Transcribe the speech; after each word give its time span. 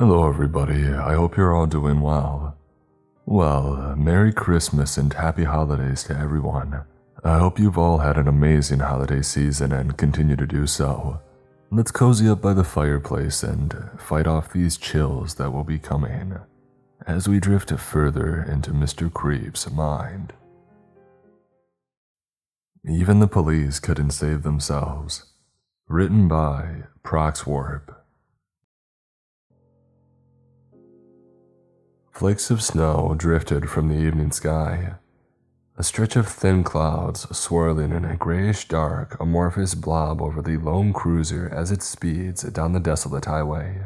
Hello, 0.00 0.26
everybody. 0.26 0.88
I 0.88 1.12
hope 1.12 1.36
you're 1.36 1.54
all 1.54 1.66
doing 1.66 2.00
well. 2.00 2.56
Well, 3.26 3.94
Merry 3.98 4.32
Christmas 4.32 4.96
and 4.96 5.12
Happy 5.12 5.44
Holidays 5.44 6.04
to 6.04 6.16
everyone. 6.16 6.84
I 7.22 7.36
hope 7.36 7.58
you've 7.58 7.76
all 7.76 7.98
had 7.98 8.16
an 8.16 8.26
amazing 8.26 8.78
holiday 8.78 9.20
season 9.20 9.72
and 9.72 9.98
continue 9.98 10.36
to 10.36 10.46
do 10.46 10.66
so. 10.66 11.20
Let's 11.70 11.90
cozy 11.90 12.30
up 12.30 12.40
by 12.40 12.54
the 12.54 12.64
fireplace 12.64 13.42
and 13.42 13.90
fight 13.98 14.26
off 14.26 14.54
these 14.54 14.78
chills 14.78 15.34
that 15.34 15.50
will 15.50 15.64
be 15.64 15.78
coming 15.78 16.38
as 17.06 17.28
we 17.28 17.38
drift 17.38 17.70
further 17.70 18.42
into 18.42 18.70
Mr. 18.70 19.12
Creep's 19.12 19.70
mind. 19.70 20.32
Even 22.88 23.20
the 23.20 23.28
police 23.28 23.78
couldn't 23.78 24.12
save 24.12 24.44
themselves. 24.44 25.26
Written 25.88 26.26
by 26.26 26.84
Proxwarp. 27.04 27.99
Flakes 32.20 32.50
of 32.50 32.60
snow 32.60 33.14
drifted 33.16 33.70
from 33.70 33.88
the 33.88 33.94
evening 33.94 34.30
sky. 34.30 34.96
A 35.78 35.82
stretch 35.82 36.16
of 36.16 36.28
thin 36.28 36.62
clouds 36.62 37.26
swirling 37.34 37.92
in 37.92 38.04
a 38.04 38.14
grayish 38.14 38.68
dark, 38.68 39.18
amorphous 39.18 39.74
blob 39.74 40.20
over 40.20 40.42
the 40.42 40.58
lone 40.58 40.92
cruiser 40.92 41.48
as 41.48 41.72
it 41.72 41.82
speeds 41.82 42.42
down 42.42 42.74
the 42.74 42.78
desolate 42.78 43.24
highway. 43.24 43.84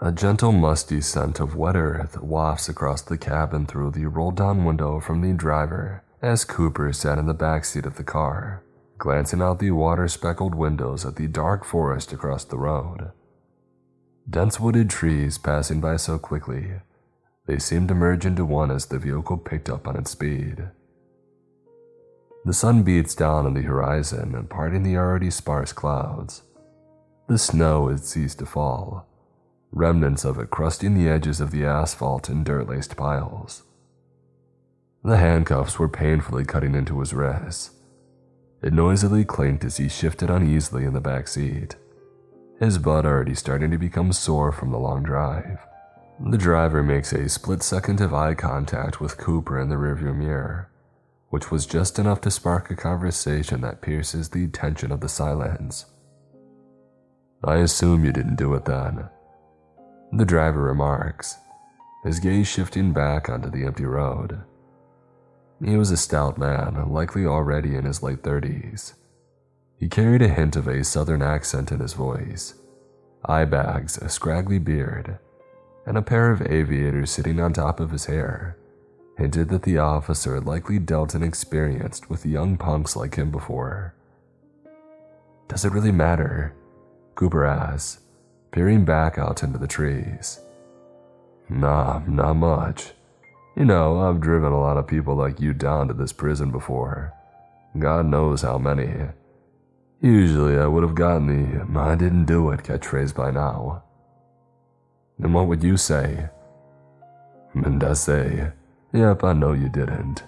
A 0.00 0.12
gentle, 0.12 0.52
musty 0.52 1.00
scent 1.00 1.40
of 1.40 1.56
wet 1.56 1.74
earth 1.74 2.22
wafts 2.22 2.68
across 2.68 3.02
the 3.02 3.18
cabin 3.18 3.66
through 3.66 3.90
the 3.90 4.06
rolled 4.06 4.36
down 4.36 4.64
window 4.64 5.00
from 5.00 5.20
the 5.20 5.32
driver 5.32 6.04
as 6.22 6.44
Cooper 6.44 6.92
sat 6.92 7.18
in 7.18 7.26
the 7.26 7.34
back 7.34 7.64
seat 7.64 7.86
of 7.86 7.96
the 7.96 8.04
car, 8.04 8.62
glancing 8.98 9.42
out 9.42 9.58
the 9.58 9.72
water 9.72 10.06
speckled 10.06 10.54
windows 10.54 11.04
at 11.04 11.16
the 11.16 11.26
dark 11.26 11.64
forest 11.64 12.12
across 12.12 12.44
the 12.44 12.56
road. 12.56 13.10
Dense 14.30 14.60
wooded 14.60 14.88
trees 14.90 15.38
passing 15.38 15.80
by 15.80 15.96
so 15.96 16.20
quickly 16.20 16.74
they 17.46 17.58
seemed 17.58 17.88
to 17.88 17.94
merge 17.94 18.24
into 18.24 18.44
one 18.44 18.70
as 18.70 18.86
the 18.86 18.98
vehicle 18.98 19.36
picked 19.36 19.68
up 19.68 19.86
on 19.86 19.96
its 19.96 20.10
speed. 20.10 20.68
The 22.44 22.52
sun 22.52 22.82
beats 22.82 23.14
down 23.14 23.46
on 23.46 23.54
the 23.54 23.62
horizon, 23.62 24.34
and 24.34 24.50
parting 24.50 24.82
the 24.82 24.96
already 24.96 25.30
sparse 25.30 25.72
clouds. 25.72 26.42
The 27.26 27.38
snow 27.38 27.88
had 27.88 28.00
ceased 28.00 28.38
to 28.40 28.46
fall, 28.46 29.06
remnants 29.72 30.24
of 30.24 30.38
it 30.38 30.50
crusting 30.50 30.94
the 30.94 31.08
edges 31.08 31.40
of 31.40 31.50
the 31.50 31.64
asphalt 31.64 32.28
in 32.28 32.44
dirt 32.44 32.68
laced 32.68 32.96
piles. 32.96 33.62
The 35.02 35.16
handcuffs 35.16 35.78
were 35.78 35.88
painfully 35.88 36.44
cutting 36.44 36.74
into 36.74 37.00
his 37.00 37.14
wrists. 37.14 37.70
It 38.62 38.72
noisily 38.72 39.24
clinked 39.24 39.64
as 39.64 39.78
he 39.78 39.88
shifted 39.88 40.30
uneasily 40.30 40.84
in 40.84 40.94
the 40.94 41.00
back 41.00 41.28
seat, 41.28 41.76
his 42.58 42.78
butt 42.78 43.04
already 43.04 43.34
starting 43.34 43.70
to 43.70 43.78
become 43.78 44.12
sore 44.12 44.52
from 44.52 44.70
the 44.70 44.78
long 44.78 45.02
drive. 45.02 45.58
The 46.20 46.38
driver 46.38 46.82
makes 46.82 47.12
a 47.12 47.28
split 47.28 47.62
second 47.62 48.00
of 48.00 48.14
eye 48.14 48.34
contact 48.34 49.00
with 49.00 49.18
Cooper 49.18 49.58
in 49.58 49.68
the 49.68 49.74
rearview 49.74 50.16
mirror, 50.16 50.70
which 51.30 51.50
was 51.50 51.66
just 51.66 51.98
enough 51.98 52.20
to 52.20 52.30
spark 52.30 52.70
a 52.70 52.76
conversation 52.76 53.62
that 53.62 53.82
pierces 53.82 54.28
the 54.28 54.46
tension 54.46 54.92
of 54.92 55.00
the 55.00 55.08
silence. 55.08 55.86
I 57.42 57.56
assume 57.56 58.04
you 58.04 58.12
didn't 58.12 58.36
do 58.36 58.54
it 58.54 58.64
then. 58.64 59.08
The 60.12 60.24
driver 60.24 60.62
remarks, 60.62 61.36
his 62.04 62.20
gaze 62.20 62.46
shifting 62.46 62.92
back 62.92 63.28
onto 63.28 63.50
the 63.50 63.64
empty 63.64 63.84
road. 63.84 64.40
He 65.62 65.76
was 65.76 65.90
a 65.90 65.96
stout 65.96 66.38
man, 66.38 66.90
likely 66.90 67.26
already 67.26 67.74
in 67.74 67.84
his 67.84 68.02
late 68.02 68.22
30s. 68.22 68.94
He 69.80 69.88
carried 69.88 70.22
a 70.22 70.28
hint 70.28 70.54
of 70.54 70.68
a 70.68 70.84
southern 70.84 71.22
accent 71.22 71.72
in 71.72 71.80
his 71.80 71.94
voice, 71.94 72.54
eye 73.24 73.44
bags, 73.44 73.98
a 73.98 74.08
scraggly 74.08 74.58
beard, 74.60 75.18
and 75.86 75.98
a 75.98 76.02
pair 76.02 76.30
of 76.30 76.42
aviators 76.42 77.10
sitting 77.10 77.40
on 77.40 77.52
top 77.52 77.80
of 77.80 77.90
his 77.90 78.06
hair 78.06 78.56
hinted 79.16 79.48
that 79.48 79.62
the 79.62 79.78
officer 79.78 80.34
had 80.34 80.44
likely 80.44 80.78
dealt 80.78 81.14
and 81.14 81.22
experienced 81.22 82.10
with 82.10 82.26
young 82.26 82.56
punks 82.56 82.96
like 82.96 83.14
him 83.14 83.30
before. 83.30 83.94
Does 85.48 85.64
it 85.64 85.72
really 85.72 85.92
matter? 85.92 86.54
Cooper 87.14 87.44
asked, 87.44 88.00
peering 88.50 88.84
back 88.84 89.18
out 89.18 89.42
into 89.42 89.58
the 89.58 89.68
trees. 89.68 90.40
Nah, 91.48 92.00
not 92.06 92.34
much. 92.34 92.92
You 93.56 93.64
know, 93.64 94.00
I've 94.00 94.20
driven 94.20 94.52
a 94.52 94.60
lot 94.60 94.76
of 94.76 94.88
people 94.88 95.14
like 95.14 95.40
you 95.40 95.52
down 95.52 95.86
to 95.88 95.94
this 95.94 96.12
prison 96.12 96.50
before. 96.50 97.12
God 97.78 98.06
knows 98.06 98.42
how 98.42 98.58
many. 98.58 99.10
Usually 100.00 100.58
I 100.58 100.66
would 100.66 100.82
have 100.82 100.96
gotten 100.96 101.26
the 101.72 101.80
I 101.80 101.94
didn't 101.94 102.24
do 102.24 102.50
it 102.50 102.64
catchphrase 102.64 103.14
by 103.14 103.30
now. 103.30 103.83
And 105.22 105.34
what 105.34 105.46
would 105.46 105.62
you 105.62 105.76
say? 105.76 106.28
And 107.54 107.82
I 107.84 107.92
say, 107.92 108.52
Yep, 108.92 109.24
I 109.24 109.32
know 109.32 109.52
you 109.52 109.68
didn't. 109.68 110.24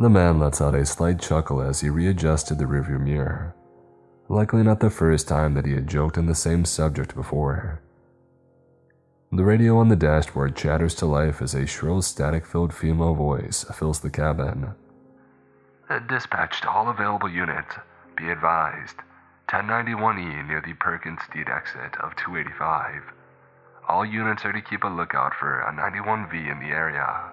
The 0.00 0.10
man 0.10 0.40
lets 0.40 0.60
out 0.60 0.74
a 0.74 0.84
slight 0.84 1.20
chuckle 1.20 1.60
as 1.62 1.80
he 1.80 1.88
readjusted 1.88 2.58
the 2.58 2.64
rearview 2.64 3.00
mirror. 3.00 3.54
Likely 4.28 4.62
not 4.62 4.80
the 4.80 4.90
first 4.90 5.28
time 5.28 5.54
that 5.54 5.66
he 5.66 5.74
had 5.74 5.86
joked 5.86 6.18
on 6.18 6.26
the 6.26 6.34
same 6.34 6.64
subject 6.64 7.14
before. 7.14 7.80
The 9.30 9.44
radio 9.44 9.78
on 9.78 9.88
the 9.88 9.96
dashboard 9.96 10.56
chatters 10.56 10.94
to 10.96 11.06
life 11.06 11.42
as 11.42 11.54
a 11.54 11.66
shrill, 11.66 12.02
static 12.02 12.46
filled 12.46 12.72
female 12.72 13.14
voice 13.14 13.64
fills 13.74 14.00
the 14.00 14.10
cabin. 14.10 14.74
Dispatch 16.08 16.60
to 16.62 16.70
all 16.70 16.88
available 16.88 17.28
units. 17.28 17.74
Be 18.16 18.30
advised 18.30 18.96
1091E 19.48 20.48
near 20.48 20.62
the 20.64 20.74
Perkins 20.74 21.20
Street 21.22 21.48
exit 21.48 21.96
of 22.00 22.16
285. 22.16 23.02
All 23.88 24.04
units 24.04 24.44
are 24.44 24.52
to 24.52 24.62
keep 24.62 24.82
a 24.84 24.88
lookout 24.88 25.34
for 25.38 25.60
a 25.60 25.72
91V 25.72 26.50
in 26.50 26.60
the 26.60 26.74
area. 26.74 27.32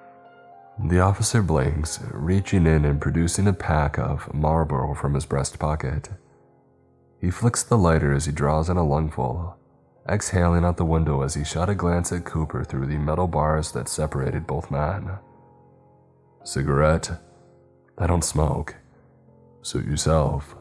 The 0.83 0.99
officer 0.99 1.41
blinks, 1.41 1.99
reaching 2.11 2.65
in 2.65 2.85
and 2.85 2.99
producing 2.99 3.47
a 3.47 3.53
pack 3.53 3.97
of 3.97 4.33
Marlboro 4.33 4.93
from 4.95 5.13
his 5.13 5.25
breast 5.25 5.59
pocket. 5.59 6.09
He 7.19 7.29
flicks 7.29 7.63
the 7.63 7.77
lighter 7.77 8.13
as 8.13 8.25
he 8.25 8.31
draws 8.31 8.69
in 8.69 8.77
a 8.77 8.83
lungful, 8.83 9.55
exhaling 10.09 10.65
out 10.65 10.77
the 10.77 10.85
window 10.85 11.21
as 11.21 11.35
he 11.35 11.43
shot 11.43 11.69
a 11.69 11.75
glance 11.75 12.11
at 12.11 12.25
Cooper 12.25 12.63
through 12.63 12.87
the 12.87 12.97
metal 12.97 13.27
bars 13.27 13.71
that 13.73 13.87
separated 13.87 14.47
both 14.47 14.71
men. 14.71 15.11
Cigarette? 16.43 17.11
I 17.97 18.07
don't 18.07 18.23
smoke. 18.23 18.75
Suit 19.61 19.85
yourself. 19.85 20.55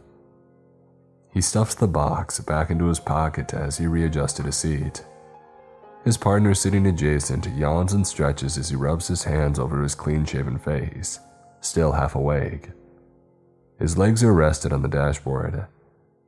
He 1.32 1.40
stuffs 1.40 1.74
the 1.74 1.88
box 1.88 2.40
back 2.40 2.70
into 2.70 2.86
his 2.86 3.00
pocket 3.00 3.54
as 3.54 3.78
he 3.78 3.86
readjusted 3.86 4.44
his 4.44 4.56
seat. 4.56 5.04
His 6.04 6.16
partner 6.16 6.54
sitting 6.54 6.86
adjacent 6.86 7.46
yawns 7.56 7.92
and 7.92 8.06
stretches 8.06 8.56
as 8.56 8.70
he 8.70 8.76
rubs 8.76 9.08
his 9.08 9.24
hands 9.24 9.58
over 9.58 9.82
his 9.82 9.94
clean 9.94 10.24
shaven 10.24 10.58
face, 10.58 11.20
still 11.60 11.92
half 11.92 12.14
awake. 12.14 12.70
His 13.78 13.98
legs 13.98 14.24
are 14.24 14.32
rested 14.32 14.72
on 14.72 14.82
the 14.82 14.88
dashboard. 14.88 15.66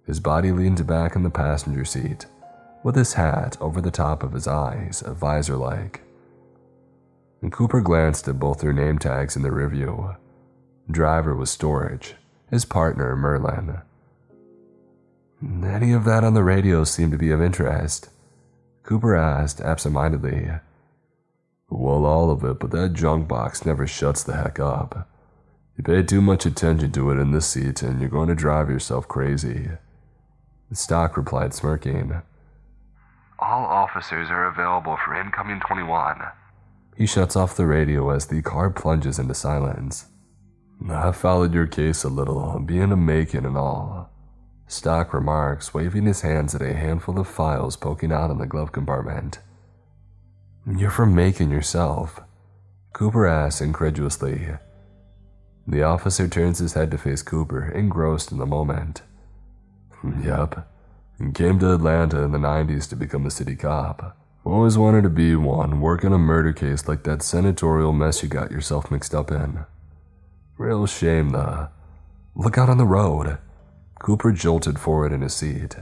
His 0.06 0.20
body 0.20 0.52
leans 0.52 0.82
back 0.82 1.16
in 1.16 1.22
the 1.22 1.30
passenger 1.30 1.84
seat, 1.84 2.26
with 2.82 2.96
his 2.96 3.14
hat 3.14 3.56
over 3.60 3.80
the 3.80 3.90
top 3.90 4.22
of 4.22 4.32
his 4.32 4.46
eyes, 4.46 5.02
a 5.06 5.14
visor 5.14 5.56
like. 5.56 6.02
And 7.40 7.50
Cooper 7.50 7.80
glanced 7.80 8.28
at 8.28 8.38
both 8.38 8.60
their 8.60 8.72
name 8.72 8.98
tags 8.98 9.36
in 9.36 9.42
the 9.42 9.52
review. 9.52 10.16
Driver 10.90 11.34
was 11.34 11.50
Storage, 11.50 12.14
his 12.50 12.64
partner, 12.64 13.16
Merlin. 13.16 13.80
Any 15.42 15.92
of 15.92 16.04
that 16.04 16.24
on 16.24 16.34
the 16.34 16.44
radio 16.44 16.84
seemed 16.84 17.12
to 17.12 17.18
be 17.18 17.30
of 17.30 17.40
interest. 17.40 18.10
Cooper 18.82 19.16
asked 19.16 19.60
absentmindedly. 19.60 20.50
Well, 21.70 22.04
all 22.04 22.30
of 22.30 22.44
it, 22.44 22.58
but 22.58 22.70
that 22.72 22.92
junk 22.92 23.28
box 23.28 23.64
never 23.64 23.86
shuts 23.86 24.22
the 24.22 24.36
heck 24.36 24.58
up. 24.60 25.08
You 25.76 25.84
pay 25.84 26.02
too 26.02 26.20
much 26.20 26.44
attention 26.44 26.92
to 26.92 27.10
it 27.10 27.18
in 27.18 27.32
this 27.32 27.46
seat, 27.48 27.82
and 27.82 28.00
you're 28.00 28.10
going 28.10 28.28
to 28.28 28.34
drive 28.34 28.68
yourself 28.68 29.08
crazy. 29.08 29.70
Stock 30.72 31.16
replied, 31.16 31.54
smirking. 31.54 32.22
All 33.38 33.64
officers 33.64 34.28
are 34.30 34.46
available 34.46 34.98
for 35.04 35.14
incoming 35.14 35.60
21. 35.66 36.20
He 36.96 37.06
shuts 37.06 37.36
off 37.36 37.56
the 37.56 37.66
radio 37.66 38.10
as 38.10 38.26
the 38.26 38.42
car 38.42 38.70
plunges 38.70 39.18
into 39.18 39.34
silence. 39.34 40.06
I 40.88 41.12
followed 41.12 41.54
your 41.54 41.66
case 41.66 42.04
a 42.04 42.08
little, 42.08 42.58
being 42.58 42.92
a 42.92 42.96
Macon 42.96 43.46
and 43.46 43.56
all. 43.56 44.01
Stock 44.72 45.12
remarks, 45.12 45.74
waving 45.74 46.06
his 46.06 46.22
hands 46.22 46.54
at 46.54 46.62
a 46.62 46.74
handful 46.74 47.18
of 47.18 47.28
files 47.28 47.76
poking 47.76 48.12
out 48.12 48.30
in 48.30 48.38
the 48.38 48.46
glove 48.46 48.72
compartment. 48.72 49.38
You're 50.66 50.90
from 50.90 51.14
Macon 51.14 51.50
yourself, 51.50 52.20
Cooper 52.92 53.26
asks 53.26 53.60
incredulously. 53.60 54.48
The 55.66 55.82
officer 55.82 56.28
turns 56.28 56.58
his 56.58 56.74
head 56.74 56.90
to 56.90 56.98
face 56.98 57.22
Cooper, 57.22 57.70
engrossed 57.70 58.32
in 58.32 58.38
the 58.38 58.46
moment. 58.46 59.02
Yep. 60.22 60.68
Came 61.34 61.58
to 61.60 61.74
Atlanta 61.74 62.22
in 62.22 62.32
the 62.32 62.38
90s 62.38 62.88
to 62.88 62.96
become 62.96 63.24
a 63.26 63.30
city 63.30 63.54
cop. 63.54 64.16
Always 64.44 64.76
wanted 64.76 65.02
to 65.02 65.08
be 65.08 65.36
one, 65.36 65.80
work 65.80 66.04
on 66.04 66.12
a 66.12 66.18
murder 66.18 66.52
case 66.52 66.88
like 66.88 67.04
that 67.04 67.22
senatorial 67.22 67.92
mess 67.92 68.22
you 68.22 68.28
got 68.28 68.50
yourself 68.50 68.90
mixed 68.90 69.14
up 69.14 69.30
in. 69.30 69.64
Real 70.58 70.86
shame, 70.86 71.30
though. 71.30 71.68
Look 72.34 72.58
out 72.58 72.68
on 72.68 72.78
the 72.78 72.84
road. 72.84 73.38
Cooper 74.02 74.32
jolted 74.32 74.80
forward 74.80 75.12
in 75.12 75.20
his 75.20 75.32
seat, 75.32 75.76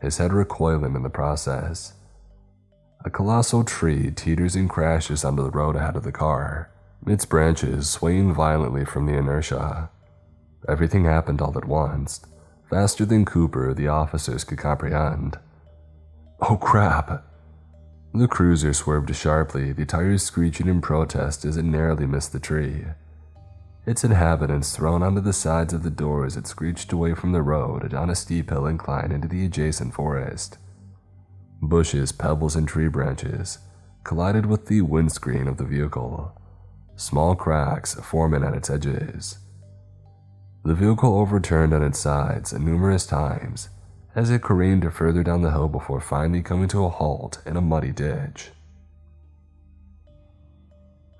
his 0.00 0.16
head 0.16 0.32
recoiling 0.32 0.96
in 0.96 1.02
the 1.02 1.10
process. 1.10 1.92
A 3.04 3.10
colossal 3.10 3.64
tree 3.64 4.10
teeters 4.10 4.56
and 4.56 4.68
crashes 4.68 5.26
onto 5.26 5.42
the 5.42 5.50
road 5.50 5.76
ahead 5.76 5.94
of 5.94 6.02
the 6.02 6.10
car, 6.10 6.70
its 7.06 7.26
branches 7.26 7.90
swaying 7.90 8.32
violently 8.32 8.86
from 8.86 9.04
the 9.04 9.12
inertia. 9.12 9.90
Everything 10.66 11.04
happened 11.04 11.42
all 11.42 11.56
at 11.58 11.66
once, 11.66 12.22
faster 12.70 13.04
than 13.04 13.26
Cooper 13.26 13.74
the 13.74 13.88
officers 13.88 14.42
could 14.42 14.58
comprehend. 14.58 15.38
Oh 16.40 16.56
crap! 16.56 17.26
The 18.14 18.26
cruiser 18.26 18.72
swerved 18.72 19.14
sharply, 19.14 19.72
the 19.72 19.84
tires 19.84 20.22
screeching 20.22 20.66
in 20.66 20.80
protest 20.80 21.44
as 21.44 21.58
it 21.58 21.64
narrowly 21.64 22.06
missed 22.06 22.32
the 22.32 22.40
tree. 22.40 22.86
Its 23.86 24.02
inhabitants 24.02 24.74
thrown 24.74 25.00
onto 25.00 25.20
the 25.20 25.32
sides 25.32 25.72
of 25.72 25.84
the 25.84 25.90
door 25.90 26.26
as 26.26 26.36
it 26.36 26.48
screeched 26.48 26.92
away 26.92 27.14
from 27.14 27.30
the 27.30 27.40
road 27.42 27.82
and 27.82 27.92
down 27.92 28.10
a 28.10 28.16
steep 28.16 28.50
hill 28.50 28.66
incline 28.66 29.12
into 29.12 29.28
the 29.28 29.44
adjacent 29.44 29.94
forest. 29.94 30.58
Bushes, 31.62 32.10
pebbles, 32.10 32.56
and 32.56 32.66
tree 32.66 32.88
branches 32.88 33.58
collided 34.02 34.44
with 34.44 34.66
the 34.66 34.82
windscreen 34.82 35.46
of 35.46 35.56
the 35.56 35.64
vehicle, 35.64 36.36
small 36.96 37.36
cracks 37.36 37.94
forming 37.94 38.42
at 38.42 38.54
its 38.54 38.70
edges. 38.70 39.38
The 40.64 40.74
vehicle 40.74 41.18
overturned 41.18 41.72
on 41.72 41.84
its 41.84 42.00
sides 42.00 42.52
numerous 42.52 43.06
times, 43.06 43.68
as 44.16 44.30
it 44.30 44.42
careened 44.42 44.92
further 44.92 45.22
down 45.22 45.42
the 45.42 45.52
hill 45.52 45.68
before 45.68 46.00
finally 46.00 46.42
coming 46.42 46.66
to 46.68 46.84
a 46.84 46.88
halt 46.88 47.40
in 47.46 47.56
a 47.56 47.60
muddy 47.60 47.92
ditch. 47.92 48.50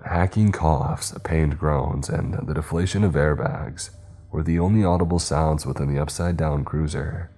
Hacking 0.05 0.51
coughs, 0.51 1.13
pained 1.23 1.59
groans, 1.59 2.09
and 2.09 2.33
the 2.47 2.53
deflation 2.53 3.03
of 3.03 3.13
airbags 3.13 3.89
were 4.31 4.43
the 4.43 4.59
only 4.59 4.83
audible 4.83 5.19
sounds 5.19 5.65
within 5.65 5.93
the 5.93 6.01
upside 6.01 6.37
down 6.37 6.63
cruiser. 6.63 7.29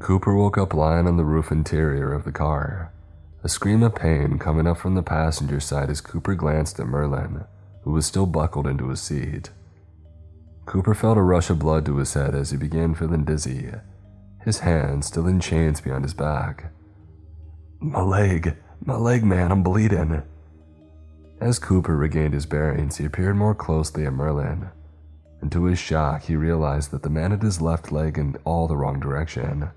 Cooper 0.00 0.34
woke 0.34 0.56
up 0.56 0.74
lying 0.74 1.06
on 1.06 1.16
the 1.16 1.24
roof 1.24 1.50
interior 1.50 2.12
of 2.12 2.24
the 2.24 2.32
car, 2.32 2.92
a 3.42 3.48
scream 3.48 3.82
of 3.82 3.94
pain 3.94 4.38
coming 4.38 4.66
up 4.66 4.78
from 4.78 4.94
the 4.94 5.02
passenger 5.02 5.60
side 5.60 5.90
as 5.90 6.00
Cooper 6.00 6.34
glanced 6.34 6.80
at 6.80 6.86
Merlin, 6.86 7.44
who 7.82 7.90
was 7.90 8.06
still 8.06 8.26
buckled 8.26 8.66
into 8.66 8.88
his 8.88 9.02
seat. 9.02 9.50
Cooper 10.66 10.94
felt 10.94 11.18
a 11.18 11.22
rush 11.22 11.50
of 11.50 11.58
blood 11.58 11.84
to 11.86 11.98
his 11.98 12.14
head 12.14 12.34
as 12.34 12.50
he 12.50 12.56
began 12.56 12.94
feeling 12.94 13.24
dizzy 13.24 13.72
his 14.44 14.60
hands 14.60 15.06
still 15.06 15.26
in 15.26 15.40
chains 15.40 15.80
behind 15.80 16.04
his 16.04 16.14
back. 16.14 16.70
My 17.80 18.02
leg, 18.02 18.56
my 18.84 18.96
leg, 18.96 19.24
man, 19.24 19.50
I'm 19.50 19.62
bleeding. 19.62 20.22
As 21.44 21.58
Cooper 21.58 21.94
regained 21.94 22.32
his 22.32 22.46
bearings, 22.46 22.96
he 22.96 23.06
peered 23.06 23.36
more 23.36 23.54
closely 23.54 24.06
at 24.06 24.14
Merlin, 24.14 24.70
and 25.42 25.52
to 25.52 25.64
his 25.64 25.78
shock, 25.78 26.22
he 26.22 26.36
realized 26.36 26.90
that 26.90 27.02
the 27.02 27.10
man 27.10 27.32
had 27.32 27.42
his 27.42 27.60
left 27.60 27.92
leg 27.92 28.16
in 28.16 28.38
all 28.46 28.66
the 28.66 28.78
wrong 28.78 28.98
direction. 28.98 29.68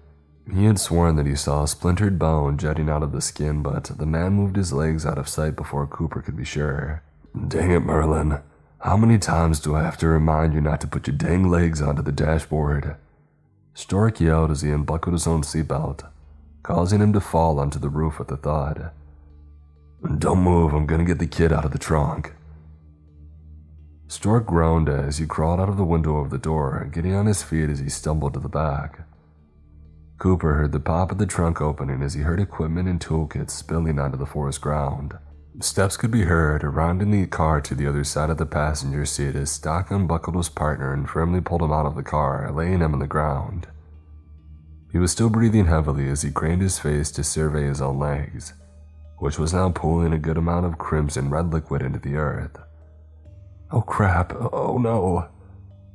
He 0.50 0.64
had 0.64 0.80
sworn 0.80 1.18
that 1.18 1.26
he 1.26 1.36
saw 1.36 1.64
a 1.64 1.68
splintered 1.68 2.18
bone 2.18 2.58
jutting 2.58 2.88
out 2.90 3.04
of 3.04 3.12
the 3.12 3.20
skin, 3.20 3.62
but 3.64 3.84
the 3.98 4.06
man 4.06 4.32
moved 4.32 4.56
his 4.56 4.72
legs 4.72 5.06
out 5.06 5.18
of 5.18 5.28
sight 5.28 5.58
before 5.58 5.86
Cooper 5.86 6.22
could 6.22 6.38
be 6.38 6.46
sure. 6.46 7.04
Dang 7.50 7.72
it, 7.72 7.82
Merlin. 7.82 8.40
How 8.80 8.96
many 8.96 9.18
times 9.18 9.60
do 9.60 9.76
I 9.76 9.84
have 9.84 9.98
to 9.98 10.08
remind 10.08 10.54
you 10.54 10.62
not 10.62 10.80
to 10.82 10.88
put 10.88 11.06
your 11.06 11.18
dang 11.18 11.50
legs 11.50 11.82
onto 11.82 12.02
the 12.02 12.14
dashboard? 12.14 12.96
Stork 13.74 14.22
yelled 14.22 14.52
as 14.52 14.62
he 14.62 14.72
unbuckled 14.72 15.12
his 15.12 15.28
own 15.28 15.42
seatbelt, 15.42 16.08
causing 16.64 17.02
him 17.02 17.12
to 17.12 17.20
fall 17.20 17.60
onto 17.60 17.78
the 17.78 17.90
roof 17.90 18.20
with 18.20 18.32
a 18.32 18.38
thud. 18.38 18.92
Don't 20.04 20.44
move, 20.44 20.74
I'm 20.74 20.86
gonna 20.86 21.04
get 21.04 21.20
the 21.20 21.28
kid 21.28 21.52
out 21.52 21.66
of 21.66 21.72
the 21.72 21.80
trunk. 21.80 22.34
Stork 24.08 24.46
groaned 24.46 24.88
as 24.88 25.18
he 25.18 25.26
crawled 25.26 25.60
out 25.60 25.70
of 25.70 25.78
the 25.78 25.84
window 25.84 26.18
of 26.18 26.30
the 26.30 26.38
door, 26.38 26.88
getting 26.94 27.14
on 27.14 27.26
his 27.26 27.44
feet 27.44 27.70
as 27.70 27.80
he 27.80 27.90
stumbled 27.90 28.34
to 28.34 28.40
the 28.40 28.48
back. 28.48 29.02
Cooper 30.18 30.54
heard 30.54 30.72
the 30.72 30.80
pop 30.80 31.12
of 31.12 31.18
the 31.18 31.26
trunk 31.26 31.62
opening 31.62 32.02
as 32.02 32.14
he 32.14 32.22
heard 32.22 32.40
equipment 32.40 32.88
and 32.88 33.00
toolkits 33.00 33.52
spilling 33.52 34.00
onto 34.00 34.18
the 34.18 34.26
forest 34.26 34.62
ground. 34.62 35.18
Steps 35.60 35.98
could 35.98 36.12
be 36.12 36.24
heard 36.24 36.64
rounding 36.64 37.12
the 37.12 37.26
car 37.26 37.60
to 37.62 37.74
the 37.74 37.88
other 37.88 38.04
side 38.04 38.30
of 38.30 38.38
the 38.38 38.46
passenger 38.46 39.06
seat 39.06 39.36
as 39.36 39.52
Stock 39.52 39.90
unbuckled 39.90 40.36
his 40.36 40.50
partner 40.50 40.94
and 40.94 41.10
firmly 41.10 41.42
pulled 41.42 41.64
him 41.64 41.74
out 41.74 41.88
of 41.88 41.96
the 41.96 42.04
car, 42.04 42.52
laying 42.52 42.80
him 42.80 42.94
on 42.94 43.00
the 43.00 43.08
ground. 43.08 43.68
He 44.92 45.00
was 45.00 45.12
still 45.12 45.30
breathing 45.30 45.66
heavily 45.66 46.08
as 46.10 46.22
he 46.22 46.32
craned 46.32 46.62
his 46.62 46.80
face 46.80 47.12
to 47.12 47.24
survey 47.24 47.64
his 47.64 47.82
own 47.82 47.98
legs, 47.98 48.54
which 49.18 49.40
was 49.40 49.54
now 49.54 49.70
pooling 49.70 50.14
a 50.14 50.20
good 50.20 50.38
amount 50.38 50.66
of 50.66 50.78
crimson 50.78 51.30
red 51.30 51.52
liquid 51.52 51.82
into 51.82 52.00
the 52.00 52.16
earth. 52.16 52.58
Oh 53.72 53.82
crap, 53.82 54.34
oh 54.54 54.78
no. 54.78 55.30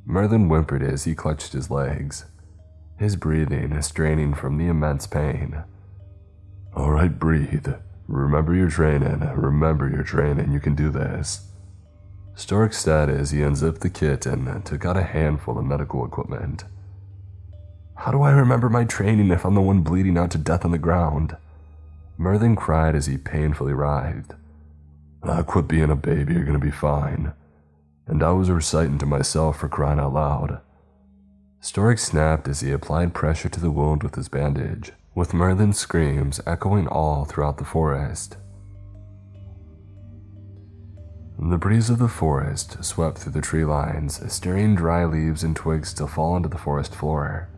Merlin 0.05 0.47
whimpered 0.47 0.83
as 0.83 1.05
he 1.05 1.15
clutched 1.15 1.53
his 1.53 1.71
legs, 1.71 2.25
his 2.97 3.15
breathing 3.15 3.81
straining 3.81 4.33
from 4.33 4.57
the 4.57 4.67
immense 4.67 5.07
pain. 5.07 5.63
All 6.75 6.91
right, 6.91 7.17
breathe, 7.17 7.67
Remember 8.07 8.53
your 8.53 8.69
training, 8.69 9.21
remember 9.35 9.89
your 9.89 10.03
training, 10.03 10.51
you 10.51 10.59
can 10.59 10.75
do 10.75 10.89
this. 10.89 11.47
Stork 12.35 12.73
said 12.73 13.09
as 13.09 13.31
he 13.31 13.41
unzipped 13.41 13.81
the 13.81 13.89
kit 13.89 14.25
and 14.25 14.65
took 14.65 14.85
out 14.85 14.97
a 14.97 15.03
handful 15.03 15.57
of 15.57 15.65
medical 15.65 16.05
equipment. 16.05 16.65
How 17.95 18.11
do 18.11 18.21
I 18.21 18.31
remember 18.31 18.69
my 18.69 18.83
training 18.83 19.31
if 19.31 19.45
I'm 19.45 19.55
the 19.55 19.61
one 19.61 19.81
bleeding 19.81 20.17
out 20.17 20.31
to 20.31 20.37
death 20.37 20.65
on 20.65 20.71
the 20.71 20.77
ground? 20.77 21.37
Merlin 22.17 22.55
cried 22.55 22.95
as 22.95 23.07
he 23.07 23.17
painfully 23.17 23.73
writhed. 23.73 24.33
Ah, 25.23 25.43
quit 25.43 25.67
being 25.67 25.89
a 25.89 25.95
baby, 25.95 26.33
you're 26.33 26.43
gonna 26.43 26.59
be 26.59 26.71
fine. 26.71 27.33
And 28.07 28.21
I 28.21 28.31
was 28.31 28.49
reciting 28.49 28.97
to 28.99 29.05
myself 29.05 29.59
for 29.59 29.69
crying 29.69 29.99
out 29.99 30.13
loud. 30.13 30.59
Stork 31.59 31.97
snapped 31.97 32.47
as 32.47 32.59
he 32.59 32.71
applied 32.71 33.13
pressure 33.13 33.49
to 33.49 33.59
the 33.59 33.71
wound 33.71 34.03
with 34.03 34.15
his 34.15 34.27
bandage 34.27 34.91
with 35.15 35.33
Merlin's 35.33 35.77
screams 35.77 36.41
echoing 36.45 36.87
all 36.87 37.25
throughout 37.25 37.57
the 37.57 37.65
forest. 37.65 38.37
The 41.39 41.57
breeze 41.57 41.89
of 41.89 41.99
the 41.99 42.07
forest 42.07 42.83
swept 42.83 43.17
through 43.19 43.33
the 43.33 43.41
tree 43.41 43.65
lines, 43.65 44.21
stirring 44.31 44.75
dry 44.75 45.05
leaves 45.05 45.43
and 45.43 45.55
twigs 45.55 45.93
to 45.95 46.07
fall 46.07 46.33
onto 46.33 46.49
the 46.49 46.57
forest 46.57 46.95
floor. 46.95 47.49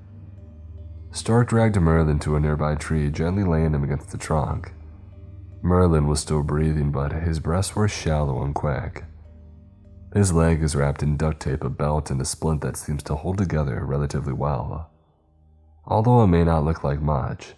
Stork 1.16 1.48
dragged 1.48 1.80
Merlin 1.80 2.20
to 2.20 2.36
a 2.36 2.42
nearby 2.42 2.76
tree, 2.76 3.10
gently 3.10 3.46
laying 3.46 3.74
him 3.74 3.86
against 3.86 4.12
the 4.12 4.18
trunk. 4.18 4.74
Merlin 5.62 6.08
was 6.08 6.20
still 6.20 6.44
breathing, 6.44 6.92
but 6.92 7.14
his 7.14 7.40
breaths 7.40 7.74
were 7.74 7.88
shallow 7.88 8.44
and 8.44 8.54
quick. 8.54 9.06
His 10.14 10.34
leg 10.34 10.62
is 10.62 10.76
wrapped 10.76 11.02
in 11.02 11.16
duct 11.16 11.40
tape, 11.40 11.64
a 11.64 11.70
belt, 11.70 12.12
and 12.12 12.20
a 12.20 12.26
splint 12.26 12.60
that 12.62 12.76
seems 12.76 13.02
to 13.04 13.16
hold 13.16 13.38
together 13.38 13.86
relatively 13.86 14.34
well. 14.34 14.92
Although 15.86 16.22
it 16.24 16.28
may 16.28 16.44
not 16.44 16.66
look 16.66 16.84
like 16.84 17.02
much, 17.02 17.54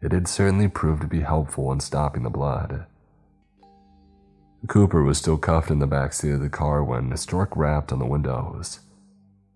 it 0.00 0.12
had 0.12 0.28
certainly 0.28 0.68
proved 0.68 1.02
to 1.02 1.08
be 1.08 1.22
helpful 1.22 1.72
in 1.72 1.80
stopping 1.80 2.22
the 2.22 2.30
blood. 2.30 2.86
Cooper 4.68 5.02
was 5.02 5.18
still 5.18 5.36
cuffed 5.36 5.72
in 5.72 5.80
the 5.80 5.86
back 5.88 6.12
seat 6.12 6.30
of 6.30 6.40
the 6.40 6.48
car 6.48 6.84
when 6.84 7.16
Stork 7.16 7.56
rapped 7.56 7.90
on 7.90 7.98
the 7.98 8.06
windows. 8.06 8.78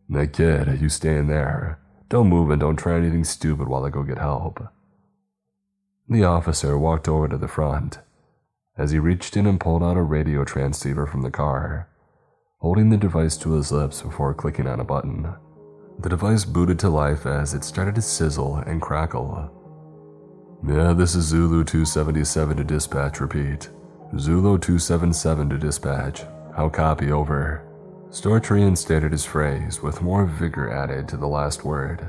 That 0.08 0.32
kid, 0.32 0.80
you 0.80 0.88
stay 0.88 1.16
in 1.16 1.28
there. 1.28 1.78
Don't 2.14 2.28
move 2.28 2.50
and 2.50 2.60
don't 2.60 2.76
try 2.76 2.96
anything 2.96 3.24
stupid 3.24 3.66
while 3.66 3.84
I 3.84 3.90
go 3.90 4.04
get 4.04 4.18
help. 4.18 4.62
The 6.08 6.22
officer 6.22 6.78
walked 6.78 7.08
over 7.08 7.26
to 7.26 7.36
the 7.36 7.48
front. 7.48 7.98
As 8.78 8.92
he 8.92 9.00
reached 9.00 9.36
in 9.36 9.46
and 9.46 9.58
pulled 9.58 9.82
out 9.82 9.96
a 9.96 10.02
radio 10.02 10.44
transceiver 10.44 11.08
from 11.08 11.22
the 11.22 11.32
car, 11.32 11.88
holding 12.58 12.90
the 12.90 12.96
device 12.96 13.36
to 13.38 13.54
his 13.54 13.72
lips 13.72 14.00
before 14.00 14.32
clicking 14.32 14.68
on 14.68 14.78
a 14.78 14.84
button. 14.84 15.34
The 15.98 16.08
device 16.08 16.44
booted 16.44 16.78
to 16.78 16.88
life 16.88 17.26
as 17.26 17.52
it 17.52 17.64
started 17.64 17.96
to 17.96 18.02
sizzle 18.02 18.58
and 18.58 18.80
crackle. 18.80 19.50
Yeah, 20.64 20.92
this 20.92 21.16
is 21.16 21.24
Zulu 21.24 21.64
277 21.64 22.58
to 22.58 22.62
dispatch, 22.62 23.18
repeat. 23.18 23.70
Zulu 24.20 24.58
277 24.58 25.50
to 25.50 25.58
dispatch. 25.58 26.22
How 26.54 26.68
copy, 26.68 27.10
over. 27.10 27.73
Stork 28.14 28.48
reinstated 28.48 29.10
his 29.10 29.24
phrase 29.24 29.82
with 29.82 30.00
more 30.00 30.24
vigor 30.24 30.70
added 30.70 31.08
to 31.08 31.16
the 31.16 31.26
last 31.26 31.64
word. 31.64 32.06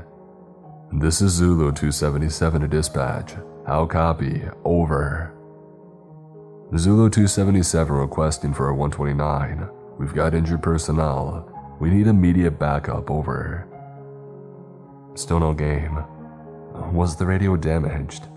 This 0.93 1.19
is 1.19 1.31
Zulu 1.31 1.71
277 1.71 2.61
to 2.61 2.67
dispatch. 2.67 3.33
How 3.65 3.87
copy, 3.87 4.43
over. 4.63 5.33
Zulu 6.77 7.09
277 7.09 7.95
requesting 7.95 8.53
for 8.53 8.69
a 8.69 8.75
129. 8.75 9.67
We've 9.97 10.13
got 10.13 10.35
injured 10.35 10.61
personnel. 10.61 11.51
We 11.79 11.89
need 11.89 12.05
immediate 12.05 12.59
backup, 12.59 13.09
over. 13.09 13.67
Still 15.15 15.39
no 15.39 15.55
game. 15.55 16.05
Was 16.93 17.15
the 17.15 17.25
radio 17.25 17.57
damaged? 17.57 18.27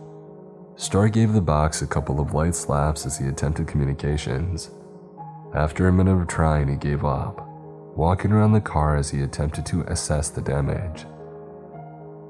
Stark 0.77 1.13
gave 1.13 1.35
the 1.35 1.43
box 1.43 1.83
a 1.83 1.87
couple 1.87 2.19
of 2.19 2.33
light 2.33 2.55
slaps 2.55 3.05
as 3.05 3.19
he 3.19 3.27
attempted 3.27 3.69
communications. 3.69 4.71
After 5.55 5.89
a 5.89 5.93
minute 5.93 6.19
of 6.19 6.29
trying, 6.29 6.69
he 6.69 6.77
gave 6.77 7.05
up, 7.05 7.48
walking 7.99 8.31
around 8.31 8.53
the 8.53 8.61
car 8.61 8.97
as 8.97 9.11
he 9.11 9.23
attempted 9.23 9.67
to 9.67 9.83
assess 9.89 10.29
the 10.31 10.41
damage. 10.41 11.05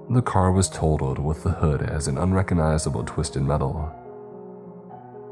The 0.08 0.22
car 0.22 0.50
was 0.50 0.70
totaled 0.70 1.18
with 1.18 1.42
the 1.42 1.50
hood 1.50 1.82
as 1.82 2.08
an 2.08 2.16
unrecognizable 2.16 3.04
twisted 3.04 3.42
metal. 3.42 3.94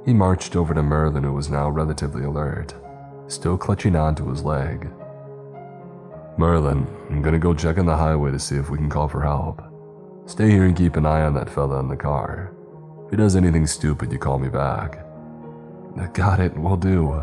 He 0.04 0.12
marched 0.12 0.54
over 0.54 0.74
to 0.74 0.82
Merlin, 0.82 1.24
who 1.24 1.32
was 1.32 1.48
now 1.48 1.70
relatively 1.70 2.24
alert, 2.24 2.74
still 3.28 3.56
clutching 3.56 3.96
onto 3.96 4.28
his 4.28 4.42
leg. 4.42 4.90
Merlin, 6.36 6.86
I'm 7.08 7.22
gonna 7.22 7.38
go 7.38 7.54
check 7.54 7.78
on 7.78 7.86
the 7.86 7.96
highway 7.96 8.30
to 8.30 8.38
see 8.38 8.56
if 8.56 8.68
we 8.68 8.76
can 8.76 8.90
call 8.90 9.08
for 9.08 9.22
help. 9.22 9.62
Stay 10.26 10.50
here 10.50 10.64
and 10.64 10.76
keep 10.76 10.96
an 10.96 11.06
eye 11.06 11.22
on 11.22 11.32
that 11.32 11.48
fella 11.48 11.80
in 11.80 11.88
the 11.88 11.96
car. 11.96 12.52
If 13.06 13.10
he 13.10 13.16
does 13.16 13.36
anything 13.36 13.66
stupid, 13.66 14.12
you 14.12 14.18
call 14.18 14.38
me 14.38 14.50
back. 14.50 15.02
Got 16.12 16.40
it, 16.40 16.54
We'll 16.58 16.76
do. 16.76 17.22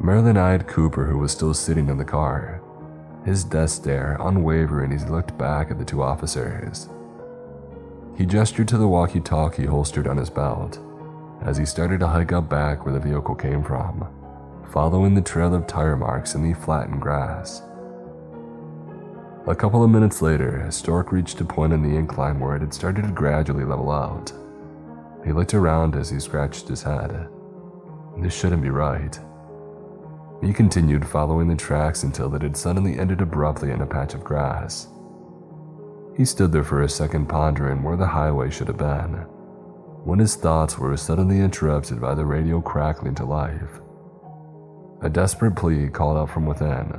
Merlin 0.00 0.36
eyed 0.36 0.66
Cooper, 0.66 1.06
who 1.06 1.18
was 1.18 1.32
still 1.32 1.54
sitting 1.54 1.88
in 1.88 1.96
the 1.96 2.04
car, 2.04 2.60
his 3.24 3.42
death 3.44 3.70
stare 3.70 4.16
unwavering 4.20 4.92
as 4.92 5.02
he 5.02 5.08
looked 5.08 5.36
back 5.36 5.70
at 5.70 5.78
the 5.78 5.84
two 5.84 6.02
officers. 6.02 6.88
He 8.16 8.24
gestured 8.24 8.68
to 8.68 8.78
the 8.78 8.88
walkie 8.88 9.20
talkie 9.20 9.66
holstered 9.66 10.06
on 10.06 10.16
his 10.16 10.30
belt 10.30 10.78
as 11.42 11.56
he 11.56 11.66
started 11.66 12.00
to 12.00 12.06
hike 12.06 12.32
up 12.32 12.48
back 12.48 12.84
where 12.84 12.94
the 12.94 13.00
vehicle 13.00 13.34
came 13.34 13.62
from, 13.62 14.06
following 14.70 15.14
the 15.14 15.20
trail 15.20 15.54
of 15.54 15.66
tire 15.66 15.96
marks 15.96 16.34
in 16.34 16.42
the 16.42 16.54
flattened 16.54 17.00
grass. 17.00 17.62
A 19.46 19.54
couple 19.54 19.84
of 19.84 19.90
minutes 19.90 20.22
later, 20.22 20.66
Stork 20.70 21.12
reached 21.12 21.40
a 21.40 21.44
point 21.44 21.72
in 21.72 21.82
the 21.82 21.96
incline 21.96 22.40
where 22.40 22.56
it 22.56 22.62
had 22.62 22.74
started 22.74 23.02
to 23.02 23.12
gradually 23.12 23.64
level 23.64 23.90
out. 23.90 24.32
He 25.24 25.32
looked 25.32 25.54
around 25.54 25.94
as 25.94 26.10
he 26.10 26.18
scratched 26.18 26.68
his 26.68 26.82
head. 26.82 27.28
This 28.18 28.34
shouldn't 28.34 28.62
be 28.62 28.70
right. 28.70 29.18
He 30.42 30.52
continued 30.52 31.06
following 31.06 31.48
the 31.48 31.56
tracks 31.56 32.02
until 32.02 32.34
it 32.34 32.42
had 32.42 32.56
suddenly 32.56 32.98
ended 32.98 33.20
abruptly 33.20 33.70
in 33.70 33.80
a 33.80 33.86
patch 33.86 34.14
of 34.14 34.24
grass. 34.24 34.88
He 36.16 36.24
stood 36.24 36.52
there 36.52 36.64
for 36.64 36.82
a 36.82 36.88
second 36.88 37.26
pondering 37.26 37.82
where 37.82 37.96
the 37.96 38.06
highway 38.06 38.50
should 38.50 38.68
have 38.68 38.76
been, 38.76 39.24
when 40.04 40.18
his 40.18 40.36
thoughts 40.36 40.78
were 40.78 40.96
suddenly 40.96 41.40
interrupted 41.40 42.00
by 42.00 42.14
the 42.14 42.24
radio 42.24 42.60
crackling 42.60 43.14
to 43.16 43.24
life. 43.24 43.80
A 45.02 45.10
desperate 45.10 45.56
plea 45.56 45.88
called 45.88 46.16
out 46.16 46.30
from 46.30 46.46
within 46.46 46.92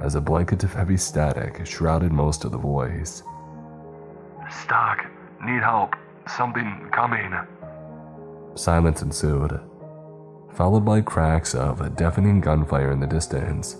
as 0.00 0.14
a 0.14 0.20
blanket 0.20 0.64
of 0.64 0.72
heavy 0.72 0.96
static 0.96 1.64
shrouded 1.66 2.12
most 2.12 2.44
of 2.44 2.52
the 2.52 2.58
voice. 2.58 3.22
Stock, 4.50 5.06
need 5.44 5.62
help. 5.62 5.94
Something 6.26 6.88
coming. 6.92 7.34
Silence 8.54 9.02
ensued, 9.02 9.60
followed 10.54 10.84
by 10.84 11.00
cracks 11.00 11.54
of 11.54 11.80
a 11.80 11.90
deafening 11.90 12.40
gunfire 12.40 12.92
in 12.92 13.00
the 13.00 13.06
distance. 13.06 13.76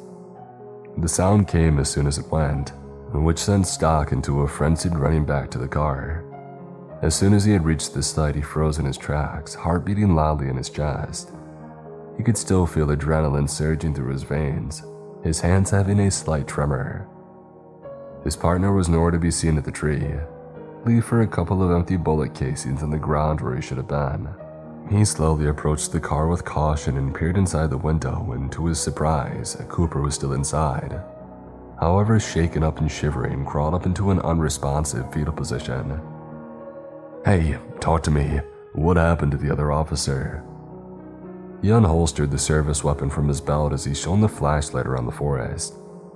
The 0.99 1.09
sound 1.09 1.49
came 1.49 1.79
as 1.79 1.89
soon 1.89 2.07
as 2.07 2.19
it 2.19 2.31
went, 2.31 2.73
which 3.13 3.39
sent 3.39 3.67
Stock 3.67 4.13
into 4.13 4.43
a 4.43 4.49
frenzied 4.49 4.97
running 4.97 5.25
back 5.25 5.51
to 5.53 5.59
the 5.59 5.69
car. 5.69 6.25
As 7.03 7.15
soon 7.15 7.33
as 7.33 7.45
he 7.45 7.53
had 7.53 7.65
reached 7.65 7.95
the 7.95 8.03
site, 8.03 8.35
he 8.35 8.41
froze 8.41 8.79
in 8.79 8.87
his 8.87 8.97
tracks, 8.97 9.55
heart 9.55 9.85
beating 9.85 10.15
loudly 10.15 10.49
in 10.49 10.57
his 10.57 10.71
chest. 10.71 11.31
He 12.17 12.23
could 12.23 12.37
still 12.37 12.67
feel 12.67 12.89
adrenaline 12.89 13.49
surging 13.49 13.95
through 13.95 14.13
his 14.13 14.23
veins, 14.23 14.83
his 15.23 15.41
hands 15.41 15.71
having 15.71 16.01
a 16.01 16.11
slight 16.11 16.47
tremor. 16.47 17.09
His 18.25 18.37
partner 18.37 18.73
was 18.73 18.89
nowhere 18.89 19.11
to 19.11 19.19
be 19.19 19.31
seen 19.31 19.59
at 19.59 19.65
the 19.65 19.71
tree, 19.71 20.15
leave 20.85 21.05
for 21.05 21.21
a 21.21 21.27
couple 21.27 21.63
of 21.63 21.71
empty 21.71 21.97
bullet 21.97 22.35
casings 22.35 22.83
on 22.83 22.91
the 22.91 22.99
ground 22.99 23.41
where 23.41 23.55
he 23.55 23.63
should 23.63 23.77
have 23.77 23.89
been. 23.89 24.29
He 24.91 25.05
slowly 25.05 25.47
approached 25.47 25.93
the 25.93 26.01
car 26.01 26.29
with 26.29 26.45
caution 26.45 26.99
and 26.99 27.15
peered 27.15 27.39
inside 27.39 27.71
the 27.71 27.79
window, 27.79 28.23
when, 28.23 28.51
to 28.51 28.67
his 28.67 28.79
surprise, 28.79 29.57
Cooper 29.69 30.03
was 30.03 30.15
still 30.15 30.35
inside. 30.35 31.01
However, 31.81 32.21
shaken 32.21 32.63
up 32.63 32.79
and 32.81 32.91
shivering, 32.91 33.45
crawled 33.45 33.75
up 33.75 33.87
into 33.87 34.11
an 34.11 34.21
unresponsive 34.21 35.13
fetal 35.13 35.33
position. 35.33 36.01
Hey, 37.25 37.59
talk 37.81 38.03
to 38.05 38.11
me. 38.11 38.41
What 38.75 38.97
happened 38.97 39.33
to 39.33 39.39
the 39.39 39.51
other 39.51 39.73
officer? 39.73 40.45
He 41.63 41.69
unholstered 41.69 42.31
the 42.31 42.39
service 42.39 42.85
weapon 42.85 43.09
from 43.09 43.27
his 43.27 43.41
belt 43.41 43.73
as 43.73 43.85
he 43.85 43.95
shone 43.95 44.21
the 44.21 44.29
flashlight 44.29 44.87
around 44.87 45.07
the 45.07 45.13
forest, 45.13 45.75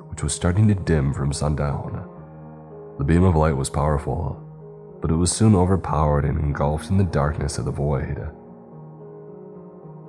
which 0.09 0.23
was 0.23 0.35
starting 0.35 0.69
to 0.69 0.75
dim 0.75 1.15
from 1.15 1.33
sundown. 1.33 2.07
The 2.99 3.05
beam 3.05 3.25
of 3.25 3.35
light 3.35 3.57
was 3.57 3.71
powerful, 3.71 4.45
but 5.01 5.11
it 5.11 5.15
was 5.15 5.33
soon 5.33 5.55
overpowered 5.55 6.27
and 6.27 6.39
engulfed 6.39 6.91
in 6.91 6.99
the 6.99 7.05
darkness 7.05 7.57
of 7.57 7.65
the 7.65 7.71
void. 7.71 8.31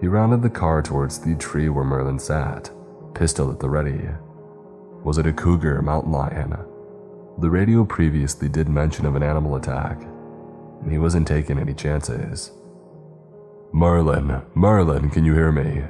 He 0.01 0.07
rounded 0.07 0.41
the 0.41 0.49
car 0.49 0.81
towards 0.81 1.19
the 1.19 1.35
tree 1.35 1.69
where 1.69 1.83
Merlin 1.83 2.19
sat, 2.19 2.71
pistol 3.13 3.51
at 3.51 3.59
the 3.59 3.69
ready. 3.69 4.07
Was 5.03 5.17
it 5.17 5.27
a 5.27 5.33
cougar, 5.33 5.81
mountain 5.81 6.11
lion? 6.11 6.57
The 7.39 7.49
radio 7.49 7.83
previously 7.85 8.49
did 8.49 8.69
mention 8.69 9.05
of 9.05 9.15
an 9.15 9.23
animal 9.23 9.55
attack, 9.55 10.01
and 10.81 10.91
he 10.91 10.97
wasn't 10.97 11.27
taking 11.27 11.59
any 11.59 11.73
chances. 11.73 12.51
Merlin, 13.71 14.41
Merlin, 14.55 15.09
can 15.09 15.25
you 15.25 15.33
hear 15.33 15.51
me? 15.51 15.83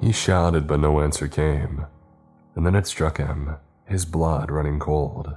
He 0.00 0.12
shouted, 0.12 0.66
but 0.66 0.80
no 0.80 1.00
answer 1.00 1.28
came. 1.28 1.86
And 2.54 2.66
then 2.66 2.74
it 2.74 2.86
struck 2.86 3.18
him, 3.18 3.56
his 3.86 4.04
blood 4.04 4.50
running 4.50 4.78
cold. 4.78 5.36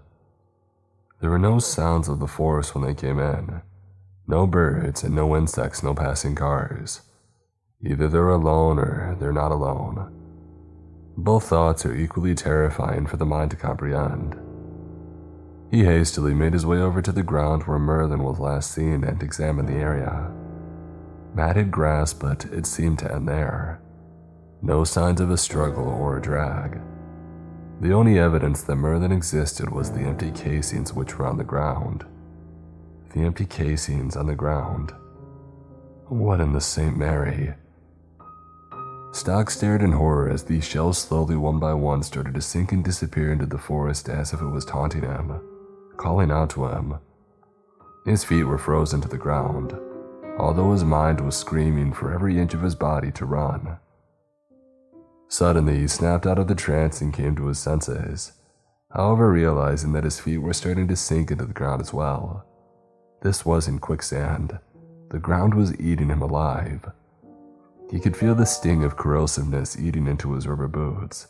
There 1.21 1.29
were 1.29 1.39
no 1.39 1.59
sounds 1.59 2.09
of 2.09 2.19
the 2.19 2.27
forest 2.27 2.75
when 2.75 2.83
they 2.83 2.93
came 2.93 3.19
in. 3.19 3.61
No 4.27 4.45
birds 4.47 5.03
and 5.03 5.15
no 5.15 5.35
insects, 5.35 5.83
no 5.83 5.93
passing 5.93 6.35
cars. 6.35 7.01
Either 7.85 8.07
they're 8.07 8.29
alone 8.29 8.79
or 8.79 9.15
they're 9.19 9.31
not 9.31 9.51
alone. 9.51 10.11
Both 11.17 11.45
thoughts 11.45 11.85
are 11.85 11.95
equally 11.95 12.33
terrifying 12.33 13.05
for 13.05 13.17
the 13.17 13.25
mind 13.25 13.51
to 13.51 13.57
comprehend. 13.57 14.35
He 15.71 15.83
hastily 15.83 16.33
made 16.33 16.53
his 16.53 16.65
way 16.65 16.79
over 16.79 17.01
to 17.01 17.11
the 17.11 17.23
ground 17.23 17.63
where 17.63 17.79
Merlin 17.79 18.23
was 18.23 18.39
last 18.39 18.71
seen 18.71 19.03
and 19.03 19.21
examined 19.21 19.69
the 19.69 19.75
area. 19.75 20.31
Matted 21.33 21.69
grass, 21.69 22.13
but 22.13 22.45
it 22.45 22.65
seemed 22.65 22.99
to 22.99 23.13
end 23.13 23.27
there. 23.27 23.81
No 24.61 24.83
signs 24.83 25.21
of 25.21 25.29
a 25.29 25.37
struggle 25.37 25.87
or 25.87 26.17
a 26.17 26.21
drag. 26.21 26.79
The 27.81 27.93
only 27.93 28.17
evidence 28.17 28.63
that 28.63 28.77
Merlin 28.77 29.11
existed 29.11 29.69
was 29.69 29.91
the 29.91 30.01
empty 30.01 30.31
casings 30.31 30.93
which 30.93 31.17
were 31.17 31.27
on 31.27 31.37
the 31.37 31.43
ground. 31.43 32.05
The 33.13 33.21
empty 33.21 33.45
casings 33.45 34.15
on 34.15 34.27
the 34.27 34.35
ground. 34.35 34.93
What 36.07 36.39
in 36.39 36.53
the 36.53 36.61
St. 36.61 36.97
Mary? 36.97 37.53
Stock 39.15 39.49
stared 39.49 39.81
in 39.81 39.93
horror 39.93 40.29
as 40.29 40.43
these 40.43 40.65
shells 40.65 40.97
slowly 40.97 41.37
one 41.37 41.57
by 41.57 41.73
one 41.73 42.03
started 42.03 42.33
to 42.33 42.41
sink 42.41 42.73
and 42.73 42.83
disappear 42.83 43.31
into 43.31 43.45
the 43.45 43.57
forest 43.57 44.09
as 44.09 44.33
if 44.33 44.41
it 44.41 44.47
was 44.47 44.65
taunting 44.65 45.03
him, 45.03 45.39
calling 45.95 46.29
out 46.29 46.49
to 46.49 46.65
him. 46.65 46.95
His 48.05 48.25
feet 48.25 48.43
were 48.43 48.57
frozen 48.57 48.99
to 48.99 49.07
the 49.07 49.17
ground, 49.17 49.73
although 50.37 50.73
his 50.73 50.83
mind 50.83 51.21
was 51.21 51.37
screaming 51.37 51.93
for 51.93 52.13
every 52.13 52.37
inch 52.37 52.53
of 52.53 52.61
his 52.61 52.75
body 52.75 53.09
to 53.13 53.25
run. 53.25 53.77
Suddenly, 55.29 55.77
he 55.77 55.87
snapped 55.87 56.27
out 56.27 56.37
of 56.37 56.49
the 56.49 56.53
trance 56.53 56.99
and 56.99 57.13
came 57.13 57.37
to 57.37 57.47
his 57.47 57.57
senses, 57.57 58.33
however, 58.93 59.31
realizing 59.31 59.93
that 59.93 60.03
his 60.03 60.19
feet 60.19 60.39
were 60.39 60.53
starting 60.53 60.89
to 60.89 60.95
sink 60.97 61.31
into 61.31 61.45
the 61.45 61.53
ground 61.53 61.81
as 61.81 61.93
well. 61.93 62.45
This 63.21 63.45
wasn't 63.45 63.79
quicksand, 63.79 64.59
the 65.09 65.19
ground 65.19 65.53
was 65.53 65.79
eating 65.79 66.09
him 66.09 66.21
alive. 66.21 66.91
He 67.91 67.99
could 67.99 68.17
feel 68.17 68.35
the 68.35 68.45
sting 68.45 68.83
of 68.83 68.97
corrosiveness 68.97 69.79
eating 69.79 70.07
into 70.07 70.33
his 70.33 70.47
rubber 70.47 70.67
boots 70.67 71.27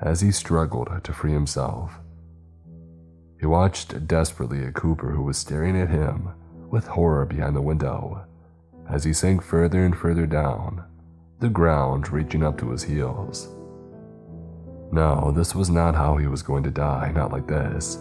as 0.00 0.20
he 0.20 0.32
struggled 0.32 0.90
to 1.04 1.12
free 1.12 1.32
himself. 1.32 2.00
He 3.38 3.46
watched 3.46 4.06
desperately 4.06 4.64
at 4.64 4.74
Cooper, 4.74 5.10
who 5.10 5.22
was 5.22 5.38
staring 5.38 5.76
at 5.80 5.88
him 5.88 6.30
with 6.70 6.86
horror 6.86 7.26
behind 7.26 7.56
the 7.56 7.62
window 7.62 8.24
as 8.88 9.04
he 9.04 9.12
sank 9.12 9.42
further 9.42 9.84
and 9.84 9.96
further 9.96 10.26
down, 10.26 10.84
the 11.40 11.48
ground 11.48 12.10
reaching 12.10 12.42
up 12.42 12.58
to 12.58 12.70
his 12.70 12.82
heels. 12.82 13.48
No, 14.92 15.32
this 15.34 15.54
was 15.54 15.70
not 15.70 15.94
how 15.94 16.16
he 16.16 16.26
was 16.26 16.42
going 16.42 16.62
to 16.64 16.70
die, 16.70 17.10
not 17.14 17.32
like 17.32 17.46
this, 17.46 17.98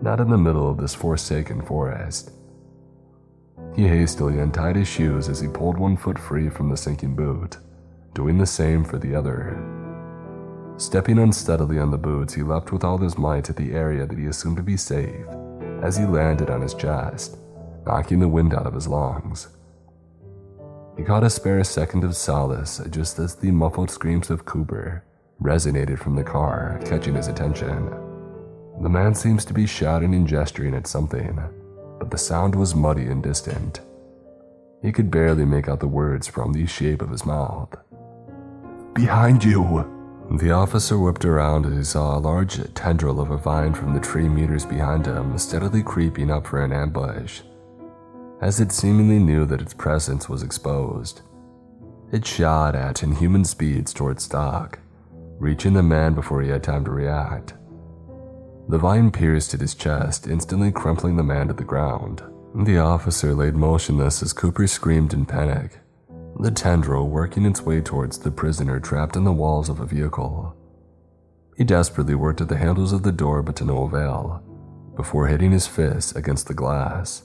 not 0.00 0.20
in 0.20 0.30
the 0.30 0.38
middle 0.38 0.70
of 0.70 0.78
this 0.78 0.94
forsaken 0.94 1.62
forest. 1.62 2.30
He 3.76 3.86
hastily 3.86 4.40
untied 4.40 4.76
his 4.76 4.88
shoes 4.88 5.28
as 5.28 5.40
he 5.40 5.48
pulled 5.48 5.78
one 5.78 5.96
foot 5.96 6.18
free 6.18 6.48
from 6.48 6.68
the 6.68 6.76
sinking 6.76 7.14
boot, 7.14 7.56
doing 8.14 8.38
the 8.38 8.46
same 8.46 8.84
for 8.84 8.98
the 8.98 9.14
other. 9.14 9.56
Stepping 10.76 11.18
unsteadily 11.18 11.78
on 11.78 11.90
the 11.90 11.98
boots, 11.98 12.34
he 12.34 12.42
leapt 12.42 12.72
with 12.72 12.84
all 12.84 12.98
his 12.98 13.18
might 13.18 13.48
at 13.50 13.56
the 13.56 13.72
area 13.72 14.06
that 14.06 14.18
he 14.18 14.26
assumed 14.26 14.56
to 14.56 14.62
be 14.62 14.76
safe 14.76 15.26
as 15.82 15.96
he 15.96 16.04
landed 16.04 16.50
on 16.50 16.60
his 16.60 16.74
chest, 16.74 17.36
knocking 17.86 18.18
the 18.18 18.28
wind 18.28 18.54
out 18.54 18.66
of 18.66 18.74
his 18.74 18.88
lungs. 18.88 19.48
He 20.96 21.04
caught 21.04 21.24
a 21.24 21.30
spare 21.30 21.62
second 21.64 22.04
of 22.04 22.16
solace 22.16 22.80
just 22.90 23.18
as 23.18 23.34
the 23.34 23.50
muffled 23.50 23.90
screams 23.90 24.30
of 24.30 24.44
Cooper 24.44 25.04
resonated 25.42 25.98
from 25.98 26.16
the 26.16 26.24
car, 26.24 26.78
catching 26.84 27.14
his 27.14 27.28
attention. 27.28 27.86
The 28.82 28.88
man 28.88 29.14
seems 29.14 29.44
to 29.46 29.54
be 29.54 29.66
shouting 29.66 30.14
and 30.14 30.26
gesturing 30.26 30.74
at 30.74 30.86
something, 30.86 31.40
but 32.10 32.18
the 32.18 32.24
sound 32.24 32.56
was 32.56 32.74
muddy 32.74 33.06
and 33.06 33.22
distant. 33.22 33.80
He 34.82 34.90
could 34.90 35.12
barely 35.12 35.44
make 35.44 35.68
out 35.68 35.78
the 35.78 35.86
words 35.86 36.26
from 36.26 36.52
the 36.52 36.66
shape 36.66 37.02
of 37.02 37.10
his 37.10 37.24
mouth. 37.24 37.72
Behind 38.94 39.44
you! 39.44 39.86
The 40.38 40.50
officer 40.50 40.98
whipped 40.98 41.24
around 41.24 41.66
as 41.66 41.76
he 41.76 41.84
saw 41.84 42.16
a 42.16 42.20
large 42.20 42.58
tendril 42.74 43.20
of 43.20 43.30
a 43.30 43.36
vine 43.36 43.74
from 43.74 43.94
the 43.94 44.00
tree 44.00 44.28
meters 44.28 44.66
behind 44.66 45.06
him 45.06 45.38
steadily 45.38 45.84
creeping 45.84 46.30
up 46.30 46.48
for 46.48 46.64
an 46.64 46.72
ambush. 46.72 47.42
As 48.40 48.58
it 48.58 48.72
seemingly 48.72 49.20
knew 49.20 49.44
that 49.46 49.60
its 49.60 49.74
presence 49.74 50.28
was 50.28 50.42
exposed, 50.42 51.22
it 52.10 52.26
shot 52.26 52.74
at 52.74 53.04
inhuman 53.04 53.44
speeds 53.44 53.92
towards 53.92 54.24
Stock, 54.24 54.80
reaching 55.38 55.74
the 55.74 55.82
man 55.82 56.14
before 56.14 56.42
he 56.42 56.48
had 56.48 56.64
time 56.64 56.84
to 56.86 56.90
react. 56.90 57.54
The 58.68 58.78
vine 58.78 59.10
pierced 59.10 59.54
at 59.54 59.60
his 59.60 59.74
chest, 59.74 60.26
instantly 60.26 60.70
crumpling 60.70 61.16
the 61.16 61.22
man 61.22 61.48
to 61.48 61.54
the 61.54 61.64
ground. 61.64 62.22
The 62.54 62.78
officer 62.78 63.34
laid 63.34 63.54
motionless 63.54 64.22
as 64.22 64.32
Cooper 64.32 64.66
screamed 64.66 65.12
in 65.12 65.24
panic, 65.26 65.78
the 66.38 66.50
tendril 66.50 67.08
working 67.08 67.44
its 67.44 67.62
way 67.62 67.80
towards 67.80 68.18
the 68.18 68.30
prisoner 68.30 68.80
trapped 68.80 69.16
in 69.16 69.24
the 69.24 69.32
walls 69.32 69.68
of 69.68 69.80
a 69.80 69.86
vehicle. 69.86 70.56
He 71.56 71.64
desperately 71.64 72.14
worked 72.14 72.40
at 72.40 72.48
the 72.48 72.56
handles 72.56 72.92
of 72.92 73.02
the 73.02 73.12
door, 73.12 73.42
but 73.42 73.56
to 73.56 73.64
no 73.64 73.84
avail, 73.84 74.42
before 74.96 75.26
hitting 75.26 75.52
his 75.52 75.66
fist 75.66 76.16
against 76.16 76.48
the 76.48 76.54
glass. 76.54 77.22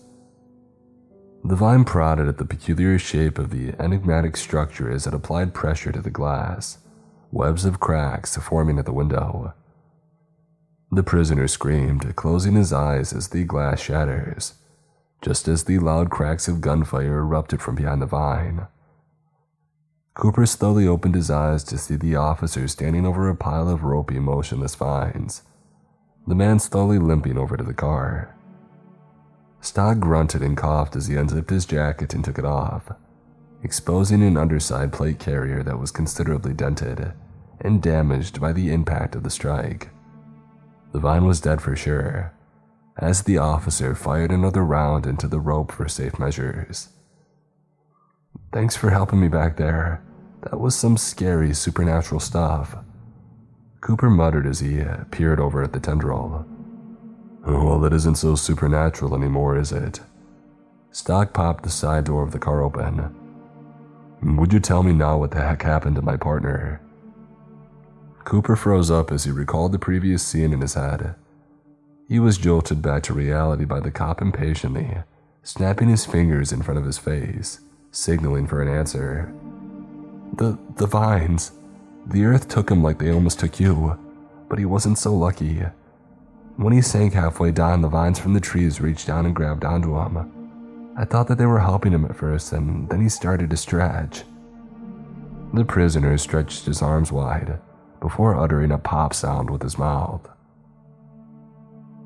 The 1.43 1.55
vine 1.55 1.85
prodded 1.85 2.27
at 2.27 2.37
the 2.37 2.45
peculiar 2.45 2.99
shape 2.99 3.37
of 3.37 3.51
the 3.51 3.73
enigmatic 3.79 4.35
structure 4.35 4.91
as 4.91 5.07
it 5.07 5.13
applied 5.13 5.53
pressure 5.53 5.91
to 5.91 6.01
the 6.01 6.09
glass, 6.09 6.79
webs 7.31 7.65
of 7.65 7.79
cracks 7.79 8.35
forming 8.35 8.79
at 8.79 8.85
the 8.85 8.93
window. 8.93 9.53
The 10.95 11.03
prisoner 11.03 11.49
screamed, 11.49 12.15
closing 12.15 12.53
his 12.53 12.71
eyes 12.71 13.11
as 13.11 13.27
the 13.27 13.43
glass 13.43 13.81
shatters, 13.81 14.53
just 15.21 15.45
as 15.45 15.65
the 15.65 15.77
loud 15.77 16.09
cracks 16.09 16.47
of 16.47 16.61
gunfire 16.61 17.17
erupted 17.17 17.61
from 17.61 17.75
behind 17.75 18.01
the 18.01 18.05
vine. 18.05 18.67
Cooper 20.13 20.45
slowly 20.45 20.87
opened 20.87 21.15
his 21.15 21.29
eyes 21.29 21.65
to 21.65 21.77
see 21.77 21.97
the 21.97 22.15
officer 22.15 22.65
standing 22.69 23.05
over 23.05 23.27
a 23.27 23.35
pile 23.35 23.67
of 23.67 23.83
ropey, 23.83 24.19
motionless 24.19 24.73
vines, 24.75 25.41
the 26.25 26.33
man 26.33 26.59
slowly 26.59 26.97
limping 26.97 27.37
over 27.37 27.57
to 27.57 27.63
the 27.65 27.73
car. 27.73 28.33
Stock 29.59 29.99
grunted 29.99 30.41
and 30.41 30.55
coughed 30.55 30.95
as 30.95 31.07
he 31.07 31.17
unzipped 31.17 31.49
his 31.49 31.65
jacket 31.65 32.13
and 32.13 32.23
took 32.23 32.39
it 32.39 32.45
off, 32.45 32.89
exposing 33.63 34.23
an 34.23 34.37
underside 34.37 34.93
plate 34.93 35.19
carrier 35.19 35.61
that 35.61 35.77
was 35.77 35.91
considerably 35.91 36.53
dented 36.53 37.11
and 37.59 37.81
damaged 37.81 38.39
by 38.39 38.53
the 38.53 38.71
impact 38.71 39.13
of 39.13 39.23
the 39.23 39.29
strike. 39.29 39.89
The 40.95 41.01
vine 41.01 41.25
was 41.25 41.41
dead 41.41 41.61
for 41.61 41.75
sure, 41.75 42.31
as 42.97 43.23
the 43.23 43.37
officer 43.37 43.95
fired 43.95 44.31
another 44.31 44.63
round 44.63 45.05
into 45.05 45.27
the 45.27 45.41
rope 45.41 45.73
for 45.73 45.89
safe 45.89 46.17
measures. 46.17 46.87
Thanks 48.53 48.77
for 48.77 48.91
helping 48.91 49.19
me 49.19 49.27
back 49.27 49.57
there. 49.57 50.01
That 50.43 50.57
was 50.57 50.73
some 50.73 50.95
scary 50.95 51.53
supernatural 51.53 52.21
stuff. 52.21 52.77
Cooper 53.81 54.09
muttered 54.09 54.47
as 54.47 54.61
he 54.61 54.85
peered 55.11 55.41
over 55.41 55.61
at 55.63 55.73
the 55.73 55.81
tendril. 55.81 56.45
Well, 57.45 57.81
that 57.81 57.91
isn't 57.91 58.15
so 58.15 58.35
supernatural 58.35 59.15
anymore, 59.15 59.57
is 59.57 59.73
it? 59.73 59.99
Stock 60.91 61.33
popped 61.33 61.65
the 61.65 61.69
side 61.69 62.05
door 62.05 62.23
of 62.23 62.31
the 62.31 62.39
car 62.39 62.61
open. 62.63 63.13
Would 64.23 64.53
you 64.53 64.61
tell 64.61 64.81
me 64.81 64.93
now 64.93 65.17
what 65.17 65.31
the 65.31 65.41
heck 65.41 65.61
happened 65.61 65.97
to 65.97 66.01
my 66.01 66.15
partner? 66.15 66.79
Cooper 68.25 68.55
froze 68.55 68.89
up 68.89 69.11
as 69.11 69.23
he 69.23 69.31
recalled 69.31 69.71
the 69.71 69.77
previous 69.77 70.23
scene 70.23 70.51
in 70.51 70.61
his 70.61 70.73
head. 70.73 71.13
He 72.09 72.19
was 72.19 72.39
jolted 72.39 72.81
back 72.81 73.03
to 73.03 73.13
reality 73.13 73.65
by 73.65 73.79
the 73.79 73.91
cop 73.91 74.19
impatiently, 74.19 74.97
snapping 75.43 75.89
his 75.89 76.07
fingers 76.07 76.51
in 76.51 76.63
front 76.63 76.79
of 76.79 76.85
his 76.85 76.97
face, 76.97 77.59
signaling 77.91 78.47
for 78.47 78.63
an 78.63 78.67
answer. 78.67 79.31
The 80.33 80.57
the 80.75 80.87
vines. 80.87 81.51
The 82.07 82.25
earth 82.25 82.47
took 82.47 82.69
him 82.69 82.81
like 82.81 82.97
they 82.97 83.13
almost 83.13 83.39
took 83.39 83.59
you, 83.59 83.97
but 84.49 84.57
he 84.57 84.65
wasn't 84.65 84.97
so 84.97 85.13
lucky. 85.13 85.61
When 86.57 86.73
he 86.73 86.81
sank 86.81 87.13
halfway 87.13 87.51
down, 87.51 87.81
the 87.81 87.89
vines 87.89 88.17
from 88.17 88.33
the 88.33 88.39
trees 88.39 88.81
reached 88.81 89.05
down 89.05 89.27
and 89.27 89.35
grabbed 89.35 89.63
onto 89.63 89.99
him. 89.99 90.93
I 90.97 91.05
thought 91.05 91.27
that 91.27 91.37
they 91.37 91.45
were 91.45 91.59
helping 91.59 91.91
him 91.91 92.05
at 92.05 92.15
first, 92.15 92.53
and 92.53 92.89
then 92.89 93.01
he 93.01 93.09
started 93.09 93.51
to 93.51 93.57
stretch. 93.57 94.23
The 95.53 95.65
prisoner 95.65 96.17
stretched 96.17 96.65
his 96.65 96.81
arms 96.81 97.11
wide 97.11 97.59
before 98.05 98.39
uttering 98.39 98.71
a 98.71 98.77
pop 98.77 99.15
sound 99.15 99.49
with 99.49 99.63
his 99.63 99.79
mouth. 99.79 100.29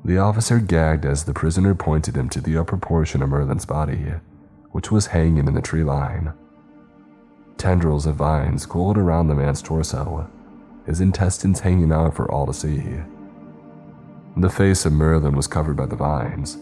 The 0.02 0.16
officer 0.16 0.58
gagged 0.58 1.04
as 1.04 1.24
the 1.24 1.34
prisoner 1.34 1.74
pointed 1.74 2.16
him 2.16 2.30
to 2.30 2.40
the 2.40 2.56
upper 2.56 2.78
portion 2.78 3.20
of 3.20 3.28
Merlin's 3.28 3.66
body, 3.66 4.14
which 4.70 4.90
was 4.90 5.08
hanging 5.08 5.46
in 5.46 5.52
the 5.52 5.60
tree 5.60 5.84
line. 5.84 6.32
Tendrils 7.58 8.06
of 8.06 8.16
vines 8.16 8.64
coiled 8.64 8.96
around 8.96 9.28
the 9.28 9.34
man's 9.34 9.60
torso, 9.60 10.26
his 10.86 11.02
intestines 11.02 11.60
hanging 11.60 11.92
out 11.92 12.16
for 12.16 12.32
all 12.32 12.46
to 12.46 12.54
see. 12.54 12.82
The 14.38 14.48
face 14.48 14.86
of 14.86 14.94
Merlin 14.94 15.36
was 15.36 15.46
covered 15.46 15.76
by 15.76 15.84
the 15.84 15.96
vines, 15.96 16.56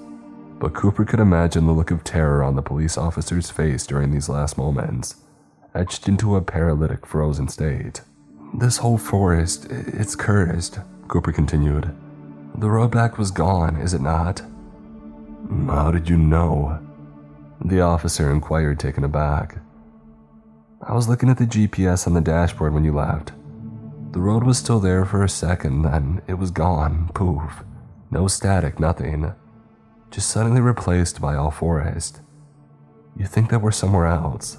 but 0.58 0.74
Cooper 0.74 1.04
could 1.04 1.20
imagine 1.20 1.64
the 1.64 1.72
look 1.72 1.92
of 1.92 2.02
terror 2.02 2.42
on 2.42 2.56
the 2.56 2.60
police 2.62 2.98
officer's 2.98 3.50
face 3.50 3.86
during 3.86 4.10
these 4.10 4.28
last 4.28 4.58
moments, 4.58 5.14
etched 5.76 6.08
into 6.08 6.34
a 6.34 6.42
paralytic 6.42 7.06
frozen 7.06 7.46
state. 7.46 8.00
This 8.54 8.78
whole 8.78 8.98
forest, 8.98 9.66
it's 9.70 10.16
cursed, 10.16 10.80
Cooper 11.06 11.32
continued. 11.32 11.94
The 12.56 12.70
road 12.70 12.90
back 12.90 13.18
was 13.18 13.30
gone, 13.30 13.76
is 13.76 13.94
it 13.94 14.00
not? 14.00 14.42
How 15.66 15.90
did 15.90 16.08
you 16.08 16.16
know? 16.16 16.80
The 17.64 17.80
officer 17.80 18.30
inquired, 18.30 18.80
taken 18.80 19.04
aback. 19.04 19.58
I 20.82 20.94
was 20.94 21.08
looking 21.08 21.28
at 21.28 21.38
the 21.38 21.44
GPS 21.44 22.06
on 22.06 22.14
the 22.14 22.20
dashboard 22.20 22.72
when 22.72 22.84
you 22.84 22.92
left. 22.92 23.32
The 24.12 24.20
road 24.20 24.44
was 24.44 24.58
still 24.58 24.80
there 24.80 25.04
for 25.04 25.22
a 25.22 25.28
second, 25.28 25.82
then 25.82 26.22
it 26.26 26.34
was 26.34 26.50
gone. 26.50 27.10
Poof. 27.14 27.62
No 28.10 28.26
static, 28.26 28.80
nothing. 28.80 29.34
Just 30.10 30.30
suddenly 30.30 30.62
replaced 30.62 31.20
by 31.20 31.34
all 31.34 31.50
forest. 31.50 32.22
You 33.16 33.26
think 33.26 33.50
that 33.50 33.60
we're 33.60 33.72
somewhere 33.72 34.06
else? 34.06 34.58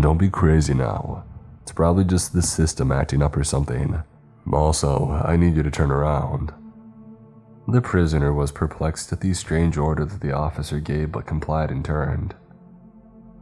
Don't 0.00 0.18
be 0.18 0.30
crazy 0.30 0.72
now. 0.72 1.24
It's 1.70 1.76
probably 1.76 2.02
just 2.02 2.32
the 2.32 2.42
system 2.42 2.90
acting 2.90 3.22
up 3.22 3.36
or 3.36 3.44
something. 3.44 4.02
Also, 4.52 5.22
I 5.24 5.36
need 5.36 5.54
you 5.54 5.62
to 5.62 5.70
turn 5.70 5.92
around. 5.92 6.52
The 7.68 7.80
prisoner 7.80 8.32
was 8.32 8.50
perplexed 8.50 9.12
at 9.12 9.20
the 9.20 9.32
strange 9.34 9.76
order 9.76 10.04
that 10.04 10.20
the 10.20 10.32
officer 10.32 10.80
gave 10.80 11.12
but 11.12 11.28
complied 11.28 11.70
and 11.70 11.84
turned. 11.84 12.34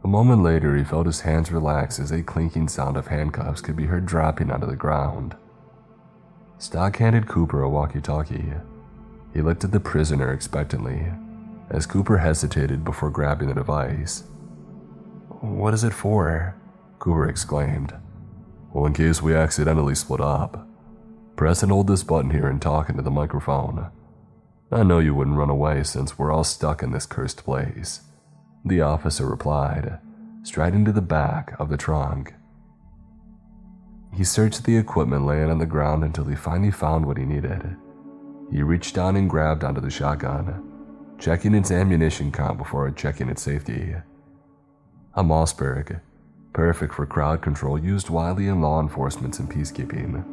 A 0.03 0.07
moment 0.07 0.43
later, 0.43 0.77
he 0.77 0.83
felt 0.83 1.07
his 1.07 1.21
hands 1.21 1.51
relax 1.51 1.99
as 1.99 2.11
a 2.11 2.21
clinking 2.21 2.67
sound 2.67 2.97
of 2.97 3.07
handcuffs 3.07 3.61
could 3.61 3.75
be 3.75 3.87
heard 3.87 4.05
dropping 4.05 4.51
onto 4.51 4.67
the 4.67 4.75
ground. 4.75 5.35
Stock 6.59 6.97
handed 6.97 7.27
Cooper 7.27 7.63
a 7.63 7.67
walkie 7.69 7.99
talkie. 7.99 8.53
He 9.33 9.41
looked 9.41 9.63
at 9.63 9.71
the 9.71 9.79
prisoner 9.79 10.31
expectantly, 10.31 11.03
as 11.71 11.87
Cooper 11.87 12.19
hesitated 12.19 12.85
before 12.85 13.09
grabbing 13.09 13.47
the 13.47 13.55
device. 13.55 14.25
What 15.41 15.73
is 15.73 15.83
it 15.83 15.93
for? 15.93 16.55
Cooper 16.99 17.27
exclaimed. 17.27 17.95
Well, 18.71 18.85
in 18.85 18.93
case 18.93 19.21
we 19.21 19.33
accidentally 19.33 19.95
split 19.95 20.21
up, 20.21 20.67
press 21.35 21.63
and 21.63 21.71
hold 21.71 21.87
this 21.87 22.03
button 22.03 22.31
here 22.31 22.47
and 22.47 22.61
talk 22.61 22.89
into 22.89 23.01
the 23.01 23.11
microphone. 23.11 23.89
I 24.71 24.83
know 24.83 24.99
you 24.99 25.15
wouldn't 25.15 25.37
run 25.37 25.49
away 25.49 25.83
since 25.83 26.19
we're 26.19 26.31
all 26.31 26.43
stuck 26.43 26.83
in 26.83 26.91
this 26.91 27.07
cursed 27.07 27.43
place. 27.43 28.01
The 28.63 28.81
officer 28.81 29.25
replied, 29.25 29.99
striding 30.43 30.85
to 30.85 30.91
the 30.91 31.01
back 31.01 31.55
of 31.59 31.69
the 31.69 31.77
trunk. 31.77 32.33
He 34.13 34.23
searched 34.23 34.65
the 34.65 34.77
equipment 34.77 35.25
laying 35.25 35.49
on 35.49 35.59
the 35.59 35.65
ground 35.65 36.03
until 36.03 36.25
he 36.25 36.35
finally 36.35 36.71
found 36.71 37.05
what 37.05 37.17
he 37.17 37.25
needed. 37.25 37.75
He 38.51 38.61
reached 38.61 38.95
down 38.95 39.15
and 39.15 39.29
grabbed 39.29 39.63
onto 39.63 39.81
the 39.81 39.89
shotgun, 39.89 40.63
checking 41.17 41.55
its 41.55 41.71
ammunition 41.71 42.31
count 42.31 42.57
before 42.57 42.89
checking 42.91 43.29
its 43.29 43.41
safety. 43.41 43.95
A 45.15 45.23
Mossberg, 45.23 46.01
perfect 46.53 46.93
for 46.93 47.05
crowd 47.05 47.41
control 47.41 47.79
used 47.79 48.09
widely 48.09 48.47
in 48.47 48.61
law 48.61 48.81
enforcement 48.81 49.39
and 49.39 49.49
peacekeeping. 49.49 50.23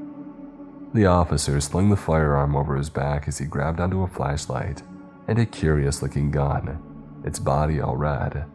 The 0.95 1.07
officer 1.07 1.61
slung 1.61 1.91
the 1.91 1.97
firearm 1.97 2.57
over 2.57 2.77
his 2.77 2.91
back 2.91 3.29
as 3.29 3.39
he 3.39 3.45
grabbed 3.45 3.81
onto 3.81 4.03
a 4.03 4.09
flashlight 4.09 4.83
and 5.29 5.39
a 5.39 5.47
curious 5.47 6.03
looking 6.03 6.31
gun, 6.31 6.83
its 7.25 7.39
body 7.39 7.81
all 7.81 7.97
red. 7.97 8.47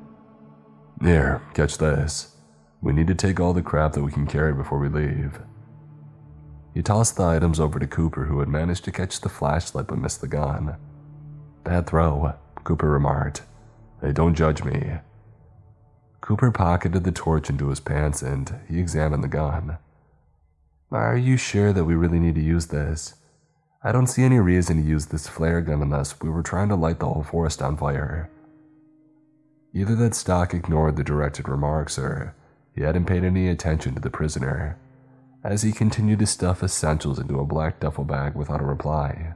Here, 1.02 1.42
catch 1.54 1.78
this. 1.78 2.36
We 2.82 2.94
need 2.94 3.08
to 3.08 3.16
take 3.16 3.40
all 3.40 3.54
the 3.54 3.62
crap 3.62 3.94
that 3.94 4.04
we 4.04 4.12
can 4.12 4.26
carry 4.26 4.54
before 4.54 4.80
we 4.80 4.90
leave. 4.90 5.40
He 6.74 6.82
tossed 6.82 7.18
the 7.18 7.26
items 7.26 7.60
over 7.60 7.80
to 7.80 7.88
Cooper, 7.88 8.26
who 8.26 8.40
had 8.40 8.48
managed 8.48 8.86
to 8.86 8.92
catch 8.92 9.20
the 9.20 9.30
flashlight 9.30 9.88
but 9.88 10.00
missed 10.00 10.22
the 10.22 10.28
gun. 10.28 10.78
Bad 11.64 11.86
throw, 11.86 12.34
Cooper 12.64 12.90
remarked. 12.90 13.44
Hey, 14.02 14.14
don't 14.14 14.36
judge 14.36 14.64
me. 14.64 15.00
Cooper 16.32 16.50
pocketed 16.50 17.04
the 17.04 17.12
torch 17.12 17.50
into 17.50 17.68
his 17.68 17.82
pants 17.82 18.22
and 18.22 18.58
he 18.70 18.80
examined 18.80 19.22
the 19.22 19.28
gun. 19.28 19.78
Are 20.90 21.18
you 21.18 21.36
sure 21.36 21.74
that 21.74 21.84
we 21.84 21.94
really 21.94 22.20
need 22.20 22.36
to 22.36 22.42
use 22.42 22.68
this? 22.68 23.16
I 23.84 23.92
don't 23.92 24.08
see 24.08 24.24
any 24.24 24.40
reason 24.40 24.78
to 24.78 24.90
use 24.90 25.08
this 25.08 25.28
flare 25.28 25.60
gun 25.60 25.82
unless 25.82 26.22
we 26.22 26.30
were 26.30 26.42
trying 26.42 26.70
to 26.70 26.78
light 26.78 27.00
the 27.00 27.08
whole 27.08 27.24
forest 27.24 27.62
on 27.62 27.76
fire. 27.76 28.32
Either 29.74 29.94
that 29.98 30.16
Stock 30.16 30.54
ignored 30.54 30.96
the 30.96 31.04
directed 31.04 31.50
remarks 31.50 32.00
or 32.00 32.34
he 32.74 32.84
hadn't 32.84 33.08
paid 33.08 33.26
any 33.26 33.50
attention 33.50 33.94
to 33.96 34.00
the 34.00 34.10
prisoner, 34.10 34.80
as 35.44 35.64
he 35.64 35.74
continued 35.74 36.20
to 36.20 36.26
stuff 36.26 36.64
essentials 36.64 37.20
into 37.20 37.42
a 37.42 37.46
black 37.46 37.82
duffel 37.82 38.06
bag 38.06 38.36
without 38.36 38.62
a 38.62 38.66
reply. 38.66 39.34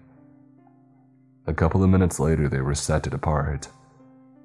A 1.46 1.54
couple 1.54 1.84
of 1.84 1.90
minutes 1.90 2.22
later, 2.22 2.48
they 2.48 2.62
were 2.62 2.74
set 2.74 3.04
to 3.04 3.10
depart. 3.10 3.68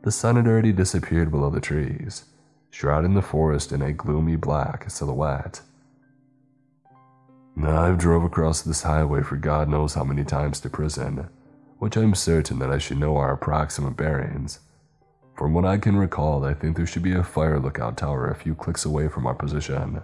The 0.02 0.10
sun 0.10 0.34
had 0.34 0.48
already 0.48 0.72
disappeared 0.72 1.30
below 1.30 1.50
the 1.50 1.60
trees, 1.60 2.24
shrouding 2.70 3.14
the 3.14 3.22
forest 3.22 3.72
in 3.72 3.82
a 3.82 3.92
gloomy 3.92 4.36
black 4.36 4.90
silhouette. 4.90 5.60
I've 7.62 7.98
drove 7.98 8.24
across 8.24 8.62
this 8.62 8.82
highway 8.82 9.22
for 9.22 9.36
God 9.36 9.68
knows 9.68 9.94
how 9.94 10.04
many 10.04 10.24
times 10.24 10.60
to 10.60 10.70
prison, 10.70 11.28
which 11.78 11.96
I'm 11.96 12.14
certain 12.14 12.58
that 12.60 12.70
I 12.70 12.78
should 12.78 12.98
know 12.98 13.16
our 13.16 13.32
approximate 13.32 13.96
bearings. 13.96 14.60
From 15.36 15.52
what 15.52 15.64
I 15.64 15.78
can 15.78 15.96
recall, 15.96 16.44
I 16.44 16.54
think 16.54 16.76
there 16.76 16.86
should 16.86 17.02
be 17.02 17.14
a 17.14 17.24
fire 17.24 17.58
lookout 17.58 17.96
tower 17.96 18.28
a 18.28 18.34
few 18.34 18.54
clicks 18.54 18.84
away 18.84 19.08
from 19.08 19.26
our 19.26 19.34
position. 19.34 20.00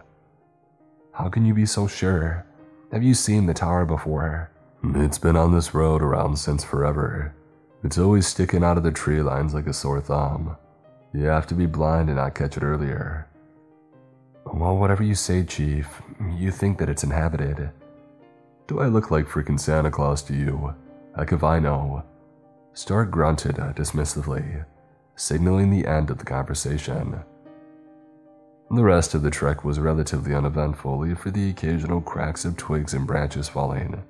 How 1.12 1.29
can 1.29 1.46
you 1.46 1.55
be 1.55 1.66
so 1.66 1.87
sure? 1.87 2.44
Have 2.92 3.02
you 3.02 3.14
seen 3.14 3.46
the 3.46 3.55
tower 3.55 3.85
before? 3.85 4.50
It's 4.94 5.18
been 5.18 5.37
on 5.37 5.52
this 5.52 5.74
road 5.74 6.02
around 6.02 6.38
since 6.38 6.62
forever. 6.62 7.35
It's 7.83 7.98
always 7.98 8.26
sticking 8.26 8.64
out 8.64 8.76
of 8.76 8.83
the 8.83 8.92
tree 8.92 9.22
lines 9.22 9.55
like 9.55 9.66
a 9.66 9.72
sore 9.72 10.00
thumb. 10.00 10.57
You 11.12 11.25
have 11.25 11.47
to 11.49 11.55
be 11.55 11.66
blind 11.66 12.09
and 12.09 12.19
not 12.19 12.35
catch 12.35 12.57
it 12.57 12.62
earlier. 12.62 13.27
Well, 14.45 14.77
whatever 14.77 15.03
you 15.03 15.14
say, 15.14 15.45
Chief, 15.45 16.03
you 16.37 16.51
think 16.51 16.79
that 16.79 16.88
it's 16.88 17.05
inhabited. 17.05 17.71
Do 18.66 18.81
I 18.81 18.87
look 18.87 19.11
like 19.11 19.27
freaking 19.27 19.59
Santa 19.59 19.90
Claus 19.90 20.23
to 20.25 20.35
you? 20.35 20.75
Heck 21.16 21.33
if 21.33 21.42
I 21.42 21.59
know. 21.59 22.05
Stark 22.75 23.11
grunted 23.11 23.57
dismissively, 23.57 24.64
signaling 25.14 25.71
the 25.71 25.87
end 25.87 26.11
of 26.11 26.19
the 26.19 26.25
conversation. 26.25 27.21
The 28.71 28.85
rest 28.85 29.14
of 29.14 29.23
the 29.23 29.31
trek 29.31 29.64
was 29.64 29.79
relatively 29.79 30.35
uneventful, 30.35 31.05
except 31.05 31.23
for 31.23 31.31
the 31.31 31.51
occasional 31.51 32.01
cracks 32.01 32.45
of 32.45 32.57
twigs 32.57 32.95
and 32.95 33.07
branches 33.07 33.49
falling, 33.49 34.03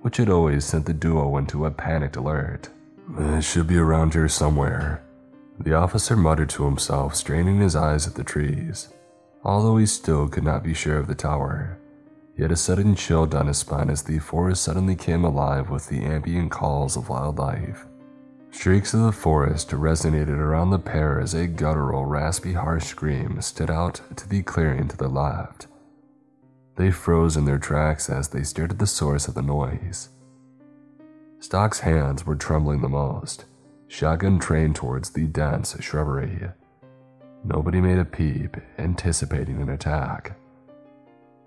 which 0.00 0.16
had 0.16 0.30
always 0.30 0.64
sent 0.64 0.86
the 0.86 0.94
duo 0.94 1.36
into 1.36 1.66
a 1.66 1.70
panicked 1.70 2.16
alert. 2.16 2.70
It 3.18 3.44
should 3.44 3.66
be 3.66 3.76
around 3.76 4.14
here 4.14 4.28
somewhere. 4.28 5.02
The 5.62 5.74
officer 5.74 6.16
muttered 6.16 6.48
to 6.50 6.64
himself, 6.64 7.14
straining 7.14 7.60
his 7.60 7.76
eyes 7.76 8.06
at 8.06 8.14
the 8.14 8.24
trees. 8.24 8.88
Although 9.44 9.76
he 9.76 9.86
still 9.86 10.26
could 10.26 10.44
not 10.44 10.62
be 10.62 10.72
sure 10.72 10.96
of 10.96 11.06
the 11.06 11.14
tower, 11.14 11.78
he 12.34 12.42
had 12.42 12.50
a 12.50 12.56
sudden 12.56 12.94
chill 12.94 13.26
down 13.26 13.46
his 13.46 13.58
spine 13.58 13.90
as 13.90 14.02
the 14.02 14.18
forest 14.20 14.62
suddenly 14.62 14.96
came 14.96 15.22
alive 15.22 15.68
with 15.68 15.88
the 15.88 16.02
ambient 16.02 16.50
calls 16.50 16.96
of 16.96 17.10
wildlife. 17.10 17.84
Streaks 18.50 18.94
of 18.94 19.02
the 19.02 19.12
forest 19.12 19.70
resonated 19.70 20.38
around 20.38 20.70
the 20.70 20.78
pair 20.78 21.20
as 21.20 21.34
a 21.34 21.46
guttural, 21.46 22.06
raspy, 22.06 22.54
harsh 22.54 22.86
scream 22.86 23.40
stood 23.42 23.70
out 23.70 24.00
to 24.16 24.26
the 24.26 24.42
clearing 24.42 24.88
to 24.88 24.96
the 24.96 25.08
left. 25.08 25.66
They 26.76 26.90
froze 26.90 27.36
in 27.36 27.44
their 27.44 27.58
tracks 27.58 28.08
as 28.08 28.28
they 28.28 28.42
stared 28.42 28.72
at 28.72 28.78
the 28.78 28.86
source 28.86 29.28
of 29.28 29.34
the 29.34 29.42
noise. 29.42 30.08
Stock's 31.38 31.80
hands 31.80 32.24
were 32.24 32.34
trembling 32.34 32.80
the 32.80 32.88
most, 32.88 33.44
shotgun 33.90 34.38
trained 34.38 34.76
towards 34.76 35.10
the 35.10 35.26
dense 35.26 35.76
shrubbery. 35.80 36.48
Nobody 37.42 37.80
made 37.80 37.98
a 37.98 38.04
peep, 38.04 38.56
anticipating 38.78 39.60
an 39.60 39.68
attack. 39.68 40.38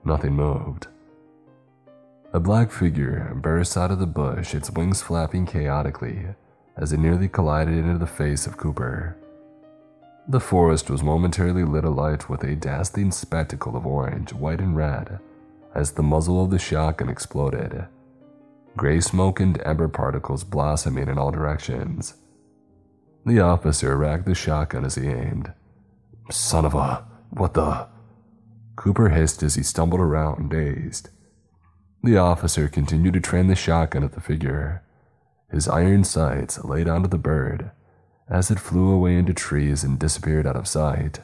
Nothing 0.04 0.34
moved. 0.34 0.88
A 2.34 2.42
black 2.42 2.70
figure 2.70 3.32
burst 3.42 3.78
out 3.78 3.92
of 3.92 4.00
the 4.00 4.06
bush, 4.06 4.54
its 4.54 4.70
wings 4.70 5.02
flapping 5.02 5.46
chaotically 5.46 6.26
as 6.76 6.92
it 6.92 7.00
nearly 7.00 7.30
collided 7.30 7.78
into 7.78 7.98
the 7.98 8.06
face 8.06 8.46
of 8.46 8.58
Cooper. 8.58 9.16
The 10.28 10.42
forest 10.42 10.90
was 10.90 11.02
momentarily 11.02 11.64
lit 11.64 11.86
alight 11.86 12.30
with 12.30 12.44
a 12.44 12.58
dazzling 12.58 13.12
spectacle 13.12 13.78
of 13.78 13.86
orange, 13.86 14.34
white, 14.34 14.60
and 14.60 14.76
red 14.76 15.20
as 15.74 15.92
the 15.92 16.04
muzzle 16.04 16.44
of 16.44 16.52
the 16.52 16.60
shotgun 16.60 17.08
exploded. 17.08 17.86
Gray 18.76 19.00
smoke 19.00 19.40
and 19.40 19.62
ember 19.66 19.88
particles 19.88 20.44
blossoming 20.44 21.08
in 21.08 21.18
all 21.18 21.32
directions. 21.32 22.16
The 23.26 23.40
officer 23.40 23.98
racked 23.98 24.26
the 24.26 24.36
shotgun 24.36 24.86
as 24.86 24.96
he 24.96 25.08
aimed, 25.08 25.54
Son 26.30 26.66
of 26.66 26.74
a. 26.74 27.06
What 27.30 27.54
the. 27.54 27.88
Cooper 28.76 29.10
hissed 29.10 29.44
as 29.44 29.56
he 29.56 29.64
stumbled 29.64 30.02
around, 30.02 30.50
dazed. 30.50 31.10
The 32.04 32.18
officer 32.18 32.68
continued 32.68 33.14
to 33.14 33.22
train 33.22 33.48
the 33.48 33.56
shotgun 33.56 34.04
at 34.04 34.14
the 34.14 34.22
figure, 34.22 34.84
his 35.54 35.68
iron 35.68 36.04
sights 36.04 36.64
laid 36.64 36.88
onto 36.88 37.08
the 37.08 37.20
bird 37.20 37.70
as 38.28 38.50
it 38.50 38.60
flew 38.60 38.92
away 38.92 39.16
into 39.16 39.34
trees 39.34 39.84
and 39.84 40.00
disappeared 40.00 40.48
out 40.48 40.56
of 40.56 40.68
sight. 40.68 41.20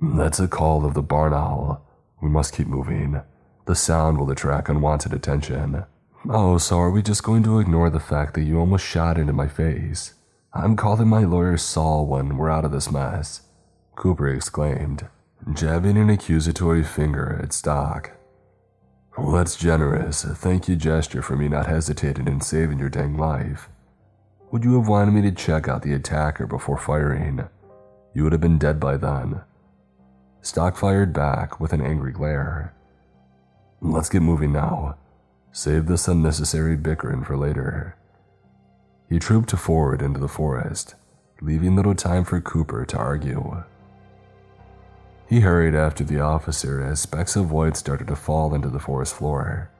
That's 0.00 0.40
a 0.40 0.48
call 0.48 0.86
of 0.86 0.94
the 0.94 1.02
barn 1.02 1.34
owl. 1.34 1.86
We 2.22 2.30
must 2.30 2.54
keep 2.54 2.66
moving. 2.66 3.20
The 3.66 3.74
sound 3.74 4.18
will 4.18 4.30
attract 4.30 4.70
unwanted 4.70 5.12
attention. 5.12 5.84
Oh, 6.28 6.56
so 6.56 6.78
are 6.78 6.90
we 6.90 7.02
just 7.02 7.22
going 7.22 7.42
to 7.42 7.58
ignore 7.58 7.90
the 7.90 8.00
fact 8.00 8.32
that 8.34 8.44
you 8.44 8.58
almost 8.58 8.86
shot 8.86 9.18
into 9.18 9.34
my 9.34 9.48
face? 9.48 10.14
I'm 10.56 10.76
calling 10.76 11.08
my 11.08 11.24
lawyer 11.24 11.56
Saul 11.56 12.06
when 12.06 12.36
we're 12.36 12.48
out 12.48 12.64
of 12.64 12.70
this 12.70 12.88
mess. 12.88 13.42
Cooper 13.96 14.28
exclaimed, 14.28 15.08
jabbing 15.52 15.96
an 15.96 16.08
accusatory 16.08 16.84
finger 16.84 17.40
at 17.42 17.52
Stock. 17.52 18.12
Well, 19.18 19.32
that's 19.32 19.56
generous. 19.56 20.22
A 20.22 20.32
thank 20.32 20.68
you 20.68 20.76
gesture 20.76 21.22
for 21.22 21.36
me 21.36 21.48
not 21.48 21.66
hesitating 21.66 22.28
in 22.28 22.40
saving 22.40 22.78
your 22.78 22.88
dang 22.88 23.16
life. 23.16 23.68
Would 24.52 24.62
you 24.62 24.78
have 24.78 24.86
wanted 24.86 25.10
me 25.10 25.22
to 25.22 25.32
check 25.32 25.66
out 25.66 25.82
the 25.82 25.92
attacker 25.92 26.46
before 26.46 26.78
firing? 26.78 27.48
You 28.14 28.22
would 28.22 28.32
have 28.32 28.40
been 28.40 28.58
dead 28.58 28.78
by 28.78 28.96
then. 28.96 29.40
Stock 30.40 30.76
fired 30.76 31.12
back 31.12 31.58
with 31.58 31.72
an 31.72 31.80
angry 31.80 32.12
glare. 32.12 32.72
Let's 33.80 34.08
get 34.08 34.22
moving 34.22 34.52
now. 34.52 34.98
Save 35.50 35.86
this 35.86 36.06
unnecessary 36.06 36.76
bickering 36.76 37.24
for 37.24 37.36
later. 37.36 37.96
He 39.08 39.18
trooped 39.18 39.50
forward 39.52 40.02
into 40.02 40.18
the 40.18 40.28
forest, 40.28 40.94
leaving 41.40 41.76
little 41.76 41.94
time 41.94 42.24
for 42.24 42.40
Cooper 42.40 42.84
to 42.86 42.96
argue. 42.96 43.64
He 45.26 45.40
hurried 45.40 45.74
after 45.74 46.04
the 46.04 46.20
officer 46.20 46.82
as 46.82 47.00
specks 47.00 47.36
of 47.36 47.50
white 47.50 47.76
started 47.76 48.08
to 48.08 48.16
fall 48.16 48.54
into 48.54 48.68
the 48.68 48.80
forest 48.80 49.14
floor. 49.14 49.70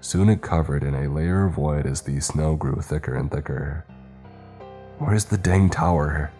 Soon 0.00 0.28
it 0.28 0.42
covered 0.42 0.82
in 0.82 0.94
a 0.94 1.10
layer 1.10 1.44
of 1.44 1.58
white 1.58 1.86
as 1.86 2.02
the 2.02 2.20
snow 2.20 2.56
grew 2.56 2.76
thicker 2.76 3.14
and 3.14 3.30
thicker. 3.30 3.84
Where's 4.98 5.26
the 5.26 5.38
dang 5.38 5.70
tower? 5.70 6.30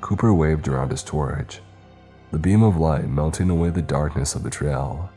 Cooper 0.00 0.32
waved 0.32 0.68
around 0.68 0.90
his 0.90 1.02
torch, 1.02 1.60
the 2.30 2.38
beam 2.38 2.62
of 2.62 2.76
light 2.76 3.08
melting 3.08 3.50
away 3.50 3.70
the 3.70 3.82
darkness 3.82 4.34
of 4.34 4.42
the 4.42 4.50
trail. 4.50 5.10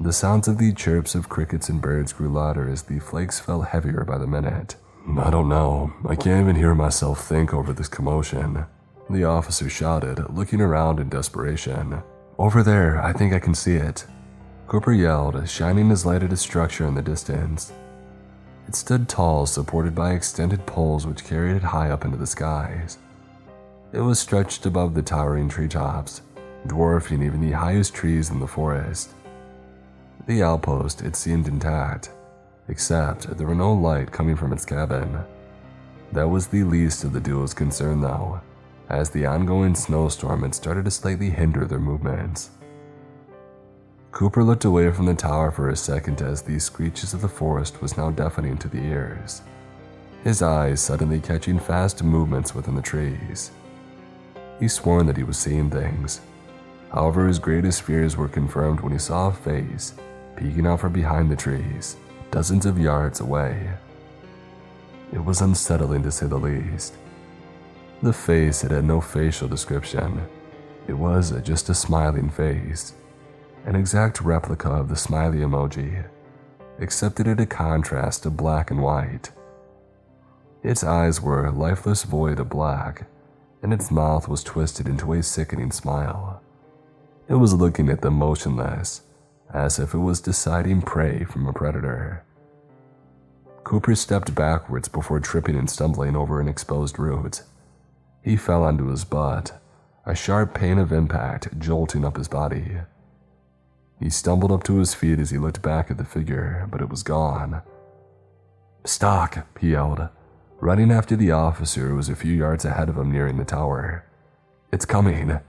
The 0.00 0.12
sounds 0.12 0.48
of 0.48 0.58
the 0.58 0.72
chirps 0.72 1.14
of 1.14 1.28
crickets 1.28 1.68
and 1.68 1.82
birds 1.82 2.12
grew 2.12 2.28
louder 2.28 2.70
as 2.70 2.82
the 2.82 2.98
flakes 2.98 3.40
fell 3.40 3.62
heavier 3.62 4.04
by 4.04 4.16
the 4.16 4.26
minute. 4.26 4.76
I 5.16 5.30
don't 5.30 5.48
know. 5.48 5.92
I 6.06 6.14
can't 6.14 6.42
even 6.42 6.56
hear 6.56 6.74
myself 6.74 7.26
think 7.26 7.54
over 7.54 7.72
this 7.72 7.88
commotion. 7.88 8.66
The 9.08 9.24
officer 9.24 9.70
shouted, 9.70 10.28
looking 10.28 10.60
around 10.60 11.00
in 11.00 11.08
desperation. 11.08 12.02
Over 12.38 12.62
there, 12.62 13.02
I 13.02 13.12
think 13.14 13.32
I 13.32 13.38
can 13.38 13.54
see 13.54 13.76
it. 13.76 14.06
Cooper 14.66 14.92
yelled, 14.92 15.48
shining 15.48 15.88
his 15.88 16.04
light 16.04 16.22
at 16.22 16.32
a 16.32 16.36
structure 16.36 16.86
in 16.86 16.94
the 16.94 17.02
distance. 17.02 17.72
It 18.68 18.74
stood 18.74 19.08
tall, 19.08 19.46
supported 19.46 19.94
by 19.94 20.12
extended 20.12 20.66
poles 20.66 21.06
which 21.06 21.24
carried 21.24 21.56
it 21.56 21.62
high 21.62 21.90
up 21.90 22.04
into 22.04 22.18
the 22.18 22.26
skies. 22.26 22.98
It 23.92 24.00
was 24.00 24.20
stretched 24.20 24.66
above 24.66 24.94
the 24.94 25.02
towering 25.02 25.48
treetops, 25.48 26.20
dwarfing 26.66 27.22
even 27.22 27.40
the 27.40 27.52
highest 27.52 27.94
trees 27.94 28.28
in 28.28 28.40
the 28.40 28.46
forest. 28.46 29.10
The 30.26 30.42
outpost, 30.42 31.00
it 31.00 31.16
seemed 31.16 31.48
intact, 31.48 32.10
except 32.68 33.36
there 33.36 33.46
were 33.46 33.54
no 33.54 33.72
light 33.72 34.10
coming 34.12 34.36
from 34.36 34.52
its 34.52 34.64
cabin. 34.64 35.18
That 36.12 36.28
was 36.28 36.46
the 36.46 36.64
least 36.64 37.04
of 37.04 37.12
the 37.12 37.20
duo's 37.20 37.54
concern, 37.54 38.00
though 38.00 38.40
as 38.88 39.10
the 39.10 39.26
ongoing 39.26 39.74
snowstorm 39.74 40.42
had 40.42 40.54
started 40.54 40.84
to 40.86 40.90
slightly 40.90 41.30
hinder 41.30 41.64
their 41.64 41.78
movements. 41.78 42.50
Cooper 44.12 44.42
looked 44.42 44.64
away 44.64 44.90
from 44.90 45.06
the 45.06 45.14
tower 45.14 45.50
for 45.50 45.68
a 45.68 45.76
second 45.76 46.22
as 46.22 46.42
the 46.42 46.58
screeches 46.58 47.12
of 47.12 47.20
the 47.20 47.28
forest 47.28 47.82
was 47.82 47.96
now 47.96 48.10
deafening 48.10 48.56
to 48.58 48.68
the 48.68 48.82
ears, 48.82 49.42
his 50.24 50.42
eyes 50.42 50.80
suddenly 50.80 51.20
catching 51.20 51.58
fast 51.58 52.02
movements 52.02 52.54
within 52.54 52.74
the 52.74 52.82
trees. 52.82 53.50
He 54.58 54.66
swore 54.66 55.02
that 55.04 55.16
he 55.16 55.22
was 55.22 55.38
seeing 55.38 55.70
things. 55.70 56.20
However, 56.90 57.28
his 57.28 57.38
greatest 57.38 57.82
fears 57.82 58.16
were 58.16 58.28
confirmed 58.28 58.80
when 58.80 58.92
he 58.92 58.98
saw 58.98 59.28
a 59.28 59.32
face 59.32 59.94
peeking 60.36 60.66
out 60.66 60.80
from 60.80 60.92
behind 60.92 61.30
the 61.30 61.36
trees, 61.36 61.96
dozens 62.30 62.66
of 62.66 62.78
yards 62.78 63.20
away. 63.20 63.70
It 65.12 65.24
was 65.24 65.40
unsettling 65.40 66.02
to 66.02 66.10
say 66.10 66.26
the 66.26 66.36
least. 66.36 66.94
The 68.02 68.12
face 68.12 68.64
it 68.64 68.70
had 68.70 68.84
no 68.84 69.00
facial 69.00 69.48
description. 69.48 70.28
It 70.86 70.92
was 70.92 71.32
just 71.42 71.68
a 71.68 71.74
smiling 71.74 72.30
face, 72.30 72.94
an 73.66 73.74
exact 73.74 74.20
replica 74.20 74.70
of 74.70 74.88
the 74.88 74.96
smiley 74.96 75.38
emoji. 75.38 76.04
except 76.78 77.20
it 77.20 77.26
had 77.26 77.40
a 77.40 77.46
contrast 77.46 78.24
of 78.26 78.36
black 78.36 78.70
and 78.70 78.82
white. 78.82 79.30
Its 80.62 80.84
eyes 80.84 81.20
were 81.20 81.44
a 81.44 81.52
lifeless 81.52 82.04
void 82.04 82.38
of 82.38 82.48
black, 82.48 83.06
and 83.62 83.72
its 83.72 83.90
mouth 83.90 84.28
was 84.28 84.44
twisted 84.44 84.88
into 84.88 85.12
a 85.12 85.22
sickening 85.22 85.72
smile. 85.72 86.40
It 87.28 87.34
was 87.34 87.54
looking 87.54 87.88
at 87.88 88.00
them 88.00 88.14
motionless, 88.14 89.02
as 89.52 89.78
if 89.78 89.94
it 89.94 89.98
was 89.98 90.20
deciding 90.20 90.82
prey 90.82 91.24
from 91.24 91.46
a 91.46 91.52
predator. 91.52 92.24
Cooper 93.64 93.94
stepped 93.94 94.34
backwards 94.34 94.88
before 94.88 95.20
tripping 95.20 95.56
and 95.56 95.68
stumbling 95.68 96.16
over 96.16 96.40
an 96.40 96.48
exposed 96.48 96.98
root. 96.98 97.42
He 98.22 98.36
fell 98.36 98.64
onto 98.64 98.86
his 98.86 99.04
butt, 99.04 99.60
a 100.06 100.14
sharp 100.14 100.54
pain 100.54 100.78
of 100.78 100.92
impact 100.92 101.58
jolting 101.58 102.04
up 102.04 102.16
his 102.16 102.28
body. 102.28 102.78
He 104.00 104.10
stumbled 104.10 104.52
up 104.52 104.62
to 104.64 104.76
his 104.76 104.94
feet 104.94 105.18
as 105.18 105.30
he 105.30 105.38
looked 105.38 105.60
back 105.60 105.90
at 105.90 105.98
the 105.98 106.04
figure, 106.04 106.66
but 106.70 106.80
it 106.80 106.88
was 106.88 107.02
gone. 107.02 107.62
Stock, 108.84 109.46
he 109.60 109.72
yelled, 109.72 110.08
running 110.60 110.90
after 110.90 111.16
the 111.16 111.32
officer 111.32 111.88
who 111.88 111.96
was 111.96 112.08
a 112.08 112.16
few 112.16 112.32
yards 112.32 112.64
ahead 112.64 112.88
of 112.88 112.96
him 112.96 113.12
nearing 113.12 113.36
the 113.36 113.44
tower. 113.44 114.04
It's 114.72 114.84
coming. 114.84 115.40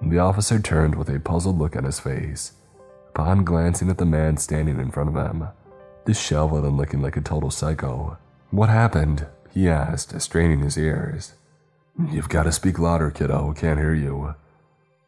The 0.00 0.18
officer 0.18 0.58
turned 0.58 0.94
with 0.94 1.08
a 1.08 1.20
puzzled 1.20 1.58
look 1.58 1.76
on 1.76 1.84
his 1.84 2.00
face, 2.00 2.52
upon 3.10 3.44
glancing 3.44 3.90
at 3.90 3.98
the 3.98 4.06
man 4.06 4.36
standing 4.36 4.78
in 4.78 4.90
front 4.90 5.08
of 5.08 5.16
him, 5.16 5.48
disheveled 6.06 6.64
and 6.64 6.76
looking 6.76 7.02
like 7.02 7.16
a 7.16 7.20
total 7.20 7.50
psycho. 7.50 8.16
What 8.50 8.68
happened? 8.68 9.26
he 9.52 9.68
asked, 9.68 10.18
straining 10.20 10.60
his 10.60 10.78
ears. 10.78 11.34
You've 12.08 12.28
got 12.28 12.44
to 12.44 12.52
speak 12.52 12.78
louder, 12.78 13.10
kiddo. 13.10 13.52
Can't 13.52 13.80
hear 13.80 13.94
you. 13.94 14.36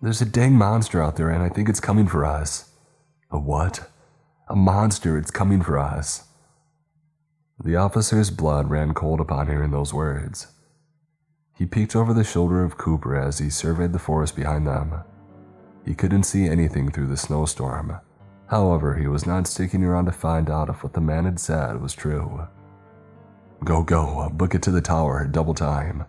There's 0.00 0.20
a 0.20 0.26
dang 0.26 0.54
monster 0.54 1.00
out 1.00 1.14
there, 1.14 1.30
and 1.30 1.42
I 1.42 1.48
think 1.48 1.68
it's 1.68 1.78
coming 1.78 2.08
for 2.08 2.24
us. 2.24 2.70
A 3.30 3.38
what? 3.38 3.88
A 4.48 4.56
monster. 4.56 5.16
It's 5.16 5.30
coming 5.30 5.62
for 5.62 5.78
us. 5.78 6.24
The 7.62 7.76
officer's 7.76 8.30
blood 8.30 8.68
ran 8.68 8.94
cold 8.94 9.20
upon 9.20 9.46
hearing 9.46 9.70
those 9.70 9.94
words. 9.94 10.48
He 11.56 11.66
peeked 11.66 11.94
over 11.94 12.12
the 12.12 12.24
shoulder 12.24 12.64
of 12.64 12.76
Cooper 12.76 13.14
as 13.14 13.38
he 13.38 13.48
surveyed 13.48 13.92
the 13.92 14.00
forest 14.00 14.34
behind 14.34 14.66
them. 14.66 15.04
He 15.85 15.95
couldn't 15.95 16.25
see 16.25 16.47
anything 16.47 16.90
through 16.90 17.09
the 17.09 17.16
snowstorm. 17.16 17.99
However, 18.47 18.95
he 18.97 19.07
was 19.07 19.27
not 19.27 19.47
sticking 19.47 19.83
around 19.83 20.05
to 20.07 20.12
find 20.12 20.51
out 20.51 20.68
if 20.68 20.83
what 20.83 20.92
the 20.92 21.01
man 21.01 21.25
had 21.25 21.40
said 21.40 21.81
was 21.81 21.95
true. 21.95 22.47
Go, 23.64 23.83
go, 23.83 24.29
book 24.31 24.55
it 24.55 24.62
to 24.62 24.71
the 24.71 24.81
tower, 24.81 25.27
double 25.27 25.55
time. 25.55 26.05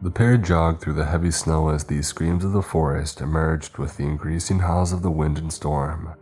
The 0.00 0.10
pair 0.10 0.36
jogged 0.36 0.80
through 0.80 0.94
the 0.94 1.06
heavy 1.06 1.32
snow 1.32 1.70
as 1.70 1.84
the 1.84 2.02
screams 2.02 2.44
of 2.44 2.52
the 2.52 2.62
forest 2.62 3.20
emerged 3.20 3.78
with 3.78 3.96
the 3.96 4.04
increasing 4.04 4.60
howls 4.60 4.92
of 4.92 5.02
the 5.02 5.10
wind 5.10 5.38
and 5.38 5.52
storm, 5.52 6.14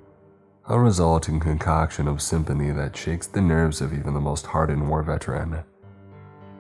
a 0.67 0.81
resulting 0.81 1.39
concoction 1.39 2.09
of 2.09 2.23
symphony 2.23 2.71
that 2.71 2.97
shakes 2.97 3.27
the 3.27 3.43
nerves 3.43 3.83
of 3.83 3.93
even 3.93 4.15
the 4.15 4.21
most 4.21 4.47
hardened 4.47 4.89
war 4.89 5.03
veteran. 5.03 5.63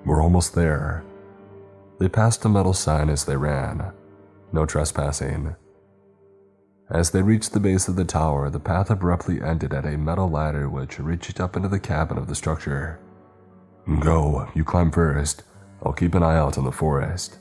We're 0.05 0.23
almost 0.23 0.55
there. 0.55 1.05
They 1.99 2.09
passed 2.09 2.45
a 2.45 2.51
metal 2.51 2.75
sign 2.75 3.09
as 3.09 3.25
they 3.25 3.37
ran. 3.37 3.93
No 4.53 4.67
trespassing. 4.67 5.57
As 6.91 7.11
they 7.11 7.23
reached 7.23 7.53
the 7.53 7.61
base 7.61 7.89
of 7.89 7.97
the 7.97 8.05
tower, 8.05 8.49
the 8.49 8.61
path 8.61 8.91
abruptly 8.91 9.43
ended 9.43 9.75
at 9.75 9.85
a 9.85 9.99
metal 9.99 10.31
ladder 10.31 10.69
which 10.69 11.01
reached 11.01 11.41
up 11.41 11.57
into 11.57 11.69
the 11.69 11.81
cabin 11.81 12.17
of 12.17 12.29
the 12.29 12.35
structure. 12.35 13.01
Go, 14.01 14.49
you 14.55 14.65
climb 14.65 14.91
first. 14.91 15.43
I'll 15.83 15.93
keep 15.93 16.15
an 16.15 16.23
eye 16.23 16.37
out 16.37 16.57
on 16.59 16.65
the 16.65 16.73
forest. 16.73 17.39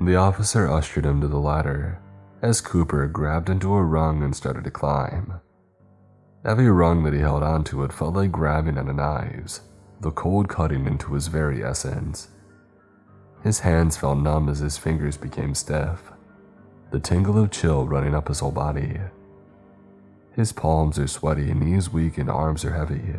The 0.00 0.16
officer 0.16 0.68
ushered 0.70 1.06
him 1.06 1.20
to 1.20 1.28
the 1.28 1.38
ladder 1.38 2.00
as 2.42 2.60
Cooper 2.60 3.06
grabbed 3.06 3.48
into 3.48 3.74
a 3.74 3.82
rung 3.82 4.22
and 4.22 4.34
started 4.34 4.64
to 4.64 4.70
climb. 4.70 5.40
Every 6.44 6.70
rung 6.70 7.02
that 7.04 7.12
he 7.12 7.20
held 7.20 7.42
onto 7.42 7.82
it 7.82 7.92
felt 7.92 8.14
like 8.14 8.30
grabbing 8.30 8.78
at 8.78 8.86
a 8.86 8.92
knives, 8.92 9.62
the 10.00 10.10
cold 10.10 10.48
cutting 10.48 10.86
into 10.86 11.14
his 11.14 11.26
very 11.26 11.64
essence. 11.64 12.28
His 13.42 13.60
hands 13.60 13.96
felt 13.96 14.18
numb 14.18 14.48
as 14.48 14.58
his 14.58 14.78
fingers 14.78 15.16
became 15.16 15.54
stiff, 15.54 16.12
the 16.90 17.00
tingle 17.00 17.42
of 17.42 17.50
chill 17.50 17.86
running 17.86 18.14
up 18.14 18.28
his 18.28 18.40
whole 18.40 18.52
body. 18.52 18.98
His 20.34 20.52
palms 20.52 20.98
are 20.98 21.06
sweaty, 21.06 21.52
knees 21.54 21.90
weak, 21.90 22.18
and 22.18 22.30
arms 22.30 22.64
are 22.64 22.74
heavy. 22.74 23.14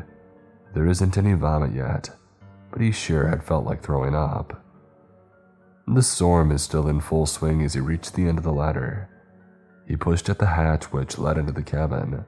There 0.73 0.87
isn't 0.87 1.17
any 1.17 1.33
vomit 1.33 1.73
yet, 1.73 2.11
but 2.71 2.81
he 2.81 2.91
sure 2.91 3.27
had 3.27 3.43
felt 3.43 3.65
like 3.65 3.81
throwing 3.81 4.15
up. 4.15 4.63
The 5.87 6.03
storm 6.03 6.51
is 6.51 6.61
still 6.61 6.87
in 6.87 6.99
full 6.99 7.25
swing 7.25 7.63
as 7.63 7.73
he 7.73 7.79
reached 7.79 8.13
the 8.13 8.27
end 8.27 8.37
of 8.37 8.43
the 8.43 8.51
ladder. 8.51 9.09
He 9.87 9.95
pushed 9.95 10.29
at 10.29 10.37
the 10.37 10.47
hatch 10.47 10.91
which 10.91 11.17
led 11.17 11.37
into 11.37 11.53
the 11.53 11.63
cabin, 11.63 12.25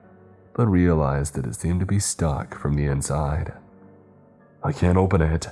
but 0.55 0.67
realized 0.67 1.35
that 1.35 1.45
it 1.45 1.55
seemed 1.55 1.81
to 1.81 1.85
be 1.85 1.99
stuck 1.99 2.57
from 2.57 2.75
the 2.75 2.85
inside. 2.85 3.53
I 4.63 4.71
can't 4.71 4.97
open 4.97 5.21
it. 5.21 5.47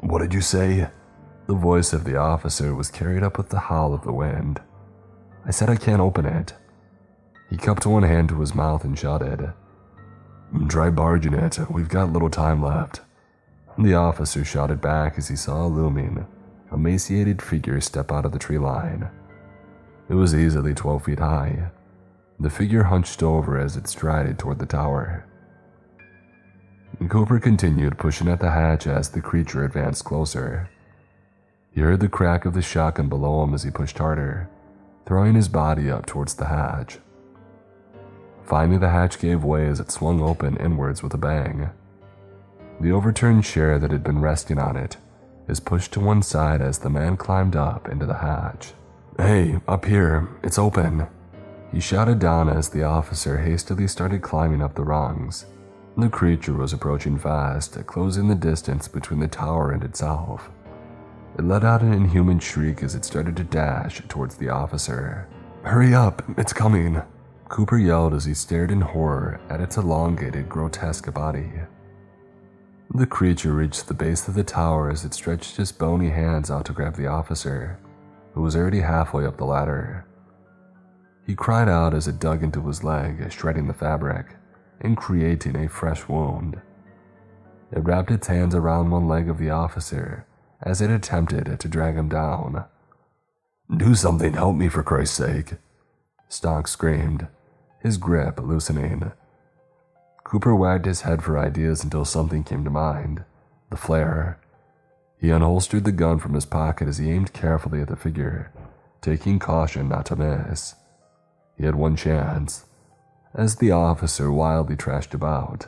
What 0.00 0.20
did 0.20 0.34
you 0.34 0.40
say? 0.40 0.88
The 1.46 1.54
voice 1.54 1.92
of 1.92 2.04
the 2.04 2.16
officer 2.16 2.74
was 2.74 2.90
carried 2.90 3.22
up 3.22 3.38
with 3.38 3.48
the 3.48 3.58
howl 3.58 3.94
of 3.94 4.02
the 4.02 4.12
wind. 4.12 4.60
I 5.44 5.50
said 5.50 5.68
I 5.68 5.76
can't 5.76 6.00
open 6.00 6.24
it. 6.24 6.54
He 7.50 7.56
cupped 7.56 7.84
one 7.84 8.02
hand 8.02 8.28
to 8.30 8.40
his 8.40 8.54
mouth 8.54 8.84
and 8.84 8.98
shouted, 8.98 9.52
Try 10.68 10.90
barging 10.90 11.34
it, 11.34 11.58
we've 11.70 11.88
got 11.88 12.12
little 12.12 12.30
time 12.30 12.62
left. 12.62 13.00
The 13.78 13.94
officer 13.94 14.44
shouted 14.44 14.80
back 14.80 15.16
as 15.16 15.28
he 15.28 15.36
saw 15.36 15.64
a 15.64 15.68
looming, 15.68 16.26
emaciated 16.70 17.40
figure 17.40 17.80
step 17.80 18.12
out 18.12 18.24
of 18.24 18.32
the 18.32 18.38
tree 18.38 18.58
line. 18.58 19.08
It 20.08 20.14
was 20.14 20.34
easily 20.34 20.74
12 20.74 21.04
feet 21.04 21.18
high. 21.18 21.70
The 22.38 22.50
figure 22.50 22.84
hunched 22.84 23.22
over 23.22 23.58
as 23.58 23.76
it 23.76 23.88
strided 23.88 24.38
toward 24.38 24.58
the 24.58 24.66
tower. 24.66 25.24
Cooper 27.08 27.40
continued 27.40 27.98
pushing 27.98 28.28
at 28.28 28.40
the 28.40 28.50
hatch 28.50 28.86
as 28.86 29.08
the 29.08 29.20
creature 29.20 29.64
advanced 29.64 30.04
closer. 30.04 30.68
He 31.72 31.80
heard 31.80 32.00
the 32.00 32.08
crack 32.08 32.44
of 32.44 32.54
the 32.54 32.62
shotgun 32.62 33.08
below 33.08 33.42
him 33.42 33.54
as 33.54 33.62
he 33.62 33.70
pushed 33.70 33.98
harder, 33.98 34.48
throwing 35.06 35.34
his 35.34 35.48
body 35.48 35.90
up 35.90 36.06
towards 36.06 36.34
the 36.34 36.46
hatch. 36.46 36.98
Finally, 38.44 38.78
the 38.78 38.90
hatch 38.90 39.18
gave 39.18 39.44
way 39.44 39.66
as 39.66 39.80
it 39.80 39.90
swung 39.90 40.20
open 40.20 40.56
inwards 40.56 41.02
with 41.02 41.14
a 41.14 41.18
bang. 41.18 41.70
The 42.80 42.92
overturned 42.92 43.44
chair 43.44 43.78
that 43.78 43.90
had 43.90 44.02
been 44.02 44.20
resting 44.20 44.58
on 44.58 44.76
it 44.76 44.96
is 45.48 45.60
pushed 45.60 45.92
to 45.92 46.00
one 46.00 46.22
side 46.22 46.60
as 46.60 46.78
the 46.78 46.90
man 46.90 47.16
climbed 47.16 47.56
up 47.56 47.88
into 47.88 48.06
the 48.06 48.18
hatch. 48.18 48.72
Hey, 49.16 49.60
up 49.68 49.84
here, 49.84 50.28
it's 50.42 50.58
open. 50.58 51.06
He 51.72 51.80
shouted 51.80 52.18
down 52.18 52.48
as 52.48 52.68
the 52.68 52.82
officer 52.82 53.38
hastily 53.38 53.86
started 53.86 54.22
climbing 54.22 54.62
up 54.62 54.74
the 54.74 54.82
rungs. 54.82 55.46
The 55.96 56.08
creature 56.08 56.54
was 56.54 56.72
approaching 56.72 57.18
fast, 57.18 57.86
closing 57.86 58.28
the 58.28 58.34
distance 58.34 58.88
between 58.88 59.20
the 59.20 59.28
tower 59.28 59.70
and 59.70 59.84
itself. 59.84 60.50
It 61.38 61.44
let 61.44 61.64
out 61.64 61.80
an 61.80 61.94
inhuman 61.94 62.38
shriek 62.38 62.82
as 62.82 62.94
it 62.94 63.06
started 63.06 63.36
to 63.36 63.44
dash 63.44 64.02
towards 64.08 64.36
the 64.36 64.50
officer. 64.50 65.28
Hurry 65.62 65.94
up, 65.94 66.22
it's 66.36 66.52
coming! 66.52 67.00
Cooper 67.48 67.78
yelled 67.78 68.12
as 68.12 68.26
he 68.26 68.34
stared 68.34 68.70
in 68.70 68.82
horror 68.82 69.40
at 69.48 69.60
its 69.60 69.78
elongated, 69.78 70.48
grotesque 70.48 71.12
body. 71.12 71.50
The 72.94 73.06
creature 73.06 73.54
reached 73.54 73.88
the 73.88 73.94
base 73.94 74.28
of 74.28 74.34
the 74.34 74.44
tower 74.44 74.90
as 74.90 75.04
it 75.06 75.14
stretched 75.14 75.58
its 75.58 75.72
bony 75.72 76.10
hands 76.10 76.50
out 76.50 76.66
to 76.66 76.74
grab 76.74 76.96
the 76.96 77.06
officer, 77.06 77.78
who 78.34 78.42
was 78.42 78.54
already 78.54 78.80
halfway 78.80 79.24
up 79.24 79.38
the 79.38 79.46
ladder. 79.46 80.04
He 81.26 81.34
cried 81.34 81.68
out 81.68 81.94
as 81.94 82.08
it 82.08 82.18
dug 82.18 82.42
into 82.42 82.66
his 82.66 82.84
leg, 82.84 83.32
shredding 83.32 83.68
the 83.68 83.74
fabric 83.74 84.36
and 84.82 84.96
creating 84.96 85.56
a 85.56 85.68
fresh 85.68 86.06
wound. 86.08 86.60
It 87.70 87.84
wrapped 87.84 88.10
its 88.10 88.26
hands 88.26 88.54
around 88.54 88.90
one 88.90 89.08
leg 89.08 89.30
of 89.30 89.38
the 89.38 89.50
officer 89.50 90.26
as 90.62 90.80
it 90.80 90.90
attempted 90.90 91.58
to 91.58 91.68
drag 91.68 91.96
him 91.96 92.08
down. 92.08 92.64
Do 93.76 93.94
something, 93.94 94.34
help 94.34 94.56
me 94.56 94.68
for 94.68 94.82
Christ's 94.82 95.16
sake, 95.16 95.54
Stock 96.28 96.68
screamed, 96.68 97.28
his 97.80 97.98
grip 97.98 98.40
loosening. 98.40 99.12
Cooper 100.24 100.54
wagged 100.54 100.86
his 100.86 101.02
head 101.02 101.22
for 101.22 101.38
ideas 101.38 101.84
until 101.84 102.04
something 102.04 102.44
came 102.44 102.64
to 102.64 102.70
mind 102.70 103.24
the 103.72 103.76
flare. 103.76 104.38
He 105.18 105.28
unholstered 105.28 105.84
the 105.84 105.92
gun 105.92 106.18
from 106.18 106.34
his 106.34 106.44
pocket 106.44 106.88
as 106.88 106.98
he 106.98 107.10
aimed 107.10 107.32
carefully 107.32 107.80
at 107.80 107.88
the 107.88 107.96
figure, 107.96 108.52
taking 109.00 109.38
caution 109.38 109.88
not 109.88 110.06
to 110.06 110.16
miss. 110.16 110.74
He 111.56 111.64
had 111.64 111.74
one 111.74 111.96
chance. 111.96 112.66
As 113.34 113.56
the 113.56 113.70
officer 113.70 114.30
wildly 114.30 114.76
trashed 114.76 115.14
about, 115.14 115.66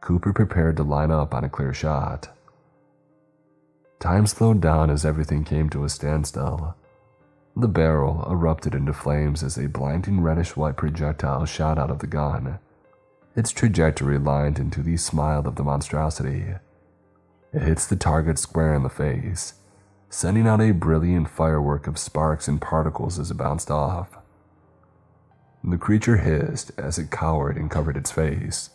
Cooper 0.00 0.32
prepared 0.32 0.76
to 0.76 0.82
line 0.82 1.10
up 1.10 1.34
on 1.34 1.44
a 1.44 1.48
clear 1.48 1.74
shot. 1.74 2.28
Time 4.00 4.26
slowed 4.26 4.60
down 4.60 4.90
as 4.90 5.04
everything 5.04 5.44
came 5.44 5.70
to 5.70 5.84
a 5.84 5.88
standstill. 5.88 6.74
The 7.56 7.68
barrel 7.68 8.26
erupted 8.28 8.74
into 8.74 8.92
flames 8.92 9.42
as 9.44 9.56
a 9.56 9.68
blinding 9.68 10.20
reddish 10.20 10.56
white 10.56 10.76
projectile 10.76 11.44
shot 11.44 11.78
out 11.78 11.90
of 11.90 12.00
the 12.00 12.06
gun 12.08 12.58
its 13.36 13.52
trajectory 13.52 14.18
lined 14.18 14.58
into 14.58 14.82
the 14.82 14.96
smile 14.96 15.46
of 15.46 15.56
the 15.56 15.64
monstrosity. 15.64 16.54
It 17.52 17.62
hits 17.62 17.86
the 17.86 17.96
target 17.96 18.38
square 18.38 18.74
in 18.74 18.82
the 18.82 18.88
face, 18.88 19.54
sending 20.08 20.46
out 20.46 20.60
a 20.60 20.72
brilliant 20.72 21.28
firework 21.28 21.86
of 21.86 21.98
sparks 21.98 22.48
and 22.48 22.60
particles 22.60 23.18
as 23.18 23.30
it 23.30 23.36
bounced 23.36 23.70
off. 23.70 24.18
The 25.62 25.78
creature 25.78 26.16
hissed 26.16 26.72
as 26.76 26.98
it 26.98 27.10
cowered 27.10 27.56
and 27.56 27.70
covered 27.70 27.96
its 27.96 28.10
face. 28.10 28.70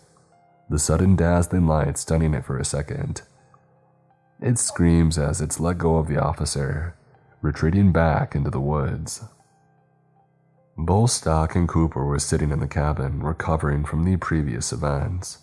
the 0.68 0.80
sudden 0.80 1.16
dazzling 1.16 1.68
light 1.68 1.96
stunning 1.96 2.34
it 2.34 2.44
for 2.44 2.58
a 2.58 2.66
second. 2.66 3.22
It 4.42 4.60
screams 4.60 5.18
as 5.18 5.40
it's 5.42 5.60
let 5.60 5.78
go 5.78 5.98
of 5.98 6.08
the 6.08 6.22
officer, 6.22 6.96
retreating 7.42 7.92
back 7.92 8.36
into 8.36 8.50
the 8.50 8.60
woods. 8.60 9.24
Both 10.78 11.12
Stock 11.12 11.56
and 11.56 11.70
Cooper 11.70 12.04
were 12.04 12.20
sitting 12.20 12.52
in 12.52 12.60
the 12.60 12.68
cabin, 12.68 13.24
recovering 13.24 13.86
from 13.86 14.04
the 14.04 14.18
previous 14.18 14.74
events. 14.74 15.40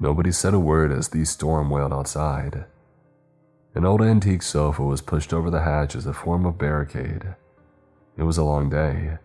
Nobody 0.00 0.32
said 0.32 0.52
a 0.52 0.58
word 0.58 0.90
as 0.90 1.08
the 1.08 1.24
storm 1.24 1.70
wailed 1.70 1.92
outside. 1.92 2.64
An 3.74 3.84
old 3.84 4.02
antique 4.02 4.42
sofa 4.42 4.82
was 4.82 5.00
pushed 5.00 5.32
over 5.32 5.50
the 5.50 5.62
hatch 5.62 5.94
as 5.94 6.06
a 6.06 6.12
form 6.12 6.44
of 6.44 6.58
barricade. 6.58 7.36
It 8.16 8.24
was 8.24 8.36
a 8.36 8.44
long 8.44 8.68
day. 8.68 9.18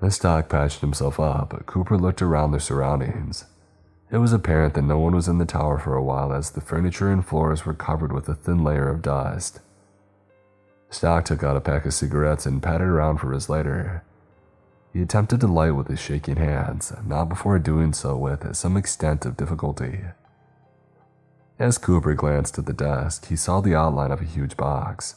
As 0.00 0.14
Stock 0.16 0.48
patched 0.48 0.80
himself 0.80 1.20
up, 1.20 1.66
Cooper 1.66 1.98
looked 1.98 2.22
around 2.22 2.52
their 2.52 2.60
surroundings. 2.60 3.44
It 4.12 4.18
was 4.18 4.32
apparent 4.32 4.74
that 4.74 4.82
no 4.82 4.98
one 4.98 5.14
was 5.14 5.28
in 5.28 5.38
the 5.38 5.44
tower 5.44 5.78
for 5.78 5.94
a 5.94 6.02
while 6.02 6.32
as 6.32 6.50
the 6.50 6.60
furniture 6.60 7.10
and 7.10 7.24
floors 7.24 7.64
were 7.64 7.74
covered 7.74 8.12
with 8.12 8.28
a 8.28 8.34
thin 8.34 8.64
layer 8.64 8.88
of 8.88 9.02
dust. 9.02 9.60
Stock 10.90 11.24
took 11.24 11.44
out 11.44 11.56
a 11.56 11.60
pack 11.60 11.86
of 11.86 11.94
cigarettes 11.94 12.44
and 12.44 12.62
patted 12.62 12.88
around 12.88 13.18
for 13.18 13.32
his 13.32 13.48
lighter. 13.48 14.02
He 14.92 15.00
attempted 15.00 15.38
to 15.40 15.46
light 15.46 15.76
with 15.76 15.86
his 15.86 16.00
shaking 16.00 16.36
hands, 16.36 16.92
not 17.06 17.28
before 17.28 17.60
doing 17.60 17.92
so 17.92 18.16
with 18.16 18.56
some 18.56 18.76
extent 18.76 19.24
of 19.24 19.36
difficulty. 19.36 20.00
As 21.60 21.78
Cooper 21.78 22.14
glanced 22.14 22.58
at 22.58 22.66
the 22.66 22.72
desk, 22.72 23.28
he 23.28 23.36
saw 23.36 23.60
the 23.60 23.76
outline 23.76 24.10
of 24.10 24.20
a 24.20 24.24
huge 24.24 24.56
box, 24.56 25.14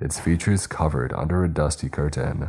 its 0.00 0.18
features 0.18 0.66
covered 0.66 1.12
under 1.12 1.44
a 1.44 1.48
dusty 1.48 1.88
curtain. 1.88 2.48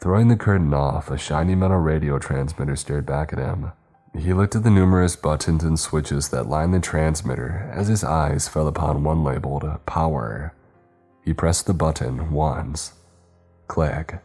Throwing 0.00 0.28
the 0.28 0.36
curtain 0.36 0.74
off, 0.74 1.10
a 1.10 1.16
shiny 1.16 1.54
metal 1.54 1.78
radio 1.78 2.18
transmitter 2.18 2.76
stared 2.76 3.06
back 3.06 3.32
at 3.32 3.38
him. 3.38 3.72
He 4.16 4.32
looked 4.32 4.56
at 4.56 4.62
the 4.62 4.70
numerous 4.70 5.16
buttons 5.16 5.62
and 5.64 5.78
switches 5.78 6.30
that 6.30 6.48
lined 6.48 6.72
the 6.72 6.80
transmitter 6.80 7.70
as 7.72 7.88
his 7.88 8.02
eyes 8.02 8.48
fell 8.48 8.66
upon 8.66 9.04
one 9.04 9.22
labeled 9.22 9.64
Power. 9.86 10.54
He 11.24 11.34
pressed 11.34 11.66
the 11.66 11.74
button 11.74 12.32
once. 12.32 12.92
Click. 13.66 14.20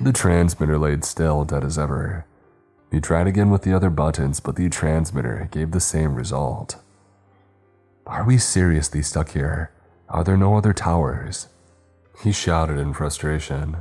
The 0.00 0.12
transmitter 0.12 0.78
laid 0.78 1.04
still, 1.04 1.44
dead 1.44 1.64
as 1.64 1.78
ever. 1.78 2.26
He 2.90 3.00
tried 3.00 3.26
again 3.26 3.50
with 3.50 3.62
the 3.62 3.74
other 3.74 3.90
buttons, 3.90 4.40
but 4.40 4.56
the 4.56 4.68
transmitter 4.68 5.48
gave 5.50 5.72
the 5.72 5.80
same 5.80 6.14
result. 6.14 6.76
Are 8.06 8.24
we 8.24 8.38
seriously 8.38 9.02
stuck 9.02 9.30
here? 9.30 9.70
Are 10.08 10.24
there 10.24 10.36
no 10.36 10.56
other 10.56 10.72
towers? 10.72 11.48
He 12.22 12.32
shouted 12.32 12.78
in 12.78 12.92
frustration, 12.92 13.78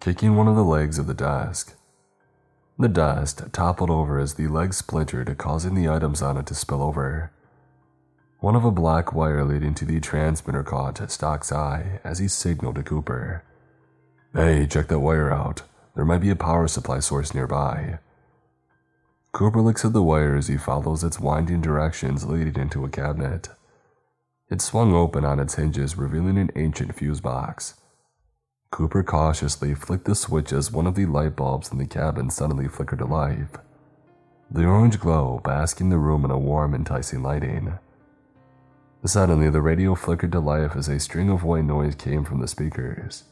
kicking 0.00 0.36
one 0.36 0.48
of 0.48 0.56
the 0.56 0.64
legs 0.64 0.98
of 0.98 1.06
the 1.06 1.14
desk. 1.14 1.74
The 2.78 2.88
dust 2.88 3.52
toppled 3.52 3.88
over 3.88 4.18
as 4.18 4.34
the 4.34 4.48
leg 4.48 4.74
splintered, 4.74 5.36
causing 5.38 5.74
the 5.74 5.88
items 5.88 6.20
on 6.20 6.36
it 6.36 6.46
to 6.46 6.54
spill 6.54 6.82
over. 6.82 7.32
One 8.40 8.54
of 8.54 8.66
a 8.66 8.70
black 8.70 9.14
wire 9.14 9.44
leading 9.44 9.74
to 9.74 9.86
the 9.86 9.98
transmitter 9.98 10.62
caught 10.62 11.10
Stock's 11.10 11.50
eye 11.50 12.00
as 12.04 12.18
he 12.18 12.28
signaled 12.28 12.74
to 12.74 12.82
Cooper. 12.82 13.42
Hey, 14.34 14.66
check 14.66 14.88
that 14.88 15.00
wire 15.00 15.32
out. 15.32 15.62
There 15.94 16.04
might 16.04 16.20
be 16.20 16.28
a 16.28 16.36
power 16.36 16.68
supply 16.68 17.00
source 17.00 17.34
nearby. 17.34 17.98
Cooper 19.32 19.62
looks 19.62 19.84
at 19.84 19.94
the 19.94 20.02
wire 20.02 20.36
as 20.36 20.48
he 20.48 20.58
follows 20.58 21.02
its 21.02 21.18
winding 21.18 21.62
directions 21.62 22.26
leading 22.26 22.60
into 22.60 22.84
a 22.84 22.90
cabinet. 22.90 23.48
It 24.50 24.60
swung 24.60 24.92
open 24.94 25.24
on 25.24 25.40
its 25.40 25.54
hinges, 25.54 25.96
revealing 25.96 26.36
an 26.36 26.50
ancient 26.54 26.94
fuse 26.94 27.22
box. 27.22 27.74
Cooper 28.70 29.02
cautiously 29.02 29.74
flicked 29.74 30.04
the 30.04 30.14
switch 30.14 30.52
as 30.52 30.72
one 30.72 30.86
of 30.86 30.94
the 30.94 31.06
light 31.06 31.36
bulbs 31.36 31.72
in 31.72 31.78
the 31.78 31.86
cabin 31.86 32.30
suddenly 32.30 32.68
flickered 32.68 32.98
to 32.98 33.06
life. 33.06 33.56
The 34.50 34.64
orange 34.64 35.00
glow 35.00 35.40
basking 35.42 35.90
the 35.90 35.98
room 35.98 36.24
in 36.24 36.30
a 36.30 36.38
warm, 36.38 36.74
enticing 36.74 37.22
lighting. 37.22 37.78
Suddenly, 39.04 39.50
the 39.50 39.62
radio 39.62 39.94
flickered 39.94 40.32
to 40.32 40.40
life 40.40 40.76
as 40.76 40.88
a 40.88 40.98
string 40.98 41.30
of 41.30 41.44
white 41.44 41.64
noise 41.64 41.94
came 41.94 42.24
from 42.24 42.40
the 42.40 42.48
speakers. 42.48 43.24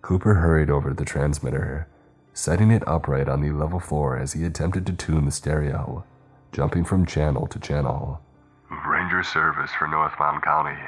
Cooper 0.00 0.34
hurried 0.34 0.70
over 0.70 0.88
to 0.88 0.94
the 0.94 1.04
transmitter, 1.04 1.86
setting 2.32 2.70
it 2.70 2.86
upright 2.88 3.28
on 3.28 3.40
the 3.40 3.50
level 3.50 3.78
floor 3.78 4.18
as 4.18 4.32
he 4.32 4.44
attempted 4.44 4.86
to 4.86 4.92
tune 4.92 5.26
the 5.26 5.30
stereo, 5.30 6.04
jumping 6.50 6.84
from 6.84 7.06
channel 7.06 7.46
to 7.46 7.58
channel. 7.58 8.20
Ranger 8.86 9.22
service 9.22 9.70
for 9.78 9.86
Northbound 9.86 10.42
County. 10.42 10.78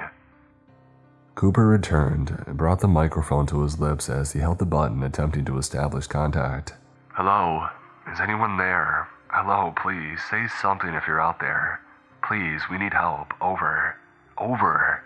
Cooper 1.34 1.66
returned 1.66 2.44
and 2.46 2.56
brought 2.56 2.80
the 2.80 2.88
microphone 2.88 3.46
to 3.46 3.62
his 3.62 3.80
lips 3.80 4.08
as 4.08 4.32
he 4.32 4.38
held 4.38 4.58
the 4.58 4.66
button, 4.66 5.02
attempting 5.02 5.44
to 5.46 5.58
establish 5.58 6.06
contact. 6.06 6.74
Hello? 7.08 7.66
Is 8.12 8.20
anyone 8.20 8.56
there? 8.56 9.08
Hello, 9.30 9.72
please, 9.76 10.20
say 10.30 10.46
something 10.62 10.94
if 10.94 11.08
you're 11.08 11.20
out 11.20 11.40
there. 11.40 11.80
Please, 12.22 12.62
we 12.70 12.78
need 12.78 12.92
help. 12.92 13.34
Over. 13.40 13.96
Over. 14.38 15.02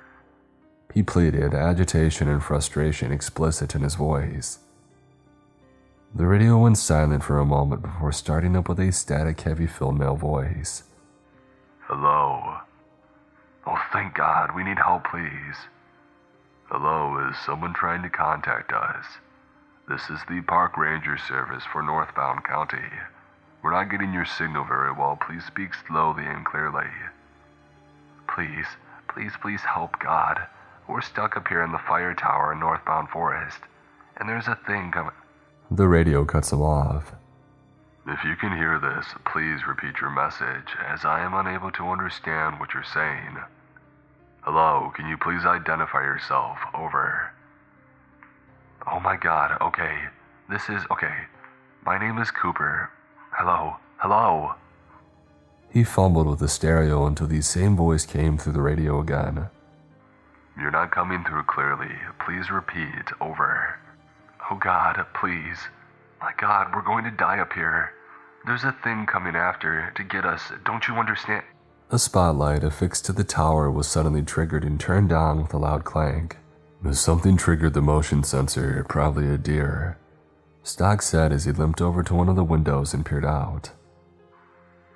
He 0.93 1.03
pleaded, 1.03 1.55
agitation 1.55 2.29
and 2.29 2.43
frustration 2.43 3.11
explicit 3.11 3.75
in 3.75 3.83
his 3.83 3.95
voice. 3.95 4.59
The 6.15 6.27
radio 6.27 6.59
went 6.59 6.79
silent 6.79 7.25
for 7.25 7.39
a 7.39 7.45
moment 7.47 7.83
before 7.83 8.13
starting 8.13 8.57
up 8.57 8.69
with 8.69 8.81
a 8.81 8.93
static, 8.93 9.41
heavy 9.41 9.67
filled 9.67 9.99
male 9.99 10.17
voice. 10.17 10.83
Hello? 11.87 12.59
Oh, 13.67 13.83
thank 13.93 14.15
God. 14.15 14.55
We 14.55 14.65
need 14.65 14.79
help, 14.79 15.05
please. 15.11 15.57
Hello, 16.71 17.17
is 17.31 17.37
someone 17.47 17.73
trying 17.73 18.03
to 18.03 18.11
contact 18.11 18.75
us? 18.75 19.07
This 19.89 20.11
is 20.11 20.21
the 20.29 20.43
Park 20.43 20.77
Ranger 20.77 21.17
Service 21.17 21.65
for 21.73 21.83
Northbound 21.83 22.45
County. 22.45 22.93
We're 23.63 23.73
not 23.73 23.91
getting 23.91 24.13
your 24.13 24.27
signal 24.27 24.65
very 24.65 24.93
well. 24.93 25.17
Please 25.27 25.47
speak 25.47 25.71
slowly 25.87 26.27
and 26.27 26.45
clearly. 26.45 26.91
Please, 28.29 28.67
please, 29.09 29.33
please 29.41 29.63
help 29.63 29.99
God. 29.99 30.47
We're 30.87 31.01
stuck 31.01 31.39
up 31.39 31.49
here 31.49 31.63
in 31.63 31.73
the 31.73 31.81
fire 31.89 32.13
tower 32.13 32.53
in 32.53 32.61
Northbound 32.61 33.09
Forest, 33.09 33.61
and 34.19 34.29
there's 34.29 34.47
a 34.47 34.59
thing 34.67 34.91
coming. 34.93 35.17
The 35.71 35.89
radio 35.89 36.27
cuts 36.27 36.53
him 36.53 36.61
off. 36.61 37.15
If 38.07 38.25
you 38.25 38.37
can 38.37 38.55
hear 38.55 38.79
this, 38.79 39.07
please 39.33 39.67
repeat 39.67 40.03
your 40.03 40.11
message, 40.11 40.77
as 40.87 41.07
I 41.07 41.21
am 41.21 41.33
unable 41.33 41.71
to 41.73 41.89
understand 41.89 42.61
what 42.61 42.75
you're 42.75 42.85
saying. 42.85 43.39
Hello, 44.43 44.91
can 44.95 45.09
you 45.09 45.17
please 45.17 45.45
identify 45.45 46.01
yourself? 46.03 46.59
Over. 46.75 47.33
Oh 48.91 49.01
my 49.01 49.17
god, 49.17 49.61
okay. 49.61 50.05
This 50.49 50.69
is. 50.69 50.83
okay. 50.91 51.15
My 51.85 51.99
name 51.99 52.19
is 52.19 52.31
Cooper. 52.31 52.91
Hello, 53.33 53.77
hello. 53.99 54.55
He 55.71 55.85
fumbled 55.85 56.27
with 56.27 56.39
the 56.39 56.49
stereo 56.49 57.07
until 57.07 57.27
the 57.27 57.43
same 57.43 57.77
voice 57.77 58.07
came 58.07 58.39
through 58.39 58.55
the 58.55 58.63
radio 58.63 59.01
again. 59.01 59.49
You're 60.59 60.71
not 60.71 60.91
coming 60.91 61.25
through 61.25 61.45
clearly. 61.45 61.95
Please 62.25 62.51
repeat. 62.51 63.13
Over. 63.21 63.79
Oh 64.51 64.57
god, 64.57 65.05
please. 65.15 65.59
My 66.21 66.33
god, 66.37 66.75
we're 66.75 66.83
going 66.83 67.05
to 67.05 67.11
die 67.11 67.39
up 67.39 67.53
here. 67.53 67.93
There's 68.47 68.65
a 68.65 68.77
thing 68.83 69.07
coming 69.07 69.37
after 69.37 69.93
to 69.95 70.03
get 70.03 70.25
us. 70.25 70.53
Don't 70.65 70.89
you 70.89 70.95
understand? 70.95 71.45
A 71.91 71.99
spotlight 71.99 72.65
affixed 72.65 73.07
to 73.07 73.15
the 73.15 73.25
tower 73.25 73.71
was 73.71 73.89
suddenly 73.89 74.21
triggered 74.21 74.63
and 74.63 74.79
turned 74.79 75.11
on 75.11 75.41
with 75.41 75.55
a 75.55 75.59
loud 75.59 75.85
clank. 75.85 76.37
Something 76.93 77.39
triggered 77.39 77.73
the 77.73 77.81
motion 77.81 78.23
sensor, 78.23 78.85
probably 78.91 79.29
a 79.29 79.39
deer. 79.39 79.97
Stock 80.63 81.01
said 81.01 81.33
as 81.33 81.47
he 81.47 81.53
limped 81.53 81.81
over 81.81 82.03
to 82.03 82.15
one 82.15 82.29
of 82.29 82.37
the 82.37 82.45
windows 82.45 82.93
and 82.93 83.07
peered 83.07 83.25
out. 83.25 83.71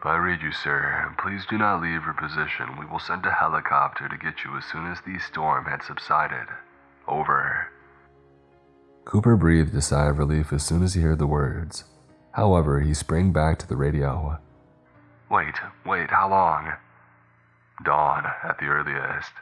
I 0.03 0.17
read 0.17 0.43
you, 0.43 0.53
sir. 0.53 1.15
Please 1.19 1.47
do 1.49 1.57
not 1.57 1.81
leave 1.81 2.05
your 2.05 2.13
position. 2.13 2.77
We 2.79 2.85
will 2.85 2.99
send 2.99 3.25
a 3.25 3.33
helicopter 3.33 4.07
to 4.09 4.19
get 4.19 4.45
you 4.45 4.59
as 4.59 4.65
soon 4.67 4.87
as 4.87 4.99
the 5.01 5.19
storm 5.19 5.65
had 5.65 5.83
subsided. 5.83 6.49
Over. 7.09 7.69
Cooper 9.07 9.37
breathed 9.37 9.75
a 9.75 9.81
sigh 9.81 10.09
of 10.09 10.19
relief 10.19 10.53
as 10.53 10.63
soon 10.63 10.83
as 10.83 10.93
he 10.93 11.01
heard 11.01 11.19
the 11.19 11.27
words. 11.27 11.85
However, 12.33 12.81
he 12.81 12.93
sprang 12.93 13.33
back 13.33 13.59
to 13.61 13.69
the 13.69 13.77
radio. 13.77 14.39
Wait, 15.31 15.55
wait, 15.87 16.11
how 16.11 16.29
long? 16.29 16.73
Dawn, 17.85 18.25
at 18.43 18.59
the 18.59 18.67
earliest. 18.67 19.33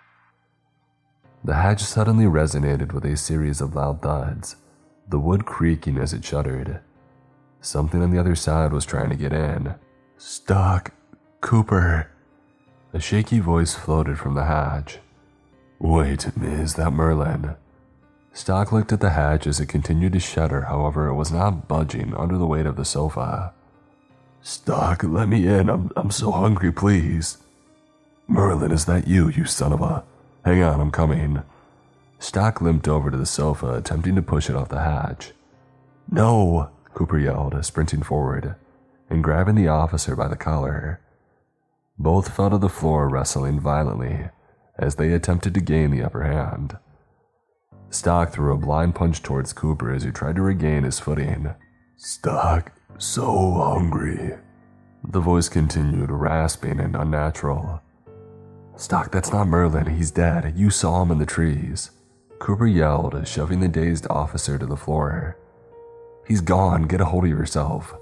The 1.43 1.55
hatch 1.55 1.83
suddenly 1.83 2.26
resonated 2.26 2.93
with 2.93 3.05
a 3.05 3.16
series 3.16 3.61
of 3.61 3.74
loud 3.74 4.03
thuds, 4.03 4.57
the 5.09 5.18
wood 5.18 5.47
creaking 5.47 5.99
as 5.99 6.12
it 6.12 6.24
shuddered. 6.24 6.81
Something 7.61 8.03
on 8.03 8.11
the 8.11 8.18
other 8.18 8.35
side 8.35 8.72
was 8.72 8.85
trying 8.85 9.11
to 9.11 9.16
get 9.16 9.33
in. 9.33 9.74
Stock, 10.18 10.93
Cooper. 11.41 12.11
A 12.93 13.01
shaky 13.01 13.39
voice 13.39 13.74
floated 13.74 14.18
from 14.18 14.35
the 14.35 14.45
hatch. 14.45 14.99
Wait, 15.78 16.26
is 16.43 16.74
that 16.74 16.93
Merlin? 16.93 17.57
Stock 18.33 18.70
looked 18.70 18.93
at 18.93 19.01
the 19.01 19.11
hatch 19.11 19.47
as 19.47 19.61
it 19.61 19.66
continued 19.66 20.12
to 20.12 20.20
shudder, 20.20 20.62
however, 20.62 21.09
it 21.09 21.14
was 21.14 21.33
not 21.33 21.66
budging 21.66 22.14
under 22.14 22.37
the 22.37 22.47
weight 22.47 22.66
of 22.66 22.76
the 22.76 22.85
sofa. 22.85 23.53
Stock, 24.43 25.03
let 25.03 25.28
me 25.28 25.47
in. 25.47 25.68
I'm, 25.68 25.91
I'm 25.97 26.11
so 26.11 26.31
hungry, 26.31 26.72
please. 26.72 27.39
Merlin, 28.31 28.70
is 28.70 28.85
that 28.87 29.09
you, 29.09 29.28
you 29.28 29.45
son 29.45 29.72
of 29.72 29.81
a. 29.83 30.05
Hang 30.45 30.62
on, 30.62 30.81
I'm 30.81 30.93
coming. 30.93 31.43
Stock 32.20 32.61
limped 32.61 32.87
over 32.87 33.11
to 33.11 33.16
the 33.16 33.26
sofa, 33.26 33.74
attempting 33.74 34.14
to 34.14 34.22
push 34.22 34.49
it 34.49 34.55
off 34.57 34.68
the 34.68 34.81
hatch. 34.81 35.33
No, 36.11 36.70
Cooper 36.95 37.18
yelled, 37.18 37.62
sprinting 37.64 38.03
forward. 38.03 38.55
and 39.11 39.24
grabbing 39.24 39.57
the 39.57 39.68
officer 39.68 40.14
by 40.14 40.28
the 40.28 40.37
collar. 40.37 41.01
Both 41.99 42.35
fell 42.35 42.51
to 42.51 42.59
the 42.59 42.68
floor, 42.68 43.09
wrestling 43.09 43.59
violently 43.61 44.28
as 44.78 44.95
they 44.95 45.12
attempted 45.12 45.53
to 45.55 45.61
gain 45.61 45.91
the 45.91 46.03
upper 46.03 46.22
hand. 46.22 46.78
Stock 47.91 48.33
threw 48.33 48.55
a 48.55 48.59
blind 48.59 48.95
punch 48.95 49.22
towards 49.22 49.53
Cooper 49.53 49.93
as 49.93 50.05
he 50.05 50.11
tried 50.11 50.37
to 50.37 50.43
regain 50.43 50.85
his 50.85 51.01
footing. 51.01 51.53
Stock, 51.97 52.72
so 52.99 53.51
hungry. 53.53 54.37
The 55.03 55.20
voice 55.20 55.49
continued, 55.49 56.11
rasping 56.11 56.78
and 56.78 56.95
unnatural. 56.95 57.83
Stock, 58.81 59.12
that's 59.12 59.31
not 59.31 59.47
Merlin. 59.47 59.95
He's 59.95 60.11
dead. 60.11 60.55
You 60.57 60.70
saw 60.70 61.03
him 61.03 61.11
in 61.11 61.18
the 61.18 61.26
trees. 61.26 61.91
Cooper 62.39 62.66
yelled, 62.66 63.28
shoving 63.28 63.61
the 63.61 63.68
dazed 63.68 64.07
officer 64.09 64.59
to 64.59 64.64
the 64.64 64.76
floor. 64.76 65.37
He's 66.26 66.41
gone. 66.41 66.85
Get 66.85 67.03
a 67.03 67.05
hold 67.05 67.24
of 67.24 67.31
yourself. 67.31 67.95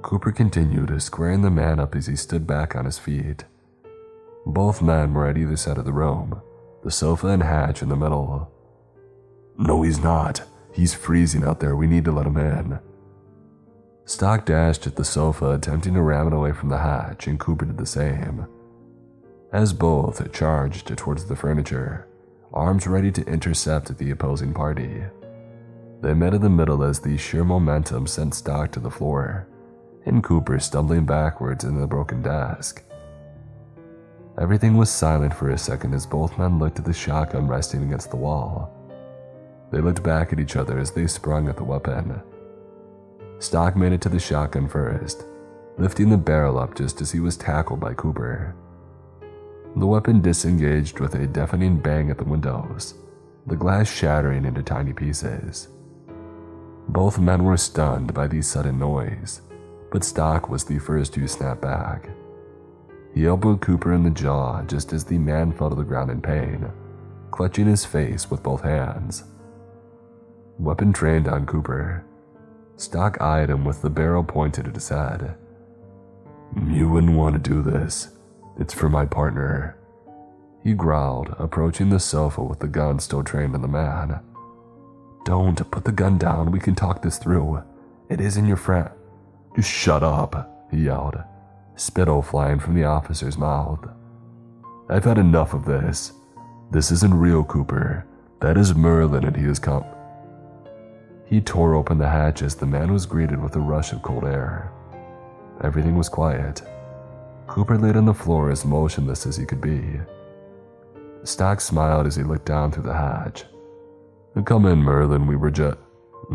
Cooper 0.00 0.32
continued, 0.32 1.02
squaring 1.02 1.42
the 1.42 1.50
man 1.50 1.78
up 1.78 1.94
as 1.94 2.06
he 2.06 2.16
stood 2.16 2.46
back 2.46 2.74
on 2.74 2.86
his 2.86 2.98
feet. 2.98 3.44
Both 4.46 4.80
men 4.80 5.12
were 5.12 5.26
at 5.26 5.36
either 5.36 5.56
side 5.56 5.76
of 5.76 5.84
the 5.84 5.92
room, 5.92 6.40
the 6.82 6.90
sofa 6.90 7.26
and 7.26 7.42
Hatch 7.42 7.82
in 7.82 7.90
the 7.90 7.94
middle. 7.94 8.50
No, 9.58 9.82
he's 9.82 10.02
not. 10.02 10.42
He's 10.72 10.94
freezing 10.94 11.44
out 11.44 11.60
there. 11.60 11.76
We 11.76 11.86
need 11.86 12.06
to 12.06 12.12
let 12.12 12.26
him 12.26 12.38
in. 12.38 12.78
Stock 14.06 14.46
dashed 14.46 14.86
at 14.86 14.96
the 14.96 15.04
sofa, 15.04 15.50
attempting 15.50 15.92
to 15.92 16.00
ram 16.00 16.28
it 16.28 16.32
away 16.32 16.52
from 16.52 16.70
the 16.70 16.78
hatch, 16.78 17.26
and 17.26 17.38
Cooper 17.38 17.66
did 17.66 17.76
the 17.76 17.84
same. 17.84 18.46
As 19.52 19.72
both 19.72 20.32
charged 20.32 20.96
towards 20.96 21.24
the 21.24 21.34
furniture, 21.34 22.06
arms 22.52 22.86
ready 22.86 23.10
to 23.10 23.26
intercept 23.26 23.98
the 23.98 24.12
opposing 24.12 24.54
party. 24.54 25.02
They 26.00 26.14
met 26.14 26.34
in 26.34 26.40
the 26.40 26.48
middle 26.48 26.84
as 26.84 27.00
the 27.00 27.16
sheer 27.16 27.42
momentum 27.42 28.06
sent 28.06 28.34
Stock 28.34 28.70
to 28.72 28.80
the 28.80 28.92
floor, 28.92 29.48
and 30.06 30.22
Cooper 30.22 30.60
stumbling 30.60 31.04
backwards 31.04 31.64
into 31.64 31.80
the 31.80 31.88
broken 31.88 32.22
desk. 32.22 32.84
Everything 34.40 34.76
was 34.76 34.88
silent 34.88 35.34
for 35.34 35.50
a 35.50 35.58
second 35.58 35.94
as 35.94 36.06
both 36.06 36.38
men 36.38 36.60
looked 36.60 36.78
at 36.78 36.84
the 36.84 36.92
shotgun 36.92 37.48
resting 37.48 37.82
against 37.82 38.10
the 38.10 38.16
wall. 38.16 38.72
They 39.72 39.80
looked 39.80 40.04
back 40.04 40.32
at 40.32 40.38
each 40.38 40.54
other 40.54 40.78
as 40.78 40.92
they 40.92 41.08
sprung 41.08 41.48
at 41.48 41.56
the 41.56 41.64
weapon. 41.64 42.22
Stock 43.40 43.74
made 43.74 43.92
it 43.92 44.00
to 44.02 44.08
the 44.08 44.20
shotgun 44.20 44.68
first, 44.68 45.24
lifting 45.76 46.08
the 46.08 46.16
barrel 46.16 46.56
up 46.56 46.76
just 46.76 47.00
as 47.00 47.10
he 47.10 47.18
was 47.18 47.36
tackled 47.36 47.80
by 47.80 47.94
Cooper. 47.94 48.54
The 49.76 49.86
weapon 49.86 50.20
disengaged 50.20 50.98
with 50.98 51.14
a 51.14 51.26
deafening 51.28 51.78
bang 51.78 52.10
at 52.10 52.18
the 52.18 52.24
windows, 52.24 52.94
the 53.46 53.56
glass 53.56 53.90
shattering 53.90 54.44
into 54.44 54.62
tiny 54.62 54.92
pieces. 54.92 55.68
Both 56.88 57.20
men 57.20 57.44
were 57.44 57.56
stunned 57.56 58.12
by 58.12 58.26
the 58.26 58.42
sudden 58.42 58.80
noise, 58.80 59.42
but 59.92 60.02
Stock 60.02 60.48
was 60.48 60.64
the 60.64 60.80
first 60.80 61.14
to 61.14 61.28
snap 61.28 61.60
back. 61.60 62.10
He 63.14 63.26
elbowed 63.26 63.60
Cooper 63.60 63.92
in 63.92 64.02
the 64.02 64.10
jaw 64.10 64.62
just 64.62 64.92
as 64.92 65.04
the 65.04 65.18
man 65.18 65.52
fell 65.52 65.70
to 65.70 65.76
the 65.76 65.84
ground 65.84 66.10
in 66.10 66.20
pain, 66.20 66.70
clutching 67.30 67.66
his 67.66 67.84
face 67.84 68.28
with 68.28 68.42
both 68.42 68.62
hands. 68.62 69.24
Weapon 70.58 70.92
trained 70.92 71.28
on 71.28 71.46
Cooper. 71.46 72.04
Stock 72.76 73.20
eyed 73.20 73.50
him 73.50 73.64
with 73.64 73.82
the 73.82 73.90
barrel 73.90 74.24
pointed 74.24 74.66
at 74.66 74.74
his 74.74 74.88
head. 74.88 75.36
You 76.66 76.88
wouldn't 76.88 77.16
want 77.16 77.34
to 77.34 77.50
do 77.50 77.62
this. 77.62 78.16
It's 78.60 78.74
for 78.74 78.90
my 78.90 79.06
partner. 79.06 79.76
He 80.62 80.74
growled, 80.74 81.34
approaching 81.38 81.88
the 81.88 81.98
sofa 81.98 82.44
with 82.44 82.60
the 82.60 82.68
gun 82.68 82.98
still 82.98 83.24
trained 83.24 83.54
on 83.54 83.62
the 83.62 83.68
man. 83.68 84.20
Don't 85.24 85.70
put 85.70 85.84
the 85.84 85.92
gun 85.92 86.18
down. 86.18 86.52
We 86.52 86.60
can 86.60 86.74
talk 86.74 87.00
this 87.00 87.16
through. 87.16 87.62
It 88.10 88.20
isn't 88.20 88.46
your 88.46 88.58
friend. 88.58 88.90
Just 89.56 89.70
shut 89.70 90.02
up, 90.02 90.68
he 90.70 90.84
yelled, 90.84 91.16
spittle 91.74 92.20
flying 92.20 92.58
from 92.58 92.74
the 92.74 92.84
officer's 92.84 93.38
mouth. 93.38 93.88
I've 94.90 95.04
had 95.04 95.18
enough 95.18 95.54
of 95.54 95.64
this. 95.64 96.12
This 96.70 96.92
isn't 96.92 97.14
real, 97.14 97.44
Cooper. 97.44 98.04
That 98.40 98.58
is 98.58 98.74
Merlin, 98.74 99.24
and 99.24 99.36
he 99.36 99.44
has 99.44 99.58
come. 99.58 99.84
He 101.24 101.40
tore 101.40 101.74
open 101.74 101.96
the 101.96 102.08
hatch 102.08 102.42
as 102.42 102.56
the 102.56 102.66
man 102.66 102.92
was 102.92 103.06
greeted 103.06 103.40
with 103.42 103.56
a 103.56 103.60
rush 103.60 103.92
of 103.92 104.02
cold 104.02 104.24
air. 104.24 104.70
Everything 105.62 105.96
was 105.96 106.08
quiet. 106.08 106.62
Cooper 107.50 107.76
laid 107.76 107.96
on 107.96 108.04
the 108.04 108.14
floor 108.14 108.52
as 108.52 108.64
motionless 108.64 109.26
as 109.26 109.36
he 109.36 109.44
could 109.44 109.60
be. 109.60 109.98
Stock 111.24 111.60
smiled 111.60 112.06
as 112.06 112.14
he 112.14 112.22
looked 112.22 112.46
down 112.46 112.70
through 112.70 112.84
the 112.84 112.94
hatch. 112.94 113.44
Come 114.44 114.66
in, 114.66 114.78
Merlin, 114.78 115.26
we 115.26 115.34
were 115.34 115.50
just. 115.50 115.76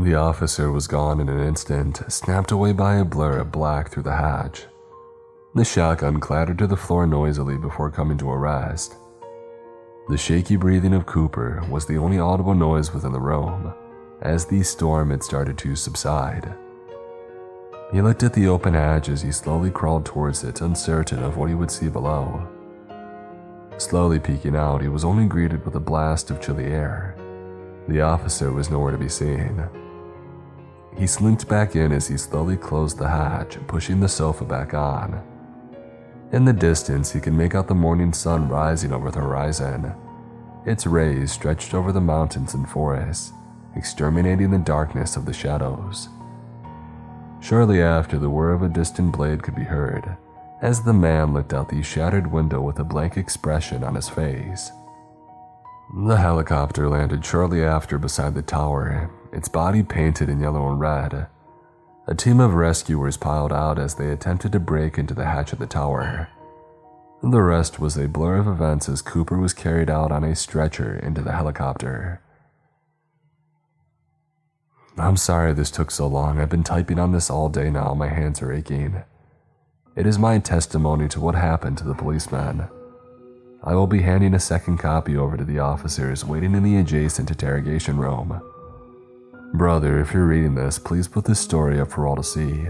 The 0.04 0.16
officer 0.16 0.74
was 0.74 0.88
gone 0.88 1.22
in 1.22 1.30
an 1.30 1.40
instant, 1.40 2.02
snapped 2.10 2.52
away 2.52 2.74
by 2.74 2.96
a 2.96 3.06
blur 3.06 3.38
of 3.38 3.50
black 3.50 3.92
through 3.92 4.04
the 4.04 4.18
hatch. 4.18 4.66
The 5.54 5.64
shotgun 5.64 6.20
clattered 6.20 6.58
to 6.58 6.68
the 6.68 6.76
floor 6.76 7.08
noisily 7.08 7.58
before 7.58 7.90
coming 7.90 8.18
to 8.18 8.30
a 8.30 8.38
rest. 8.38 8.96
The 10.10 10.18
shaky 10.18 10.58
breathing 10.58 10.94
of 10.94 11.06
Cooper 11.06 11.64
was 11.70 11.86
the 11.86 11.98
only 11.98 12.20
audible 12.20 12.56
noise 12.56 12.94
within 12.94 13.14
the 13.14 13.22
room, 13.22 13.74
as 14.22 14.46
the 14.46 14.64
storm 14.64 15.12
had 15.12 15.24
started 15.24 15.58
to 15.60 15.78
subside. 15.78 16.54
He 17.96 18.02
looked 18.02 18.24
at 18.24 18.34
the 18.34 18.50
open 18.50 18.74
hatch 18.74 19.08
as 19.08 19.22
he 19.22 19.32
slowly 19.32 19.72
crawled 19.72 20.06
towards 20.06 20.44
it, 20.44 20.60
uncertain 20.60 21.24
of 21.24 21.38
what 21.38 21.48
he 21.48 21.56
would 21.56 21.72
see 21.72 21.88
below. 21.88 22.46
Slowly 23.78 24.20
peeking 24.20 24.54
out, 24.54 24.82
he 24.82 24.90
was 24.90 25.06
only 25.06 25.28
greeted 25.28 25.64
with 25.64 25.76
a 25.76 25.80
blast 25.80 26.30
of 26.30 26.42
chilly 26.42 26.66
air. 26.66 27.16
The 27.88 28.02
officer 28.02 28.52
was 28.52 28.70
nowhere 28.70 28.92
to 28.92 28.98
be 28.98 29.08
seen. 29.08 29.64
He 30.98 31.08
slinked 31.08 31.48
back 31.48 31.78
in 31.78 31.94
as 31.94 32.10
he 32.10 32.18
slowly 32.18 32.58
closed 32.58 32.98
the 32.98 33.08
hatch, 33.08 33.58
pushing 33.66 34.02
the 34.02 34.10
sofa 34.10 34.44
back 34.44 34.74
on. 34.74 35.24
In 36.34 36.44
the 36.44 36.52
distance, 36.52 37.14
he 37.14 37.22
could 37.22 37.32
make 37.32 37.56
out 37.56 37.70
the 37.70 37.76
morning 37.76 38.12
sun 38.12 38.50
rising 38.50 38.92
over 38.92 39.10
the 39.10 39.22
horizon. 39.22 39.96
Its 40.66 40.86
rays 40.86 41.32
stretched 41.32 41.74
over 41.74 41.94
the 41.94 42.02
mountains 42.02 42.56
and 42.56 42.68
forests, 42.68 43.32
exterminating 43.78 44.52
the 44.52 44.58
darkness 44.58 45.16
of 45.16 45.26
the 45.26 45.32
shadows. 45.32 46.10
Shortly 47.46 47.80
after, 47.80 48.18
the 48.18 48.32
whir 48.32 48.54
of 48.54 48.64
a 48.64 48.70
distant 48.70 49.16
blade 49.16 49.44
could 49.44 49.54
be 49.54 49.66
heard 49.66 50.18
as 50.64 50.82
the 50.82 50.94
man 50.94 51.32
looked 51.32 51.54
out 51.54 51.70
the 51.70 51.84
shattered 51.84 52.32
window 52.32 52.60
with 52.60 52.80
a 52.80 52.84
blank 52.84 53.18
expression 53.18 53.84
on 53.84 53.94
his 53.94 54.10
face. 54.10 54.72
The 56.08 56.18
helicopter 56.18 56.90
landed 56.90 57.24
shortly 57.24 57.64
after 57.64 58.00
beside 58.00 58.34
the 58.34 58.42
tower, 58.42 59.12
its 59.32 59.48
body 59.48 59.84
painted 59.84 60.28
in 60.28 60.40
yellow 60.40 60.72
and 60.72 60.80
red. 60.80 61.28
A 62.08 62.16
team 62.16 62.40
of 62.40 62.56
rescuers 62.56 63.16
piled 63.16 63.54
out 63.54 63.78
as 63.78 63.94
they 63.94 64.10
attempted 64.10 64.52
to 64.54 64.60
break 64.60 64.98
into 64.98 65.14
the 65.14 65.26
hatch 65.26 65.54
of 65.54 65.60
the 65.60 65.68
tower. 65.68 66.28
The 67.22 67.44
rest 67.44 67.80
was 67.80 67.96
a 67.96 68.08
blur 68.08 68.38
of 68.38 68.48
events 68.48 68.90
as 68.90 69.04
Cooper 69.04 69.38
was 69.38 69.54
carried 69.54 69.92
out 69.92 70.12
on 70.12 70.24
a 70.24 70.36
stretcher 70.36 70.98
into 70.98 71.22
the 71.22 71.34
helicopter. 71.34 72.24
I'm 74.98 75.18
sorry 75.18 75.52
this 75.54 75.72
took 75.72 75.92
so 75.92 76.08
long. 76.08 76.40
I've 76.40 76.50
been 76.50 76.64
typing 76.64 77.00
on 77.00 77.12
this 77.12 77.30
all 77.30 77.50
day 77.50 77.70
now. 77.70 77.94
My 77.94 78.08
hands 78.08 78.42
are 78.42 78.54
aching. 78.54 79.04
It 79.96 80.06
is 80.06 80.18
my 80.18 80.40
testimony 80.40 81.10
to 81.10 81.20
what 81.20 81.36
happened 81.36 81.78
to 81.80 81.84
the 81.84 81.94
policeman. 81.94 82.68
I 83.62 83.76
will 83.76 83.88
be 83.88 84.02
handing 84.02 84.34
a 84.34 84.40
second 84.40 84.78
copy 84.78 85.18
over 85.18 85.36
to 85.36 85.44
the 85.44 85.60
officers 85.60 86.24
waiting 86.24 86.54
in 86.54 86.64
the 86.64 86.78
adjacent 86.78 87.30
interrogation 87.30 87.98
room. 87.98 88.42
Brother, 89.54 90.00
if 90.00 90.14
you're 90.14 90.28
reading 90.28 90.56
this, 90.56 90.80
please 90.80 91.10
put 91.10 91.26
this 91.26 91.40
story 91.40 91.80
up 91.80 91.92
for 91.92 92.08
all 92.08 92.16
to 92.16 92.24
see. 92.24 92.68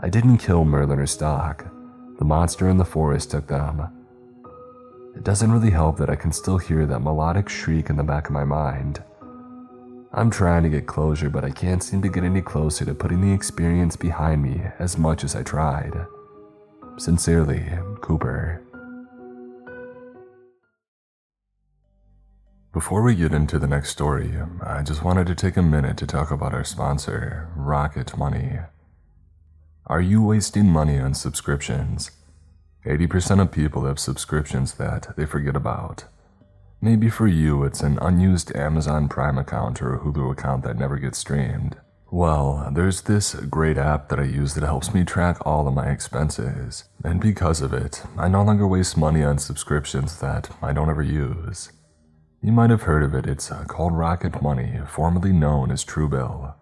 I 0.00 0.08
didn't 0.10 0.38
kill 0.38 0.64
Merlin 0.66 0.98
or 0.98 1.06
Stock. 1.06 1.64
The 2.18 2.24
monster 2.24 2.68
in 2.68 2.76
the 2.76 2.84
forest 2.84 3.30
took 3.30 3.46
them. 3.46 3.88
It 5.16 5.24
doesn't 5.24 5.50
really 5.50 5.70
help 5.70 5.96
that 5.96 6.10
I 6.10 6.16
can 6.16 6.32
still 6.32 6.58
hear 6.58 6.84
that 6.86 7.00
melodic 7.00 7.48
shriek 7.48 7.88
in 7.88 7.96
the 7.96 8.04
back 8.04 8.26
of 8.26 8.32
my 8.32 8.44
mind. 8.44 9.02
I'm 10.12 10.30
trying 10.30 10.62
to 10.62 10.70
get 10.70 10.86
closure, 10.86 11.28
but 11.28 11.44
I 11.44 11.50
can't 11.50 11.82
seem 11.82 12.00
to 12.02 12.08
get 12.08 12.24
any 12.24 12.40
closer 12.40 12.84
to 12.86 12.94
putting 12.94 13.20
the 13.20 13.32
experience 13.32 13.94
behind 13.94 14.42
me 14.42 14.62
as 14.78 14.96
much 14.96 15.22
as 15.22 15.36
I 15.36 15.42
tried. 15.42 16.06
Sincerely, 16.96 17.64
Cooper. 18.00 18.62
Before 22.72 23.02
we 23.02 23.14
get 23.14 23.32
into 23.32 23.58
the 23.58 23.66
next 23.66 23.90
story, 23.90 24.32
I 24.62 24.82
just 24.82 25.04
wanted 25.04 25.26
to 25.26 25.34
take 25.34 25.56
a 25.56 25.62
minute 25.62 25.98
to 25.98 26.06
talk 26.06 26.30
about 26.30 26.54
our 26.54 26.64
sponsor, 26.64 27.50
Rocket 27.54 28.16
Money. 28.16 28.60
Are 29.86 30.00
you 30.00 30.22
wasting 30.22 30.66
money 30.66 30.98
on 30.98 31.12
subscriptions? 31.12 32.12
80% 32.86 33.40
of 33.42 33.52
people 33.52 33.84
have 33.84 33.98
subscriptions 33.98 34.74
that 34.74 35.14
they 35.16 35.26
forget 35.26 35.56
about. 35.56 36.04
Maybe 36.80 37.10
for 37.10 37.26
you, 37.26 37.64
it's 37.64 37.80
an 37.80 37.98
unused 38.00 38.54
Amazon 38.54 39.08
Prime 39.08 39.36
account 39.36 39.82
or 39.82 39.94
a 39.94 39.98
Hulu 39.98 40.30
account 40.30 40.62
that 40.62 40.78
never 40.78 40.96
gets 40.96 41.18
streamed. 41.18 41.76
Well, 42.10 42.70
there's 42.72 43.02
this 43.02 43.34
great 43.34 43.76
app 43.76 44.08
that 44.08 44.20
I 44.20 44.24
use 44.24 44.54
that 44.54 44.62
helps 44.62 44.94
me 44.94 45.04
track 45.04 45.44
all 45.44 45.66
of 45.66 45.74
my 45.74 45.90
expenses, 45.90 46.84
and 47.02 47.20
because 47.20 47.60
of 47.60 47.74
it, 47.74 48.04
I 48.16 48.28
no 48.28 48.44
longer 48.44 48.66
waste 48.66 48.96
money 48.96 49.24
on 49.24 49.38
subscriptions 49.38 50.20
that 50.20 50.50
I 50.62 50.72
don't 50.72 50.88
ever 50.88 51.02
use. 51.02 51.72
You 52.40 52.52
might 52.52 52.70
have 52.70 52.82
heard 52.82 53.02
of 53.02 53.12
it, 53.12 53.26
it's 53.26 53.50
uh, 53.50 53.64
called 53.64 53.94
Rocket 53.94 54.40
Money, 54.40 54.78
formerly 54.86 55.32
known 55.32 55.72
as 55.72 55.84
Truebill. 55.84 56.54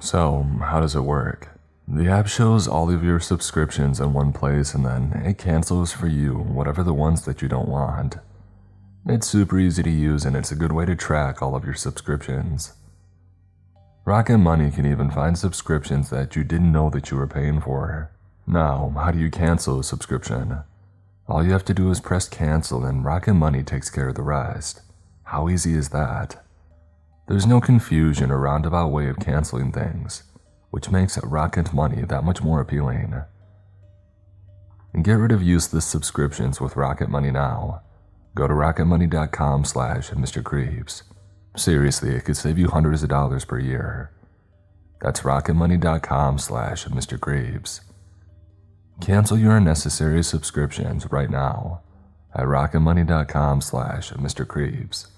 So, 0.00 0.46
how 0.60 0.80
does 0.80 0.94
it 0.94 1.00
work? 1.00 1.48
The 1.88 2.08
app 2.08 2.28
shows 2.28 2.68
all 2.68 2.90
of 2.90 3.02
your 3.02 3.20
subscriptions 3.20 4.00
in 4.00 4.12
one 4.12 4.32
place 4.32 4.74
and 4.74 4.84
then 4.84 5.22
it 5.24 5.38
cancels 5.38 5.92
for 5.92 6.06
you 6.06 6.34
whatever 6.34 6.82
the 6.82 6.94
ones 6.94 7.24
that 7.24 7.40
you 7.42 7.48
don't 7.48 7.68
want. 7.68 8.16
It's 9.06 9.26
super 9.26 9.58
easy 9.58 9.82
to 9.82 9.90
use 9.90 10.24
and 10.24 10.36
it's 10.36 10.52
a 10.52 10.56
good 10.56 10.72
way 10.72 10.84
to 10.86 10.94
track 10.94 11.42
all 11.42 11.56
of 11.56 11.64
your 11.64 11.74
subscriptions. 11.74 12.74
Rocket 14.04 14.38
Money 14.38 14.70
can 14.70 14.86
even 14.86 15.10
find 15.10 15.36
subscriptions 15.36 16.10
that 16.10 16.36
you 16.36 16.44
didn't 16.44 16.72
know 16.72 16.90
that 16.90 17.10
you 17.10 17.16
were 17.16 17.26
paying 17.26 17.60
for. 17.60 18.10
Now, 18.46 18.92
how 18.96 19.10
do 19.10 19.18
you 19.18 19.30
cancel 19.30 19.80
a 19.80 19.84
subscription? 19.84 20.62
All 21.28 21.44
you 21.44 21.52
have 21.52 21.64
to 21.66 21.74
do 21.74 21.90
is 21.90 22.00
press 22.00 22.28
cancel 22.28 22.84
and 22.84 23.04
Rocket 23.04 23.34
Money 23.34 23.62
takes 23.62 23.90
care 23.90 24.08
of 24.08 24.14
the 24.14 24.22
rest. 24.22 24.82
How 25.24 25.48
easy 25.48 25.74
is 25.74 25.88
that? 25.90 26.44
There's 27.28 27.46
no 27.46 27.60
confusion 27.60 28.30
or 28.30 28.38
roundabout 28.38 28.88
way 28.88 29.08
of 29.08 29.18
canceling 29.18 29.72
things 29.72 30.24
which 30.72 30.90
makes 30.90 31.22
Rocket 31.22 31.74
Money 31.74 32.02
that 32.02 32.24
much 32.24 32.42
more 32.42 32.60
appealing. 32.60 33.22
And 34.94 35.04
get 35.04 35.12
rid 35.12 35.30
of 35.30 35.42
useless 35.42 35.84
subscriptions 35.84 36.62
with 36.62 36.76
Rocket 36.76 37.10
Money 37.10 37.30
now. 37.30 37.82
Go 38.34 38.48
to 38.48 38.54
rocketmoney.com 38.54 39.64
slash 39.64 40.10
Mr. 40.10 40.42
Creeps. 40.42 41.02
Seriously, 41.56 42.14
it 42.14 42.24
could 42.24 42.36
save 42.36 42.58
you 42.58 42.68
hundreds 42.68 43.02
of 43.02 43.10
dollars 43.10 43.44
per 43.44 43.58
year. 43.58 44.10
That's 45.02 45.20
rocketmoney.com 45.20 46.38
slash 46.38 46.86
Mr. 46.86 47.20
Creeps. 47.20 47.82
Cancel 49.00 49.36
your 49.36 49.56
unnecessary 49.56 50.22
subscriptions 50.22 51.10
right 51.10 51.28
now 51.28 51.82
at 52.34 52.44
rocketmoney.com 52.44 53.60
slash 53.60 54.12
Mr. 54.12 54.46
Creeps. 54.46 55.08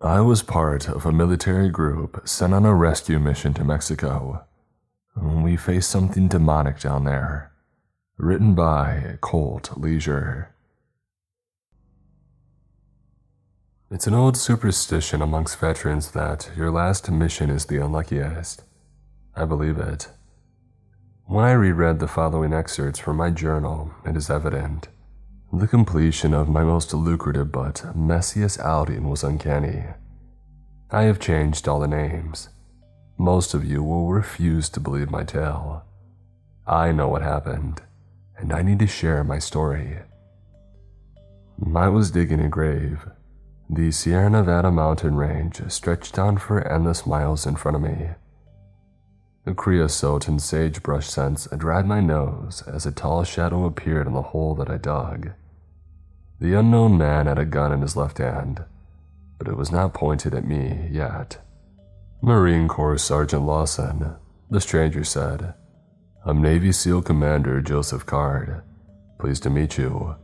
I 0.00 0.20
was 0.20 0.42
part 0.42 0.88
of 0.88 1.06
a 1.06 1.12
military 1.12 1.70
group 1.70 2.22
sent 2.26 2.54
on 2.54 2.64
a 2.64 2.74
rescue 2.74 3.18
mission 3.18 3.52
to 3.54 3.64
Mexico. 3.64 4.44
We 5.16 5.56
faced 5.56 5.90
something 5.90 6.28
demonic 6.28 6.80
down 6.80 7.04
there. 7.04 7.52
Written 8.20 8.56
by 8.56 9.16
Colt 9.20 9.70
Leisure. 9.76 10.50
It's 13.92 14.08
an 14.08 14.14
old 14.14 14.36
superstition 14.36 15.22
amongst 15.22 15.60
veterans 15.60 16.10
that 16.10 16.50
your 16.56 16.72
last 16.72 17.08
mission 17.12 17.48
is 17.48 17.66
the 17.66 17.76
unluckiest. 17.76 18.64
I 19.36 19.44
believe 19.44 19.78
it. 19.78 20.08
When 21.26 21.44
I 21.44 21.52
reread 21.52 22.00
the 22.00 22.08
following 22.08 22.52
excerpts 22.52 22.98
from 22.98 23.18
my 23.18 23.30
journal, 23.30 23.92
it 24.04 24.16
is 24.16 24.30
evident. 24.30 24.88
The 25.52 25.68
completion 25.68 26.34
of 26.34 26.48
my 26.48 26.64
most 26.64 26.92
lucrative 26.92 27.52
but 27.52 27.84
messiest 27.94 28.58
outing 28.58 29.08
was 29.08 29.22
uncanny. 29.22 29.84
I 30.90 31.02
have 31.02 31.20
changed 31.20 31.68
all 31.68 31.78
the 31.78 31.86
names. 31.86 32.48
Most 33.16 33.54
of 33.54 33.64
you 33.64 33.84
will 33.84 34.10
refuse 34.10 34.68
to 34.70 34.80
believe 34.80 35.08
my 35.08 35.22
tale. 35.22 35.84
I 36.66 36.90
know 36.90 37.06
what 37.06 37.22
happened, 37.22 37.80
and 38.38 38.52
I 38.52 38.62
need 38.62 38.78
to 38.78 38.86
share 38.86 39.24
my 39.24 39.38
story. 39.38 39.98
I 41.74 41.88
was 41.88 42.10
digging 42.10 42.40
a 42.40 42.48
grave. 42.48 43.06
The 43.68 43.90
Sierra 43.90 44.30
Nevada 44.30 44.70
mountain 44.70 45.16
range 45.16 45.60
stretched 45.70 46.14
down 46.14 46.38
for 46.38 46.66
endless 46.66 47.06
miles 47.06 47.46
in 47.46 47.56
front 47.56 47.76
of 47.76 47.82
me. 47.82 48.10
The 49.44 49.54
creosote 49.54 50.28
and 50.28 50.40
sagebrush 50.40 51.08
scents 51.08 51.48
dried 51.56 51.86
my 51.86 52.00
nose 52.00 52.62
as 52.66 52.86
a 52.86 52.92
tall 52.92 53.24
shadow 53.24 53.64
appeared 53.64 54.06
in 54.06 54.12
the 54.12 54.22
hole 54.22 54.54
that 54.54 54.70
I 54.70 54.76
dug. 54.76 55.30
The 56.40 56.54
unknown 56.54 56.96
man 56.96 57.26
had 57.26 57.38
a 57.38 57.44
gun 57.44 57.72
in 57.72 57.82
his 57.82 57.96
left 57.96 58.18
hand, 58.18 58.64
but 59.38 59.48
it 59.48 59.56
was 59.56 59.72
not 59.72 59.94
pointed 59.94 60.34
at 60.34 60.46
me 60.46 60.88
yet. 60.90 61.38
Marine 62.22 62.68
Corps 62.68 62.98
Sergeant 62.98 63.42
Lawson, 63.42 64.16
the 64.50 64.60
stranger 64.60 65.04
said. 65.04 65.54
I'm 66.26 66.42
Navy 66.42 66.72
SEAL 66.72 67.02
Commander 67.02 67.62
Joseph 67.62 68.04
Card. 68.04 68.62
Pleased 69.20 69.44
to 69.44 69.50
meet 69.50 69.78
you. 69.78 70.16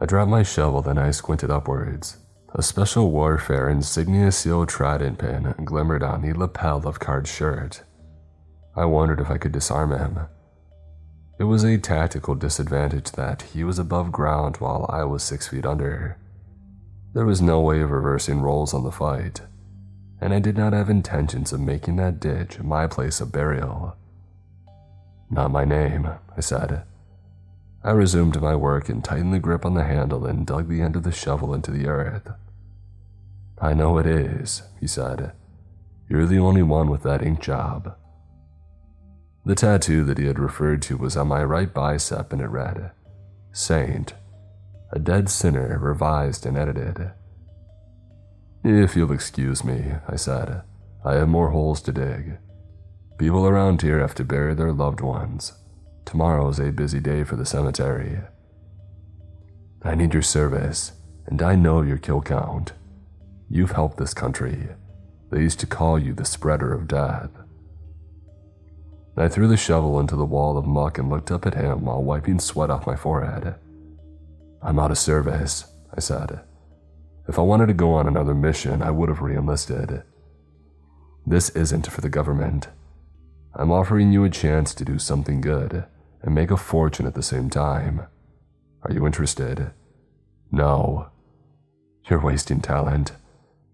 I 0.00 0.06
dropped 0.06 0.30
my 0.30 0.42
shovel, 0.42 0.82
then 0.82 0.98
I 0.98 1.12
squinted 1.12 1.52
upwards. 1.52 2.16
A 2.52 2.64
special 2.64 3.12
warfare 3.12 3.68
insignia 3.68 4.32
SEAL 4.32 4.66
trident 4.66 5.18
pin 5.18 5.54
glimmered 5.64 6.02
on 6.02 6.20
the 6.20 6.32
lapel 6.32 6.86
of 6.86 6.98
Card's 6.98 7.30
shirt. 7.30 7.84
I 8.74 8.86
wondered 8.86 9.20
if 9.20 9.30
I 9.30 9.38
could 9.38 9.52
disarm 9.52 9.92
him. 9.92 10.26
It 11.38 11.44
was 11.44 11.62
a 11.62 11.78
tactical 11.78 12.34
disadvantage 12.34 13.12
that 13.12 13.42
he 13.42 13.62
was 13.62 13.78
above 13.78 14.10
ground 14.10 14.56
while 14.56 14.84
I 14.88 15.04
was 15.04 15.22
six 15.22 15.46
feet 15.46 15.64
under. 15.64 16.18
There 17.14 17.24
was 17.24 17.40
no 17.40 17.60
way 17.60 17.80
of 17.80 17.92
reversing 17.92 18.40
roles 18.42 18.74
on 18.74 18.82
the 18.82 18.90
fight, 18.90 19.42
and 20.20 20.34
I 20.34 20.40
did 20.40 20.56
not 20.56 20.72
have 20.72 20.90
intentions 20.90 21.52
of 21.52 21.60
making 21.60 21.96
that 21.96 22.18
ditch 22.18 22.58
my 22.58 22.88
place 22.88 23.20
of 23.20 23.30
burial. 23.30 23.96
Not 25.30 25.50
my 25.50 25.64
name, 25.64 26.08
I 26.36 26.40
said. 26.40 26.84
I 27.82 27.90
resumed 27.90 28.40
my 28.40 28.56
work 28.56 28.88
and 28.88 29.04
tightened 29.04 29.32
the 29.32 29.38
grip 29.38 29.64
on 29.64 29.74
the 29.74 29.84
handle 29.84 30.26
and 30.26 30.46
dug 30.46 30.68
the 30.68 30.80
end 30.80 30.96
of 30.96 31.02
the 31.02 31.12
shovel 31.12 31.54
into 31.54 31.70
the 31.70 31.86
earth. 31.86 32.30
I 33.60 33.74
know 33.74 33.98
it 33.98 34.06
is, 34.06 34.62
he 34.80 34.86
said. 34.86 35.32
You're 36.08 36.26
the 36.26 36.38
only 36.38 36.62
one 36.62 36.90
with 36.90 37.02
that 37.02 37.22
ink 37.22 37.40
job. 37.40 37.96
The 39.44 39.54
tattoo 39.54 40.04
that 40.04 40.18
he 40.18 40.26
had 40.26 40.38
referred 40.38 40.82
to 40.82 40.96
was 40.96 41.16
on 41.16 41.28
my 41.28 41.44
right 41.44 41.72
bicep 41.72 42.32
and 42.32 42.42
it 42.42 42.48
read, 42.48 42.90
Saint, 43.52 44.14
a 44.92 44.98
dead 44.98 45.28
sinner 45.28 45.78
revised 45.78 46.46
and 46.46 46.56
edited. 46.56 47.12
If 48.64 48.96
you'll 48.96 49.12
excuse 49.12 49.62
me, 49.62 49.92
I 50.08 50.16
said, 50.16 50.62
I 51.04 51.14
have 51.14 51.28
more 51.28 51.50
holes 51.50 51.80
to 51.82 51.92
dig. 51.92 52.38
People 53.18 53.46
around 53.46 53.80
here 53.80 54.00
have 54.00 54.14
to 54.16 54.24
bury 54.24 54.54
their 54.54 54.72
loved 54.72 55.00
ones. 55.00 55.54
Tomorrow's 56.04 56.58
a 56.58 56.70
busy 56.70 57.00
day 57.00 57.24
for 57.24 57.36
the 57.36 57.46
cemetery. 57.46 58.20
I 59.82 59.94
need 59.94 60.12
your 60.12 60.22
service, 60.22 60.92
and 61.26 61.40
I 61.40 61.56
know 61.56 61.80
your 61.80 61.96
kill 61.96 62.20
count. 62.20 62.72
You've 63.48 63.72
helped 63.72 63.96
this 63.96 64.12
country. 64.12 64.68
They 65.30 65.40
used 65.40 65.60
to 65.60 65.66
call 65.66 65.98
you 65.98 66.12
the 66.12 66.24
spreader 66.24 66.74
of 66.74 66.88
death. 66.88 67.30
I 69.16 69.28
threw 69.28 69.48
the 69.48 69.56
shovel 69.56 69.98
into 69.98 70.14
the 70.14 70.26
wall 70.26 70.58
of 70.58 70.66
muck 70.66 70.98
and 70.98 71.08
looked 71.08 71.30
up 71.30 71.46
at 71.46 71.54
him 71.54 71.86
while 71.86 72.02
wiping 72.02 72.38
sweat 72.38 72.70
off 72.70 72.86
my 72.86 72.96
forehead. 72.96 73.54
I'm 74.60 74.78
out 74.78 74.90
of 74.90 74.98
service, 74.98 75.72
I 75.96 76.00
said. 76.00 76.40
If 77.28 77.38
I 77.38 77.42
wanted 77.42 77.66
to 77.68 77.74
go 77.74 77.94
on 77.94 78.06
another 78.06 78.34
mission, 78.34 78.82
I 78.82 78.90
would 78.90 79.08
have 79.08 79.22
re 79.22 79.34
enlisted. 79.34 80.02
This 81.26 81.48
isn't 81.50 81.90
for 81.90 82.02
the 82.02 82.10
government. 82.10 82.68
I'm 83.58 83.72
offering 83.72 84.12
you 84.12 84.22
a 84.24 84.30
chance 84.30 84.74
to 84.74 84.84
do 84.84 84.98
something 84.98 85.40
good 85.40 85.86
and 86.22 86.34
make 86.34 86.50
a 86.50 86.58
fortune 86.58 87.06
at 87.06 87.14
the 87.14 87.22
same 87.22 87.48
time. 87.48 88.06
Are 88.82 88.92
you 88.92 89.06
interested? 89.06 89.70
No. 90.52 91.08
You're 92.08 92.20
wasting 92.20 92.60
talent. 92.60 93.12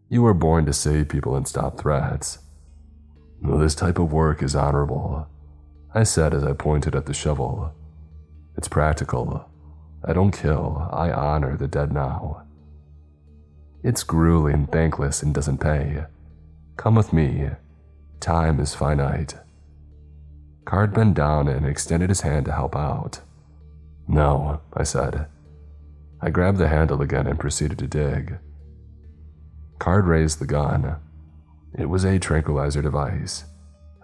You 0.08 0.22
were 0.22 0.34
born 0.34 0.66
to 0.66 0.72
save 0.72 1.08
people 1.08 1.34
and 1.34 1.48
stop 1.48 1.80
threats. 1.80 2.38
This 3.42 3.74
type 3.74 3.98
of 3.98 4.12
work 4.12 4.40
is 4.40 4.54
honorable. 4.54 5.26
I 5.92 6.04
said 6.04 6.32
as 6.32 6.44
I 6.44 6.52
pointed 6.52 6.94
at 6.94 7.06
the 7.06 7.14
shovel. 7.14 7.74
It's 8.56 8.68
practical. 8.68 9.50
I 10.04 10.12
don't 10.12 10.30
kill, 10.30 10.88
I 10.92 11.10
honor 11.10 11.56
the 11.56 11.66
dead 11.66 11.92
now. 11.92 12.44
It's 13.82 14.04
grueling, 14.04 14.68
thankless, 14.68 15.24
and 15.24 15.34
doesn't 15.34 15.58
pay. 15.58 16.04
Come 16.76 16.94
with 16.94 17.12
me. 17.12 17.50
Time 18.20 18.60
is 18.60 18.76
finite. 18.76 19.34
Card 20.64 20.94
bent 20.94 21.14
down 21.14 21.48
and 21.48 21.66
extended 21.66 22.08
his 22.08 22.20
hand 22.20 22.46
to 22.46 22.52
help 22.52 22.76
out. 22.76 23.20
No, 24.06 24.60
I 24.74 24.84
said. 24.84 25.26
I 26.20 26.30
grabbed 26.30 26.58
the 26.58 26.68
handle 26.68 27.02
again 27.02 27.26
and 27.26 27.38
proceeded 27.38 27.78
to 27.78 27.86
dig. 27.86 28.38
Card 29.78 30.06
raised 30.06 30.38
the 30.38 30.46
gun. 30.46 30.96
It 31.76 31.86
was 31.86 32.04
a 32.04 32.18
tranquilizer 32.18 32.82
device. 32.82 33.44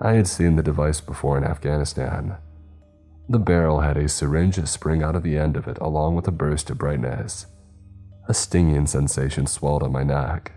I 0.00 0.14
had 0.14 0.26
seen 0.26 0.56
the 0.56 0.62
device 0.62 1.00
before 1.00 1.38
in 1.38 1.44
Afghanistan. 1.44 2.36
The 3.28 3.38
barrel 3.38 3.80
had 3.80 3.96
a 3.96 4.08
syringe 4.08 4.64
spring 4.66 5.02
out 5.02 5.14
of 5.14 5.22
the 5.22 5.36
end 5.36 5.56
of 5.56 5.68
it, 5.68 5.78
along 5.78 6.16
with 6.16 6.26
a 6.26 6.32
burst 6.32 6.70
of 6.70 6.78
brightness. 6.78 7.46
A 8.26 8.34
stinging 8.34 8.86
sensation 8.86 9.46
swelled 9.46 9.82
on 9.82 9.92
my 9.92 10.02
neck. 10.02 10.52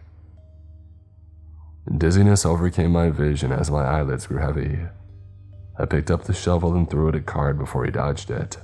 Dizziness 1.97 2.45
overcame 2.45 2.91
my 2.91 3.09
vision 3.09 3.51
as 3.51 3.69
my 3.69 3.83
eyelids 3.83 4.27
grew 4.27 4.39
heavy. 4.39 4.79
I 5.81 5.85
picked 5.85 6.11
up 6.11 6.25
the 6.25 6.33
shovel 6.33 6.75
and 6.75 6.87
threw 6.87 7.07
it 7.07 7.15
at 7.15 7.25
Card 7.25 7.57
before 7.57 7.85
he 7.85 7.91
dodged 7.91 8.29
it. 8.29 8.57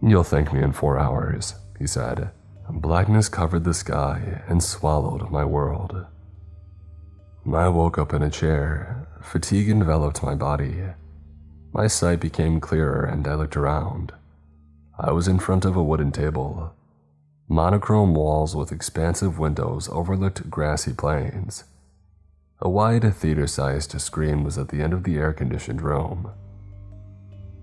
You'll 0.00 0.24
thank 0.24 0.50
me 0.50 0.62
in 0.62 0.72
four 0.72 0.98
hours, 0.98 1.56
he 1.78 1.86
said. 1.86 2.30
Blackness 2.70 3.28
covered 3.28 3.64
the 3.64 3.74
sky 3.74 4.40
and 4.48 4.62
swallowed 4.62 5.30
my 5.30 5.44
world. 5.44 6.06
I 7.52 7.68
woke 7.68 7.98
up 7.98 8.14
in 8.14 8.22
a 8.22 8.30
chair. 8.30 9.08
Fatigue 9.20 9.68
enveloped 9.68 10.22
my 10.22 10.34
body. 10.34 10.84
My 11.74 11.86
sight 11.86 12.20
became 12.20 12.60
clearer 12.60 13.04
and 13.04 13.28
I 13.28 13.34
looked 13.34 13.56
around. 13.56 14.12
I 14.98 15.12
was 15.12 15.28
in 15.28 15.38
front 15.38 15.66
of 15.66 15.76
a 15.76 15.82
wooden 15.82 16.12
table. 16.12 16.72
Monochrome 17.46 18.14
walls 18.14 18.56
with 18.56 18.72
expansive 18.72 19.38
windows 19.38 19.86
overlooked 19.92 20.48
grassy 20.48 20.94
plains. 20.94 21.64
A 22.62 22.68
wide 22.68 23.14
theater 23.14 23.46
sized 23.46 23.98
screen 23.98 24.44
was 24.44 24.58
at 24.58 24.68
the 24.68 24.82
end 24.82 24.92
of 24.92 25.04
the 25.04 25.16
air 25.16 25.32
conditioned 25.32 25.80
room. 25.80 26.30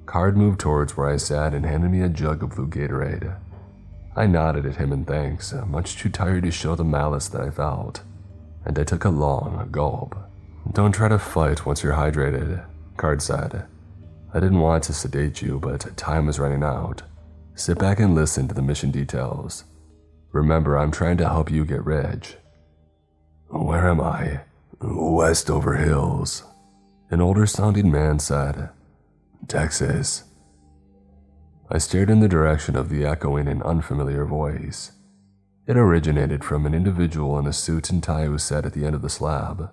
Card 0.07 0.35
moved 0.35 0.59
towards 0.59 0.97
where 0.97 1.07
I 1.07 1.17
sat 1.17 1.53
and 1.53 1.65
handed 1.65 1.91
me 1.91 2.01
a 2.01 2.09
jug 2.09 2.41
of 2.41 2.55
blue 2.55 2.67
Gatorade. 2.67 3.37
I 4.15 4.25
nodded 4.25 4.65
at 4.65 4.77
him 4.77 4.91
in 4.91 5.05
thanks, 5.05 5.53
much 5.67 5.97
too 5.97 6.09
tired 6.09 6.43
to 6.43 6.51
show 6.51 6.73
the 6.73 6.83
malice 6.83 7.27
that 7.27 7.41
I 7.41 7.51
felt, 7.51 8.01
and 8.65 8.79
I 8.79 8.83
took 8.83 9.05
a 9.05 9.09
long 9.09 9.67
gulp. 9.71 10.15
Don't 10.73 10.93
try 10.93 11.09
to 11.09 11.19
fight 11.19 11.67
once 11.67 11.83
you're 11.83 11.93
hydrated, 11.93 12.65
Card 12.95 13.21
said. 13.21 13.67
I 14.33 14.39
didn't 14.39 14.61
want 14.61 14.83
to 14.85 14.93
sedate 14.93 15.43
you, 15.43 15.59
but 15.59 15.95
time 15.95 16.27
is 16.27 16.39
running 16.39 16.63
out. 16.63 17.03
Sit 17.53 17.77
back 17.77 17.99
and 17.99 18.15
listen 18.15 18.47
to 18.47 18.55
the 18.55 18.63
mission 18.63 18.89
details. 18.89 19.63
Remember, 20.31 20.75
I'm 20.75 20.91
trying 20.91 21.17
to 21.17 21.29
help 21.29 21.51
you 21.51 21.65
get 21.65 21.85
rich. 21.85 22.37
Where 23.49 23.87
am 23.87 24.01
I? 24.01 24.41
Westover 24.79 25.77
Hills. 25.77 26.43
An 27.09 27.19
older 27.19 27.47
sounding 27.47 27.89
man 27.89 28.19
said, 28.19 28.69
Texas. 29.47 30.25
I 31.69 31.79
stared 31.79 32.11
in 32.11 32.19
the 32.19 32.27
direction 32.27 32.75
of 32.75 32.89
the 32.89 33.03
echoing 33.03 33.47
and 33.47 33.63
unfamiliar 33.63 34.23
voice. 34.25 34.91
It 35.65 35.77
originated 35.77 36.43
from 36.43 36.65
an 36.65 36.75
individual 36.75 37.39
in 37.39 37.47
a 37.47 37.53
suit 37.53 37.89
and 37.89 38.03
tie 38.03 38.25
who 38.25 38.37
sat 38.37 38.65
at 38.65 38.73
the 38.73 38.85
end 38.85 38.93
of 38.93 39.01
the 39.01 39.09
slab. 39.09 39.71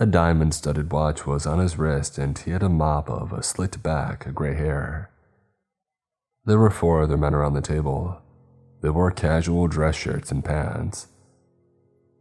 A 0.00 0.06
diamond 0.06 0.54
studded 0.54 0.90
watch 0.90 1.26
was 1.26 1.46
on 1.46 1.58
his 1.58 1.76
wrist, 1.76 2.16
and 2.16 2.38
he 2.38 2.52
had 2.52 2.62
a 2.62 2.68
mop 2.68 3.10
of 3.10 3.32
a 3.32 3.42
slicked 3.42 3.82
back, 3.82 4.32
gray 4.34 4.54
hair. 4.54 5.10
There 6.46 6.58
were 6.58 6.70
four 6.70 7.02
other 7.02 7.18
men 7.18 7.34
around 7.34 7.54
the 7.54 7.60
table. 7.60 8.22
They 8.80 8.90
wore 8.90 9.10
casual 9.10 9.68
dress 9.68 9.96
shirts 9.96 10.32
and 10.32 10.44
pants. 10.44 11.08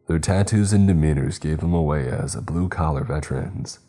Their 0.08 0.20
tattoos 0.20 0.72
and 0.72 0.88
demeanors 0.88 1.38
gave 1.38 1.60
them 1.60 1.74
away 1.74 2.08
as 2.08 2.36
blue 2.38 2.70
collar 2.70 3.04
veterans. 3.04 3.80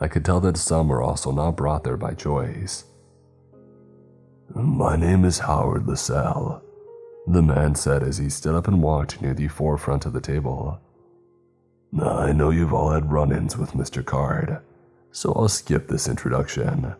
I 0.00 0.06
could 0.06 0.24
tell 0.24 0.40
that 0.40 0.56
some 0.56 0.88
were 0.88 1.02
also 1.02 1.32
not 1.32 1.56
brought 1.56 1.82
there 1.82 1.96
by 1.96 2.14
choice. 2.14 2.84
My 4.54 4.94
name 4.94 5.24
is 5.24 5.40
Howard 5.40 5.88
LaSalle, 5.88 6.62
the 7.26 7.42
man 7.42 7.74
said 7.74 8.04
as 8.04 8.18
he 8.18 8.30
stood 8.30 8.54
up 8.54 8.68
and 8.68 8.80
walked 8.80 9.20
near 9.20 9.34
the 9.34 9.48
forefront 9.48 10.06
of 10.06 10.12
the 10.12 10.20
table. 10.20 10.80
I 12.00 12.32
know 12.32 12.50
you've 12.50 12.72
all 12.72 12.90
had 12.90 13.10
run 13.10 13.32
ins 13.32 13.56
with 13.56 13.72
Mr. 13.72 14.04
Card, 14.04 14.58
so 15.10 15.32
I'll 15.32 15.48
skip 15.48 15.88
this 15.88 16.06
introduction. 16.08 16.94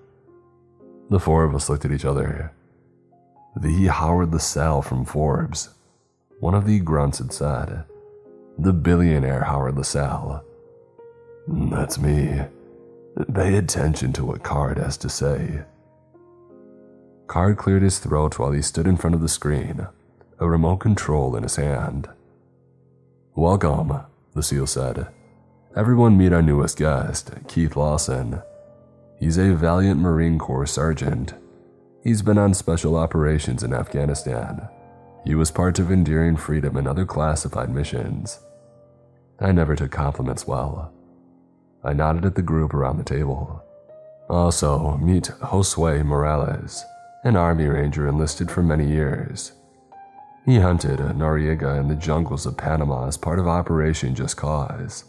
The 1.09 1.20
four 1.20 1.45
of 1.45 1.55
us 1.55 1.68
looked 1.68 1.85
at 1.85 1.93
each 1.93 2.05
other. 2.05 2.53
The 3.57 3.87
Howard 3.87 4.32
LaSalle 4.32 4.82
from 4.82 5.05
Forbes, 5.05 5.70
one 6.41 6.55
of 6.55 6.66
the 6.66 6.80
grunts 6.80 7.18
had 7.18 7.32
said. 7.32 7.85
The 8.59 8.72
billionaire 8.72 9.44
Howard 9.44 9.76
LaSalle. 9.76 10.44
That's 11.48 11.98
me. 11.98 12.40
Pay 13.34 13.57
attention 13.57 14.12
to 14.12 14.24
what 14.24 14.44
Card 14.44 14.78
has 14.78 14.96
to 14.98 15.09
say. 15.09 15.62
Card 17.26 17.57
cleared 17.57 17.82
his 17.82 17.98
throat 17.98 18.38
while 18.38 18.52
he 18.52 18.62
stood 18.62 18.86
in 18.86 18.96
front 18.96 19.14
of 19.14 19.22
the 19.22 19.28
screen, 19.28 19.88
a 20.38 20.48
remote 20.48 20.76
control 20.76 21.34
in 21.34 21.42
his 21.42 21.57
hand. 21.57 22.09
Welcome, 23.34 24.00
SEAL 24.40 24.68
said. 24.68 25.09
Everyone 25.74 26.16
meet 26.16 26.32
our 26.32 26.42
newest 26.42 26.78
guest, 26.78 27.32
Keith 27.48 27.74
Lawson. 27.74 28.40
He's 29.18 29.38
a 29.38 29.55
valiant 29.55 30.00
Marine 30.00 30.38
Corps 30.38 30.66
sergeant. 30.66 31.34
He's 32.05 32.22
been 32.22 32.38
on 32.38 32.55
special 32.55 32.96
operations 32.96 33.64
in 33.64 33.72
Afghanistan. 33.72 34.68
He 35.25 35.35
was 35.35 35.51
part 35.51 35.79
of 35.79 35.91
Enduring 35.91 36.37
Freedom 36.37 36.77
and 36.77 36.87
other 36.87 37.07
classified 37.07 37.70
missions. 37.70 38.41
I 39.41 39.53
never 39.53 39.75
took 39.75 39.91
compliments 39.91 40.47
well. 40.47 40.93
I 41.83 41.93
nodded 41.93 42.25
at 42.25 42.35
the 42.35 42.43
group 42.43 42.75
around 42.75 42.99
the 42.99 43.05
table. 43.05 43.62
Also, 44.29 44.97
meet 44.99 45.25
Josue 45.41 46.05
Morales, 46.05 46.85
an 47.25 47.37
Army 47.37 47.66
Ranger 47.66 48.07
enlisted 48.07 48.51
for 48.51 48.62
many 48.62 48.87
years. 48.87 49.53
He 50.45 50.59
hunted 50.59 50.99
Noriega 50.99 51.81
in 51.81 51.89
the 51.89 51.95
jungles 51.95 52.45
of 52.45 52.57
Panama 52.57 53.07
as 53.07 53.16
part 53.16 53.39
of 53.39 53.49
Operation 53.49 54.14
Just 54.14 54.37
Cause. 54.37 55.05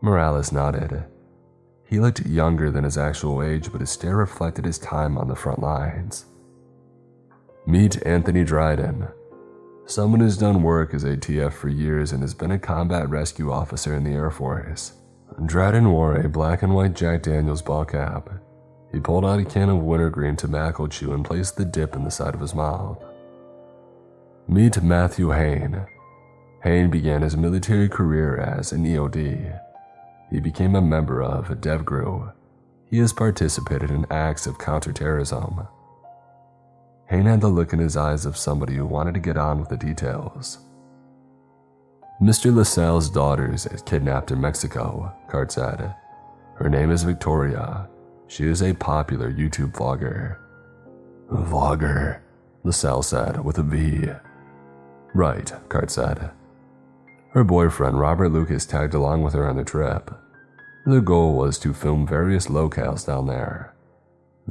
Morales 0.00 0.50
nodded. 0.50 1.04
He 1.84 2.00
looked 2.00 2.24
younger 2.24 2.70
than 2.70 2.84
his 2.84 2.96
actual 2.96 3.42
age, 3.42 3.70
but 3.70 3.82
his 3.82 3.90
stare 3.90 4.16
reflected 4.16 4.64
his 4.64 4.78
time 4.78 5.18
on 5.18 5.28
the 5.28 5.36
front 5.36 5.60
lines. 5.60 6.24
Meet 7.66 8.04
Anthony 8.06 8.42
Dryden, 8.42 9.08
someone 9.84 10.20
who's 10.20 10.38
done 10.38 10.62
work 10.62 10.94
as 10.94 11.04
ATF 11.04 11.52
for 11.52 11.68
years 11.68 12.10
and 12.10 12.22
has 12.22 12.32
been 12.32 12.50
a 12.50 12.58
combat 12.58 13.08
rescue 13.10 13.52
officer 13.52 13.94
in 13.94 14.02
the 14.02 14.12
Air 14.12 14.30
Force. 14.30 14.94
Dryden 15.44 15.92
wore 15.92 16.16
a 16.16 16.28
black 16.28 16.62
and 16.62 16.74
white 16.74 16.94
Jack 16.94 17.22
Daniels 17.22 17.60
ball 17.60 17.84
cap. 17.84 18.30
He 18.90 18.98
pulled 18.98 19.26
out 19.26 19.40
a 19.40 19.44
can 19.44 19.68
of 19.68 19.82
wintergreen 19.82 20.36
tobacco 20.36 20.86
chew 20.86 21.12
and 21.12 21.24
placed 21.24 21.56
the 21.56 21.66
dip 21.66 21.94
in 21.94 22.02
the 22.02 22.10
side 22.10 22.34
of 22.34 22.40
his 22.40 22.54
mouth. 22.54 22.98
Meet 24.48 24.82
Matthew 24.82 25.30
Hain. 25.30 25.86
Hain 26.64 26.90
began 26.90 27.20
his 27.22 27.36
military 27.36 27.88
career 27.90 28.38
as 28.38 28.72
an 28.72 28.84
EOD. 28.84 29.60
He 30.30 30.40
became 30.40 30.74
a 30.74 30.80
member 30.80 31.22
of 31.22 31.48
DevGru. 31.48 32.32
He 32.86 32.98
has 32.98 33.12
participated 33.12 33.90
in 33.90 34.06
acts 34.10 34.46
of 34.46 34.58
counterterrorism. 34.58 35.68
Hain 37.10 37.26
had 37.26 37.40
the 37.40 37.48
look 37.48 37.72
in 37.72 37.80
his 37.80 37.96
eyes 37.96 38.24
of 38.24 38.36
somebody 38.36 38.74
who 38.74 38.86
wanted 38.86 39.14
to 39.14 39.20
get 39.20 39.36
on 39.36 39.58
with 39.58 39.68
the 39.68 39.76
details. 39.76 40.58
Mr. 42.22 42.54
LaSalle's 42.54 43.10
daughter 43.10 43.52
is 43.52 43.66
kidnapped 43.84 44.30
in 44.30 44.40
Mexico, 44.40 45.12
Card 45.28 45.50
said. 45.50 45.94
Her 46.54 46.68
name 46.68 46.92
is 46.92 47.02
Victoria. 47.02 47.88
She 48.28 48.46
is 48.46 48.62
a 48.62 48.74
popular 48.74 49.32
YouTube 49.32 49.72
vlogger. 49.72 50.36
Vlogger, 51.32 52.20
LaSalle 52.62 53.02
said 53.02 53.44
with 53.44 53.58
a 53.58 53.62
V. 53.64 54.10
Right, 55.12 55.52
Card 55.68 55.90
said. 55.90 56.30
Her 57.32 57.42
boyfriend, 57.42 57.98
Robert 57.98 58.28
Lucas, 58.28 58.66
tagged 58.66 58.94
along 58.94 59.22
with 59.22 59.34
her 59.34 59.48
on 59.48 59.56
the 59.56 59.64
trip. 59.64 60.12
The 60.86 61.00
goal 61.00 61.34
was 61.34 61.58
to 61.60 61.74
film 61.74 62.06
various 62.06 62.46
locales 62.46 63.04
down 63.04 63.26
there. 63.26 63.74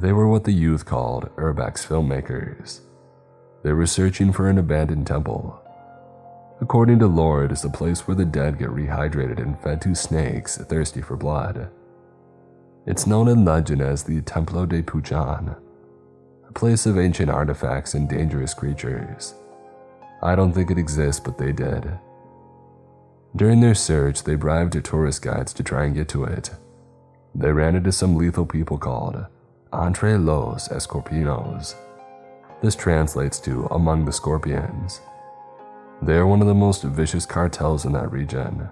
They 0.00 0.14
were 0.14 0.26
what 0.26 0.44
the 0.44 0.52
youth 0.52 0.86
called 0.86 1.28
Urbex 1.36 1.86
filmmakers. 1.86 2.80
They 3.62 3.74
were 3.74 3.86
searching 3.86 4.32
for 4.32 4.48
an 4.48 4.56
abandoned 4.56 5.06
temple. 5.06 5.60
According 6.62 7.00
to 7.00 7.06
lore, 7.06 7.44
it 7.44 7.52
is 7.52 7.60
the 7.60 7.68
place 7.68 8.08
where 8.08 8.14
the 8.14 8.24
dead 8.24 8.58
get 8.58 8.70
rehydrated 8.70 9.38
and 9.38 9.60
fed 9.60 9.82
to 9.82 9.94
snakes 9.94 10.56
thirsty 10.56 11.02
for 11.02 11.18
blood. 11.18 11.68
It's 12.86 13.06
known 13.06 13.28
in 13.28 13.44
legend 13.44 13.82
as 13.82 14.02
the 14.02 14.22
Templo 14.22 14.64
de 14.64 14.82
Puchan, 14.82 15.54
a 16.48 16.52
place 16.54 16.86
of 16.86 16.98
ancient 16.98 17.30
artifacts 17.30 17.92
and 17.92 18.08
dangerous 18.08 18.54
creatures. 18.54 19.34
I 20.22 20.34
don't 20.34 20.54
think 20.54 20.70
it 20.70 20.78
exists, 20.78 21.20
but 21.20 21.36
they 21.36 21.52
did. 21.52 21.98
During 23.36 23.60
their 23.60 23.74
search, 23.74 24.24
they 24.24 24.34
bribed 24.34 24.82
tourist 24.82 25.20
guides 25.20 25.52
to 25.52 25.62
try 25.62 25.84
and 25.84 25.94
get 25.94 26.08
to 26.08 26.24
it. 26.24 26.52
They 27.34 27.52
ran 27.52 27.76
into 27.76 27.92
some 27.92 28.16
lethal 28.16 28.46
people 28.46 28.78
called 28.78 29.26
Entre 29.72 30.18
los 30.18 30.68
Escorpinos. 30.68 31.76
This 32.60 32.74
translates 32.74 33.38
to 33.40 33.66
Among 33.70 34.04
the 34.04 34.12
Scorpions. 34.12 35.00
They 36.02 36.14
are 36.14 36.26
one 36.26 36.40
of 36.40 36.48
the 36.48 36.54
most 36.54 36.82
vicious 36.82 37.24
cartels 37.24 37.84
in 37.84 37.92
that 37.92 38.10
region. 38.10 38.68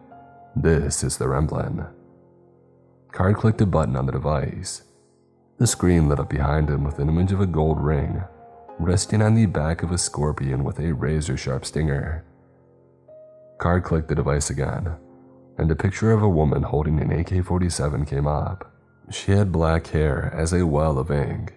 This 0.56 1.04
is 1.04 1.16
their 1.16 1.34
emblem. 1.34 1.86
Card 3.12 3.36
clicked 3.36 3.60
a 3.60 3.66
button 3.66 3.94
on 3.94 4.06
the 4.06 4.12
device. 4.12 4.82
The 5.58 5.68
screen 5.68 6.08
lit 6.08 6.18
up 6.18 6.30
behind 6.30 6.68
him 6.68 6.82
with 6.82 6.98
an 6.98 7.08
image 7.08 7.30
of 7.30 7.40
a 7.40 7.46
gold 7.46 7.80
ring 7.80 8.22
resting 8.80 9.22
on 9.22 9.34
the 9.34 9.46
back 9.46 9.82
of 9.82 9.90
a 9.92 9.98
scorpion 9.98 10.62
with 10.64 10.78
a 10.78 10.92
razor 10.92 11.36
sharp 11.36 11.64
stinger. 11.64 12.24
Card 13.58 13.84
clicked 13.84 14.08
the 14.08 14.14
device 14.14 14.50
again, 14.50 14.96
and 15.58 15.70
a 15.70 15.76
picture 15.76 16.12
of 16.12 16.22
a 16.22 16.28
woman 16.28 16.62
holding 16.62 17.00
an 17.00 17.10
AK 17.10 17.44
47 17.44 18.04
came 18.04 18.26
up. 18.26 18.72
She 19.10 19.32
had 19.32 19.52
black 19.52 19.88
hair 19.88 20.32
as 20.34 20.52
a 20.52 20.66
well 20.66 20.98
of 20.98 21.10
ink. 21.10 21.54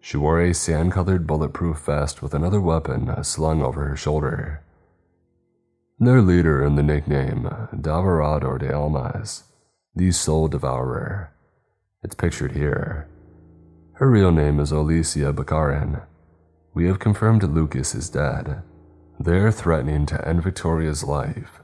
She 0.00 0.16
wore 0.16 0.40
a 0.40 0.54
sand 0.54 0.92
colored 0.92 1.26
bulletproof 1.26 1.78
vest 1.80 2.22
with 2.22 2.34
another 2.34 2.60
weapon 2.60 3.22
slung 3.24 3.62
over 3.62 3.84
her 3.86 3.96
shoulder. 3.96 4.62
Their 5.98 6.22
leader 6.22 6.64
in 6.64 6.76
the 6.76 6.82
nickname 6.82 7.48
Devorador 7.74 8.58
de 8.58 8.74
Almas, 8.74 9.44
the 9.94 10.12
Soul 10.12 10.48
Devourer. 10.48 11.32
It's 12.02 12.14
pictured 12.14 12.52
here. 12.52 13.08
Her 13.94 14.10
real 14.10 14.30
name 14.30 14.60
is 14.60 14.70
Alicia 14.70 15.32
Bakarin, 15.32 16.02
we 16.76 16.86
have 16.88 16.98
confirmed 16.98 17.42
Lucas 17.42 17.94
is 17.94 18.10
dead. 18.10 18.62
They're 19.18 19.50
threatening 19.50 20.04
to 20.06 20.28
end 20.28 20.42
Victoria's 20.42 21.02
life. 21.02 21.62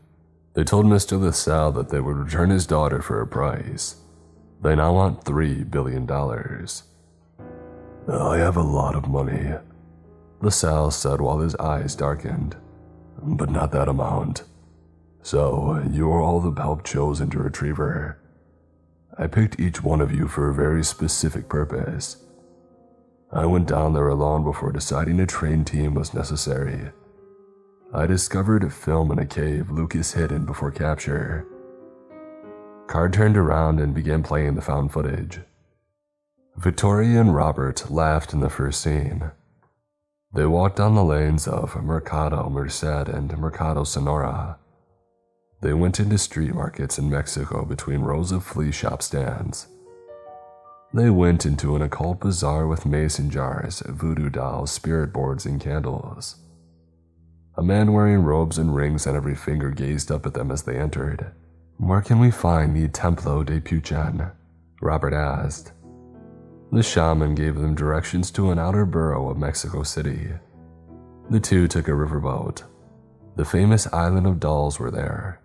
They 0.54 0.64
told 0.64 0.86
Mr. 0.86 1.20
LaSalle 1.20 1.72
that 1.72 1.90
they 1.90 2.00
would 2.00 2.16
return 2.16 2.48
his 2.48 2.66
daughter 2.66 3.02
for 3.02 3.20
a 3.20 3.26
price. 3.26 3.96
They 4.62 4.76
now 4.76 4.94
want 4.94 5.24
$3 5.24 5.68
billion. 5.70 6.08
Oh, 8.08 8.30
I 8.30 8.38
have 8.38 8.56
a 8.56 8.62
lot 8.62 8.94
of 8.94 9.08
money, 9.08 9.54
LaSalle 10.40 10.92
said 10.92 11.20
while 11.20 11.38
his 11.38 11.56
eyes 11.56 11.96
darkened. 11.96 12.56
But 13.20 13.50
not 13.50 13.72
that 13.72 13.88
amount. 13.88 14.44
So, 15.22 15.82
you 15.90 16.10
are 16.10 16.20
all 16.20 16.40
the 16.40 16.60
help 16.60 16.84
chosen 16.84 17.30
to 17.30 17.38
retrieve 17.38 17.76
her. 17.76 18.18
I 19.18 19.26
picked 19.26 19.60
each 19.60 19.82
one 19.82 20.00
of 20.00 20.12
you 20.12 20.26
for 20.26 20.48
a 20.48 20.54
very 20.54 20.82
specific 20.84 21.48
purpose. 21.48 22.24
I 23.32 23.46
went 23.46 23.68
down 23.68 23.94
there 23.94 24.08
alone 24.08 24.42
before 24.44 24.72
deciding 24.72 25.20
a 25.20 25.26
trained 25.26 25.66
team 25.66 25.94
was 25.94 26.14
necessary. 26.14 26.90
I 27.94 28.06
discovered 28.06 28.64
a 28.64 28.70
film 28.70 29.10
in 29.12 29.18
a 29.18 29.26
cave 29.26 29.70
Lucas 29.70 30.12
hid 30.12 30.32
in 30.32 30.44
before 30.44 30.70
capture. 30.70 31.46
Card 32.92 33.14
turned 33.14 33.38
around 33.38 33.80
and 33.80 33.94
began 33.94 34.22
playing 34.22 34.54
the 34.54 34.60
found 34.60 34.92
footage. 34.92 35.40
Victoria 36.58 37.22
and 37.22 37.34
Robert 37.34 37.90
laughed 37.90 38.34
in 38.34 38.40
the 38.40 38.50
first 38.50 38.82
scene. 38.82 39.30
They 40.34 40.44
walked 40.44 40.76
down 40.76 40.94
the 40.94 41.02
lanes 41.02 41.48
of 41.48 41.82
Mercado 41.82 42.50
Merced 42.50 43.08
and 43.08 43.34
Mercado 43.38 43.84
Sonora. 43.84 44.58
They 45.62 45.72
went 45.72 46.00
into 46.00 46.18
street 46.18 46.54
markets 46.54 46.98
in 46.98 47.08
Mexico 47.08 47.64
between 47.64 48.02
rows 48.02 48.30
of 48.30 48.44
flea 48.44 48.70
shop 48.70 49.00
stands. 49.00 49.68
They 50.92 51.08
went 51.08 51.46
into 51.46 51.74
an 51.74 51.80
occult 51.80 52.20
bazaar 52.20 52.66
with 52.66 52.84
mason 52.84 53.30
jars, 53.30 53.82
voodoo 53.86 54.28
dolls, 54.28 54.70
spirit 54.70 55.14
boards, 55.14 55.46
and 55.46 55.58
candles. 55.58 56.36
A 57.56 57.62
man 57.62 57.94
wearing 57.94 58.22
robes 58.22 58.58
and 58.58 58.76
rings 58.76 59.06
on 59.06 59.16
every 59.16 59.34
finger 59.34 59.70
gazed 59.70 60.12
up 60.12 60.26
at 60.26 60.34
them 60.34 60.50
as 60.50 60.64
they 60.64 60.76
entered. 60.76 61.32
Where 61.82 62.00
can 62.00 62.20
we 62.20 62.30
find 62.30 62.76
the 62.76 62.86
Templo 62.86 63.42
de 63.42 63.60
Puchan? 63.60 64.30
Robert 64.80 65.12
asked. 65.12 65.72
The 66.70 66.80
shaman 66.80 67.34
gave 67.34 67.56
them 67.56 67.74
directions 67.74 68.30
to 68.32 68.52
an 68.52 68.58
outer 68.60 68.86
borough 68.86 69.28
of 69.28 69.36
Mexico 69.36 69.82
City. 69.82 70.28
The 71.28 71.40
two 71.40 71.66
took 71.66 71.88
a 71.88 71.90
riverboat. 71.90 72.62
The 73.34 73.44
famous 73.44 73.92
island 73.92 74.28
of 74.28 74.38
dolls 74.38 74.78
were 74.78 74.92
there. 74.92 75.40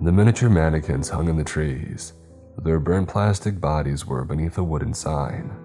The 0.00 0.10
miniature 0.10 0.50
mannequins 0.50 1.10
hung 1.10 1.28
in 1.28 1.36
the 1.36 1.44
trees. 1.44 2.14
Their 2.58 2.80
burnt 2.80 3.08
plastic 3.08 3.60
bodies 3.60 4.04
were 4.04 4.24
beneath 4.24 4.58
a 4.58 4.64
wooden 4.64 4.94
sign. 4.94 5.56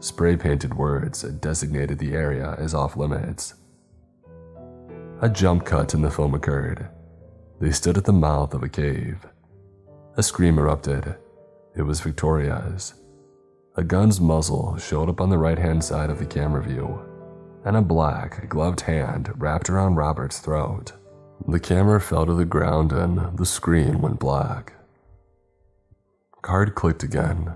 Spray 0.00 0.34
painted 0.34 0.72
words 0.72 1.20
designated 1.20 1.98
the 1.98 2.14
area 2.14 2.54
as 2.56 2.72
off 2.72 2.96
limits. 2.96 3.52
A 5.20 5.28
jump 5.28 5.66
cut 5.66 5.92
in 5.92 6.00
the 6.00 6.10
film 6.10 6.34
occurred. 6.34 6.88
They 7.60 7.72
stood 7.72 7.96
at 7.98 8.04
the 8.04 8.12
mouth 8.12 8.54
of 8.54 8.62
a 8.62 8.68
cave. 8.68 9.26
A 10.16 10.22
scream 10.22 10.58
erupted. 10.58 11.16
It 11.76 11.82
was 11.82 12.00
Victoria's. 12.00 12.94
A 13.76 13.82
gun's 13.82 14.20
muzzle 14.20 14.76
showed 14.78 15.08
up 15.08 15.20
on 15.20 15.30
the 15.30 15.38
right 15.38 15.58
hand 15.58 15.82
side 15.82 16.10
of 16.10 16.18
the 16.18 16.26
camera 16.26 16.62
view, 16.62 17.00
and 17.64 17.76
a 17.76 17.82
black, 17.82 18.48
gloved 18.48 18.82
hand 18.82 19.32
wrapped 19.36 19.70
around 19.70 19.96
Robert's 19.96 20.38
throat. 20.38 20.92
The 21.46 21.60
camera 21.60 22.00
fell 22.00 22.26
to 22.26 22.34
the 22.34 22.44
ground 22.44 22.92
and 22.92 23.36
the 23.38 23.46
screen 23.46 24.00
went 24.00 24.18
black. 24.18 24.72
Card 26.42 26.74
clicked 26.74 27.02
again. 27.02 27.52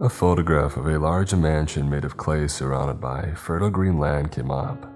A 0.00 0.08
photograph 0.08 0.76
of 0.76 0.86
a 0.86 0.98
large 0.98 1.34
mansion 1.34 1.90
made 1.90 2.04
of 2.04 2.16
clay 2.16 2.48
surrounded 2.48 3.00
by 3.00 3.32
fertile 3.34 3.70
green 3.70 3.98
land 3.98 4.32
came 4.32 4.50
up. 4.50 4.86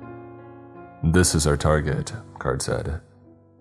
This 1.03 1.34
is 1.34 1.47
our 1.47 1.59
target, 1.59 2.12
Card 2.38 2.62
said. 2.62 3.01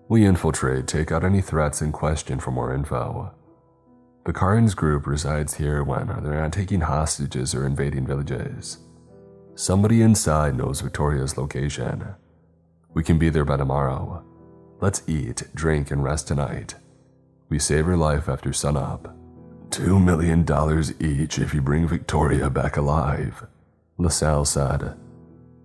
We 0.08 0.26
infiltrate, 0.26 0.86
take 0.86 1.10
out 1.10 1.24
any 1.24 1.40
threats, 1.40 1.80
and 1.80 1.92
question 1.92 2.38
for 2.38 2.50
more 2.50 2.74
info. 2.74 3.32
Bakarin's 4.24 4.74
group 4.74 5.06
resides 5.06 5.54
here 5.54 5.82
when 5.82 6.06
they're 6.06 6.40
not 6.40 6.52
taking 6.52 6.80
hostages 6.80 7.54
or 7.54 7.66
invading 7.66 8.06
villages. 8.06 8.78
Somebody 9.54 10.02
inside 10.02 10.56
knows 10.56 10.80
Victoria's 10.80 11.36
location. 11.36 12.14
We 12.92 13.02
can 13.02 13.18
be 13.18 13.30
there 13.30 13.44
by 13.44 13.56
tomorrow. 13.56 14.24
Let's 14.80 15.02
eat, 15.08 15.44
drink, 15.54 15.90
and 15.90 16.02
rest 16.02 16.28
tonight. 16.28 16.74
We 17.48 17.58
save 17.58 17.86
her 17.86 17.96
life 17.96 18.28
after 18.28 18.52
sunup. 18.52 19.16
Two 19.70 19.98
million 19.98 20.44
dollars 20.44 20.92
each 21.00 21.38
if 21.38 21.54
you 21.54 21.60
bring 21.60 21.86
Victoria 21.86 22.50
back 22.50 22.76
alive, 22.76 23.46
LaSalle 23.98 24.44
said. 24.44 24.96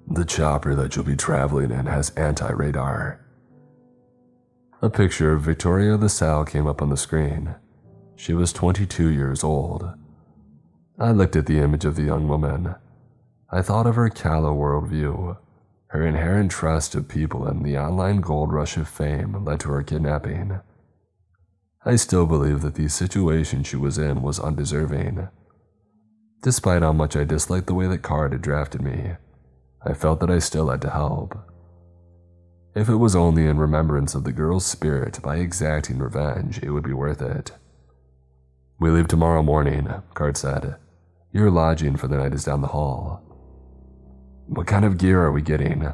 The 0.08 0.26
chopper 0.26 0.76
that 0.76 0.96
you'll 0.96 1.06
be 1.06 1.16
traveling 1.16 1.72
in 1.72 1.86
has 1.86 2.10
anti 2.12 2.50
radar. 2.52 3.22
A 4.82 4.90
picture 4.90 5.34
of 5.34 5.42
Victoria 5.42 5.98
LaSalle 5.98 6.46
came 6.46 6.66
up 6.66 6.82
on 6.82 6.90
the 6.90 6.96
screen. 6.96 7.56
She 8.16 8.34
was 8.34 8.54
22 8.54 9.10
years 9.10 9.44
old. 9.44 9.94
I 10.98 11.12
looked 11.12 11.36
at 11.36 11.48
the 11.48 11.60
image 11.60 11.84
of 11.84 11.98
the 11.98 12.04
young 12.04 12.30
woman. 12.30 12.76
I 13.52 13.62
thought 13.62 13.88
of 13.88 13.96
her 13.96 14.10
callow 14.10 14.56
worldview. 14.56 15.38
Her 15.88 16.06
inherent 16.06 16.52
trust 16.52 16.96
of 16.96 17.10
people 17.10 17.46
and 17.46 17.66
the 17.66 17.78
online 17.78 18.22
gold 18.22 18.54
rush 18.54 18.78
of 18.78 18.88
fame 18.88 19.44
led 19.44 19.60
to 19.62 19.70
her 19.70 19.84
kidnapping. 19.84 20.62
I 21.84 21.98
still 21.98 22.26
believe 22.26 22.62
that 22.62 22.76
the 22.76 22.88
situation 22.88 23.64
she 23.64 23.76
was 23.76 23.98
in 23.98 24.22
was 24.22 24.40
undeserving. 24.40 25.28
Despite 26.42 26.84
how 26.84 26.94
much 26.94 27.18
I 27.18 27.26
disliked 27.26 27.68
the 27.68 27.74
way 27.74 27.88
that 27.88 28.02
Card 28.02 28.32
had 28.32 28.42
drafted 28.42 28.82
me, 28.82 29.16
I 29.86 29.94
felt 29.94 30.22
that 30.22 30.32
I 30.32 30.40
still 30.40 30.70
had 30.70 30.82
to 30.84 30.90
help. 30.90 31.49
If 32.76 32.88
it 32.88 32.96
was 32.96 33.16
only 33.16 33.48
in 33.48 33.58
remembrance 33.58 34.14
of 34.14 34.24
the 34.24 34.32
girl's 34.32 34.66
spirit 34.66 35.20
by 35.24 35.38
exacting 35.38 35.98
revenge, 35.98 36.60
it 36.62 36.70
would 36.70 36.84
be 36.84 36.94
worth 36.94 37.22
it. 37.22 37.52
We 38.80 38.92
leave 38.92 39.08
tomorrow 39.08 39.42
morning, 39.42 39.90
Card 40.14 40.38
said. 40.38 40.76
Your 41.34 41.50
lodging 41.52 41.96
for 41.96 42.08
the 42.08 42.18
night 42.18 42.34
is 42.34 42.46
down 42.46 42.62
the 42.62 42.68
hall. 42.68 43.22
What 44.48 44.68
kind 44.68 44.86
of 44.86 44.98
gear 44.98 45.22
are 45.24 45.32
we 45.32 45.42
getting? 45.42 45.92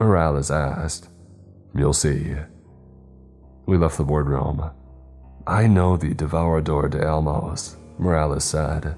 Morales 0.00 0.50
asked. 0.50 1.08
You'll 1.74 1.92
see. 1.92 2.34
We 3.66 3.76
left 3.76 3.98
the 3.98 4.04
boardroom. 4.04 4.70
I 5.46 5.66
know 5.66 5.96
the 5.96 6.14
Devorador 6.14 6.90
de 6.90 7.06
Almas, 7.06 7.76
Morales 7.98 8.44
said. 8.44 8.96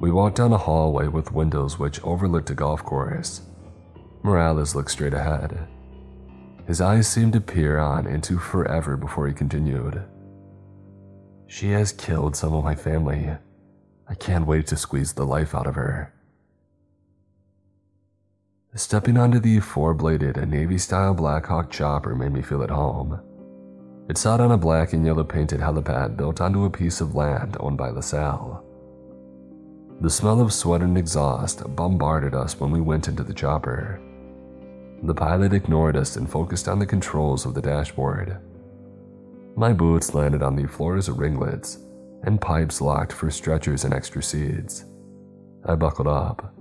We 0.00 0.10
walked 0.10 0.36
down 0.36 0.52
a 0.52 0.58
hallway 0.58 1.08
with 1.08 1.32
windows 1.32 1.78
which 1.78 2.02
overlooked 2.02 2.50
a 2.50 2.54
golf 2.54 2.82
course. 2.84 3.42
Morales 4.22 4.74
looked 4.74 4.90
straight 4.90 5.14
ahead. 5.14 5.66
His 6.66 6.80
eyes 6.80 7.06
seemed 7.06 7.32
to 7.34 7.40
peer 7.40 7.78
on 7.78 8.06
into 8.06 8.38
forever 8.38 8.96
before 8.96 9.28
he 9.28 9.34
continued. 9.34 10.02
She 11.46 11.70
has 11.70 11.92
killed 11.92 12.34
some 12.34 12.52
of 12.52 12.64
my 12.64 12.74
family. 12.74 13.30
I 14.08 14.14
can't 14.14 14.46
wait 14.46 14.66
to 14.68 14.76
squeeze 14.76 15.12
the 15.12 15.24
life 15.24 15.54
out 15.54 15.66
of 15.66 15.76
her. 15.76 16.12
Stepping 18.74 19.16
onto 19.16 19.38
the 19.38 19.60
four 19.60 19.94
bladed 19.94 20.36
Navy 20.48 20.76
style 20.76 21.14
Blackhawk 21.14 21.70
chopper 21.70 22.14
made 22.14 22.32
me 22.32 22.42
feel 22.42 22.62
at 22.62 22.70
home. 22.70 23.20
It 24.08 24.18
sat 24.18 24.40
on 24.40 24.52
a 24.52 24.58
black 24.58 24.92
and 24.92 25.04
yellow 25.04 25.24
painted 25.24 25.60
helipad 25.60 26.16
built 26.16 26.40
onto 26.40 26.64
a 26.64 26.70
piece 26.70 27.00
of 27.00 27.14
land 27.14 27.56
owned 27.58 27.78
by 27.78 27.88
LaSalle. 27.88 28.62
The 30.00 30.10
smell 30.10 30.42
of 30.42 30.52
sweat 30.52 30.82
and 30.82 30.98
exhaust 30.98 31.62
bombarded 31.74 32.34
us 32.34 32.60
when 32.60 32.70
we 32.70 32.80
went 32.80 33.08
into 33.08 33.22
the 33.22 33.32
chopper. 33.32 33.98
The 35.02 35.14
pilot 35.14 35.52
ignored 35.52 35.96
us 35.96 36.16
and 36.16 36.28
focused 36.28 36.68
on 36.68 36.78
the 36.78 36.86
controls 36.86 37.44
of 37.44 37.54
the 37.54 37.62
dashboard. 37.62 38.38
My 39.56 39.72
boots 39.72 40.14
landed 40.14 40.42
on 40.42 40.56
the 40.56 40.66
floor's 40.66 41.08
ringlets, 41.08 41.78
and 42.24 42.40
pipes 42.40 42.80
locked 42.80 43.12
for 43.12 43.30
stretchers 43.30 43.84
and 43.84 43.94
extra 43.94 44.22
seats. 44.22 44.84
I 45.64 45.74
buckled 45.74 46.08
up. 46.08 46.54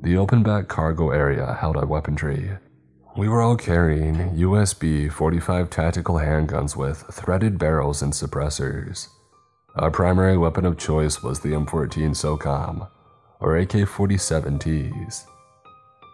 The 0.00 0.16
open 0.16 0.42
back 0.42 0.68
cargo 0.68 1.10
area 1.10 1.54
held 1.54 1.76
our 1.76 1.86
weaponry. 1.86 2.56
We 3.16 3.28
were 3.28 3.42
all 3.42 3.56
carrying 3.56 4.14
USP 4.36 5.10
45 5.10 5.70
tactical 5.70 6.16
handguns 6.16 6.76
with 6.76 7.02
threaded 7.12 7.58
barrels 7.58 8.02
and 8.02 8.12
suppressors. 8.12 9.08
Our 9.74 9.90
primary 9.90 10.38
weapon 10.38 10.64
of 10.64 10.78
choice 10.78 11.22
was 11.22 11.40
the 11.40 11.50
M14 11.50 12.10
SOCOM, 12.10 12.88
or 13.40 13.56
AK 13.56 13.70
47Ts. 13.70 15.24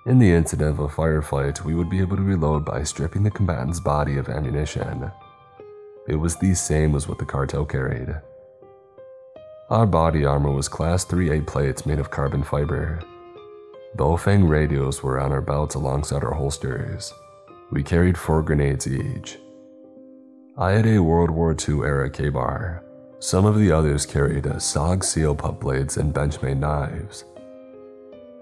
In 0.07 0.19
the 0.19 0.31
incident 0.31 0.69
of 0.69 0.81
a 0.81 0.89
firefight, 0.89 1.65
we 1.65 1.75
would 1.75 1.89
be 1.89 2.01
able 2.01 2.19
to 2.19 2.23
reload 2.23 2.63
by 2.63 2.83
stripping 2.83 3.23
the 3.23 3.31
combatant's 3.31 3.81
body 3.81 4.19
of 4.19 4.29
ammunition. 4.29 5.11
It 6.07 6.17
was 6.17 6.37
the 6.37 6.53
same 6.55 6.95
as 6.95 7.09
what 7.09 7.19
the 7.19 7.25
cartel 7.25 7.65
carried. 7.65 8.15
Our 9.71 9.87
body 9.87 10.27
armor 10.27 10.51
was 10.51 10.69
Class 10.69 11.07
3A 11.07 11.47
plates 11.47 11.87
made 11.87 11.99
of 11.99 12.11
carbon 12.11 12.43
fiber. 12.43 13.01
Baofeng 13.97 14.47
radios 14.47 15.03
were 15.03 15.19
on 15.19 15.33
our 15.33 15.41
belts 15.41 15.75
alongside 15.75 16.23
our 16.23 16.35
holsters. 16.35 17.11
We 17.71 17.83
carried 17.83 18.19
four 18.19 18.43
grenades 18.43 18.87
each. 18.87 19.39
I 20.59 20.73
had 20.73 20.87
a 20.87 21.03
World 21.03 21.31
War 21.31 21.57
II 21.57 21.77
era 21.77 22.11
Ka-Bar. 22.11 22.85
Some 23.21 23.47
of 23.47 23.59
the 23.59 23.73
others 23.73 24.05
carried 24.05 24.45
SOG 24.45 25.03
seal 25.03 25.35
pup 25.35 25.61
blades 25.61 25.97
and 25.97 26.13
Benchmade 26.13 26.59
knives. 26.59 27.25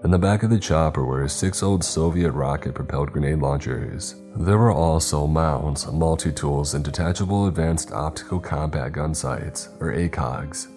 In 0.03 0.11
the 0.11 0.19
back 0.19 0.43
of 0.43 0.49
the 0.49 0.59
chopper 0.59 1.05
were 1.05 1.29
six 1.29 1.63
old 1.63 1.81
Soviet 1.81 2.31
rocket 2.31 2.75
propelled 2.75 3.13
grenade 3.13 3.39
launchers. 3.39 4.15
There 4.35 4.57
were 4.57 4.73
also 4.73 5.25
mounts, 5.25 5.89
multi 5.89 6.29
tools, 6.29 6.73
and 6.73 6.83
detachable 6.83 7.47
advanced 7.47 7.93
optical 7.93 8.41
combat 8.41 8.91
gun 8.91 9.15
sights, 9.15 9.69
or 9.79 9.93
ACOGs. 9.93 10.67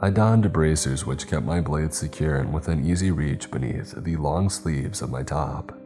I 0.00 0.10
donned 0.10 0.52
bracers 0.52 1.04
which 1.04 1.26
kept 1.26 1.44
my 1.44 1.60
blades 1.60 1.98
secure 1.98 2.36
and 2.36 2.54
within 2.54 2.88
easy 2.88 3.10
reach 3.10 3.50
beneath 3.50 3.92
the 3.96 4.14
long 4.14 4.48
sleeves 4.50 5.02
of 5.02 5.10
my 5.10 5.24
top. 5.24 5.76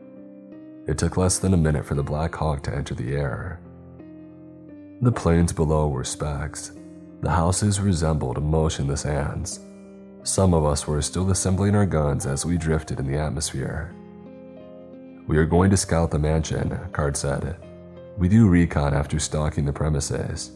It 0.86 0.98
took 0.98 1.16
less 1.16 1.38
than 1.38 1.55
a 1.55 1.57
minute 1.57 1.86
for 1.86 1.94
the 1.94 2.03
Black 2.03 2.34
Hawk 2.34 2.62
to 2.64 2.74
enter 2.74 2.94
the 2.94 3.14
air. 3.14 3.61
The 5.00 5.12
plains 5.12 5.55
below 5.55 5.88
were 5.88 6.05
specks. 6.05 6.72
The 7.22 7.30
houses 7.30 7.80
resembled 7.80 8.42
motionless 8.42 9.07
ants. 9.07 9.61
Some 10.25 10.55
of 10.55 10.64
us 10.64 10.87
were 10.87 11.03
still 11.03 11.31
assembling 11.31 11.75
our 11.75 11.87
guns 11.87 12.27
as 12.27 12.47
we 12.47 12.57
drifted 12.57 13.01
in 13.01 13.07
the 13.07 13.18
atmosphere. 13.18 13.93
We 15.27 15.37
are 15.37 15.47
going 15.47 15.70
to 15.70 15.77
scout 15.77 16.12
the 16.12 16.18
mansion, 16.18 16.79
Card 16.93 17.16
said. 17.16 17.57
We 18.16 18.29
do 18.29 18.49
recon 18.49 18.95
after 18.95 19.18
stalking 19.18 19.64
the 19.64 19.73
premises. 19.73 20.53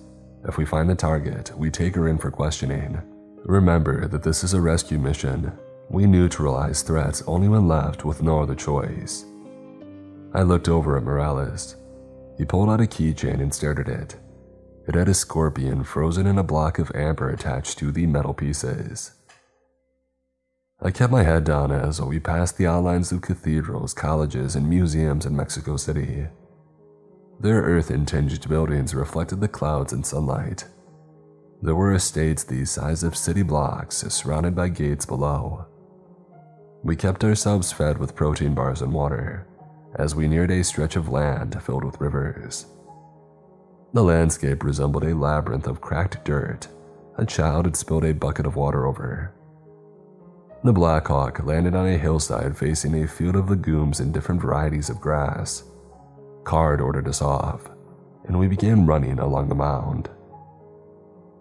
If 0.46 0.56
we 0.56 0.64
find 0.64 0.88
the 0.88 0.94
target, 0.94 1.50
we 1.56 1.70
take 1.70 1.96
her 1.96 2.06
in 2.06 2.18
for 2.18 2.30
questioning. 2.30 3.00
Remember 3.44 4.06
that 4.06 4.22
this 4.22 4.44
is 4.44 4.54
a 4.54 4.60
rescue 4.60 4.98
mission. 4.98 5.52
We 5.88 6.06
neutralize 6.06 6.82
threats 6.82 7.24
only 7.26 7.48
when 7.48 7.66
left 7.66 8.04
with 8.04 8.22
no 8.22 8.40
other 8.40 8.54
choice. 8.54 9.24
I 10.32 10.42
looked 10.42 10.68
over 10.68 10.96
at 10.96 11.02
Morales. 11.02 11.74
He 12.38 12.44
pulled 12.44 12.68
out 12.68 12.80
a 12.80 12.84
keychain 12.84 13.40
and 13.40 13.52
stared 13.52 13.80
at 13.80 13.88
it. 13.88 14.16
It 14.86 14.94
had 14.94 15.08
a 15.08 15.14
scorpion 15.14 15.82
frozen 15.82 16.28
in 16.28 16.38
a 16.38 16.44
block 16.44 16.78
of 16.78 16.92
amber 16.94 17.30
attached 17.30 17.78
to 17.78 17.90
the 17.90 18.06
metal 18.06 18.34
pieces. 18.34 19.15
I 20.82 20.90
kept 20.90 21.10
my 21.10 21.22
head 21.22 21.44
down 21.44 21.72
as 21.72 22.00
we 22.00 22.20
passed 22.20 22.58
the 22.58 22.66
outlines 22.66 23.10
of 23.10 23.22
cathedrals, 23.22 23.94
colleges, 23.94 24.56
and 24.56 24.68
museums 24.68 25.24
in 25.24 25.34
Mexico 25.34 25.76
City. 25.76 26.26
Their 27.40 27.62
earth-tinged 27.62 28.48
buildings 28.48 28.94
reflected 28.94 29.40
the 29.40 29.48
clouds 29.48 29.92
and 29.92 30.04
sunlight. 30.04 30.66
There 31.62 31.74
were 31.74 31.94
estates 31.94 32.44
the 32.44 32.64
size 32.66 33.02
of 33.02 33.16
city 33.16 33.42
blocks, 33.42 34.04
surrounded 34.08 34.54
by 34.54 34.68
gates 34.68 35.06
below. 35.06 35.66
We 36.82 36.94
kept 36.94 37.24
ourselves 37.24 37.72
fed 37.72 37.98
with 37.98 38.14
protein 38.14 38.54
bars 38.54 38.82
and 38.82 38.92
water 38.92 39.46
as 39.98 40.14
we 40.14 40.28
neared 40.28 40.50
a 40.50 40.62
stretch 40.62 40.96
of 40.96 41.08
land 41.08 41.60
filled 41.62 41.84
with 41.84 42.00
rivers. 42.00 42.66
The 43.94 44.04
landscape 44.04 44.62
resembled 44.62 45.04
a 45.04 45.16
labyrinth 45.16 45.66
of 45.66 45.80
cracked 45.80 46.24
dirt 46.24 46.68
a 47.18 47.24
child 47.24 47.64
had 47.64 47.76
spilled 47.76 48.04
a 48.04 48.12
bucket 48.12 48.44
of 48.44 48.56
water 48.56 48.86
over. 48.86 49.32
The 50.66 50.72
Blackhawk 50.72 51.44
landed 51.46 51.76
on 51.76 51.86
a 51.86 51.96
hillside 51.96 52.58
facing 52.58 53.00
a 53.00 53.06
field 53.06 53.36
of 53.36 53.48
legumes 53.48 54.00
and 54.00 54.12
different 54.12 54.42
varieties 54.42 54.90
of 54.90 55.00
grass. 55.00 55.62
Card 56.42 56.80
ordered 56.80 57.06
us 57.06 57.22
off, 57.22 57.70
and 58.26 58.36
we 58.36 58.48
began 58.48 58.84
running 58.84 59.20
along 59.20 59.48
the 59.48 59.54
mound. 59.54 60.10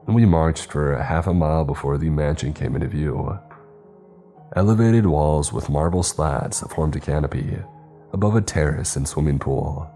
We 0.06 0.28
marched 0.28 0.72
for 0.72 0.96
half 0.96 1.26
a 1.26 1.34
mile 1.34 1.66
before 1.66 1.98
the 1.98 2.12
mansion 2.12 2.54
came 2.54 2.76
into 2.76 2.88
view. 2.88 3.40
Elevated 4.56 5.08
walls 5.08 5.52
with 5.52 5.72
marble 5.72 6.04
slats 6.04 6.62
formed 6.76 6.96
a 6.96 7.00
canopy 7.00 7.58
above 8.14 8.36
a 8.36 8.42
terrace 8.42 8.96
and 8.96 9.08
swimming 9.08 9.40
pool. 9.40 9.90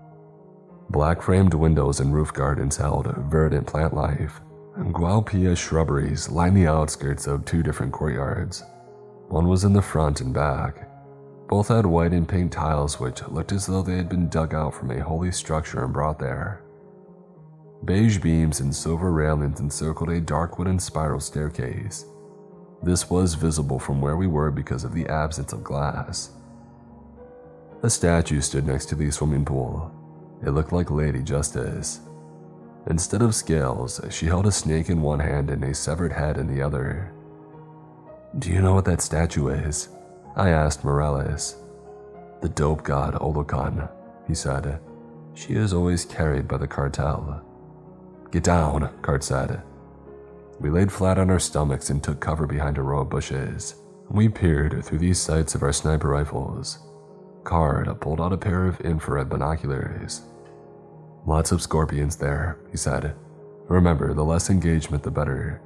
Black 0.90 1.22
framed 1.22 1.54
windows 1.54 2.00
and 2.00 2.16
roof 2.16 2.34
gardens 2.34 2.78
held 2.78 3.06
verdant 3.30 3.68
plant 3.68 3.94
life, 3.94 4.42
and 4.76 4.92
gualpia 4.92 5.56
shrubberies 5.56 6.30
lined 6.30 6.58
the 6.58 6.66
outskirts 6.66 7.28
of 7.28 7.46
two 7.46 7.62
different 7.62 7.94
courtyards. 7.94 8.64
One 9.30 9.48
was 9.48 9.64
in 9.64 9.74
the 9.74 9.82
front 9.82 10.22
and 10.22 10.34
back, 10.34 10.90
both 11.48 11.68
had 11.68 11.86
white 11.86 12.14
and 12.14 12.28
pink 12.28 12.52
tiles 12.52 13.00
which 13.00 13.28
looked 13.28 13.52
as 13.52 13.68
though 13.68 13.84
they 13.84 13.96
had 13.96 14.10
been 14.10 14.28
dug 14.28 14.56
out 14.56 14.74
from 14.74 14.90
a 14.90 15.04
holy 15.04 15.32
structure 15.32 15.84
and 15.84 15.94
brought 15.94 16.18
there. 16.18 16.64
Beige 17.86 18.18
beams 18.18 18.60
and 18.60 18.76
silver 18.76 19.12
railings 19.12 19.60
encircled 19.60 20.10
a 20.10 20.20
dark 20.20 20.58
wooden 20.58 20.80
spiral 20.80 21.20
staircase. 21.20 22.06
This 22.82 23.10
was 23.12 23.36
visible 23.36 23.78
from 23.78 24.02
where 24.02 24.18
we 24.18 24.26
were 24.26 24.50
because 24.50 24.84
of 24.84 24.94
the 24.94 25.08
absence 25.08 25.54
of 25.54 25.64
glass. 25.64 26.32
A 27.84 27.90
statue 27.90 28.42
stood 28.42 28.66
next 28.66 28.88
to 28.88 28.96
the 28.96 29.12
swimming 29.12 29.46
pool. 29.46 29.92
It 30.44 30.52
looked 30.52 30.74
like 30.74 30.90
Lady 30.90 31.22
Justice. 31.22 32.00
Instead 32.88 33.22
of 33.22 33.36
scales, 33.36 34.02
she 34.10 34.26
held 34.26 34.48
a 34.48 34.52
snake 34.52 34.90
in 34.90 35.04
one 35.04 35.20
hand 35.20 35.52
and 35.52 35.64
a 35.64 35.76
severed 35.76 36.14
head 36.14 36.38
in 36.38 36.48
the 36.48 36.64
other. 36.64 37.14
Do 38.38 38.52
you 38.52 38.62
know 38.62 38.76
what 38.76 38.86
that 38.86 39.02
statue 39.02 39.48
is? 39.48 39.90
I 40.36 40.50
asked 40.50 40.86
Morales. 40.86 41.56
The 42.42 42.50
dope 42.50 42.84
god 42.84 43.16
Olokan, 43.16 43.90
he 44.28 44.36
said. 44.36 44.80
She 45.34 45.54
is 45.54 45.74
always 45.74 46.06
carried 46.06 46.48
by 46.48 46.58
the 46.58 46.68
cartel. 46.68 47.44
Get 48.32 48.44
down, 48.44 48.92
Card 49.02 49.24
said. 49.24 49.64
We 50.60 50.70
laid 50.70 50.92
flat 50.92 51.18
on 51.18 51.32
our 51.32 51.40
stomachs 51.40 51.90
and 51.90 52.04
took 52.04 52.20
cover 52.20 52.46
behind 52.46 52.78
a 52.78 52.84
row 52.84 53.02
of 53.02 53.10
bushes. 53.10 53.76
We 54.10 54.30
peered 54.30 54.86
through 54.86 55.00
these 55.00 55.20
sights 55.20 55.56
of 55.56 55.64
our 55.64 55.74
sniper 55.74 56.10
rifles. 56.10 56.78
Card 57.44 57.90
pulled 58.00 58.22
out 58.22 58.34
a 58.34 58.38
pair 58.38 58.68
of 58.68 58.80
infrared 58.82 59.30
binoculars. 59.30 60.22
Lots 61.26 61.52
of 61.52 61.64
scorpions 61.64 62.16
there, 62.16 62.60
he 62.70 62.78
said. 62.78 63.16
Remember, 63.68 64.14
the 64.14 64.26
less 64.26 64.52
engagement, 64.52 65.02
the 65.02 65.12
better. 65.12 65.62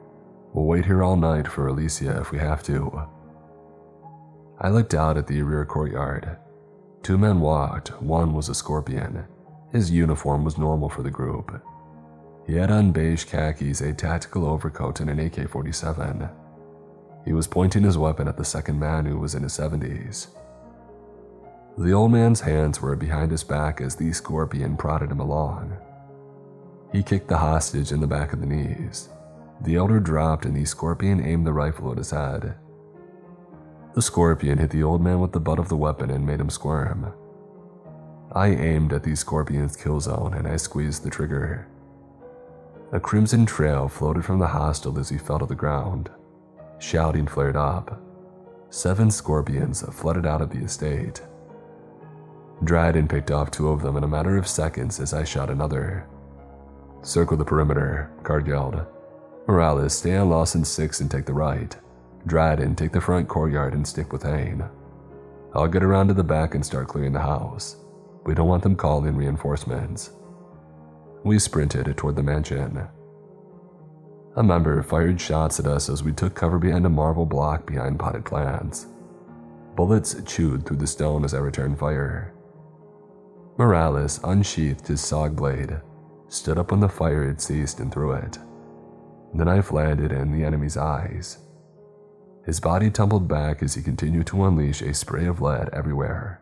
We'll 0.54 0.66
wait 0.66 0.86
here 0.86 1.04
all 1.04 1.16
night 1.16 1.48
for 1.48 1.68
Alicia 1.68 2.22
if 2.22 2.32
we 2.32 2.38
have 2.38 2.62
to. 2.64 3.08
I 4.62 4.70
looked 4.70 4.94
out 4.94 5.18
at 5.18 5.26
the 5.26 5.42
rear 5.42 5.66
courtyard. 5.66 6.38
Two 7.02 7.18
men 7.18 7.40
walked, 7.40 8.02
one 8.02 8.34
was 8.34 8.50
a 8.50 8.56
scorpion. 8.56 9.26
His 9.72 9.90
uniform 9.90 10.44
was 10.44 10.58
normal 10.58 10.90
for 10.90 11.02
the 11.02 11.10
group. 11.10 11.60
He 12.46 12.56
had 12.56 12.70
on 12.70 12.92
beige 12.92 13.24
khakis, 13.24 13.82
a 13.82 13.94
tactical 13.94 14.46
overcoat, 14.46 15.00
and 15.00 15.10
an 15.10 15.20
AK 15.20 15.50
47. 15.50 16.30
He 17.26 17.34
was 17.34 17.48
pointing 17.48 17.84
his 17.84 17.98
weapon 17.98 18.28
at 18.28 18.38
the 18.38 18.46
second 18.46 18.80
man 18.80 19.06
who 19.06 19.18
was 19.18 19.34
in 19.34 19.44
his 19.44 19.58
70s. 19.58 20.28
The 21.78 21.94
old 21.94 22.12
man's 22.12 22.42
hands 22.42 22.80
were 22.80 22.96
behind 22.96 23.32
his 23.32 23.44
back 23.44 23.82
as 23.82 23.96
the 23.96 24.14
scorpion 24.14 24.78
prodded 24.78 25.10
him 25.10 25.20
along. 25.20 25.76
He 26.92 27.02
kicked 27.02 27.30
the 27.30 27.38
hostage 27.38 27.92
in 27.92 28.02
the 28.02 28.08
back 28.08 28.34
of 28.34 28.40
the 28.40 28.46
knees. 28.46 29.10
The 29.64 29.76
elder 29.78 30.00
dropped 30.00 30.46
and 30.46 30.56
the 30.56 30.66
scorpion 30.66 31.26
aimed 31.26 31.48
the 31.48 31.54
rifle 31.54 31.92
at 31.92 31.98
his 31.98 32.12
head. 32.12 32.56
The 33.94 34.02
scorpion 34.02 34.58
hit 34.58 34.72
the 34.72 34.84
old 34.84 35.02
man 35.02 35.20
with 35.20 35.32
the 35.32 35.40
butt 35.40 35.60
of 35.60 35.70
the 35.70 35.78
weapon 35.78 36.10
and 36.10 36.26
made 36.26 36.40
him 36.40 36.50
squirm. 36.50 37.14
I 38.34 38.48
aimed 38.48 38.92
at 38.92 39.04
the 39.04 39.16
scorpion's 39.16 39.78
kill 39.78 40.00
zone 40.00 40.34
and 40.34 40.48
I 40.48 40.58
squeezed 40.58 41.04
the 41.04 41.10
trigger. 41.10 41.68
A 42.92 43.00
crimson 43.00 43.46
trail 43.46 43.88
floated 43.88 44.26
from 44.26 44.40
the 44.40 44.48
hostel 44.48 45.00
as 45.00 45.10
he 45.10 45.18
fell 45.18 45.40
to 45.40 45.46
the 45.46 45.56
ground. 45.56 46.10
Shouting 46.80 47.28
flared 47.28 47.56
up. 47.56 48.02
Seven 48.70 49.12
scorpions 49.12 49.84
flooded 49.94 50.26
out 50.26 50.42
of 50.42 50.50
the 50.50 50.60
estate. 50.60 51.22
Dryden 52.64 53.08
picked 53.08 53.32
off 53.32 53.52
two 53.52 53.70
of 53.70 53.82
them 53.82 53.96
in 53.98 54.04
a 54.04 54.08
matter 54.08 54.38
of 54.38 54.48
seconds 54.48 55.00
as 55.00 55.14
I 55.14 55.24
shot 55.24 55.50
another. 55.50 56.08
Circle 57.02 57.38
the 57.38 57.46
perimeter, 57.46 58.12
Card 58.24 58.48
yelled. 58.48 58.86
Morales, 59.48 59.98
stay 59.98 60.16
on 60.16 60.30
Lawson 60.30 60.64
6 60.64 61.02
and 61.02 61.12
take 61.12 61.26
the 61.26 61.34
right. 61.34 61.76
Dryden, 62.26 62.76
take 62.76 62.94
the 62.94 63.02
front 63.02 63.28
courtyard 63.28 63.74
and 63.74 63.86
stick 63.86 64.14
with 64.14 64.24
Hain. 64.24 64.64
I'll 65.54 65.68
get 65.68 65.84
around 65.84 66.08
to 66.08 66.14
the 66.14 66.24
back 66.24 66.56
and 66.56 66.66
start 66.66 66.88
clearing 66.88 67.12
the 67.12 67.20
house. 67.20 67.76
We 68.26 68.34
don't 68.34 68.48
want 68.48 68.64
them 68.64 68.78
calling 68.78 69.18
reinforcements. 69.18 70.12
We 71.26 71.40
sprinted 71.40 71.96
toward 71.98 72.16
the 72.16 72.24
mansion. 72.24 72.88
A 74.38 74.44
member 74.44 74.82
fired 74.82 75.20
shots 75.20 75.60
at 75.60 75.68
us 75.68 75.90
as 75.90 76.04
we 76.04 76.14
took 76.14 76.34
cover 76.34 76.58
behind 76.58 76.86
a 76.86 76.90
marble 76.90 77.26
block 77.26 77.68
behind 77.68 78.00
potted 78.00 78.24
plants. 78.24 78.88
Bullets 79.76 80.16
chewed 80.26 80.66
through 80.66 80.78
the 80.78 80.88
stone 80.88 81.26
as 81.26 81.34
I 81.34 81.40
returned 81.40 81.78
fire. 81.78 82.34
Morales 83.58 84.20
unsheathed 84.24 84.88
his 84.88 85.02
SOG 85.02 85.36
blade, 85.36 85.82
stood 86.30 86.58
up 86.58 86.72
when 86.72 86.80
the 86.80 86.90
fire 86.90 87.28
had 87.28 87.42
ceased, 87.42 87.80
and 87.80 87.92
threw 87.92 88.14
it. 88.14 88.38
The 89.34 89.46
knife 89.46 89.72
landed 89.72 90.12
in 90.12 90.32
the 90.32 90.46
enemy's 90.46 90.78
eyes. 90.78 91.40
His 92.46 92.60
body 92.60 92.92
tumbled 92.92 93.28
back 93.28 93.64
as 93.64 93.74
he 93.74 93.82
continued 93.82 94.28
to 94.28 94.44
unleash 94.44 94.82
a 94.82 94.94
spray 94.94 95.26
of 95.26 95.42
lead 95.42 95.70
everywhere. 95.70 96.42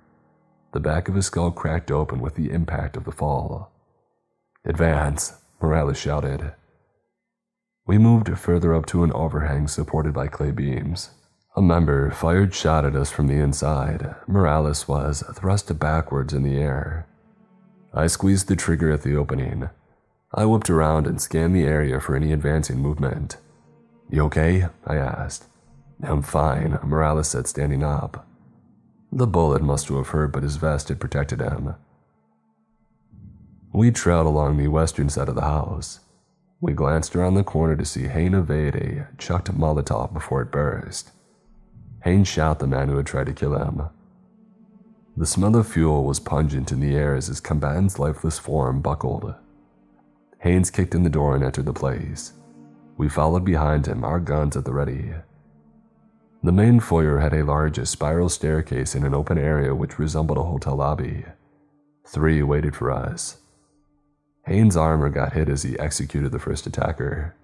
The 0.74 0.80
back 0.80 1.08
of 1.08 1.16
his 1.16 1.28
skull 1.28 1.52
cracked 1.52 1.92
open 1.92 2.20
with 2.20 2.36
the 2.36 2.52
impact 2.52 2.98
of 2.98 3.06
the 3.06 3.12
fall. 3.12 3.72
Advance, 4.66 5.34
Morales 5.62 5.98
shouted. 5.98 6.54
We 7.86 7.98
moved 7.98 8.38
further 8.38 8.74
up 8.74 8.86
to 8.88 9.04
an 9.04 9.12
overhang 9.14 9.68
supported 9.68 10.14
by 10.14 10.28
clay 10.28 10.52
beams. 10.52 11.12
A 11.56 11.62
member 11.62 12.12
fired 12.12 12.54
shot 12.54 12.86
at 12.86 12.96
us 12.96 13.12
from 13.12 13.28
the 13.28 13.36
inside. 13.36 14.16
Morales 14.28 14.88
was 14.88 15.24
thrust 15.36 15.78
backwards 15.80 16.34
in 16.34 16.44
the 16.44 16.58
air. 16.58 17.08
I 17.94 18.08
squeezed 18.08 18.48
the 18.48 18.56
trigger 18.56 18.92
at 18.92 19.02
the 19.02 19.16
opening. 19.16 19.70
I 20.34 20.46
whipped 20.46 20.70
around 20.70 21.08
and 21.08 21.22
scanned 21.22 21.56
the 21.56 21.66
area 21.66 22.00
for 22.00 22.16
any 22.16 22.32
advancing 22.32 22.80
movement. 22.80 23.38
You 24.10 24.24
okay? 24.26 24.68
I 24.86 24.96
asked. 24.96 25.46
I'm 26.04 26.22
fine, 26.22 26.80
Morales 26.84 27.30
said, 27.30 27.48
standing 27.48 27.84
up. 27.84 28.26
The 29.12 29.28
bullet 29.28 29.62
must 29.62 29.90
have 29.90 30.08
hurt, 30.08 30.32
but 30.32 30.44
his 30.44 30.56
vest 30.56 30.88
had 30.88 31.02
protected 31.02 31.42
him. 31.42 31.76
We 33.74 33.92
trailed 33.92 34.26
along 34.26 34.58
the 34.58 34.70
western 34.70 35.10
side 35.10 35.28
of 35.28 35.36
the 35.36 35.42
house. 35.42 36.00
We 36.62 36.74
glanced 36.74 37.16
around 37.16 37.34
the 37.34 37.44
corner 37.44 37.76
to 37.76 37.86
see 37.86 38.08
Hain 38.08 38.34
evade 38.34 38.76
a 38.76 39.08
chucked 39.18 39.52
Molotov 39.52 40.14
before 40.14 40.42
it 40.44 40.52
burst. 40.52 41.12
Hain 42.04 42.24
shot 42.24 42.60
the 42.60 42.68
man 42.68 42.88
who 42.88 42.98
had 42.98 43.06
tried 43.06 43.28
to 43.28 43.34
kill 43.34 43.56
him. 43.56 43.90
The 45.18 45.26
smell 45.26 45.56
of 45.58 45.68
fuel 45.68 46.06
was 46.06 46.20
pungent 46.20 46.72
in 46.72 46.80
the 46.80 46.96
air 46.96 47.16
as 47.16 47.28
his 47.28 47.42
combatant's 47.42 48.00
lifeless 48.00 48.40
form 48.40 48.82
buckled. 48.82 49.36
Haynes 50.42 50.72
kicked 50.72 50.96
in 50.96 51.04
the 51.04 51.10
door 51.10 51.36
and 51.36 51.44
entered 51.44 51.66
the 51.66 51.74
place. 51.74 52.34
We 52.98 53.10
followed 53.10 53.46
behind 53.46 53.88
him, 53.88 54.04
our 54.04 54.20
guns 54.20 54.58
at 54.58 54.66
the 54.66 54.74
ready. 54.74 55.14
The 56.44 56.52
main 56.52 56.80
foyer 56.80 57.20
had 57.20 57.34
a 57.34 57.44
large 57.44 57.86
spiral 57.88 58.28
staircase 58.28 58.96
in 58.96 59.06
an 59.06 59.14
open 59.14 59.38
area 59.38 59.76
which 59.76 60.00
resembled 60.00 60.40
a 60.40 60.44
hotel 60.44 60.76
lobby. 60.76 61.26
Three 62.08 62.42
waited 62.42 62.76
for 62.76 62.92
us. 62.92 63.38
Hain's 64.48 64.76
armor 64.76 65.10
got 65.10 65.34
hit 65.34 65.48
as 65.48 65.62
he 65.62 65.78
executed 65.78 66.32
the 66.32 66.40
first 66.40 66.66
attacker. 66.66 67.36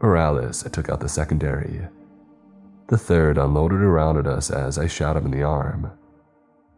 Morales 0.00 0.62
took 0.72 0.88
out 0.88 1.00
the 1.00 1.10
secondary. 1.10 1.86
The 2.86 2.96
third 2.96 3.36
unloaded 3.36 3.82
around 3.82 4.16
at 4.16 4.26
us 4.26 4.50
as 4.50 4.78
I 4.78 4.86
shot 4.86 5.16
him 5.18 5.26
in 5.26 5.32
the 5.32 5.42
arm. 5.42 5.92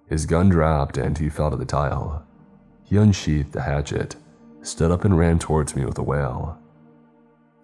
His 0.08 0.26
gun 0.26 0.48
dropped 0.48 0.98
and 0.98 1.16
he 1.16 1.28
fell 1.28 1.50
to 1.50 1.56
the 1.56 1.64
tile. 1.64 2.26
He 2.82 2.96
unsheathed 2.96 3.52
the 3.52 3.62
hatchet, 3.62 4.16
stood 4.66 4.90
up 4.90 5.04
and 5.04 5.18
ran 5.18 5.38
towards 5.38 5.76
me 5.76 5.84
with 5.84 5.98
a 5.98 6.02
wail. 6.02 6.58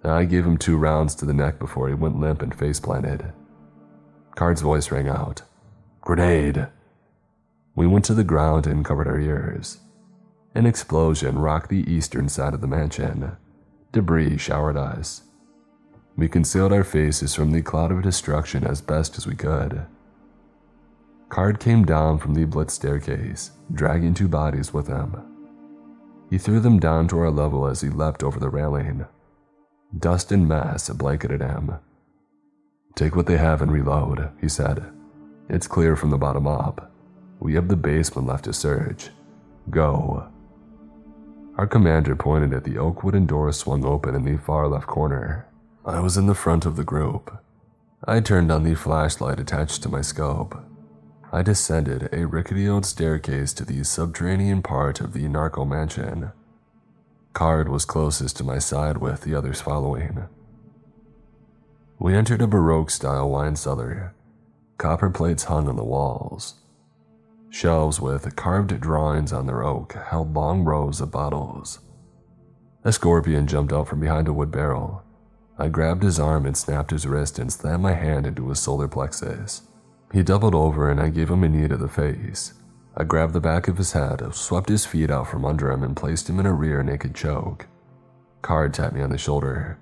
I 0.04 0.24
gave 0.24 0.46
him 0.46 0.56
two 0.56 0.76
rounds 0.76 1.14
to 1.16 1.26
the 1.26 1.34
neck 1.34 1.58
before 1.58 1.88
he 1.88 1.94
went 1.94 2.18
limp 2.18 2.42
and 2.42 2.54
face 2.54 2.80
planted. 2.80 3.32
Card's 4.34 4.62
voice 4.62 4.90
rang 4.90 5.08
out 5.08 5.42
Grenade! 6.00 6.68
We 7.74 7.86
went 7.86 8.04
to 8.06 8.14
the 8.14 8.24
ground 8.24 8.66
and 8.66 8.84
covered 8.84 9.06
our 9.06 9.20
ears. 9.20 9.78
An 10.54 10.66
explosion 10.66 11.38
rocked 11.38 11.68
the 11.68 11.90
eastern 11.90 12.28
side 12.28 12.54
of 12.54 12.60
the 12.60 12.66
mansion. 12.66 13.36
Debris 13.92 14.38
showered 14.38 14.76
us. 14.76 15.22
We 16.16 16.28
concealed 16.28 16.72
our 16.72 16.84
faces 16.84 17.34
from 17.34 17.52
the 17.52 17.62
cloud 17.62 17.92
of 17.92 18.02
destruction 18.02 18.64
as 18.64 18.80
best 18.80 19.16
as 19.16 19.26
we 19.26 19.34
could. 19.34 19.86
Card 21.28 21.60
came 21.60 21.84
down 21.84 22.18
from 22.18 22.34
the 22.34 22.44
blitz 22.44 22.74
staircase, 22.74 23.52
dragging 23.72 24.14
two 24.14 24.28
bodies 24.28 24.74
with 24.74 24.88
him. 24.88 25.39
He 26.30 26.38
threw 26.38 26.60
them 26.60 26.78
down 26.78 27.08
to 27.08 27.18
our 27.18 27.30
level 27.30 27.66
as 27.66 27.80
he 27.80 27.88
leapt 27.88 28.22
over 28.22 28.38
the 28.38 28.48
railing. 28.48 29.04
Dust 29.98 30.30
and 30.30 30.46
mass 30.46 30.88
blanketed 30.88 31.40
him. 31.40 31.74
Take 32.94 33.16
what 33.16 33.26
they 33.26 33.36
have 33.36 33.60
and 33.60 33.72
reload, 33.72 34.30
he 34.40 34.48
said. 34.48 34.92
It's 35.48 35.66
clear 35.66 35.96
from 35.96 36.10
the 36.10 36.18
bottom 36.18 36.46
up. 36.46 36.92
We 37.40 37.54
have 37.54 37.66
the 37.66 37.76
basement 37.76 38.28
left 38.28 38.44
to 38.44 38.52
search. 38.52 39.10
Go. 39.70 40.28
Our 41.56 41.66
commander 41.66 42.14
pointed 42.14 42.54
at 42.54 42.62
the 42.62 42.78
oak 42.78 43.02
wooden 43.02 43.26
door 43.26 43.50
swung 43.52 43.84
open 43.84 44.14
in 44.14 44.24
the 44.24 44.38
far 44.38 44.68
left 44.68 44.86
corner. 44.86 45.46
I 45.84 45.98
was 45.98 46.16
in 46.16 46.26
the 46.26 46.34
front 46.34 46.64
of 46.64 46.76
the 46.76 46.84
group. 46.84 47.36
I 48.04 48.20
turned 48.20 48.52
on 48.52 48.62
the 48.62 48.74
flashlight 48.76 49.40
attached 49.40 49.82
to 49.82 49.88
my 49.88 50.00
scope. 50.00 50.56
I 51.32 51.42
descended 51.42 52.08
a 52.12 52.26
rickety 52.26 52.68
old 52.68 52.84
staircase 52.84 53.52
to 53.54 53.64
the 53.64 53.84
subterranean 53.84 54.62
part 54.62 55.00
of 55.00 55.12
the 55.12 55.28
narco 55.28 55.64
mansion. 55.64 56.32
Card 57.34 57.68
was 57.68 57.84
closest 57.84 58.36
to 58.38 58.44
my 58.44 58.58
side, 58.58 58.98
with 58.98 59.20
the 59.20 59.36
others 59.36 59.60
following. 59.60 60.24
We 62.00 62.16
entered 62.16 62.42
a 62.42 62.48
Baroque 62.48 62.90
style 62.90 63.30
wine 63.30 63.54
cellar. 63.54 64.12
Copper 64.76 65.10
plates 65.10 65.44
hung 65.44 65.68
on 65.68 65.76
the 65.76 65.84
walls. 65.84 66.54
Shelves 67.48 68.00
with 68.00 68.34
carved 68.34 68.80
drawings 68.80 69.32
on 69.32 69.46
their 69.46 69.62
oak 69.62 69.92
held 69.92 70.34
long 70.34 70.64
rows 70.64 71.00
of 71.00 71.12
bottles. 71.12 71.78
A 72.82 72.92
scorpion 72.92 73.46
jumped 73.46 73.72
out 73.72 73.86
from 73.86 74.00
behind 74.00 74.26
a 74.26 74.32
wood 74.32 74.50
barrel. 74.50 75.04
I 75.58 75.68
grabbed 75.68 76.02
his 76.02 76.18
arm 76.18 76.44
and 76.44 76.56
snapped 76.56 76.90
his 76.90 77.06
wrist 77.06 77.38
and 77.38 77.52
slammed 77.52 77.82
my 77.82 77.92
hand 77.92 78.26
into 78.26 78.48
his 78.48 78.58
solar 78.58 78.88
plexus. 78.88 79.62
He 80.12 80.22
doubled 80.22 80.54
over 80.54 80.90
and 80.90 81.00
I 81.00 81.08
gave 81.08 81.30
him 81.30 81.44
a 81.44 81.48
knee 81.48 81.68
to 81.68 81.76
the 81.76 81.88
face. 81.88 82.54
I 82.96 83.04
grabbed 83.04 83.32
the 83.32 83.40
back 83.40 83.68
of 83.68 83.78
his 83.78 83.92
head, 83.92 84.34
swept 84.34 84.68
his 84.68 84.84
feet 84.84 85.10
out 85.10 85.28
from 85.28 85.44
under 85.44 85.70
him, 85.70 85.82
and 85.82 85.96
placed 85.96 86.28
him 86.28 86.40
in 86.40 86.46
a 86.46 86.52
rear 86.52 86.82
naked 86.82 87.14
choke. 87.14 87.66
Card 88.42 88.74
tapped 88.74 88.94
me 88.94 89.02
on 89.02 89.10
the 89.10 89.18
shoulder. 89.18 89.78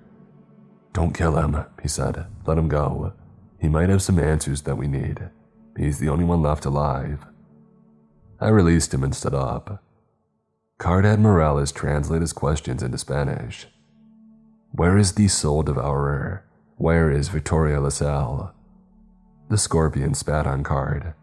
Don't 0.93 1.15
kill 1.15 1.37
him, 1.37 1.65
he 1.81 1.87
said. 1.87 2.27
Let 2.45 2.57
him 2.57 2.67
go. 2.67 3.13
He 3.59 3.67
might 3.67 3.89
have 3.89 4.01
some 4.01 4.19
answers 4.19 4.61
that 4.63 4.77
we 4.77 4.87
need. 4.87 5.29
He's 5.75 5.99
the 5.99 6.09
only 6.09 6.25
one 6.25 6.41
left 6.41 6.65
alive. 6.65 7.25
I 8.39 8.49
released 8.49 8.93
him 8.93 9.03
and 9.03 9.15
stood 9.15 9.33
up. 9.33 9.83
Card 10.77 11.03
had 11.03 11.19
Morales 11.19 11.71
translate 11.71 12.21
his 12.21 12.31
questions 12.31 12.83
into 12.83 12.97
Spanish. 12.97 13.67
Where 14.71 14.97
is 14.97 15.13
the 15.13 15.27
soul 15.27 15.63
devourer? 15.63 16.45
Where 16.77 17.11
is 17.11 17.27
Victoria 17.27 17.81
LaSalle? 17.81 18.53
The 19.49 19.57
scorpion 19.57 20.13
spat 20.13 20.45
on 20.45 20.63
Card. 20.63 21.13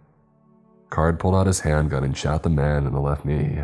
Card 0.91 1.21
pulled 1.21 1.37
out 1.37 1.47
his 1.47 1.61
handgun 1.61 2.03
and 2.03 2.17
shot 2.17 2.43
the 2.43 2.51
man 2.51 2.87
in 2.87 2.93
the 2.93 3.01
left 3.01 3.25
knee. 3.25 3.61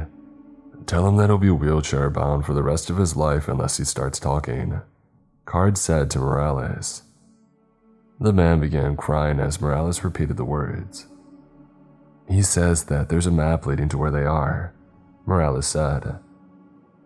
Tell 0.87 1.09
him 1.09 1.17
that 1.17 1.31
he'll 1.31 1.39
be 1.39 1.51
wheelchair 1.51 2.11
bound 2.11 2.47
for 2.47 2.55
the 2.55 2.63
rest 2.63 2.89
of 2.89 2.97
his 2.97 3.17
life 3.17 3.49
unless 3.49 3.79
he 3.79 3.85
starts 3.85 4.21
talking. 4.21 4.81
Card 5.47 5.77
said 5.77 6.11
to 6.11 6.21
Morales. 6.21 7.03
The 8.21 8.33
man 8.33 8.61
began 8.61 8.97
crying 8.97 9.41
as 9.41 9.61
Morales 9.61 10.05
repeated 10.05 10.37
the 10.37 10.45
words. 10.45 11.09
He 12.29 12.43
says 12.43 12.85
that 12.85 13.09
there's 13.09 13.27
a 13.27 13.33
map 13.33 13.67
leading 13.67 13.89
to 13.89 13.99
where 13.99 14.13
they 14.13 14.25
are, 14.25 14.75
Morales 15.27 15.67
said. 15.67 16.21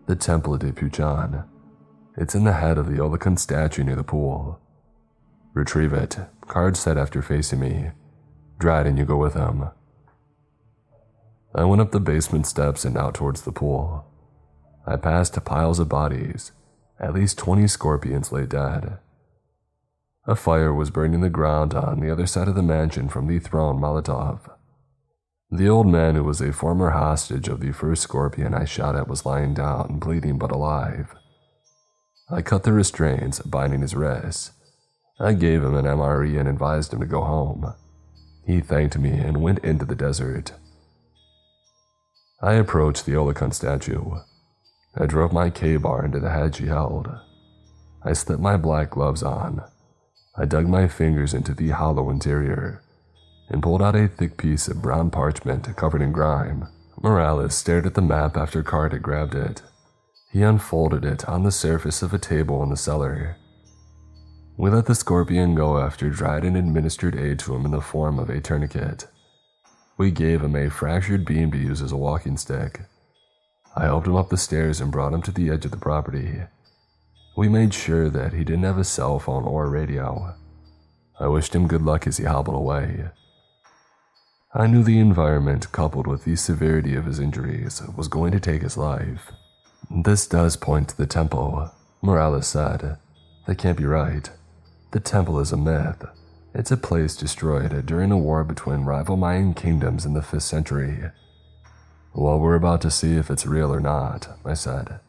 The 0.07 0.17
Temple 0.17 0.59
de 0.59 0.73
Puchan. 0.73 1.47
It's 2.19 2.35
in 2.35 2.45
the 2.45 2.53
head 2.53 2.77
of 2.77 2.87
the 2.87 2.99
Olokan 2.99 3.39
statue 3.39 3.83
near 3.83 3.97
the 3.97 4.05
pool. 4.05 4.61
Retrieve 5.55 5.95
it, 5.95 6.19
Card 6.47 6.77
said 6.77 6.97
after 6.97 7.23
facing 7.23 7.61
me. 7.61 7.91
Dryden, 8.59 8.97
you 8.97 9.05
go 9.05 9.17
with 9.17 9.35
him. 9.35 9.71
I 11.55 11.65
went 11.65 11.81
up 11.81 11.91
the 11.91 12.01
basement 12.01 12.47
steps 12.47 12.85
and 12.85 12.97
out 12.97 13.15
towards 13.15 13.43
the 13.43 13.53
pool. 13.53 14.05
I 14.87 14.97
passed 14.97 15.43
piles 15.45 15.79
of 15.79 15.89
bodies. 15.89 16.53
At 17.01 17.15
least 17.15 17.39
20 17.39 17.67
scorpions 17.67 18.33
lay 18.33 18.47
dead. 18.47 18.99
A 20.27 20.35
fire 20.35 20.73
was 20.73 20.91
burning 20.91 21.21
the 21.21 21.31
ground 21.31 21.75
on 21.75 22.01
the 22.01 22.11
other 22.11 22.27
side 22.27 22.49
of 22.49 22.55
the 22.55 22.63
mansion 22.63 23.09
from 23.09 23.27
the 23.27 23.39
thrown 23.39 23.79
Molotov. 23.79 24.51
The 25.51 25.69
old 25.69 25.87
man 25.87 26.17
who 26.17 26.25
was 26.25 26.41
a 26.41 26.53
former 26.53 26.91
hostage 26.91 27.49
of 27.49 27.61
the 27.61 27.73
first 27.73 28.03
scorpion 28.03 28.53
I 28.53 28.65
shot 28.65 28.97
at 28.97 29.09
was 29.09 29.25
lying 29.25 29.55
down, 29.55 29.99
bleeding 29.99 30.39
but 30.39 30.51
alive. 30.51 31.15
I 32.29 32.43
cut 32.43 32.65
the 32.65 32.73
restraints, 32.73 33.39
binding 33.41 33.83
his 33.83 33.95
wrists. 33.95 34.51
I 35.19 35.33
gave 35.33 35.63
him 35.63 35.75
an 35.75 35.87
MRE 35.87 36.39
and 36.39 36.49
advised 36.49 36.93
him 36.93 37.01
to 37.01 37.07
go 37.07 37.23
home. 37.23 37.75
He 38.47 38.61
thanked 38.61 38.99
me 38.99 39.11
and 39.11 39.43
went 39.43 39.61
into 39.61 39.85
the 39.85 39.95
desert. 39.95 40.53
I 42.43 42.55
approached 42.55 43.07
the 43.07 43.13
Olokan 43.13 43.55
statue. 43.55 44.21
I 44.95 45.07
drove 45.07 45.33
my 45.33 45.49
Ka-Bar 45.51 46.05
into 46.05 46.21
the 46.21 46.31
head 46.31 46.55
she 46.55 46.67
held. 46.67 47.09
I 48.05 48.13
slipped 48.13 48.43
my 48.43 48.57
black 48.57 48.91
gloves 48.91 49.23
on. 49.23 49.63
I 50.37 50.45
dug 50.45 50.69
my 50.69 50.87
fingers 50.87 51.33
into 51.33 51.55
the 51.55 51.71
hollow 51.71 52.11
interior 52.11 52.83
and 53.49 53.63
pulled 53.63 53.83
out 53.83 53.97
a 53.97 54.09
thick 54.09 54.37
piece 54.37 54.69
of 54.69 54.83
brown 54.83 55.11
parchment 55.11 55.75
covered 55.77 56.03
in 56.03 56.13
grime. 56.13 56.69
Morales 57.01 57.55
stared 57.55 57.87
at 57.87 57.95
the 57.95 58.03
map 58.03 58.37
after 58.37 58.63
Card 58.63 58.93
had 58.93 59.03
grabbed 59.03 59.35
it. 59.35 59.63
He 60.31 60.43
unfolded 60.43 61.05
it 61.05 61.27
on 61.29 61.43
the 61.43 61.53
surface 61.53 62.03
of 62.03 62.13
a 62.13 62.19
table 62.19 62.63
in 62.63 62.69
the 62.69 62.77
cellar. 62.77 63.37
We 64.59 64.71
let 64.71 64.87
the 64.87 64.95
scorpion 64.95 65.55
go 65.55 65.79
after 65.79 66.09
Dryden 66.09 66.57
administered 66.57 67.15
aid 67.15 67.39
to 67.41 67.55
him 67.55 67.67
in 67.67 67.73
the 67.73 67.83
form 67.83 68.19
of 68.19 68.31
a 68.31 68.41
tourniquet. 68.41 69.07
We 69.99 70.11
gave 70.11 70.43
him 70.43 70.57
a 70.57 70.71
fractured 70.71 71.27
beam 71.27 71.51
to 71.53 71.59
use 71.59 71.83
as 71.83 71.93
a 71.93 71.97
walking 71.97 72.39
stick. 72.39 72.81
I 73.77 73.85
helped 73.85 74.07
him 74.07 74.17
up 74.17 74.31
the 74.31 74.39
stairs 74.39 74.81
and 74.81 74.91
brought 74.91 75.13
him 75.13 75.21
to 75.23 75.31
the 75.31 75.51
edge 75.51 75.67
of 75.67 75.73
the 75.73 75.77
property. 75.77 76.41
We 77.37 77.51
made 77.51 77.75
sure 77.75 78.09
that 78.09 78.33
he 78.33 78.45
didn't 78.45 78.65
have 78.65 78.79
a 78.79 78.85
cell 78.85 79.19
phone 79.19 79.45
or 79.45 79.69
radio. 79.69 80.35
I 81.21 81.29
wished 81.29 81.55
him 81.55 81.69
good 81.69 81.83
luck 81.83 82.07
as 82.07 82.17
he 82.17 82.25
hobbled 82.25 82.57
away. 82.57 83.11
I 84.55 84.67
knew 84.67 84.83
the 84.83 84.99
environment, 84.99 85.71
coupled 85.71 86.07
with 86.07 86.25
the 86.25 86.35
severity 86.35 86.95
of 86.97 87.05
his 87.05 87.21
injuries, 87.21 87.83
was 87.95 88.09
going 88.09 88.33
to 88.33 88.41
take 88.41 88.63
his 88.63 88.79
life. 88.79 89.33
This 89.91 90.27
does 90.27 90.57
point 90.57 90.89
to 90.89 90.97
the 90.97 91.07
temple, 91.07 91.71
Morales 92.01 92.47
said. 92.47 92.97
That 93.47 93.59
can't 93.59 93.77
be 93.77 93.85
right. 93.85 94.31
The 94.93 95.01
temple 95.01 95.41
is 95.41 95.53
a 95.53 95.57
myth. 95.57 96.05
It's 96.55 96.71
a 96.71 96.77
place 96.77 97.17
destroyed 97.17 97.85
during 97.85 98.13
a 98.13 98.17
war 98.17 98.45
between 98.45 98.85
rival 98.85 99.17
Mayan 99.17 99.53
kingdoms 99.53 100.07
in 100.07 100.15
the 100.15 100.21
5th 100.21 100.43
century. 100.43 101.11
Well, 102.15 102.39
we're 102.39 102.55
about 102.55 102.81
to 102.83 102.91
see 102.91 103.17
if 103.17 103.31
it's 103.31 103.47
real 103.47 103.75
or 103.75 103.81
not, 103.81 104.39
I 104.45 104.55
said. 104.55 105.01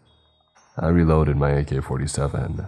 I 0.77 0.87
reloaded 0.87 1.37
my 1.37 1.51
AK 1.51 1.83
47. 1.83 2.67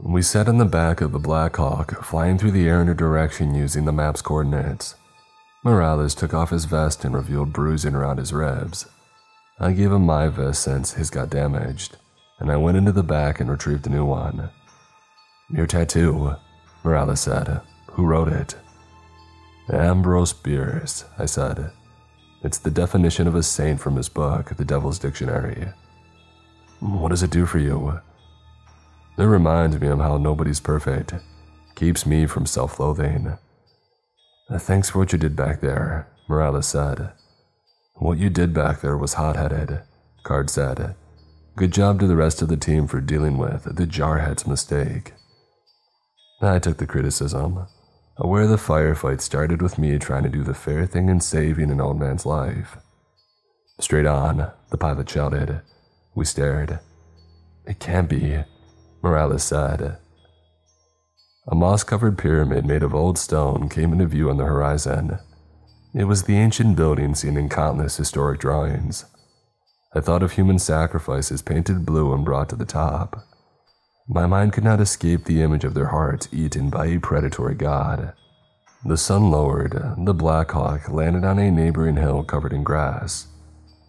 We 0.00 0.22
sat 0.22 0.46
in 0.46 0.58
the 0.58 0.64
back 0.64 1.00
of 1.00 1.10
the 1.10 1.18
Black 1.18 1.56
Hawk, 1.56 2.04
flying 2.04 2.38
through 2.38 2.52
the 2.52 2.68
air 2.68 2.80
in 2.80 2.88
a 2.88 2.94
direction 2.94 3.54
using 3.54 3.84
the 3.84 3.92
map's 3.92 4.22
coordinates. 4.22 4.94
Morales 5.64 6.14
took 6.14 6.32
off 6.32 6.50
his 6.50 6.66
vest 6.66 7.04
and 7.04 7.14
revealed 7.14 7.52
bruising 7.52 7.96
around 7.96 8.18
his 8.18 8.32
ribs. 8.32 8.86
I 9.58 9.72
gave 9.72 9.90
him 9.90 10.02
my 10.06 10.28
vest 10.28 10.62
since 10.62 10.92
his 10.92 11.10
got 11.10 11.30
damaged, 11.30 11.96
and 12.38 12.52
I 12.52 12.56
went 12.56 12.76
into 12.76 12.92
the 12.92 13.02
back 13.02 13.40
and 13.40 13.50
retrieved 13.50 13.88
a 13.88 13.90
new 13.90 14.04
one. 14.04 14.50
Your 15.50 15.66
tattoo, 15.66 16.36
Morales 16.84 17.20
said. 17.20 17.60
Who 17.92 18.04
wrote 18.04 18.28
it? 18.28 18.54
Ambrose 19.72 20.32
Bierce, 20.32 21.04
I 21.18 21.24
said. 21.24 21.72
It's 22.42 22.58
the 22.58 22.70
definition 22.70 23.26
of 23.26 23.34
a 23.34 23.42
saint 23.42 23.80
from 23.80 23.96
his 23.96 24.08
book, 24.08 24.54
The 24.56 24.64
Devil's 24.64 24.98
Dictionary. 24.98 25.68
What 26.80 27.08
does 27.08 27.22
it 27.22 27.30
do 27.30 27.46
for 27.46 27.58
you? 27.58 28.00
It 29.16 29.24
reminds 29.24 29.80
me 29.80 29.88
of 29.88 29.98
how 30.00 30.16
nobody's 30.18 30.60
perfect. 30.60 31.14
Keeps 31.74 32.06
me 32.06 32.26
from 32.26 32.46
self 32.46 32.78
loathing. 32.78 33.36
Thanks 34.50 34.90
for 34.90 34.98
what 35.00 35.12
you 35.12 35.18
did 35.18 35.34
back 35.34 35.60
there, 35.60 36.08
Morales 36.28 36.68
said. 36.68 37.12
What 37.94 38.18
you 38.18 38.30
did 38.30 38.54
back 38.54 38.80
there 38.80 38.96
was 38.96 39.14
hot 39.14 39.36
headed, 39.36 39.80
Card 40.22 40.50
said. 40.50 40.94
Good 41.56 41.72
job 41.72 41.98
to 42.00 42.06
the 42.06 42.16
rest 42.16 42.42
of 42.42 42.48
the 42.48 42.56
team 42.56 42.86
for 42.86 43.00
dealing 43.00 43.38
with 43.38 43.64
the 43.64 43.86
jarhead's 43.86 44.46
mistake. 44.46 45.14
I 46.40 46.60
took 46.60 46.76
the 46.76 46.86
criticism, 46.86 47.66
aware 48.16 48.46
the 48.46 48.56
firefight 48.56 49.20
started 49.20 49.60
with 49.60 49.76
me 49.76 49.98
trying 49.98 50.22
to 50.22 50.28
do 50.28 50.44
the 50.44 50.54
fair 50.54 50.86
thing 50.86 51.10
and 51.10 51.22
saving 51.22 51.70
an 51.70 51.80
old 51.80 51.98
man's 51.98 52.24
life. 52.24 52.76
Straight 53.80 54.06
on, 54.06 54.50
the 54.70 54.78
pilot 54.78 55.08
shouted. 55.10 55.62
We 56.14 56.24
stared. 56.24 56.78
It 57.66 57.80
can't 57.80 58.08
be, 58.08 58.44
Morales 59.02 59.42
said. 59.42 59.98
A 61.48 61.54
moss 61.54 61.82
covered 61.82 62.18
pyramid 62.18 62.64
made 62.64 62.82
of 62.82 62.94
old 62.94 63.18
stone 63.18 63.68
came 63.68 63.92
into 63.92 64.06
view 64.06 64.30
on 64.30 64.36
the 64.36 64.44
horizon. 64.44 65.18
It 65.92 66.04
was 66.04 66.24
the 66.24 66.36
ancient 66.36 66.76
building 66.76 67.14
seen 67.14 67.36
in 67.36 67.48
countless 67.48 67.96
historic 67.96 68.38
drawings. 68.38 69.06
I 69.94 70.00
thought 70.00 70.22
of 70.22 70.32
human 70.32 70.58
sacrifices 70.58 71.42
painted 71.42 71.86
blue 71.86 72.12
and 72.12 72.24
brought 72.24 72.48
to 72.50 72.56
the 72.56 72.64
top. 72.64 73.24
My 74.10 74.26
mind 74.26 74.54
could 74.54 74.64
not 74.64 74.80
escape 74.80 75.24
the 75.24 75.42
image 75.42 75.64
of 75.64 75.74
their 75.74 75.88
hearts 75.88 76.28
eaten 76.32 76.70
by 76.70 76.86
a 76.86 76.98
predatory 76.98 77.54
god. 77.54 78.14
The 78.82 78.96
sun 78.96 79.30
lowered, 79.30 79.72
the 79.98 80.14
Black 80.14 80.52
Hawk 80.52 80.88
landed 80.88 81.24
on 81.24 81.38
a 81.38 81.50
neighboring 81.50 81.96
hill 81.96 82.24
covered 82.24 82.54
in 82.54 82.64
grass. 82.64 83.26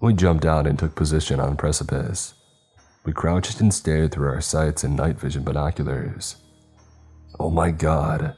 We 0.02 0.14
jumped 0.14 0.46
out 0.46 0.68
and 0.68 0.78
took 0.78 0.94
position 0.94 1.40
on 1.40 1.56
precipice. 1.56 2.34
We 3.06 3.14
crouched 3.14 3.62
and 3.62 3.74
stared 3.74 4.12
through 4.12 4.28
our 4.28 4.42
sights 4.42 4.84
and 4.84 4.98
night 4.98 5.18
vision 5.18 5.44
binoculars. 5.44 6.36
Oh 7.40 7.50
my 7.50 7.72
god, 7.72 8.36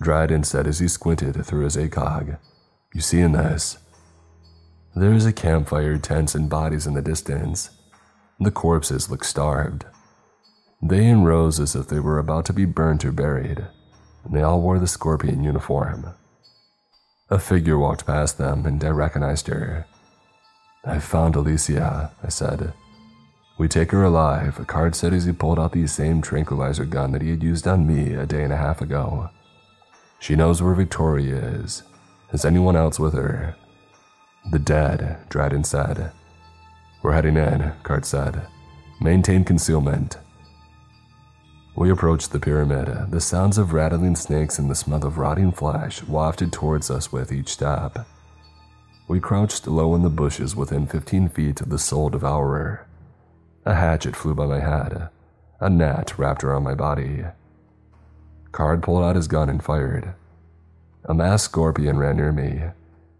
Dryden 0.00 0.44
said 0.44 0.68
as 0.68 0.78
he 0.78 0.86
squinted 0.86 1.44
through 1.44 1.64
his 1.64 1.76
ACOG. 1.76 2.38
You 2.92 3.00
seeing 3.00 3.32
this? 3.32 3.78
There 4.94 5.12
is 5.12 5.26
a 5.26 5.32
campfire, 5.32 5.98
tents, 5.98 6.36
and 6.36 6.48
bodies 6.48 6.86
in 6.86 6.94
the 6.94 7.02
distance. 7.02 7.70
The 8.38 8.52
corpses 8.52 9.10
look 9.10 9.24
starved. 9.24 9.84
They 10.86 11.14
rows 11.14 11.60
as 11.60 11.74
if 11.74 11.88
they 11.88 11.98
were 11.98 12.18
about 12.18 12.44
to 12.44 12.52
be 12.52 12.66
burnt 12.66 13.06
or 13.06 13.10
buried, 13.10 13.66
and 14.22 14.34
they 14.34 14.42
all 14.42 14.60
wore 14.60 14.78
the 14.78 14.86
scorpion 14.86 15.42
uniform. 15.42 16.12
A 17.30 17.38
figure 17.38 17.78
walked 17.78 18.04
past 18.04 18.36
them, 18.36 18.66
and 18.66 18.84
I 18.84 18.90
recognized 18.90 19.46
her. 19.46 19.86
I 20.84 20.98
found 20.98 21.36
Alicia, 21.36 22.12
I 22.22 22.28
said. 22.28 22.74
We 23.56 23.66
take 23.66 23.92
her 23.92 24.04
alive, 24.04 24.60
a 24.60 24.66
card 24.66 24.94
said 24.94 25.14
as 25.14 25.24
he 25.24 25.32
pulled 25.32 25.58
out 25.58 25.72
the 25.72 25.86
same 25.86 26.20
tranquilizer 26.20 26.84
gun 26.84 27.12
that 27.12 27.22
he 27.22 27.30
had 27.30 27.42
used 27.42 27.66
on 27.66 27.86
me 27.86 28.12
a 28.12 28.26
day 28.26 28.44
and 28.44 28.52
a 28.52 28.58
half 28.58 28.82
ago. 28.82 29.30
She 30.20 30.36
knows 30.36 30.60
where 30.60 30.74
Victoria 30.74 31.36
is. 31.36 31.82
Is 32.34 32.44
anyone 32.44 32.76
else 32.76 33.00
with 33.00 33.14
her? 33.14 33.56
The 34.50 34.58
dead, 34.58 35.16
Dryden 35.30 35.64
said. 35.64 36.12
We're 37.02 37.12
heading 37.12 37.38
in, 37.38 37.72
Card 37.84 38.04
said. 38.04 38.46
Maintain 39.00 39.44
concealment. 39.44 40.18
We 41.76 41.90
approached 41.90 42.30
the 42.30 42.38
pyramid, 42.38 43.10
the 43.10 43.20
sounds 43.20 43.58
of 43.58 43.72
rattling 43.72 44.14
snakes 44.14 44.60
and 44.60 44.70
the 44.70 44.76
smell 44.76 45.04
of 45.04 45.18
rotting 45.18 45.50
flesh 45.50 46.04
wafted 46.04 46.52
towards 46.52 46.88
us 46.88 47.10
with 47.10 47.32
each 47.32 47.48
step. 47.48 48.06
We 49.08 49.18
crouched 49.18 49.66
low 49.66 49.96
in 49.96 50.02
the 50.02 50.08
bushes 50.08 50.54
within 50.54 50.86
15 50.86 51.30
feet 51.30 51.60
of 51.60 51.70
the 51.70 51.78
soul 51.78 52.10
devourer. 52.10 52.86
A 53.64 53.74
hatchet 53.74 54.14
flew 54.14 54.36
by 54.36 54.46
my 54.46 54.60
head. 54.60 55.08
A 55.58 55.68
gnat 55.68 56.16
wrapped 56.16 56.44
around 56.44 56.62
my 56.62 56.74
body. 56.74 57.24
Card 58.52 58.82
pulled 58.82 59.02
out 59.02 59.16
his 59.16 59.26
gun 59.26 59.50
and 59.50 59.62
fired. 59.62 60.14
A 61.06 61.12
masked 61.12 61.50
scorpion 61.50 61.98
ran 61.98 62.16
near 62.16 62.30
me, 62.30 62.62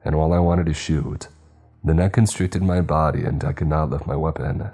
and 0.04 0.16
while 0.16 0.32
I 0.32 0.38
wanted 0.38 0.66
to 0.66 0.74
shoot, 0.74 1.26
the 1.82 1.92
net 1.92 2.12
constricted 2.12 2.62
my 2.62 2.80
body 2.80 3.24
and 3.24 3.42
I 3.42 3.52
could 3.52 3.66
not 3.66 3.90
lift 3.90 4.06
my 4.06 4.16
weapon. 4.16 4.70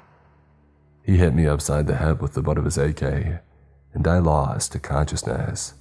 He 1.02 1.16
hit 1.16 1.34
me 1.34 1.46
upside 1.46 1.86
the 1.86 1.96
head 1.96 2.20
with 2.20 2.34
the 2.34 2.42
butt 2.42 2.58
of 2.58 2.66
his 2.66 2.76
AK, 2.76 3.40
and 3.92 4.06
I 4.06 4.18
lost 4.18 4.72
to 4.72 4.78
consciousness. 4.78 5.74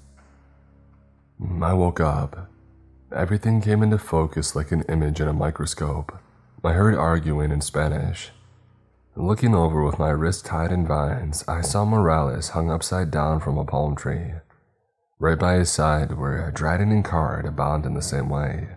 I 1.62 1.74
woke 1.74 2.00
up. 2.00 2.50
Everything 3.16 3.62
came 3.62 3.82
into 3.82 3.98
focus 3.98 4.56
like 4.56 4.72
an 4.72 4.84
image 4.90 5.22
in 5.22 5.28
a 5.28 5.34
microscope. 5.34 6.18
I 6.64 6.74
heard 6.74 6.96
arguing 6.96 7.52
in 7.52 7.62
Spanish. 7.62 8.32
Looking 9.16 9.56
over 9.56 9.84
with 9.84 10.00
my 10.00 10.10
wrist 10.10 10.46
tied 10.46 10.72
in 10.72 10.86
vines, 10.86 11.44
I 11.48 11.62
saw 11.62 11.86
Morales 11.86 12.50
hung 12.50 12.70
upside 12.70 13.12
down 13.12 13.40
from 13.40 13.58
a 13.58 13.66
palm 13.66 13.96
tree. 13.96 14.34
Right 15.20 15.40
by 15.40 15.56
his 15.56 15.72
side 15.72 16.18
were 16.18 16.52
Dryden 16.52 16.92
and 16.92 17.04
Card 17.04 17.56
bound 17.56 17.86
in 17.86 17.94
the 17.94 18.02
same 18.02 18.30
way. 18.30 18.70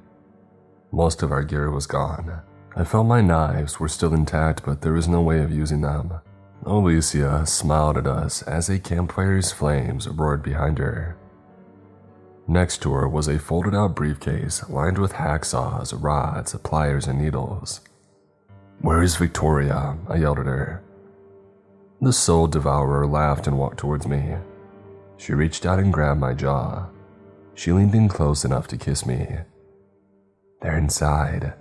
Most 0.90 1.22
of 1.22 1.30
our 1.30 1.42
gear 1.42 1.70
was 1.70 1.86
gone. 1.86 2.42
I 2.74 2.84
felt 2.84 3.06
my 3.06 3.20
knives 3.20 3.78
were 3.78 3.88
still 3.88 4.14
intact, 4.14 4.64
but 4.64 4.80
there 4.80 4.92
was 4.92 5.08
no 5.08 5.20
way 5.20 5.40
of 5.40 5.52
using 5.52 5.82
them. 5.82 6.14
Alicia 6.64 7.44
smiled 7.44 7.98
at 7.98 8.06
us 8.06 8.42
as 8.42 8.68
a 8.68 8.78
campfire's 8.78 9.50
flames 9.50 10.08
roared 10.08 10.42
behind 10.42 10.78
her. 10.78 11.16
Next 12.46 12.82
to 12.82 12.92
her 12.92 13.08
was 13.08 13.26
a 13.26 13.38
folded 13.38 13.74
out 13.74 13.96
briefcase 13.96 14.68
lined 14.68 14.98
with 14.98 15.14
hacksaws, 15.14 15.92
rods, 16.00 16.54
pliers, 16.62 17.06
and 17.06 17.20
needles. 17.20 17.80
Where 18.80 19.02
is 19.02 19.16
Victoria? 19.16 19.96
I 20.08 20.16
yelled 20.16 20.38
at 20.38 20.46
her. 20.46 20.82
The 22.00 22.12
soul 22.12 22.46
devourer 22.46 23.06
laughed 23.06 23.46
and 23.46 23.58
walked 23.58 23.78
towards 23.78 24.06
me. 24.06 24.36
She 25.16 25.34
reached 25.34 25.66
out 25.66 25.78
and 25.78 25.92
grabbed 25.92 26.20
my 26.20 26.34
jaw. 26.34 26.86
She 27.54 27.72
leaned 27.72 27.94
in 27.94 28.08
close 28.08 28.44
enough 28.44 28.66
to 28.68 28.76
kiss 28.76 29.04
me. 29.04 29.26
They're 30.60 30.78
inside, 30.78 31.54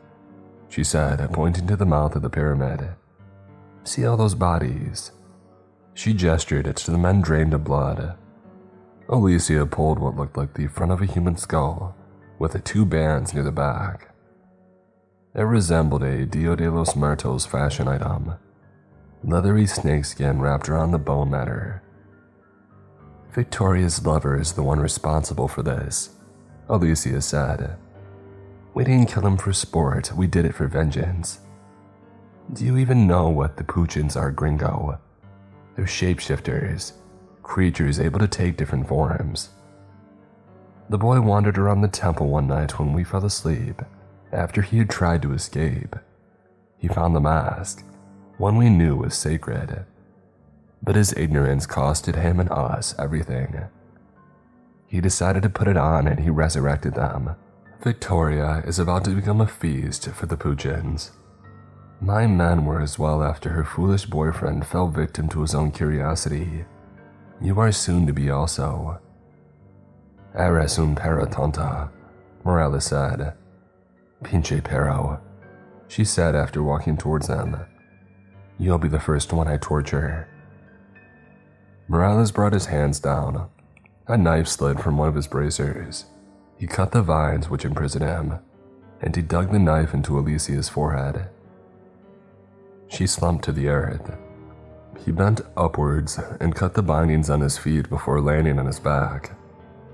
she 0.69 0.83
said, 0.83 1.27
pointing 1.33 1.67
to 1.67 1.75
the 1.75 1.85
mouth 1.85 2.15
of 2.15 2.21
the 2.21 2.29
pyramid. 2.29 2.95
See 3.83 4.05
all 4.05 4.17
those 4.17 4.35
bodies? 4.35 5.11
She 5.93 6.13
gestured 6.13 6.67
it 6.67 6.77
to 6.77 6.91
the 6.91 6.97
men 6.97 7.21
drained 7.21 7.53
of 7.53 7.63
blood. 7.63 8.17
Alicia 9.09 9.65
pulled 9.65 9.99
what 9.99 10.15
looked 10.15 10.37
like 10.37 10.53
the 10.53 10.67
front 10.67 10.91
of 10.91 11.01
a 11.01 11.05
human 11.05 11.35
skull, 11.35 11.95
with 12.39 12.53
the 12.53 12.59
two 12.59 12.85
bands 12.85 13.33
near 13.33 13.43
the 13.43 13.51
back. 13.51 14.13
It 15.35 15.41
resembled 15.41 16.03
a 16.03 16.25
Dia 16.25 16.55
de 16.55 16.69
los 16.69 16.95
Muertos 16.95 17.45
fashion 17.45 17.87
item. 17.87 18.35
Leathery 19.23 19.65
snakeskin 19.65 20.39
wrapped 20.41 20.69
around 20.69 20.91
the 20.91 20.97
bone 20.97 21.29
matter. 21.29 21.83
Victoria's 23.31 24.05
lover 24.05 24.39
is 24.39 24.53
the 24.53 24.63
one 24.63 24.79
responsible 24.79 25.47
for 25.47 25.63
this, 25.63 26.09
Alicia 26.67 27.21
said. 27.21 27.77
We 28.73 28.83
didn't 28.83 29.09
kill 29.09 29.25
him 29.25 29.37
for 29.37 29.53
sport, 29.53 30.11
we 30.15 30.27
did 30.27 30.45
it 30.45 30.55
for 30.55 30.67
vengeance. 30.67 31.39
Do 32.53 32.65
you 32.65 32.77
even 32.77 33.07
know 33.07 33.29
what 33.29 33.55
the 33.55 33.63
Poochins 33.63 34.17
are, 34.17 34.29
gringo? 34.29 34.99
They're 35.75 35.85
shapeshifters, 35.85 36.93
creatures 37.43 37.99
able 37.99 38.19
to 38.19 38.27
take 38.27 38.57
different 38.57 38.89
forms. 38.89 39.51
The 40.89 40.97
boy 40.97 41.21
wandered 41.21 41.57
around 41.57 41.79
the 41.79 41.87
temple 41.87 42.27
one 42.27 42.47
night 42.47 42.77
when 42.77 42.91
we 42.91 43.05
fell 43.05 43.25
asleep 43.25 43.81
after 44.33 44.61
he 44.61 44.77
had 44.77 44.89
tried 44.89 45.21
to 45.21 45.33
escape, 45.33 45.95
he 46.77 46.87
found 46.87 47.15
the 47.15 47.21
mask, 47.21 47.83
one 48.37 48.57
we 48.57 48.69
knew 48.69 48.95
was 48.95 49.15
sacred. 49.15 49.85
But 50.81 50.95
his 50.95 51.13
ignorance 51.13 51.67
costed 51.67 52.15
him 52.15 52.39
and 52.39 52.49
us 52.49 52.95
everything. 52.97 53.65
He 54.87 54.99
decided 54.99 55.43
to 55.43 55.49
put 55.49 55.67
it 55.67 55.77
on 55.77 56.07
and 56.07 56.19
he 56.19 56.29
resurrected 56.29 56.95
them. 56.95 57.35
Victoria 57.81 58.63
is 58.65 58.79
about 58.79 59.05
to 59.05 59.11
become 59.11 59.41
a 59.41 59.47
feast 59.47 60.09
for 60.09 60.25
the 60.25 60.37
Pujins. 60.37 61.11
My 62.03 62.25
men 62.25 62.65
were 62.65 62.81
as 62.81 62.97
well 62.97 63.21
after 63.21 63.49
her 63.49 63.63
foolish 63.63 64.07
boyfriend 64.07 64.65
fell 64.65 64.87
victim 64.87 65.29
to 65.29 65.41
his 65.41 65.53
own 65.53 65.69
curiosity. 65.69 66.65
You 67.39 67.59
are 67.59 67.71
soon 67.71 68.07
to 68.07 68.13
be 68.13 68.31
also. 68.31 68.99
Eres 70.33 70.79
un 70.79 70.95
perra 70.95 71.27
tonta, 71.27 71.91
Morales 72.43 72.85
said. 72.85 73.35
Pinche 74.23 74.63
perro, 74.63 75.21
she 75.87 76.03
said 76.03 76.33
after 76.33 76.63
walking 76.63 76.97
towards 76.97 77.27
them. 77.27 77.55
You'll 78.57 78.79
be 78.79 78.87
the 78.87 78.99
first 78.99 79.31
one 79.31 79.47
I 79.47 79.57
torture. 79.57 80.27
Morales 81.87 82.31
brought 82.31 82.53
his 82.53 82.65
hands 82.65 82.99
down. 82.99 83.47
A 84.07 84.17
knife 84.17 84.47
slid 84.47 84.79
from 84.79 84.97
one 84.97 85.07
of 85.07 85.15
his 85.15 85.27
bracers. 85.27 86.05
He 86.57 86.65
cut 86.65 86.93
the 86.93 87.03
vines 87.03 87.47
which 87.47 87.63
imprisoned 87.63 88.05
him, 88.05 88.39
and 89.01 89.15
he 89.15 89.21
dug 89.21 89.51
the 89.51 89.59
knife 89.59 89.93
into 89.93 90.17
Alicia's 90.17 90.67
forehead. 90.67 91.29
She 92.91 93.07
slumped 93.07 93.45
to 93.45 93.53
the 93.53 93.69
earth. 93.69 94.11
He 95.05 95.11
bent 95.11 95.41
upwards 95.55 96.19
and 96.41 96.53
cut 96.53 96.73
the 96.73 96.83
bindings 96.83 97.29
on 97.29 97.39
his 97.39 97.57
feet 97.57 97.89
before 97.89 98.19
landing 98.19 98.59
on 98.59 98.65
his 98.65 98.79
back. 98.79 99.31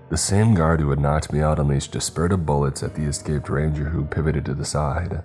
The 0.10 0.18
same 0.18 0.56
guard 0.56 0.80
who 0.80 0.90
had 0.90 0.99
knocked 0.99 1.32
me 1.32 1.40
out 1.40 1.60
unleashed 1.60 1.95
a 1.95 2.02
spurt 2.02 2.32
of 2.32 2.45
bullets 2.45 2.82
at 2.82 2.95
the 2.95 3.03
escaped 3.03 3.49
ranger 3.49 3.90
who 3.90 4.06
pivoted 4.06 4.45
to 4.45 4.56
the 4.56 4.65
side. 4.65 5.24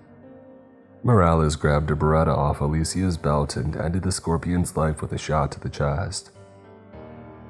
Morales 1.02 1.56
grabbed 1.56 1.90
a 1.90 1.96
Beretta 1.96 2.36
off 2.36 2.60
Alicia's 2.60 3.16
belt 3.16 3.56
and 3.56 3.74
ended 3.74 4.02
the 4.02 4.12
scorpion's 4.12 4.76
life 4.76 5.00
with 5.00 5.12
a 5.12 5.18
shot 5.18 5.50
to 5.52 5.60
the 5.60 5.70
chest. 5.70 6.30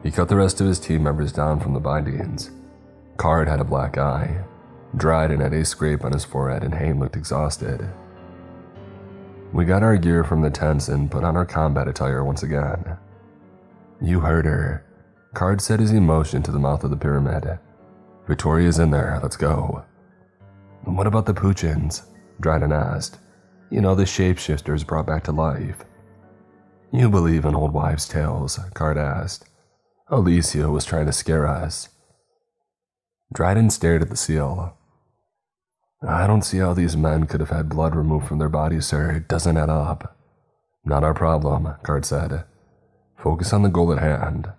He 0.05 0.13
cut 0.13 0.29
the 0.29 0.37
rest 0.37 0.61
of 0.61 0.69
his 0.69 0.79
team 0.79 1.03
members 1.03 1.33
down 1.33 1.59
from 1.59 1.75
the 1.75 1.81
bindings. 1.81 2.51
Card 3.17 3.49
had 3.49 3.61
a 3.61 3.65
black 3.65 3.99
eye. 3.99 4.45
Dryden 4.97 5.41
had 5.41 5.53
a 5.53 5.65
scrape 5.65 6.05
on 6.05 6.13
his 6.13 6.25
forehead, 6.25 6.63
and 6.63 6.75
Hain 6.75 7.01
looked 7.01 7.17
exhausted. 7.17 7.89
We 9.53 9.67
got 9.67 9.83
our 9.83 9.99
gear 9.99 10.25
from 10.25 10.41
the 10.41 10.51
tents 10.51 10.89
and 10.89 11.11
put 11.11 11.25
on 11.25 11.37
our 11.37 11.45
combat 11.45 11.87
attire 11.87 12.25
once 12.25 12.43
again. 12.43 12.97
You 14.01 14.21
heard 14.21 14.47
her. 14.47 14.87
Card 15.35 15.61
said 15.61 15.81
as 15.81 15.91
he 15.91 16.01
motioned 16.01 16.45
to 16.47 16.51
the 16.51 16.59
mouth 16.59 16.85
of 16.85 16.91
the 16.91 16.97
pyramid. 16.97 17.59
Victoria's 18.27 18.79
in 18.79 18.91
there, 18.91 19.19
let's 19.23 19.37
go. 19.37 19.85
What 20.85 21.07
about 21.07 21.27
the 21.27 21.35
Poochins? 21.35 22.03
Dryden 22.41 22.73
asked. 22.73 23.19
You 23.71 23.81
know, 23.81 23.95
the 23.95 24.05
shapeshifters 24.05 24.87
brought 24.87 25.07
back 25.07 25.25
to 25.25 25.33
life. 25.33 25.85
You 26.91 27.09
believe 27.09 27.45
in 27.45 27.55
old 27.55 27.73
wives' 27.73 28.09
tales, 28.09 28.59
Card 28.75 28.99
asked. 28.99 29.49
Alicia 30.09 30.71
was 30.71 30.85
trying 30.85 31.07
to 31.07 31.13
scare 31.13 31.47
us. 31.47 31.89
Dryden 33.33 33.71
stared 33.71 34.03
at 34.03 34.11
the 34.11 34.17
seal. 34.17 34.77
I 36.07 36.27
don't 36.27 36.43
see 36.43 36.59
how 36.59 36.75
these 36.75 36.97
men 36.97 37.27
could 37.27 37.41
have 37.41 37.51
had 37.51 37.69
blood 37.69 37.95
removed 37.95 38.27
from 38.27 38.39
their 38.39 38.49
bodies, 38.49 38.87
sir. 38.87 39.13
It 39.13 39.29
doesn't 39.29 39.57
add 39.57 39.71
up. 39.71 40.17
Not 40.85 41.05
our 41.05 41.15
problem, 41.15 41.75
Card 41.85 42.05
said. 42.05 42.45
Focus 43.17 43.53
on 43.53 43.63
the 43.63 43.69
goal 43.69 43.93
at 43.93 44.03
hand. 44.03 44.51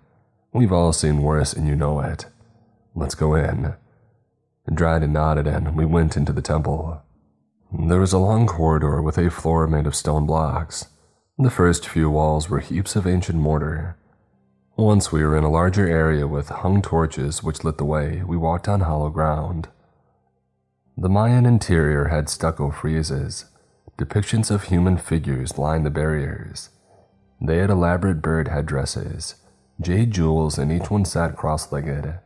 We've 0.54 0.72
all 0.72 0.92
seen 0.94 1.22
worse, 1.22 1.52
and 1.52 1.68
you 1.68 1.76
know 1.76 2.00
it. 2.00 2.26
Let's 2.94 3.14
go 3.14 3.34
in. 3.34 3.74
Dryden 4.72 5.12
nodded, 5.12 5.46
and 5.46 5.76
we 5.76 5.84
went 5.84 6.16
into 6.16 6.32
the 6.32 6.40
temple. 6.40 7.02
There 7.70 8.00
was 8.00 8.14
a 8.14 8.18
long 8.18 8.46
corridor 8.46 9.02
with 9.02 9.18
a 9.18 9.30
floor 9.30 9.66
made 9.66 9.86
of 9.86 9.94
stone 9.94 10.24
blocks. 10.26 10.86
The 11.36 11.50
first 11.50 11.86
few 11.86 12.08
walls 12.08 12.48
were 12.48 12.60
heaps 12.60 12.96
of 12.96 13.06
ancient 13.06 13.38
mortar. 13.38 13.98
Once 14.76 15.12
we 15.12 15.22
were 15.22 15.36
in 15.36 15.44
a 15.44 15.50
larger 15.50 15.86
area 15.86 16.26
with 16.26 16.48
hung 16.48 16.80
torches 16.80 17.42
which 17.42 17.64
lit 17.64 17.76
the 17.76 17.84
way, 17.84 18.22
we 18.24 18.36
walked 18.36 18.68
on 18.68 18.80
hollow 18.80 19.10
ground. 19.10 19.68
The 20.96 21.08
Mayan 21.08 21.44
interior 21.44 22.06
had 22.06 22.28
stucco 22.28 22.70
friezes. 22.70 23.46
Depictions 23.98 24.50
of 24.50 24.64
human 24.64 24.96
figures 24.96 25.58
lined 25.58 25.84
the 25.84 25.90
barriers. 25.90 26.70
They 27.40 27.58
had 27.58 27.70
elaborate 27.70 28.22
bird 28.22 28.46
headdresses, 28.46 29.34
jade 29.80 30.12
jewels, 30.12 30.56
and 30.56 30.70
each 30.70 30.90
one 30.90 31.04
sat 31.04 31.36
cross 31.36 31.72
legged. 31.72 32.20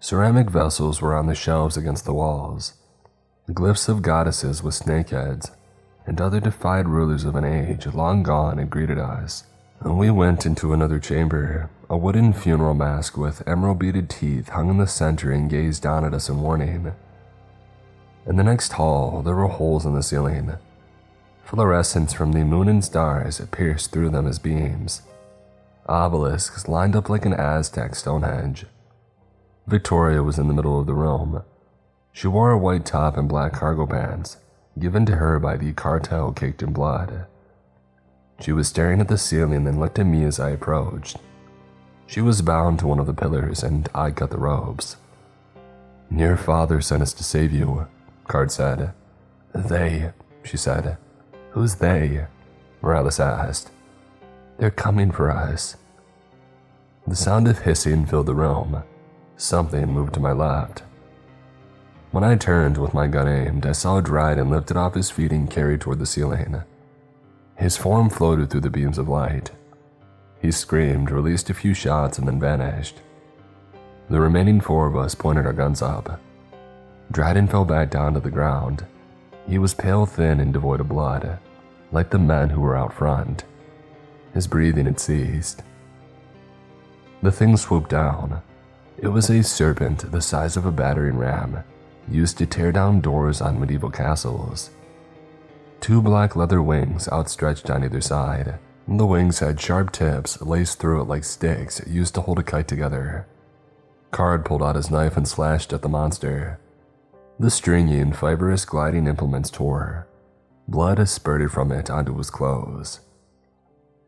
Ceramic 0.00 0.50
vessels 0.50 1.00
were 1.00 1.14
on 1.14 1.26
the 1.26 1.36
shelves 1.36 1.76
against 1.76 2.04
the 2.04 2.12
walls. 2.12 2.74
Glyphs 3.48 3.88
of 3.88 4.02
goddesses 4.02 4.62
with 4.62 4.74
snake 4.74 5.10
heads 5.10 5.52
and 6.04 6.20
other 6.20 6.40
defied 6.40 6.88
rulers 6.88 7.24
of 7.24 7.36
an 7.36 7.44
age 7.44 7.86
long 7.86 8.24
gone 8.24 8.58
had 8.58 8.70
greeted 8.70 8.98
us. 8.98 9.44
We 9.84 10.10
went 10.10 10.46
into 10.46 10.72
another 10.72 10.98
chamber. 10.98 11.70
A 11.88 11.96
wooden 11.96 12.32
funeral 12.32 12.74
mask 12.74 13.16
with 13.16 13.46
emerald 13.46 13.78
beaded 13.78 14.10
teeth 14.10 14.48
hung 14.48 14.68
in 14.68 14.78
the 14.78 14.86
center 14.88 15.30
and 15.30 15.48
gazed 15.48 15.82
down 15.82 16.04
at 16.04 16.14
us 16.14 16.28
in 16.28 16.40
warning. 16.40 16.92
In 18.24 18.36
the 18.36 18.44
next 18.44 18.74
hall, 18.74 19.22
there 19.22 19.34
were 19.34 19.48
holes 19.48 19.84
in 19.84 19.94
the 19.94 20.02
ceiling. 20.02 20.52
Fluorescence 21.44 22.12
from 22.12 22.32
the 22.32 22.44
moon 22.44 22.68
and 22.68 22.84
stars 22.84 23.40
pierced 23.50 23.90
through 23.90 24.10
them 24.10 24.28
as 24.28 24.38
beams. 24.38 25.02
Obelisks 25.88 26.68
lined 26.68 26.94
up 26.94 27.08
like 27.08 27.26
an 27.26 27.34
Aztec 27.34 27.96
Stonehenge. 27.96 28.66
Victoria 29.66 30.22
was 30.22 30.38
in 30.38 30.46
the 30.46 30.54
middle 30.54 30.78
of 30.78 30.86
the 30.86 30.94
room. 30.94 31.42
She 32.12 32.28
wore 32.28 32.52
a 32.52 32.58
white 32.58 32.84
top 32.84 33.16
and 33.16 33.28
black 33.28 33.54
cargo 33.54 33.86
pants, 33.86 34.36
given 34.78 35.04
to 35.06 35.16
her 35.16 35.40
by 35.40 35.56
the 35.56 35.72
cartel 35.72 36.32
caked 36.32 36.62
in 36.62 36.72
blood. 36.72 37.26
She 38.40 38.52
was 38.52 38.68
staring 38.68 39.00
at 39.00 39.08
the 39.08 39.18
ceiling 39.18 39.66
and 39.66 39.80
looked 39.80 39.98
at 39.98 40.06
me 40.06 40.24
as 40.24 40.38
I 40.38 40.50
approached. 40.50 41.16
She 42.06 42.20
was 42.20 42.42
bound 42.42 42.78
to 42.80 42.86
one 42.86 42.98
of 42.98 43.06
the 43.06 43.14
pillars, 43.14 43.62
and 43.62 43.88
I 43.94 44.10
cut 44.10 44.30
the 44.30 44.38
ropes. 44.38 44.96
Your 46.10 46.36
father 46.36 46.80
sent 46.80 47.02
us 47.02 47.12
to 47.14 47.24
save 47.24 47.52
you, 47.52 47.86
Card 48.32 48.50
said. 48.50 48.94
They, 49.54 50.10
she 50.42 50.56
said. 50.56 50.96
Who's 51.50 51.74
they? 51.74 52.24
Morales 52.80 53.20
asked. 53.20 53.70
They're 54.56 54.70
coming 54.70 55.10
for 55.10 55.30
us. 55.30 55.76
The 57.06 57.14
sound 57.14 57.46
of 57.46 57.58
hissing 57.58 58.06
filled 58.06 58.24
the 58.24 58.34
room. 58.34 58.84
Something 59.36 59.92
moved 59.92 60.14
to 60.14 60.20
my 60.20 60.32
left. 60.32 60.82
When 62.10 62.24
I 62.24 62.36
turned 62.36 62.78
with 62.78 62.94
my 62.94 63.06
gun 63.06 63.28
aimed, 63.28 63.66
I 63.66 63.72
saw 63.72 64.00
Dryden 64.00 64.48
lifted 64.48 64.78
off 64.78 64.94
his 64.94 65.10
feet 65.10 65.30
and 65.30 65.50
carried 65.50 65.82
toward 65.82 65.98
the 65.98 66.06
ceiling. 66.06 66.62
His 67.56 67.76
form 67.76 68.08
floated 68.08 68.48
through 68.48 68.62
the 68.62 68.70
beams 68.70 68.96
of 68.96 69.10
light. 69.10 69.50
He 70.40 70.52
screamed, 70.52 71.10
released 71.10 71.50
a 71.50 71.54
few 71.54 71.74
shots, 71.74 72.18
and 72.18 72.26
then 72.26 72.40
vanished. 72.40 72.96
The 74.08 74.20
remaining 74.20 74.62
four 74.62 74.86
of 74.86 74.96
us 74.96 75.14
pointed 75.14 75.44
our 75.44 75.52
guns 75.52 75.82
up. 75.82 76.18
Dryden 77.12 77.46
fell 77.46 77.64
back 77.64 77.90
down 77.90 78.14
to 78.14 78.20
the 78.20 78.30
ground. 78.30 78.86
He 79.46 79.58
was 79.58 79.74
pale, 79.74 80.06
thin, 80.06 80.40
and 80.40 80.52
devoid 80.52 80.80
of 80.80 80.88
blood, 80.88 81.38
like 81.92 82.10
the 82.10 82.18
men 82.18 82.48
who 82.48 82.60
were 82.60 82.76
out 82.76 82.92
front. 82.92 83.44
His 84.32 84.46
breathing 84.46 84.86
had 84.86 84.98
ceased. 84.98 85.62
The 87.22 87.30
thing 87.30 87.56
swooped 87.56 87.90
down, 87.90 88.42
it 88.98 89.08
was 89.08 89.28
a 89.30 89.42
serpent 89.42 90.10
the 90.10 90.22
size 90.22 90.56
of 90.56 90.64
a 90.64 90.72
battering 90.72 91.18
ram, 91.18 91.64
used 92.08 92.38
to 92.38 92.46
tear 92.46 92.72
down 92.72 93.00
doors 93.00 93.40
on 93.40 93.60
medieval 93.60 93.90
castles. 93.90 94.70
Two 95.80 96.00
black 96.00 96.36
leather 96.36 96.62
wings 96.62 97.08
outstretched 97.08 97.68
on 97.68 97.84
either 97.84 98.00
side. 98.00 98.58
The 98.86 99.06
wings 99.06 99.40
had 99.40 99.60
sharp 99.60 99.92
tips 99.92 100.40
laced 100.40 100.78
through 100.78 101.02
it 101.02 101.08
like 101.08 101.24
sticks 101.24 101.80
used 101.86 102.14
to 102.14 102.20
hold 102.20 102.38
a 102.38 102.42
kite 102.42 102.68
together. 102.68 103.26
Card 104.12 104.44
pulled 104.44 104.62
out 104.62 104.76
his 104.76 104.90
knife 104.90 105.16
and 105.16 105.26
slashed 105.26 105.72
at 105.72 105.82
the 105.82 105.88
monster. 105.88 106.58
The 107.42 107.50
stringy 107.50 107.98
and 107.98 108.16
fibrous 108.16 108.64
gliding 108.64 109.08
implements 109.08 109.50
tore. 109.50 110.06
Blood 110.68 111.08
spurted 111.08 111.50
from 111.50 111.72
it 111.72 111.90
onto 111.90 112.16
his 112.16 112.30
clothes. 112.30 113.00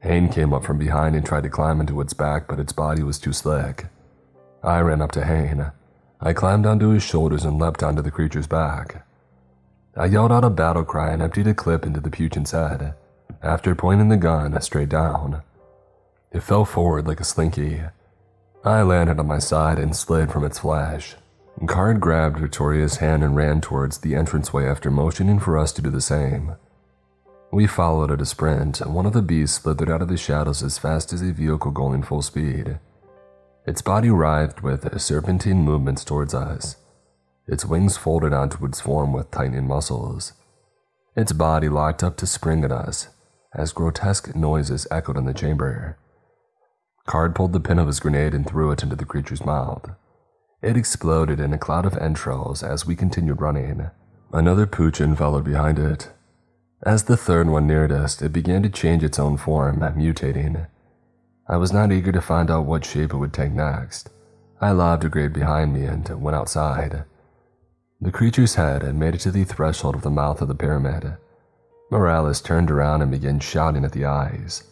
Hain 0.02 0.28
came 0.28 0.52
up 0.52 0.62
from 0.62 0.78
behind 0.78 1.16
and 1.16 1.26
tried 1.26 1.42
to 1.42 1.48
climb 1.48 1.80
into 1.80 2.00
its 2.00 2.12
back, 2.12 2.46
but 2.46 2.60
its 2.60 2.72
body 2.72 3.02
was 3.02 3.18
too 3.18 3.32
slick. 3.32 3.86
I 4.62 4.78
ran 4.82 5.02
up 5.02 5.10
to 5.10 5.24
Hain. 5.24 5.72
I 6.20 6.32
climbed 6.32 6.64
onto 6.64 6.90
his 6.90 7.02
shoulders 7.02 7.44
and 7.44 7.58
leapt 7.58 7.82
onto 7.82 8.02
the 8.02 8.12
creature's 8.12 8.46
back. 8.46 9.04
I 9.96 10.04
yelled 10.04 10.30
out 10.30 10.44
a 10.44 10.48
battle 10.48 10.84
cry 10.84 11.10
and 11.10 11.20
emptied 11.20 11.48
a 11.48 11.54
clip 11.54 11.84
into 11.84 11.98
the 11.98 12.10
Puchin's 12.10 12.52
head, 12.52 12.94
after 13.42 13.74
pointing 13.74 14.10
the 14.10 14.16
gun 14.16 14.60
straight 14.60 14.90
down. 14.90 15.42
It 16.30 16.44
fell 16.44 16.64
forward 16.64 17.08
like 17.08 17.18
a 17.18 17.24
slinky. 17.24 17.82
I 18.64 18.82
landed 18.82 19.18
on 19.18 19.26
my 19.26 19.40
side 19.40 19.80
and 19.80 19.96
slid 19.96 20.30
from 20.30 20.44
its 20.44 20.60
flesh. 20.60 21.16
Card 21.66 22.00
grabbed 22.00 22.38
Victoria's 22.38 22.96
hand 22.96 23.22
and 23.22 23.36
ran 23.36 23.60
towards 23.60 23.98
the 23.98 24.14
entranceway 24.14 24.66
after 24.66 24.90
motioning 24.90 25.38
for 25.38 25.56
us 25.56 25.72
to 25.72 25.82
do 25.82 25.90
the 25.90 26.00
same. 26.00 26.56
We 27.52 27.66
followed 27.66 28.10
at 28.10 28.20
a 28.20 28.26
sprint, 28.26 28.80
and 28.80 28.94
one 28.94 29.06
of 29.06 29.12
the 29.12 29.22
beasts 29.22 29.62
slithered 29.62 29.88
out 29.88 30.02
of 30.02 30.08
the 30.08 30.16
shadows 30.16 30.62
as 30.62 30.78
fast 30.78 31.12
as 31.12 31.22
a 31.22 31.32
vehicle 31.32 31.70
going 31.70 32.02
full 32.02 32.22
speed. 32.22 32.80
Its 33.66 33.82
body 33.82 34.10
writhed 34.10 34.62
with 34.62 35.00
serpentine 35.00 35.62
movements 35.62 36.04
towards 36.04 36.34
us. 36.34 36.76
Its 37.46 37.64
wings 37.64 37.96
folded 37.96 38.32
onto 38.32 38.64
its 38.66 38.80
form 38.80 39.12
with 39.12 39.30
tightening 39.30 39.68
muscles. 39.68 40.32
Its 41.16 41.32
body 41.32 41.68
locked 41.68 42.02
up 42.02 42.16
to 42.16 42.26
spring 42.26 42.64
at 42.64 42.72
us 42.72 43.08
as 43.54 43.72
grotesque 43.72 44.34
noises 44.34 44.86
echoed 44.90 45.16
in 45.16 45.26
the 45.26 45.32
chamber. 45.32 45.96
Card 47.06 47.34
pulled 47.34 47.52
the 47.52 47.60
pin 47.60 47.78
of 47.78 47.86
his 47.86 48.00
grenade 48.00 48.34
and 48.34 48.46
threw 48.46 48.72
it 48.72 48.82
into 48.82 48.96
the 48.96 49.04
creature's 49.04 49.44
mouth. 49.44 49.90
It 50.64 50.78
exploded 50.78 51.40
in 51.40 51.52
a 51.52 51.58
cloud 51.58 51.84
of 51.84 51.94
entrails 51.98 52.62
as 52.62 52.86
we 52.86 52.96
continued 52.96 53.42
running. 53.42 53.90
Another 54.32 54.66
Puchin 54.66 55.14
followed 55.14 55.44
behind 55.44 55.78
it. 55.78 56.10
As 56.82 57.02
the 57.02 57.18
third 57.18 57.50
one 57.50 57.66
neared 57.66 57.92
us, 57.92 58.22
it 58.22 58.32
began 58.32 58.62
to 58.62 58.70
change 58.70 59.04
its 59.04 59.18
own 59.18 59.36
form, 59.36 59.80
mutating. 59.80 60.66
I 61.46 61.58
was 61.58 61.70
not 61.70 61.92
eager 61.92 62.12
to 62.12 62.22
find 62.22 62.50
out 62.50 62.64
what 62.64 62.86
shape 62.86 63.12
it 63.12 63.18
would 63.18 63.34
take 63.34 63.52
next. 63.52 64.08
I 64.58 64.70
lobbed 64.70 65.04
a 65.04 65.10
grade 65.10 65.34
behind 65.34 65.74
me 65.74 65.84
and 65.84 66.08
went 66.22 66.34
outside. 66.34 67.04
The 68.00 68.10
creature's 68.10 68.54
head 68.54 68.82
had 68.82 68.94
made 68.94 69.14
it 69.14 69.20
to 69.20 69.30
the 69.30 69.44
threshold 69.44 69.94
of 69.94 70.00
the 70.00 70.08
mouth 70.08 70.40
of 70.40 70.48
the 70.48 70.54
pyramid. 70.54 71.18
Morales 71.90 72.40
turned 72.40 72.70
around 72.70 73.02
and 73.02 73.10
began 73.10 73.38
shouting 73.38 73.84
at 73.84 73.92
the 73.92 74.06
eyes. 74.06 74.64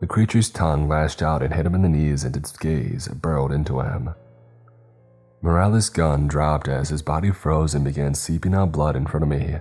The 0.00 0.08
creature's 0.08 0.50
tongue 0.50 0.88
lashed 0.88 1.22
out 1.22 1.40
and 1.40 1.54
hit 1.54 1.66
him 1.66 1.76
in 1.76 1.82
the 1.82 1.88
knees, 1.88 2.24
and 2.24 2.36
its 2.36 2.50
gaze 2.50 3.06
burrowed 3.06 3.52
into 3.52 3.78
him. 3.78 4.12
Morales' 5.42 5.88
gun 5.88 6.26
dropped 6.26 6.68
as 6.68 6.90
his 6.90 7.00
body 7.00 7.30
froze 7.30 7.74
and 7.74 7.84
began 7.84 8.14
seeping 8.14 8.54
out 8.54 8.72
blood 8.72 8.94
in 8.94 9.06
front 9.06 9.24
of 9.24 9.30
me. 9.30 9.56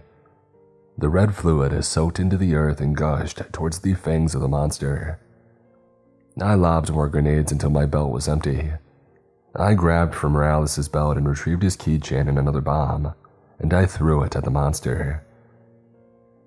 The 0.97 1.07
red 1.07 1.33
fluid 1.33 1.71
has 1.71 1.87
soaked 1.87 2.19
into 2.19 2.35
the 2.35 2.55
earth 2.55 2.81
and 2.81 2.95
gushed 2.95 3.41
towards 3.53 3.79
the 3.79 3.93
fangs 3.93 4.35
of 4.35 4.41
the 4.41 4.49
monster. 4.49 5.19
I 6.41 6.55
lobbed 6.55 6.91
more 6.91 7.07
grenades 7.07 7.53
until 7.53 7.69
my 7.69 7.85
belt 7.85 8.11
was 8.11 8.27
empty. 8.27 8.71
I 9.55 9.73
grabbed 9.73 10.13
from 10.13 10.33
Morales' 10.33 10.89
belt 10.89 11.15
and 11.15 11.27
retrieved 11.27 11.63
his 11.63 11.77
keychain 11.77 12.27
and 12.27 12.37
another 12.37 12.61
bomb, 12.61 13.13
and 13.59 13.73
I 13.73 13.85
threw 13.85 14.23
it 14.23 14.35
at 14.35 14.43
the 14.43 14.51
monster. 14.51 15.23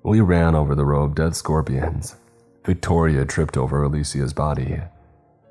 We 0.03 0.21
ran 0.21 0.55
over 0.55 0.75
the 0.75 0.85
row 0.85 1.05
of 1.05 1.15
dead 1.15 1.35
scorpions. 1.35 2.17
Victoria 2.65 3.25
tripped 3.25 3.57
over 3.57 3.83
Alicia's 3.83 4.33
body. 4.33 4.81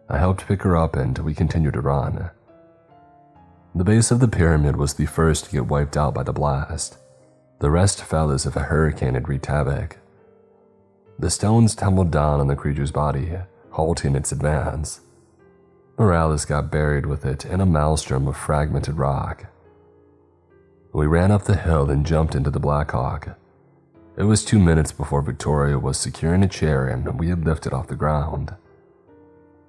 I 0.07 0.17
helped 0.17 0.47
pick 0.47 0.61
her 0.61 0.77
up 0.77 0.95
and 0.95 1.17
we 1.19 1.33
continued 1.33 1.73
to 1.73 1.81
run. 1.81 2.29
The 3.73 3.85
base 3.85 4.11
of 4.11 4.19
the 4.19 4.27
pyramid 4.27 4.75
was 4.75 4.95
the 4.95 5.05
first 5.05 5.45
to 5.45 5.51
get 5.51 5.67
wiped 5.67 5.95
out 5.95 6.13
by 6.13 6.23
the 6.23 6.33
blast. 6.33 6.97
The 7.59 7.71
rest 7.71 8.03
fell 8.03 8.29
as 8.31 8.45
if 8.45 8.55
a 8.55 8.63
hurricane 8.63 9.13
had 9.13 9.29
wreaked 9.29 9.45
havoc. 9.45 9.97
The 11.17 11.29
stones 11.29 11.73
tumbled 11.73 12.11
down 12.11 12.39
on 12.41 12.47
the 12.47 12.55
creature's 12.55 12.91
body, 12.91 13.31
halting 13.69 14.15
its 14.15 14.31
advance. 14.31 15.01
Morales 15.97 16.43
got 16.43 16.71
buried 16.71 17.05
with 17.05 17.25
it 17.25 17.45
in 17.45 17.61
a 17.61 17.65
maelstrom 17.65 18.27
of 18.27 18.35
fragmented 18.35 18.97
rock. 18.97 19.45
We 20.93 21.05
ran 21.07 21.31
up 21.31 21.43
the 21.43 21.55
hill 21.55 21.89
and 21.89 22.05
jumped 22.05 22.35
into 22.35 22.49
the 22.49 22.59
Blackhawk. 22.59 23.37
It 24.17 24.23
was 24.23 24.43
two 24.43 24.59
minutes 24.59 24.91
before 24.91 25.21
Victoria 25.21 25.79
was 25.79 25.97
secure 25.97 26.33
in 26.33 26.43
a 26.43 26.47
chair 26.47 26.87
and 26.87 27.17
we 27.17 27.29
had 27.29 27.45
lifted 27.45 27.71
off 27.71 27.87
the 27.87 27.95
ground. 27.95 28.53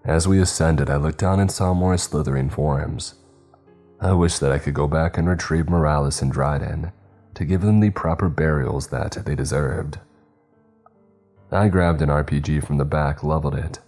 As 0.05 0.27
we 0.27 0.41
ascended, 0.41 0.91
I 0.91 0.97
looked 0.97 1.19
down 1.19 1.39
and 1.39 1.53
saw 1.53 1.73
more 1.73 1.97
slithering 1.97 2.51
forms. 2.51 3.15
I 4.03 4.12
wish 4.15 4.41
that 4.41 4.51
I 4.51 4.59
could 4.59 4.74
go 4.74 4.89
back 4.89 5.16
and 5.16 5.29
retrieve 5.29 5.69
Morales 5.69 6.20
and 6.23 6.33
Dryden 6.33 6.91
to 7.35 7.45
give 7.45 7.61
them 7.61 7.79
the 7.79 7.91
proper 7.91 8.29
burials 8.29 8.89
that 8.89 9.12
they 9.24 9.37
deserved. 9.37 10.01
I 11.53 11.69
grabbed 11.69 12.03
an 12.03 12.09
RPG 12.09 12.66
from 12.66 12.79
the 12.79 12.85
back, 12.85 13.23
leveled 13.23 13.55
it, 13.55 13.79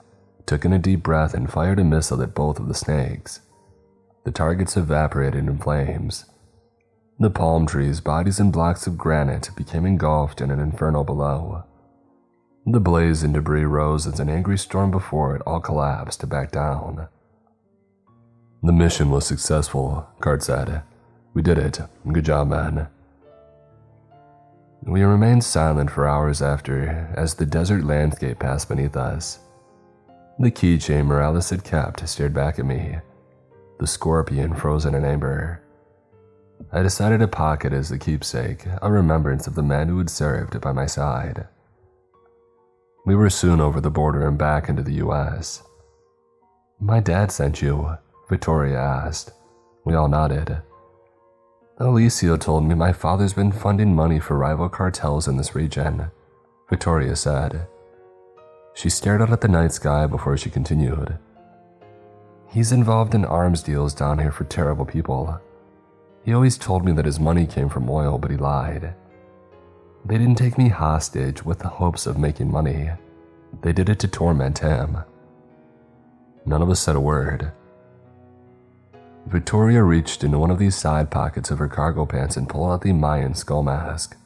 took 0.46 0.64
in 0.64 0.72
a 0.72 0.78
deep 0.78 1.02
breath, 1.02 1.34
and 1.34 1.50
fired 1.50 1.80
a 1.80 1.84
missile 1.84 2.22
at 2.22 2.32
both 2.32 2.60
of 2.60 2.68
the 2.68 2.74
snakes. 2.74 3.40
The 4.22 4.30
targets 4.30 4.76
evaporated 4.76 5.48
in 5.48 5.58
flames. 5.58 6.26
The 7.18 7.30
palm 7.30 7.66
trees, 7.66 8.00
bodies, 8.00 8.38
and 8.38 8.52
blocks 8.52 8.86
of 8.86 8.96
granite 8.96 9.50
became 9.56 9.84
engulfed 9.84 10.40
in 10.40 10.52
an 10.52 10.60
inferno 10.60 11.02
below. 11.02 11.64
The 12.66 12.80
blaze 12.80 13.24
and 13.24 13.34
debris 13.34 13.64
rose 13.64 14.06
as 14.06 14.20
an 14.20 14.28
angry 14.28 14.58
storm 14.58 14.92
before 14.92 15.34
it 15.34 15.42
all 15.44 15.60
collapsed 15.60 16.28
back 16.28 16.52
down. 16.52 17.08
The 18.64 18.72
mission 18.72 19.10
was 19.10 19.26
successful, 19.26 20.08
Card 20.20 20.42
said. 20.42 20.84
We 21.34 21.42
did 21.42 21.58
it. 21.58 21.80
Good 22.10 22.24
job, 22.24 22.48
man. 22.48 22.88
We 24.84 25.02
remained 25.02 25.44
silent 25.44 25.90
for 25.90 26.08
hours 26.08 26.40
after 26.40 27.12
as 27.14 27.34
the 27.34 27.44
desert 27.44 27.84
landscape 27.84 28.38
passed 28.38 28.70
beneath 28.70 28.96
us. 28.96 29.40
The 30.38 30.50
keychain 30.50 31.04
Morales 31.04 31.50
had 31.50 31.62
kept 31.62 32.08
stared 32.08 32.32
back 32.32 32.58
at 32.58 32.64
me, 32.64 32.96
the 33.80 33.86
scorpion 33.86 34.54
frozen 34.54 34.94
in 34.94 35.04
amber. 35.04 35.60
I 36.72 36.80
decided 36.80 37.20
to 37.20 37.28
pocket 37.28 37.74
as 37.74 37.92
a 37.92 37.98
keepsake, 37.98 38.64
a 38.80 38.90
remembrance 38.90 39.46
of 39.46 39.56
the 39.56 39.62
man 39.62 39.88
who 39.88 39.98
had 39.98 40.08
served 40.08 40.58
by 40.62 40.72
my 40.72 40.86
side. 40.86 41.48
We 43.04 43.14
were 43.14 43.28
soon 43.28 43.60
over 43.60 43.82
the 43.82 43.90
border 43.90 44.26
and 44.26 44.38
back 44.38 44.70
into 44.70 44.82
the 44.82 45.04
US. 45.06 45.62
My 46.80 47.00
dad 47.00 47.30
sent 47.30 47.60
you, 47.60 47.98
Victoria 48.28 48.78
asked. 48.78 49.32
We 49.84 49.94
all 49.94 50.08
nodded. 50.08 50.62
Alicia 51.78 52.38
told 52.38 52.64
me 52.64 52.74
my 52.74 52.92
father's 52.92 53.34
been 53.34 53.52
funding 53.52 53.94
money 53.94 54.20
for 54.20 54.38
rival 54.38 54.68
cartels 54.68 55.26
in 55.28 55.36
this 55.36 55.54
region, 55.54 56.10
Victoria 56.70 57.16
said. 57.16 57.66
She 58.74 58.88
stared 58.88 59.20
out 59.20 59.30
at 59.30 59.40
the 59.40 59.48
night 59.48 59.72
sky 59.72 60.06
before 60.06 60.36
she 60.36 60.50
continued. 60.50 61.18
He's 62.48 62.72
involved 62.72 63.14
in 63.14 63.24
arms 63.24 63.62
deals 63.62 63.92
down 63.92 64.18
here 64.20 64.30
for 64.30 64.44
terrible 64.44 64.84
people. 64.84 65.40
He 66.24 66.32
always 66.32 66.56
told 66.56 66.84
me 66.84 66.92
that 66.92 67.04
his 67.04 67.20
money 67.20 67.46
came 67.46 67.68
from 67.68 67.90
oil, 67.90 68.18
but 68.18 68.30
he 68.30 68.36
lied. 68.36 68.94
They 70.04 70.18
didn't 70.18 70.36
take 70.36 70.56
me 70.56 70.68
hostage 70.68 71.44
with 71.44 71.58
the 71.58 71.68
hopes 71.68 72.06
of 72.06 72.18
making 72.18 72.50
money. 72.50 72.90
They 73.62 73.72
did 73.72 73.88
it 73.88 73.98
to 74.00 74.08
torment 74.08 74.60
him. 74.60 74.98
None 76.46 76.62
of 76.62 76.70
us 76.70 76.80
said 76.80 76.96
a 76.96 77.00
word. 77.00 77.52
Victoria 79.26 79.82
reached 79.82 80.22
into 80.22 80.38
one 80.38 80.50
of 80.50 80.58
these 80.58 80.76
side 80.76 81.10
pockets 81.10 81.50
of 81.50 81.58
her 81.58 81.68
cargo 81.68 82.04
pants 82.04 82.36
and 82.36 82.48
pulled 82.48 82.70
out 82.70 82.82
the 82.82 82.92
Mayan 82.92 83.34
skull 83.34 83.62
mask. 83.62 84.16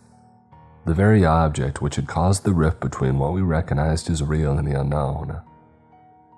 The 0.86 0.94
very 0.94 1.24
object 1.24 1.80
which 1.80 1.96
had 1.96 2.08
caused 2.08 2.44
the 2.44 2.52
rift 2.52 2.80
between 2.80 3.18
what 3.18 3.32
we 3.32 3.42
recognized 3.42 4.10
as 4.10 4.22
real 4.22 4.58
and 4.58 4.66
the 4.66 4.78
unknown. 4.78 5.40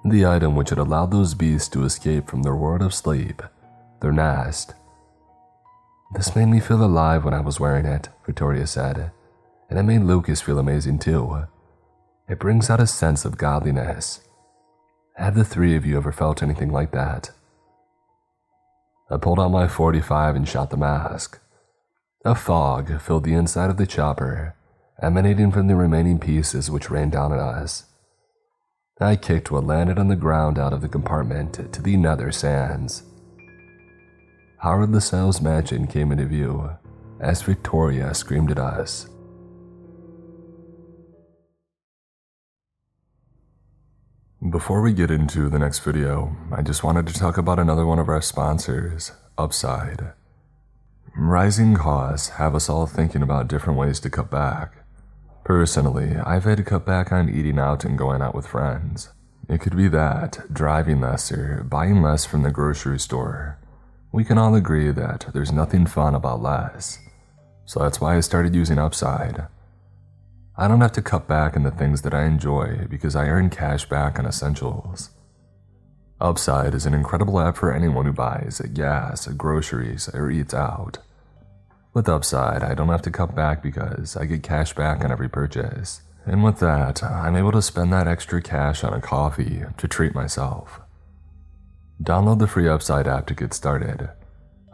The 0.04 0.26
item 0.26 0.56
which 0.56 0.70
had 0.70 0.78
allowed 0.78 1.10
those 1.10 1.34
beasts 1.34 1.68
to 1.70 1.84
escape 1.84 2.28
from 2.28 2.42
their 2.42 2.56
world 2.56 2.82
of 2.82 2.94
sleep, 2.94 3.42
their 4.00 4.12
nest. 4.12 4.74
This 6.14 6.34
made 6.34 6.46
me 6.46 6.60
feel 6.60 6.84
alive 6.84 7.24
when 7.24 7.34
I 7.34 7.40
was 7.40 7.60
wearing 7.60 7.86
it, 7.86 8.08
Victoria 8.26 8.66
said, 8.66 9.12
and 9.68 9.78
it 9.78 9.84
made 9.84 10.02
Lucas 10.02 10.40
feel 10.40 10.58
amazing 10.58 10.98
too. 10.98 11.44
It 12.28 12.40
brings 12.40 12.68
out 12.68 12.80
a 12.80 12.86
sense 12.86 13.24
of 13.24 13.38
godliness. 13.38 14.20
Have 15.16 15.34
the 15.34 15.44
three 15.44 15.76
of 15.76 15.86
you 15.86 15.96
ever 15.96 16.12
felt 16.12 16.42
anything 16.42 16.70
like 16.70 16.90
that? 16.92 17.30
I 19.10 19.16
pulled 19.16 19.40
out 19.40 19.50
my 19.50 19.66
45 19.66 20.36
and 20.36 20.48
shot 20.48 20.70
the 20.70 20.76
mask. 20.76 21.40
A 22.24 22.34
fog 22.34 23.00
filled 23.00 23.24
the 23.24 23.34
inside 23.34 23.70
of 23.70 23.76
the 23.76 23.86
chopper, 23.86 24.54
emanating 25.02 25.50
from 25.50 25.66
the 25.66 25.74
remaining 25.74 26.18
pieces 26.18 26.70
which 26.70 26.90
rained 26.90 27.12
down 27.12 27.32
at 27.32 27.40
us. 27.40 27.84
I 29.00 29.16
kicked 29.16 29.50
what 29.50 29.64
landed 29.64 29.98
on 29.98 30.08
the 30.08 30.16
ground 30.16 30.58
out 30.58 30.72
of 30.72 30.82
the 30.82 30.88
compartment 30.88 31.72
to 31.72 31.82
the 31.82 31.96
nether 31.96 32.30
sands. 32.30 33.02
Howard 34.58 34.90
LaSalle's 34.90 35.40
mansion 35.40 35.86
came 35.86 36.12
into 36.12 36.26
view 36.26 36.70
as 37.18 37.42
Victoria 37.42 38.14
screamed 38.14 38.50
at 38.50 38.58
us. 38.58 39.09
Before 44.48 44.80
we 44.80 44.94
get 44.94 45.10
into 45.10 45.50
the 45.50 45.58
next 45.58 45.80
video, 45.80 46.34
I 46.50 46.62
just 46.62 46.82
wanted 46.82 47.06
to 47.08 47.12
talk 47.12 47.36
about 47.36 47.58
another 47.58 47.84
one 47.84 47.98
of 47.98 48.08
our 48.08 48.22
sponsors, 48.22 49.12
Upside. 49.36 50.14
Rising 51.14 51.74
costs 51.74 52.30
have 52.30 52.54
us 52.54 52.70
all 52.70 52.86
thinking 52.86 53.20
about 53.20 53.48
different 53.48 53.78
ways 53.78 54.00
to 54.00 54.08
cut 54.08 54.30
back. 54.30 54.72
Personally, 55.44 56.16
I've 56.16 56.44
had 56.44 56.56
to 56.56 56.64
cut 56.64 56.86
back 56.86 57.12
on 57.12 57.28
eating 57.28 57.58
out 57.58 57.84
and 57.84 57.98
going 57.98 58.22
out 58.22 58.34
with 58.34 58.46
friends. 58.46 59.10
It 59.46 59.60
could 59.60 59.76
be 59.76 59.88
that, 59.88 60.50
driving 60.50 61.02
less, 61.02 61.30
or 61.30 61.62
buying 61.68 62.00
less 62.00 62.24
from 62.24 62.42
the 62.42 62.50
grocery 62.50 62.98
store. 62.98 63.58
We 64.10 64.24
can 64.24 64.38
all 64.38 64.54
agree 64.54 64.90
that 64.90 65.26
there's 65.34 65.52
nothing 65.52 65.84
fun 65.84 66.14
about 66.14 66.40
less. 66.40 66.98
So 67.66 67.80
that's 67.80 68.00
why 68.00 68.16
I 68.16 68.20
started 68.20 68.54
using 68.54 68.78
Upside. 68.78 69.48
I 70.60 70.68
don't 70.68 70.82
have 70.82 70.92
to 70.92 71.00
cut 71.00 71.26
back 71.26 71.56
on 71.56 71.62
the 71.62 71.70
things 71.70 72.02
that 72.02 72.12
I 72.12 72.26
enjoy 72.26 72.86
because 72.90 73.16
I 73.16 73.28
earn 73.28 73.48
cash 73.48 73.88
back 73.88 74.18
on 74.18 74.26
essentials. 74.26 75.08
Upside 76.20 76.74
is 76.74 76.84
an 76.84 76.92
incredible 76.92 77.40
app 77.40 77.56
for 77.56 77.72
anyone 77.72 78.04
who 78.04 78.12
buys 78.12 78.60
gas, 78.74 79.26
groceries, 79.28 80.10
or 80.12 80.30
eats 80.30 80.52
out. 80.52 80.98
With 81.94 82.10
Upside, 82.10 82.62
I 82.62 82.74
don't 82.74 82.90
have 82.90 83.00
to 83.02 83.10
cut 83.10 83.34
back 83.34 83.62
because 83.62 84.18
I 84.18 84.26
get 84.26 84.42
cash 84.42 84.74
back 84.74 85.02
on 85.02 85.10
every 85.10 85.30
purchase. 85.30 86.02
And 86.26 86.44
with 86.44 86.58
that, 86.58 87.02
I'm 87.02 87.36
able 87.36 87.52
to 87.52 87.62
spend 87.62 87.90
that 87.94 88.06
extra 88.06 88.42
cash 88.42 88.84
on 88.84 88.92
a 88.92 89.00
coffee 89.00 89.62
to 89.78 89.88
treat 89.88 90.14
myself. 90.14 90.78
Download 92.02 92.38
the 92.38 92.46
free 92.46 92.68
Upside 92.68 93.08
app 93.08 93.26
to 93.28 93.34
get 93.34 93.54
started. 93.54 94.10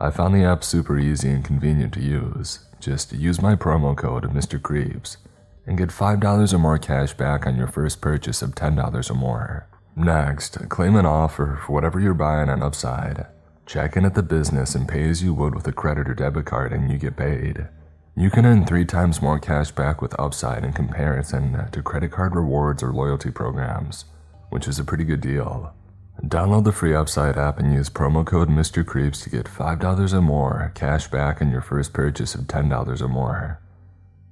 I 0.00 0.10
found 0.10 0.34
the 0.34 0.42
app 0.42 0.64
super 0.64 0.98
easy 0.98 1.30
and 1.30 1.44
convenient 1.44 1.94
to 1.94 2.02
use. 2.02 2.66
Just 2.80 3.12
use 3.12 3.40
my 3.40 3.54
promo 3.54 3.96
code 3.96 4.24
Mr. 4.34 4.60
Creeps 4.60 5.18
and 5.66 5.76
get 5.76 5.88
$5 5.88 6.52
or 6.52 6.59
more 6.59 6.78
cash 6.78 7.14
back 7.14 7.47
on 7.47 7.56
your 7.56 7.66
first 7.66 8.01
purchase 8.01 8.43
of 8.43 8.55
$10 8.55 9.10
or 9.10 9.14
more. 9.14 9.66
Next, 9.97 10.68
claim 10.68 10.94
an 10.94 11.06
offer 11.06 11.60
for 11.64 11.72
whatever 11.72 11.98
you're 11.98 12.14
buying 12.14 12.48
on 12.48 12.62
Upside. 12.62 13.26
Check 13.64 13.97
in 13.97 14.05
at 14.05 14.14
the 14.14 14.22
business 14.22 14.74
and 14.74 14.88
pay 14.88 15.09
as 15.09 15.22
you 15.22 15.34
would 15.34 15.55
with 15.55 15.66
a 15.66 15.72
credit 15.72 16.09
or 16.09 16.14
debit 16.14 16.47
card 16.47 16.72
and 16.72 16.90
you 16.90 16.98
get 16.98 17.16
paid. 17.16 17.66
You 18.14 18.30
can 18.30 18.47
earn 18.47 18.64
three 18.64 18.84
times 18.84 19.20
more 19.20 19.38
cash 19.38 19.72
back 19.72 20.01
with 20.01 20.18
Upside 20.18 20.64
in 20.64 20.72
comparison 20.72 21.68
to 21.70 21.82
credit 21.82 22.12
card 22.12 22.34
rewards 22.34 22.82
or 22.82 22.93
loyalty 22.93 23.30
programs, 23.30 24.05
which 24.51 24.68
is 24.68 24.78
a 24.78 24.84
pretty 24.84 25.05
good 25.05 25.20
deal. 25.20 25.74
Download 26.22 26.64
the 26.64 26.72
free 26.72 26.94
Upside 26.94 27.36
app 27.36 27.59
and 27.59 27.74
use 27.74 27.90
promo 27.90 28.24
code 28.24 28.48
Mr. 28.48 28.86
Creeps 28.86 29.20
to 29.22 29.30
get 29.30 29.47
$5 29.47 30.12
or 30.12 30.22
more 30.22 30.72
cash 30.74 31.09
back 31.09 31.43
on 31.43 31.51
your 31.51 31.60
first 31.60 31.93
purchase 31.93 32.34
of 32.34 32.43
$10 32.43 33.02
or 33.02 33.09
more. 33.09 33.60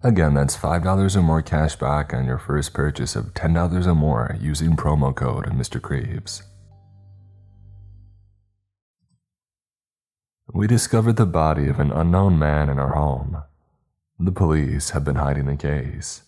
Again, 0.05 0.35
that's 0.35 0.55
$5 0.55 1.17
or 1.17 1.23
more 1.23 1.41
cash 1.41 1.77
back 1.77 2.13
on 2.13 2.27
your 2.27 2.37
first 2.37 2.75
purchase 2.75 3.17
of 3.17 3.33
$10 3.33 3.87
or 3.87 3.95
more 3.95 4.37
using 4.39 4.77
promo 4.77 5.15
code 5.15 5.47
Mr. 5.47 5.81
Creeps. 5.81 6.43
We 10.53 10.67
discovered 10.67 11.17
the 11.17 11.25
body 11.25 11.69
of 11.69 11.81
an 11.81 11.91
unknown 11.91 12.39
man 12.39 12.69
in 12.69 12.79
our 12.79 12.95
home. 12.95 13.45
The 14.21 14.31
police 14.31 14.91
have 14.91 15.07
been 15.07 15.17
hiding 15.17 15.47
the 15.47 15.57
case. 15.57 16.25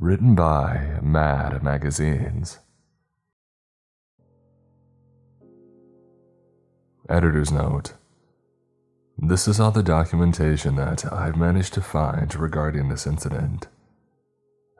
Written 0.00 0.34
by 0.34 0.98
Mad 1.00 1.62
Magazines. 1.62 2.58
Editor's 7.08 7.52
note 7.52 7.92
this 9.18 9.48
is 9.48 9.58
all 9.58 9.70
the 9.70 9.82
documentation 9.82 10.76
that 10.76 11.10
I've 11.10 11.36
managed 11.36 11.72
to 11.74 11.80
find 11.80 12.34
regarding 12.34 12.88
this 12.88 13.06
incident. 13.06 13.68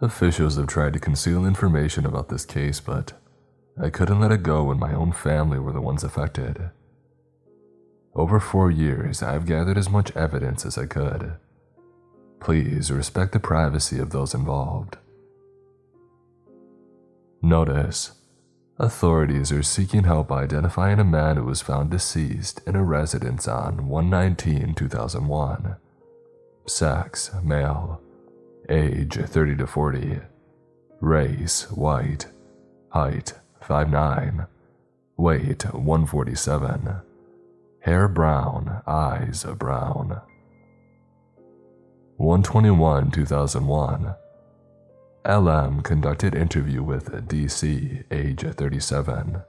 Officials 0.00 0.56
have 0.56 0.66
tried 0.66 0.92
to 0.92 1.00
conceal 1.00 1.46
information 1.46 2.04
about 2.04 2.28
this 2.28 2.44
case, 2.44 2.80
but 2.80 3.14
I 3.82 3.88
couldn't 3.88 4.20
let 4.20 4.32
it 4.32 4.42
go 4.42 4.64
when 4.64 4.78
my 4.78 4.92
own 4.92 5.12
family 5.12 5.58
were 5.58 5.72
the 5.72 5.80
ones 5.80 6.04
affected. 6.04 6.70
Over 8.14 8.38
four 8.38 8.70
years, 8.70 9.22
I've 9.22 9.46
gathered 9.46 9.78
as 9.78 9.88
much 9.88 10.14
evidence 10.14 10.66
as 10.66 10.76
I 10.76 10.86
could. 10.86 11.34
Please 12.40 12.90
respect 12.90 13.32
the 13.32 13.40
privacy 13.40 13.98
of 13.98 14.10
those 14.10 14.34
involved. 14.34 14.98
Notice 17.42 18.12
Authorities 18.78 19.52
are 19.52 19.62
seeking 19.62 20.04
help 20.04 20.30
identifying 20.30 20.98
a 20.98 21.04
man 21.04 21.38
who 21.38 21.44
was 21.44 21.62
found 21.62 21.90
deceased 21.90 22.60
in 22.66 22.76
a 22.76 22.84
residence 22.84 23.48
on 23.48 23.88
119 23.88 24.74
2001. 24.74 25.76
Sex, 26.66 27.30
male. 27.42 28.02
Age, 28.68 29.14
30 29.14 29.56
to 29.56 29.66
40. 29.66 30.20
Race, 31.00 31.70
white. 31.70 32.26
Height, 32.90 33.32
5'9. 33.62 34.46
Weight, 35.16 35.62
147. 35.74 37.00
Hair 37.80 38.08
brown, 38.08 38.82
eyes 38.86 39.44
brown. 39.58 40.20
121 42.18 43.10
2001. 43.10 44.14
LM 45.28 45.82
conducted 45.82 46.36
interview 46.36 46.84
with 46.84 47.10
DC, 47.26 48.04
age 48.12 48.42
37. 48.42 49.42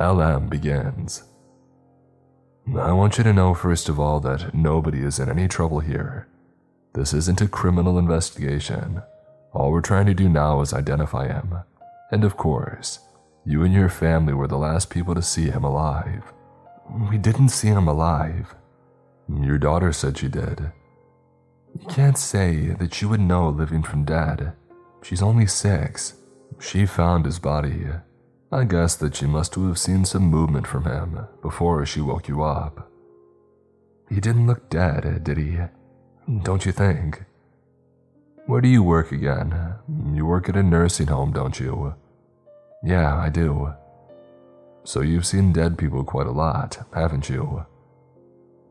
LM 0.00 0.48
begins. 0.48 1.24
I 2.74 2.92
want 2.92 3.18
you 3.18 3.24
to 3.24 3.34
know, 3.34 3.52
first 3.52 3.90
of 3.90 4.00
all, 4.00 4.20
that 4.20 4.54
nobody 4.54 5.02
is 5.02 5.18
in 5.18 5.28
any 5.28 5.48
trouble 5.48 5.80
here. 5.80 6.28
This 6.94 7.12
isn't 7.12 7.42
a 7.42 7.48
criminal 7.48 7.98
investigation. 7.98 9.02
All 9.52 9.70
we're 9.70 9.82
trying 9.82 10.06
to 10.06 10.14
do 10.14 10.30
now 10.30 10.62
is 10.62 10.72
identify 10.72 11.26
him. 11.26 11.56
And 12.10 12.24
of 12.24 12.38
course, 12.38 13.00
you 13.44 13.64
and 13.64 13.74
your 13.74 13.90
family 13.90 14.32
were 14.32 14.48
the 14.48 14.56
last 14.56 14.88
people 14.88 15.14
to 15.14 15.20
see 15.20 15.50
him 15.50 15.64
alive. 15.64 16.32
We 17.10 17.18
didn't 17.18 17.50
see 17.50 17.68
him 17.68 17.86
alive. 17.86 18.54
Your 19.28 19.58
daughter 19.58 19.92
said 19.92 20.16
she 20.16 20.28
did. 20.28 20.72
You 21.80 21.86
can't 21.88 22.16
say 22.18 22.68
that 22.78 22.94
she 22.94 23.04
would 23.04 23.20
know 23.20 23.48
living 23.48 23.82
from 23.82 24.04
dead. 24.04 24.52
She's 25.02 25.22
only 25.22 25.46
six. 25.46 26.14
She 26.60 26.86
found 26.86 27.24
his 27.24 27.38
body. 27.38 27.86
I 28.52 28.64
guess 28.64 28.94
that 28.96 29.16
she 29.16 29.26
must 29.26 29.54
have 29.56 29.78
seen 29.78 30.04
some 30.04 30.24
movement 30.24 30.66
from 30.66 30.84
him 30.84 31.26
before 31.42 31.84
she 31.84 32.00
woke 32.00 32.28
you 32.28 32.42
up. 32.42 32.90
He 34.08 34.20
didn't 34.20 34.46
look 34.46 34.70
dead, 34.70 35.24
did 35.24 35.38
he? 35.38 35.58
Don't 36.42 36.64
you 36.64 36.72
think? 36.72 37.24
Where 38.46 38.60
do 38.60 38.68
you 38.68 38.82
work 38.82 39.10
again? 39.10 39.74
You 40.12 40.26
work 40.26 40.48
at 40.48 40.56
a 40.56 40.62
nursing 40.62 41.08
home, 41.08 41.32
don't 41.32 41.58
you? 41.58 41.94
Yeah, 42.84 43.16
I 43.16 43.30
do. 43.30 43.74
So 44.84 45.00
you've 45.00 45.26
seen 45.26 45.52
dead 45.52 45.76
people 45.76 46.04
quite 46.04 46.26
a 46.26 46.32
lot, 46.32 46.86
haven't 46.94 47.28
you? 47.28 47.66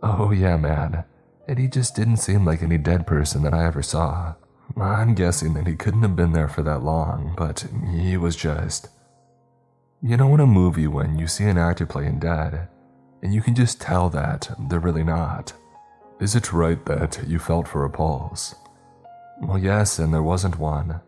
Oh, 0.01 0.31
yeah, 0.31 0.57
man 0.57 1.03
and 1.47 1.59
he 1.59 1.67
just 1.67 1.95
didn't 1.95 2.17
seem 2.17 2.45
like 2.45 2.63
any 2.63 2.77
dead 2.77 3.05
person 3.05 3.43
that 3.43 3.53
I 3.53 3.65
ever 3.65 3.81
saw. 3.81 4.35
I'm 4.75 5.13
guessing 5.13 5.53
that 5.53 5.67
he 5.67 5.75
couldn't 5.75 6.01
have 6.01 6.15
been 6.15 6.33
there 6.33 6.47
for 6.47 6.63
that 6.63 6.83
long, 6.83 7.33
but 7.37 7.65
he 7.91 8.17
was 8.17 8.35
just. 8.35 8.89
You 10.01 10.17
know, 10.17 10.33
in 10.33 10.39
a 10.39 10.45
movie 10.45 10.87
when 10.87 11.17
you 11.17 11.27
see 11.27 11.45
an 11.45 11.57
actor 11.57 11.85
playing 11.85 12.19
dead, 12.19 12.67
and 13.21 13.33
you 13.33 13.41
can 13.41 13.55
just 13.55 13.79
tell 13.79 14.09
that 14.09 14.49
they're 14.67 14.79
really 14.79 15.03
not. 15.03 15.53
Is 16.19 16.35
it 16.35 16.53
right 16.53 16.83
that 16.85 17.23
you 17.27 17.39
felt 17.39 17.67
for 17.67 17.85
a 17.85 17.89
pulse? 17.89 18.55
Well, 19.41 19.57
yes, 19.57 19.99
and 19.99 20.13
there 20.13 20.23
wasn't 20.23 20.59
one. 20.59 21.01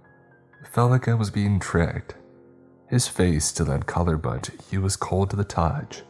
It 0.62 0.68
felt 0.68 0.92
like 0.92 1.08
I 1.08 1.14
was 1.14 1.30
being 1.30 1.60
tricked. 1.60 2.16
His 2.90 3.08
face 3.08 3.46
still 3.46 3.68
had 3.68 3.86
color, 3.86 4.18
but 4.18 4.50
he 4.70 4.78
was 4.78 4.96
cold 4.96 5.30
to 5.32 5.36
the 5.36 5.44
touch. 5.44 6.04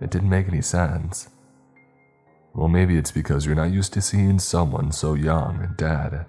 It 0.00 0.10
didn't 0.10 0.28
make 0.28 0.48
any 0.48 0.62
sense. 0.62 1.28
Well, 2.54 2.68
maybe 2.68 2.96
it's 2.96 3.10
because 3.10 3.44
you're 3.44 3.54
not 3.54 3.72
used 3.72 3.92
to 3.94 4.00
seeing 4.00 4.38
someone 4.38 4.92
so 4.92 5.14
young 5.14 5.74
dead. 5.76 6.26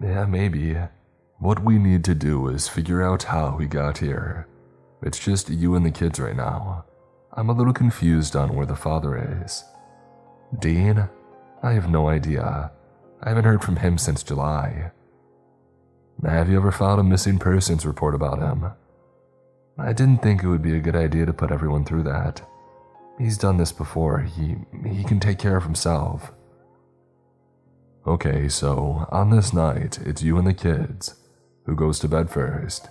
Yeah, 0.00 0.26
maybe. 0.26 0.76
What 1.38 1.62
we 1.62 1.78
need 1.78 2.04
to 2.04 2.14
do 2.14 2.48
is 2.48 2.68
figure 2.68 3.02
out 3.02 3.22
how 3.24 3.56
he 3.58 3.66
got 3.66 3.98
here. 3.98 4.48
It's 5.02 5.18
just 5.18 5.48
you 5.48 5.74
and 5.76 5.86
the 5.86 5.90
kids 5.90 6.18
right 6.18 6.36
now. 6.36 6.84
I'm 7.32 7.48
a 7.48 7.52
little 7.52 7.72
confused 7.72 8.36
on 8.36 8.54
where 8.54 8.66
the 8.66 8.76
father 8.76 9.42
is. 9.44 9.64
Dean? 10.58 11.08
I 11.62 11.72
have 11.72 11.88
no 11.88 12.08
idea. 12.08 12.72
I 13.22 13.28
haven't 13.28 13.44
heard 13.44 13.62
from 13.62 13.76
him 13.76 13.98
since 13.98 14.22
July. 14.22 14.90
Have 16.24 16.48
you 16.48 16.56
ever 16.56 16.72
filed 16.72 17.00
a 17.00 17.04
missing 17.04 17.38
persons 17.38 17.86
report 17.86 18.14
about 18.14 18.40
him? 18.40 18.72
I 19.78 19.92
didn't 19.92 20.22
think 20.22 20.42
it 20.42 20.48
would 20.48 20.62
be 20.62 20.76
a 20.76 20.80
good 20.80 20.96
idea 20.96 21.26
to 21.26 21.32
put 21.32 21.52
everyone 21.52 21.84
through 21.84 22.02
that. 22.04 22.42
He's 23.18 23.38
done 23.38 23.56
this 23.56 23.72
before. 23.72 24.20
He 24.20 24.56
he 24.88 25.04
can 25.04 25.20
take 25.20 25.38
care 25.38 25.56
of 25.56 25.64
himself. 25.64 26.32
Okay, 28.06 28.48
so 28.48 29.06
on 29.12 29.30
this 29.30 29.52
night, 29.52 29.98
it's 30.04 30.22
you 30.22 30.36
and 30.36 30.46
the 30.46 30.54
kids. 30.54 31.14
Who 31.66 31.76
goes 31.76 32.00
to 32.00 32.08
bed 32.08 32.30
first? 32.30 32.88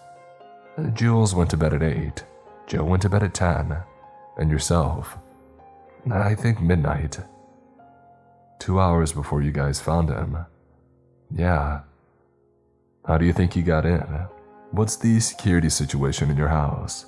Uh, 0.78 0.88
Jules 0.92 1.36
went 1.36 1.50
to 1.50 1.58
bed 1.58 1.74
at 1.74 1.84
8. 1.84 2.24
Joe 2.66 2.86
went 2.86 3.02
to 3.02 3.10
bed 3.10 3.24
at 3.24 3.34
10. 3.34 3.76
And 4.38 4.50
yourself? 4.50 5.18
I 6.10 6.34
think 6.36 6.62
midnight. 6.62 7.20
Two 8.60 8.80
hours 8.80 9.12
before 9.12 9.42
you 9.42 9.52
guys 9.52 9.82
found 9.82 10.10
him. 10.10 10.38
Yeah. 11.30 11.82
How 13.06 13.18
do 13.18 13.26
you 13.26 13.34
think 13.34 13.54
he 13.54 13.62
got 13.62 13.86
in? 13.86 14.26
What's 14.72 14.96
the 14.96 15.20
security 15.20 15.70
situation 15.70 16.30
in 16.30 16.38
your 16.38 16.48
house? 16.48 17.06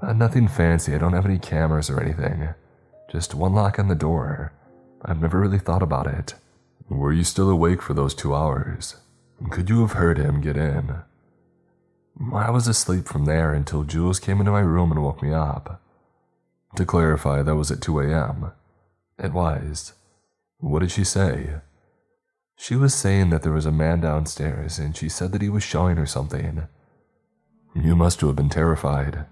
Uh, 0.00 0.12
nothing 0.12 0.46
fancy, 0.46 0.94
I 0.94 0.98
don't 0.98 1.12
have 1.12 1.26
any 1.26 1.38
cameras 1.38 1.90
or 1.90 2.00
anything. 2.00 2.50
Just 3.10 3.34
one 3.34 3.54
lock 3.54 3.78
on 3.78 3.88
the 3.88 3.94
door. 3.94 4.52
I've 5.02 5.20
never 5.20 5.40
really 5.40 5.58
thought 5.58 5.82
about 5.82 6.06
it. 6.06 6.34
Were 6.88 7.12
you 7.12 7.24
still 7.24 7.50
awake 7.50 7.82
for 7.82 7.94
those 7.94 8.14
two 8.14 8.34
hours? 8.34 8.96
Could 9.50 9.68
you 9.68 9.80
have 9.80 9.92
heard 9.92 10.18
him 10.18 10.40
get 10.40 10.56
in? 10.56 10.96
I 12.32 12.50
was 12.50 12.66
asleep 12.66 13.06
from 13.06 13.24
there 13.24 13.52
until 13.54 13.84
Jules 13.84 14.18
came 14.18 14.40
into 14.40 14.52
my 14.52 14.60
room 14.60 14.90
and 14.90 15.02
woke 15.02 15.22
me 15.22 15.32
up. 15.32 15.80
To 16.76 16.84
clarify, 16.84 17.42
that 17.42 17.54
was 17.54 17.70
at 17.70 17.80
2 17.80 18.00
a.m. 18.00 18.52
It 19.18 19.32
was. 19.32 19.94
What 20.58 20.80
did 20.80 20.90
she 20.90 21.04
say? 21.04 21.60
She 22.56 22.74
was 22.74 22.94
saying 22.94 23.30
that 23.30 23.42
there 23.42 23.52
was 23.52 23.66
a 23.66 23.72
man 23.72 24.00
downstairs 24.00 24.78
and 24.78 24.96
she 24.96 25.08
said 25.08 25.32
that 25.32 25.42
he 25.42 25.48
was 25.48 25.62
showing 25.62 25.96
her 25.96 26.06
something. 26.06 26.66
You 27.74 27.94
must 27.94 28.20
have 28.20 28.34
been 28.34 28.48
terrified. 28.48 29.26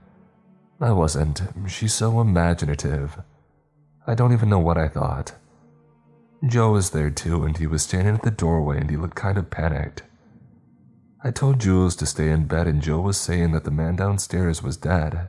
I 0.81 0.93
wasn't. 0.93 1.41
She's 1.69 1.95
so 1.95 2.21
imaginative. 2.21 3.19
I 4.07 4.15
don't 4.15 4.33
even 4.33 4.51
know 4.51 4.59
what 4.59 4.77
I 4.77 4.89
thought. 4.89 5.33
Joe 6.47 6.73
was 6.73 6.91
there 6.91 7.11
too, 7.11 7.45
and 7.45 7.57
he 7.57 7.67
was 7.67 7.83
standing 7.83 8.15
at 8.15 8.23
the 8.23 8.31
doorway 8.31 8.79
and 8.79 8.91
he 8.91 8.97
looked 8.97 9.17
kind 9.17 9.39
of 9.39 9.51
panicked. 9.51 10.03
I 11.25 11.31
told 11.31 11.61
Jules 11.61 11.97
to 11.97 12.07
stay 12.07 12.31
in 12.31 12.47
bed, 12.47 12.67
and 12.67 12.83
Joe 12.83 13.01
was 13.01 13.17
saying 13.17 13.53
that 13.53 13.65
the 13.65 13.71
man 13.71 13.97
downstairs 13.97 14.63
was 14.63 14.77
dead. 14.77 15.29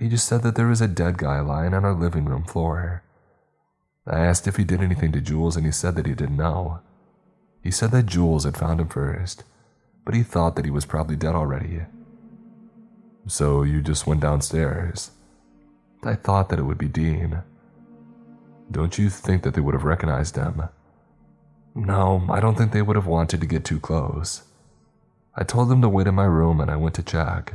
He 0.00 0.08
just 0.08 0.26
said 0.26 0.42
that 0.42 0.54
there 0.54 0.66
was 0.66 0.80
a 0.80 0.88
dead 0.88 1.18
guy 1.18 1.40
lying 1.40 1.74
on 1.74 1.84
our 1.84 1.94
living 1.94 2.24
room 2.24 2.44
floor. 2.44 3.02
I 4.06 4.20
asked 4.20 4.48
if 4.48 4.56
he 4.56 4.64
did 4.64 4.80
anything 4.80 5.12
to 5.12 5.20
Jules, 5.20 5.56
and 5.56 5.66
he 5.66 5.72
said 5.72 5.94
that 5.96 6.06
he 6.06 6.14
didn't 6.14 6.36
know. 6.36 6.80
He 7.62 7.70
said 7.70 7.90
that 7.90 8.06
Jules 8.06 8.44
had 8.44 8.56
found 8.56 8.80
him 8.80 8.88
first, 8.88 9.44
but 10.06 10.14
he 10.14 10.22
thought 10.22 10.56
that 10.56 10.64
he 10.64 10.70
was 10.70 10.86
probably 10.86 11.16
dead 11.16 11.34
already. 11.34 11.82
So 13.28 13.62
you 13.62 13.82
just 13.82 14.06
went 14.06 14.22
downstairs. 14.22 15.10
I 16.02 16.14
thought 16.14 16.48
that 16.48 16.58
it 16.58 16.62
would 16.62 16.78
be 16.78 16.88
Dean. 16.88 17.42
Don't 18.70 18.96
you 18.96 19.10
think 19.10 19.42
that 19.42 19.52
they 19.52 19.60
would 19.60 19.74
have 19.74 19.84
recognized 19.84 20.36
him? 20.36 20.62
No, 21.74 22.24
I 22.30 22.40
don't 22.40 22.56
think 22.56 22.72
they 22.72 22.80
would 22.80 22.96
have 22.96 23.06
wanted 23.06 23.42
to 23.42 23.46
get 23.46 23.66
too 23.66 23.80
close. 23.80 24.44
I 25.36 25.44
told 25.44 25.68
them 25.68 25.82
to 25.82 25.90
wait 25.90 26.06
in 26.06 26.14
my 26.14 26.24
room 26.24 26.58
and 26.58 26.70
I 26.70 26.76
went 26.76 26.94
to 26.94 27.02
check. 27.02 27.54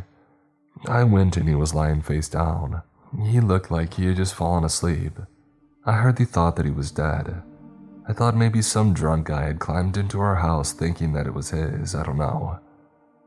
I 0.87 1.03
went 1.03 1.37
and 1.37 1.49
he 1.49 1.55
was 1.55 1.73
lying 1.73 2.03
face 2.03 2.29
down. 2.29 2.83
He 3.23 3.39
looked 3.39 3.71
like 3.71 3.95
he 3.95 4.05
had 4.05 4.17
just 4.17 4.35
fallen 4.35 4.63
asleep. 4.63 5.13
I 5.85 5.93
hardly 5.93 6.25
thought 6.25 6.55
that 6.55 6.65
he 6.65 6.71
was 6.71 6.91
dead. 6.91 7.41
I 8.07 8.13
thought 8.13 8.35
maybe 8.35 8.61
some 8.61 8.93
drunk 8.93 9.27
guy 9.27 9.45
had 9.45 9.59
climbed 9.59 9.97
into 9.97 10.19
our 10.19 10.35
house 10.35 10.71
thinking 10.71 11.13
that 11.13 11.25
it 11.25 11.33
was 11.33 11.49
his, 11.49 11.95
I 11.95 12.03
don't 12.03 12.17
know. 12.17 12.59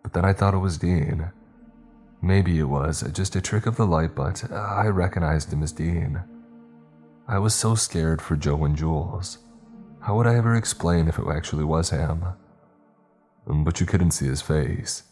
But 0.05 0.13
then 0.13 0.25
I 0.25 0.33
thought 0.33 0.55
it 0.55 0.59
was 0.59 0.79
Dean. 0.79 1.33
Maybe 2.23 2.59
it 2.59 2.65
was 2.65 3.03
just 3.13 3.37
a 3.37 3.41
trick 3.41 3.67
of 3.67 3.77
the 3.77 3.87
light, 3.87 4.15
but 4.15 4.51
uh, 4.51 4.55
I 4.55 4.87
recognized 4.87 5.53
him 5.53 5.63
as 5.63 5.73
Dean. 5.73 6.23
I 7.29 7.39
was 7.39 7.55
so 7.55 7.75
scared 7.75 8.23
for 8.23 8.37
Joe 8.37 8.65
and 8.65 8.77
Jules. 8.77 9.39
How 10.01 10.17
would 10.17 10.27
I 10.27 10.37
ever 10.37 10.55
explain 10.55 11.09
if 11.09 11.19
it 11.19 11.27
actually 11.29 11.65
was 11.65 11.91
him? 11.91 12.25
Mm, 13.47 13.65
but 13.65 13.81
you 13.81 13.87
couldn't 13.87 14.13
see 14.13 14.27
his 14.27 14.43
face. 14.43 15.03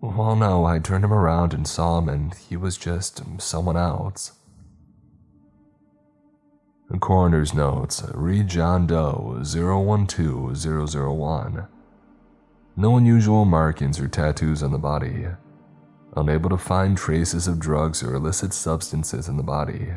Well, 0.00 0.36
no, 0.36 0.64
I 0.64 0.78
turned 0.78 1.04
him 1.04 1.12
around 1.12 1.54
and 1.54 1.66
saw 1.66 1.98
him, 1.98 2.08
and 2.08 2.34
he 2.34 2.56
was 2.56 2.76
just 2.76 3.24
mm, 3.24 3.40
someone 3.40 3.76
else. 3.76 4.32
Coroner's 7.00 7.54
notes 7.54 8.04
read 8.12 8.48
John 8.48 8.86
Doe 8.86 9.40
012001. 9.42 11.68
No 12.76 12.96
unusual 12.96 13.44
markings 13.44 13.98
or 13.98 14.06
tattoos 14.08 14.62
on 14.62 14.72
the 14.72 14.78
body. 14.78 15.26
Unable 16.14 16.50
to 16.50 16.58
find 16.58 16.96
traces 16.96 17.48
of 17.48 17.58
drugs 17.58 18.02
or 18.02 18.14
illicit 18.14 18.52
substances 18.52 19.28
in 19.28 19.36
the 19.36 19.42
body. 19.42 19.88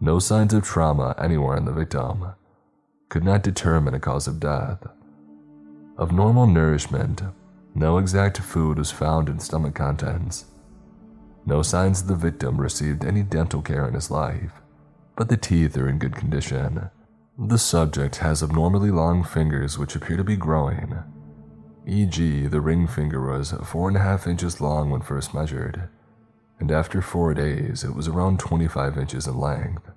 No 0.00 0.18
signs 0.18 0.54
of 0.54 0.64
trauma 0.64 1.14
anywhere 1.18 1.56
in 1.56 1.64
the 1.64 1.72
victim. 1.72 2.32
Could 3.08 3.22
not 3.22 3.42
determine 3.42 3.94
a 3.94 4.00
cause 4.00 4.26
of 4.26 4.40
death. 4.40 4.86
Of 5.98 6.12
normal 6.12 6.46
nourishment, 6.46 7.22
no 7.74 7.98
exact 7.98 8.38
food 8.38 8.78
was 8.78 8.90
found 8.90 9.28
in 9.28 9.38
stomach 9.38 9.74
contents. 9.74 10.46
No 11.44 11.60
signs 11.60 12.02
the 12.02 12.14
victim 12.14 12.60
received 12.60 13.04
any 13.04 13.22
dental 13.22 13.60
care 13.60 13.86
in 13.86 13.94
his 13.94 14.10
life, 14.10 14.52
but 15.16 15.28
the 15.28 15.36
teeth 15.36 15.76
are 15.76 15.88
in 15.88 15.98
good 15.98 16.16
condition. 16.16 16.90
The 17.38 17.58
subject 17.58 18.16
has 18.16 18.42
abnormally 18.42 18.90
long 18.90 19.24
fingers 19.24 19.78
which 19.78 19.94
appear 19.94 20.16
to 20.16 20.24
be 20.24 20.36
growing. 20.36 20.96
E.g., 21.86 22.46
the 22.46 22.60
ring 22.60 22.86
finger 22.86 23.20
was 23.20 23.52
4.5 23.52 24.26
inches 24.26 24.60
long 24.60 24.90
when 24.90 25.00
first 25.00 25.34
measured, 25.34 25.88
and 26.60 26.70
after 26.70 27.02
4 27.02 27.34
days 27.34 27.82
it 27.82 27.94
was 27.94 28.06
around 28.06 28.38
25 28.38 28.96
inches 28.96 29.26
in 29.26 29.36
length. 29.36 29.90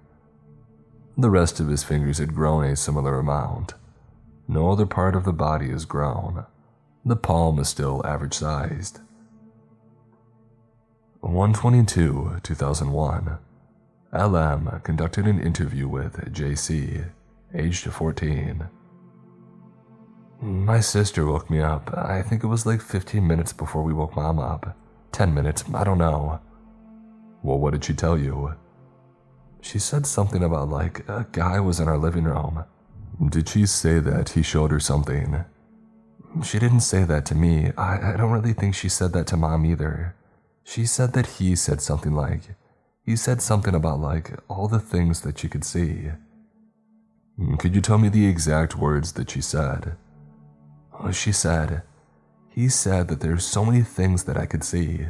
The 1.17 1.29
rest 1.29 1.59
of 1.59 1.67
his 1.67 1.83
fingers 1.83 2.17
had 2.17 2.33
grown 2.33 2.65
a 2.65 2.75
similar 2.75 3.19
amount. 3.19 3.75
No 4.47 4.71
other 4.71 4.85
part 4.85 5.15
of 5.15 5.23
the 5.23 5.33
body 5.33 5.69
has 5.69 5.85
grown. 5.85 6.45
The 7.05 7.15
palm 7.15 7.59
is 7.59 7.69
still 7.69 8.05
average 8.05 8.33
sized. 8.33 8.99
122 11.21 12.39
2001. 12.43 13.37
LM 14.11 14.81
conducted 14.83 15.27
an 15.27 15.39
interview 15.39 15.87
with 15.87 16.33
JC, 16.33 17.09
aged 17.53 17.91
14. 17.91 18.69
My 20.45 20.79
sister 20.79 21.25
woke 21.25 21.49
me 21.49 21.59
up. 21.59 21.91
I 21.97 22.21
think 22.21 22.43
it 22.43 22.47
was 22.47 22.67
like 22.67 22.79
15 22.79 23.25
minutes 23.25 23.51
before 23.51 23.81
we 23.81 23.93
woke 23.93 24.15
mom 24.15 24.37
up. 24.37 24.77
10 25.11 25.33
minutes, 25.33 25.63
I 25.73 25.83
don't 25.83 25.97
know. 25.97 26.39
Well, 27.41 27.57
what 27.57 27.73
did 27.73 27.83
she 27.83 27.95
tell 27.95 28.15
you? 28.15 28.53
She 29.61 29.79
said 29.79 30.05
something 30.05 30.43
about 30.43 30.69
like 30.69 30.99
a 31.09 31.25
guy 31.31 31.59
was 31.59 31.79
in 31.79 31.87
our 31.87 31.97
living 31.97 32.25
room. 32.25 32.63
Did 33.27 33.49
she 33.49 33.65
say 33.65 33.97
that 33.97 34.29
he 34.29 34.43
showed 34.43 34.69
her 34.69 34.79
something? 34.79 35.45
She 36.43 36.59
didn't 36.59 36.81
say 36.81 37.05
that 37.05 37.25
to 37.25 37.33
me. 37.33 37.71
I, 37.75 38.13
I 38.13 38.15
don't 38.15 38.31
really 38.31 38.53
think 38.53 38.75
she 38.75 38.87
said 38.87 39.13
that 39.13 39.25
to 39.27 39.37
mom 39.37 39.65
either. 39.65 40.15
She 40.63 40.85
said 40.85 41.13
that 41.13 41.25
he 41.25 41.55
said 41.55 41.81
something 41.81 42.13
like, 42.13 42.55
he 43.03 43.15
said 43.15 43.41
something 43.41 43.73
about 43.73 43.99
like 43.99 44.29
all 44.47 44.67
the 44.67 44.79
things 44.79 45.21
that 45.21 45.39
she 45.39 45.49
could 45.49 45.63
see. 45.63 46.11
Could 47.57 47.73
you 47.73 47.81
tell 47.81 47.97
me 47.97 48.09
the 48.09 48.27
exact 48.27 48.77
words 48.77 49.13
that 49.13 49.31
she 49.31 49.41
said? 49.41 49.97
Oh, 50.99 51.11
she 51.11 51.31
said, 51.31 51.83
he 52.49 52.69
said 52.69 53.09
that 53.09 53.19
there's 53.19 53.45
so 53.45 53.65
many 53.65 53.81
things 53.81 54.23
that 54.23 54.37
I 54.37 54.45
could 54.45 54.63
see. 54.63 55.07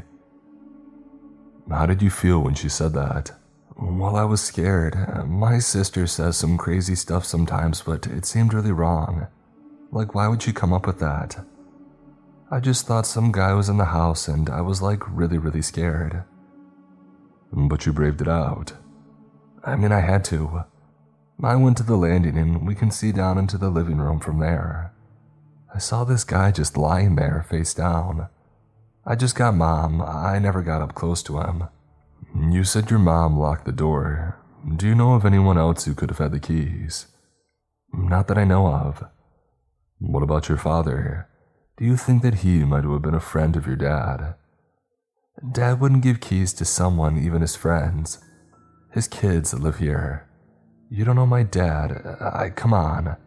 How 1.69 1.85
did 1.85 2.01
you 2.01 2.09
feel 2.09 2.39
when 2.41 2.55
she 2.55 2.69
said 2.69 2.93
that? 2.93 3.31
Well, 3.77 4.15
I 4.15 4.23
was 4.23 4.41
scared. 4.41 4.95
My 5.27 5.59
sister 5.59 6.07
says 6.07 6.37
some 6.37 6.57
crazy 6.57 6.95
stuff 6.95 7.25
sometimes, 7.25 7.81
but 7.81 8.07
it 8.07 8.25
seemed 8.25 8.53
really 8.53 8.71
wrong. 8.71 9.27
Like, 9.91 10.15
why 10.15 10.27
would 10.27 10.41
she 10.41 10.53
come 10.53 10.73
up 10.73 10.87
with 10.87 10.99
that? 10.99 11.45
I 12.49 12.59
just 12.59 12.87
thought 12.87 13.05
some 13.05 13.31
guy 13.31 13.53
was 13.53 13.69
in 13.69 13.77
the 13.77 13.85
house 13.85 14.27
and 14.27 14.49
I 14.49 14.61
was 14.61 14.81
like 14.81 15.03
really, 15.09 15.37
really 15.37 15.61
scared. 15.61 16.23
But 17.51 17.85
you 17.85 17.93
braved 17.93 18.21
it 18.21 18.27
out. 18.27 18.73
I 19.63 19.75
mean, 19.75 19.91
I 19.91 19.99
had 19.99 20.23
to. 20.25 20.63
I 21.43 21.55
went 21.55 21.77
to 21.77 21.83
the 21.83 21.97
landing 21.97 22.37
and 22.37 22.65
we 22.65 22.75
can 22.75 22.91
see 22.91 23.11
down 23.11 23.37
into 23.37 23.57
the 23.57 23.69
living 23.69 23.97
room 23.97 24.19
from 24.19 24.39
there. 24.39 24.93
I 25.75 25.77
saw 25.77 26.05
this 26.05 26.23
guy 26.23 26.51
just 26.51 26.77
lying 26.77 27.17
there 27.17 27.45
face 27.49 27.73
down. 27.73 28.29
I 29.05 29.15
just 29.15 29.35
got 29.35 29.55
mom. 29.55 30.01
I 30.01 30.39
never 30.39 30.61
got 30.61 30.81
up 30.81 30.95
close 30.95 31.21
to 31.23 31.41
him. 31.41 31.65
You 32.33 32.63
said 32.63 32.89
your 32.89 32.99
mom 32.99 33.37
locked 33.37 33.65
the 33.65 33.73
door. 33.73 34.39
Do 34.77 34.87
you 34.87 34.95
know 34.95 35.15
of 35.15 35.25
anyone 35.25 35.57
else 35.57 35.83
who 35.83 35.93
could 35.93 36.09
have 36.09 36.19
had 36.19 36.31
the 36.31 36.39
keys? 36.39 37.07
Not 37.93 38.29
that 38.29 38.37
I 38.37 38.45
know 38.45 38.67
of. 38.67 39.03
What 39.99 40.23
about 40.23 40.47
your 40.47 40.57
father? 40.57 41.27
Do 41.77 41.83
you 41.83 41.97
think 41.97 42.21
that 42.21 42.35
he 42.35 42.63
might 42.63 42.85
have 42.85 43.01
been 43.01 43.13
a 43.13 43.19
friend 43.19 43.57
of 43.57 43.67
your 43.67 43.75
dad? 43.75 44.35
Dad 45.51 45.81
wouldn't 45.81 46.03
give 46.03 46.21
keys 46.21 46.53
to 46.53 46.63
someone, 46.63 47.17
even 47.17 47.41
his 47.41 47.57
friends. 47.57 48.19
His 48.93 49.09
kids 49.09 49.53
live 49.53 49.79
here. 49.79 50.25
You 50.89 51.03
don't 51.03 51.17
know 51.17 51.25
my 51.25 51.43
dad. 51.43 51.91
I 52.21 52.49
come 52.49 52.73
on. 52.73 53.17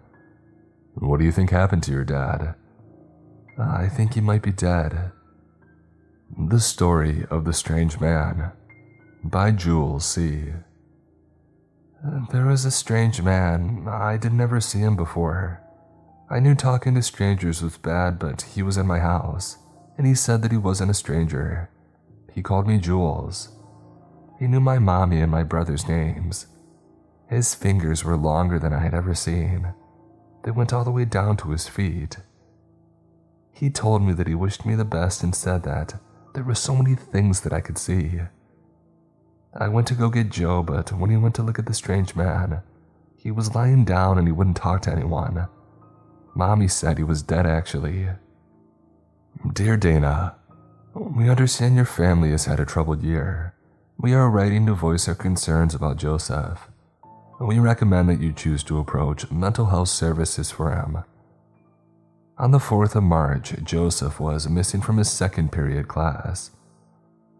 What 1.01 1.19
do 1.19 1.25
you 1.25 1.33
think 1.33 1.51
happened 1.51 1.83
to 1.85 1.93
your 1.93 2.05
dad? 2.05 2.55
I 3.59 3.89
think 3.89 4.15
he 4.15 4.21
might 4.21 4.43
be 4.43 4.53
dead. 4.53 5.13
The 6.37 6.61
Story 6.61 7.25
of 7.31 7.45
the 7.45 7.53
Strange 7.53 8.01
Man 8.01 8.53
by 9.25 9.51
Jules 9.51 10.05
C. 10.05 10.53
There 12.31 12.47
was 12.47 12.65
a 12.65 12.71
strange 12.71 13.23
man. 13.23 13.87
I 13.89 14.17
did 14.17 14.33
never 14.33 14.61
see 14.61 14.79
him 14.79 14.97
before. 14.97 15.63
I 16.31 16.41
knew 16.41 16.55
talking 16.55 16.95
to 16.95 17.03
strangers 17.03 17.63
was 17.63 17.79
bad, 17.79 18.19
but 18.19 18.43
he 18.43 18.63
was 18.63 18.77
in 18.77 18.87
my 18.87 18.99
house, 18.99 19.59
and 19.97 20.07
he 20.07 20.15
said 20.15 20.43
that 20.43 20.53
he 20.53 20.59
wasn't 20.59 20.91
a 20.91 20.95
stranger. 20.95 21.71
He 22.33 22.43
called 22.43 22.69
me 22.69 22.79
Jules. 22.79 23.49
He 24.39 24.47
knew 24.47 24.61
my 24.61 24.79
mommy 24.79 25.21
and 25.21 25.31
my 25.31 25.43
brother's 25.43 25.89
names. 25.89 26.47
His 27.29 27.55
fingers 27.55 28.05
were 28.05 28.17
longer 28.17 28.59
than 28.59 28.73
I 28.73 28.81
had 28.81 28.95
ever 28.95 29.15
seen. 29.15 29.75
They 30.49 30.53
went 30.53 30.73
all 30.73 30.83
the 30.83 30.91
way 30.91 31.05
down 31.05 31.37
to 31.37 31.51
his 31.51 31.69
feet. 31.69 32.17
He 33.53 33.69
told 33.69 34.01
me 34.01 34.15
that 34.15 34.27
he 34.27 34.35
wished 34.35 34.65
me 34.65 34.75
the 34.75 34.83
best 34.83 35.23
and 35.23 35.35
said 35.35 35.63
that 35.65 36.01
there 36.33 36.43
were 36.43 36.55
so 36.55 36.75
many 36.75 36.95
things 36.95 37.43
that 37.43 37.53
I 37.53 37.61
could 37.61 37.77
see. 37.77 38.23
I 39.53 39.69
went 39.69 39.87
to 39.89 39.95
go 39.95 40.09
get 40.09 40.31
Joe, 40.31 40.63
but 40.63 40.91
when 40.91 41.11
he 41.11 41.19
went 41.19 41.35
to 41.35 41.43
look 41.43 41.59
at 41.59 41.67
the 41.67 41.75
strange 41.75 42.17
man, 42.17 42.63
he 43.15 43.31
was 43.31 43.55
lying 43.55 43.85
down 43.85 44.17
and 44.17 44.27
he 44.27 44.33
wouldn't 44.33 44.57
talk 44.57 44.81
to 44.85 44.91
anyone. 44.91 45.49
Mommy 46.35 46.67
said 46.67 46.97
he 46.97 47.05
was 47.05 47.23
dead, 47.23 47.45
actually. 47.45 48.09
Dear 49.53 49.77
Dana, 49.77 50.37
we 50.95 51.29
understand 51.29 51.77
your 51.77 51.85
family 51.85 52.31
has 52.31 52.47
had 52.47 52.59
a 52.59 52.65
troubled 52.65 53.03
year. 53.03 53.55
We 53.99 54.15
are 54.15 54.31
writing 54.31 54.65
to 54.65 54.73
voice 54.73 55.09
our 55.09 55.15
concerns 55.15 55.75
about 55.75 55.99
Joseph. 55.99 56.71
We 57.41 57.61
recommend 57.61 58.09
that 58.09 58.21
you 58.21 58.33
choose 58.33 58.65
to 58.65 58.81
approach 58.81 59.31
mental 59.31 59.67
health 59.67 59.91
services 59.91 60.51
for 60.51 60.75
him. 60.75 61.05
On 62.37 62.51
the 62.51 62.59
4th 62.59 62.97
of 62.97 63.05
March, 63.05 63.55
Joseph 63.63 64.19
was 64.19 64.49
missing 64.49 64.81
from 64.81 64.97
his 64.97 65.11
second 65.11 65.53
period 65.53 65.87
class. 65.87 66.51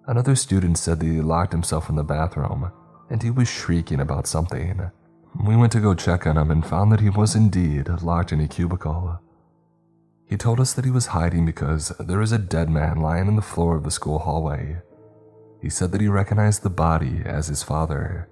Another 0.07 0.37
student 0.37 0.79
said 0.79 1.01
that 1.01 1.07
he 1.07 1.21
locked 1.21 1.53
himself 1.53 1.89
in 1.89 1.97
the 1.97 2.05
bathroom 2.05 2.71
and 3.11 3.23
he 3.23 3.31
was 3.31 3.49
shrieking 3.49 4.01
about 4.01 4.29
something. 4.29 4.91
We 5.45 5.57
went 5.57 5.73
to 5.73 5.81
go 5.81 5.95
check 5.95 6.27
on 6.27 6.37
him 6.37 6.51
and 6.51 6.65
found 6.65 6.93
that 6.93 7.01
he 7.01 7.11
was 7.11 7.35
indeed 7.35 7.89
locked 8.01 8.33
in 8.33 8.41
a 8.41 8.49
cubicle. 8.49 9.21
He 10.27 10.37
told 10.37 10.61
us 10.61 10.75
that 10.75 10.85
he 10.85 10.91
was 10.93 11.07
hiding 11.07 11.45
because 11.45 11.89
there 11.99 12.19
was 12.19 12.33
a 12.33 12.39
dead 12.39 12.71
man 12.71 13.01
lying 13.01 13.27
on 13.27 13.37
the 13.37 13.43
floor 13.43 13.77
of 13.77 13.83
the 13.83 13.91
school 13.91 14.21
hallway. 14.21 14.79
He 15.61 15.71
said 15.71 15.91
that 15.91 16.01
he 16.01 16.09
recognized 16.09 16.63
the 16.63 16.71
body 16.71 17.23
as 17.25 17.49
his 17.49 17.63
father. 17.63 18.29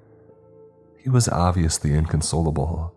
He 1.07 1.11
was 1.11 1.29
obviously 1.29 1.93
inconsolable. 1.93 2.93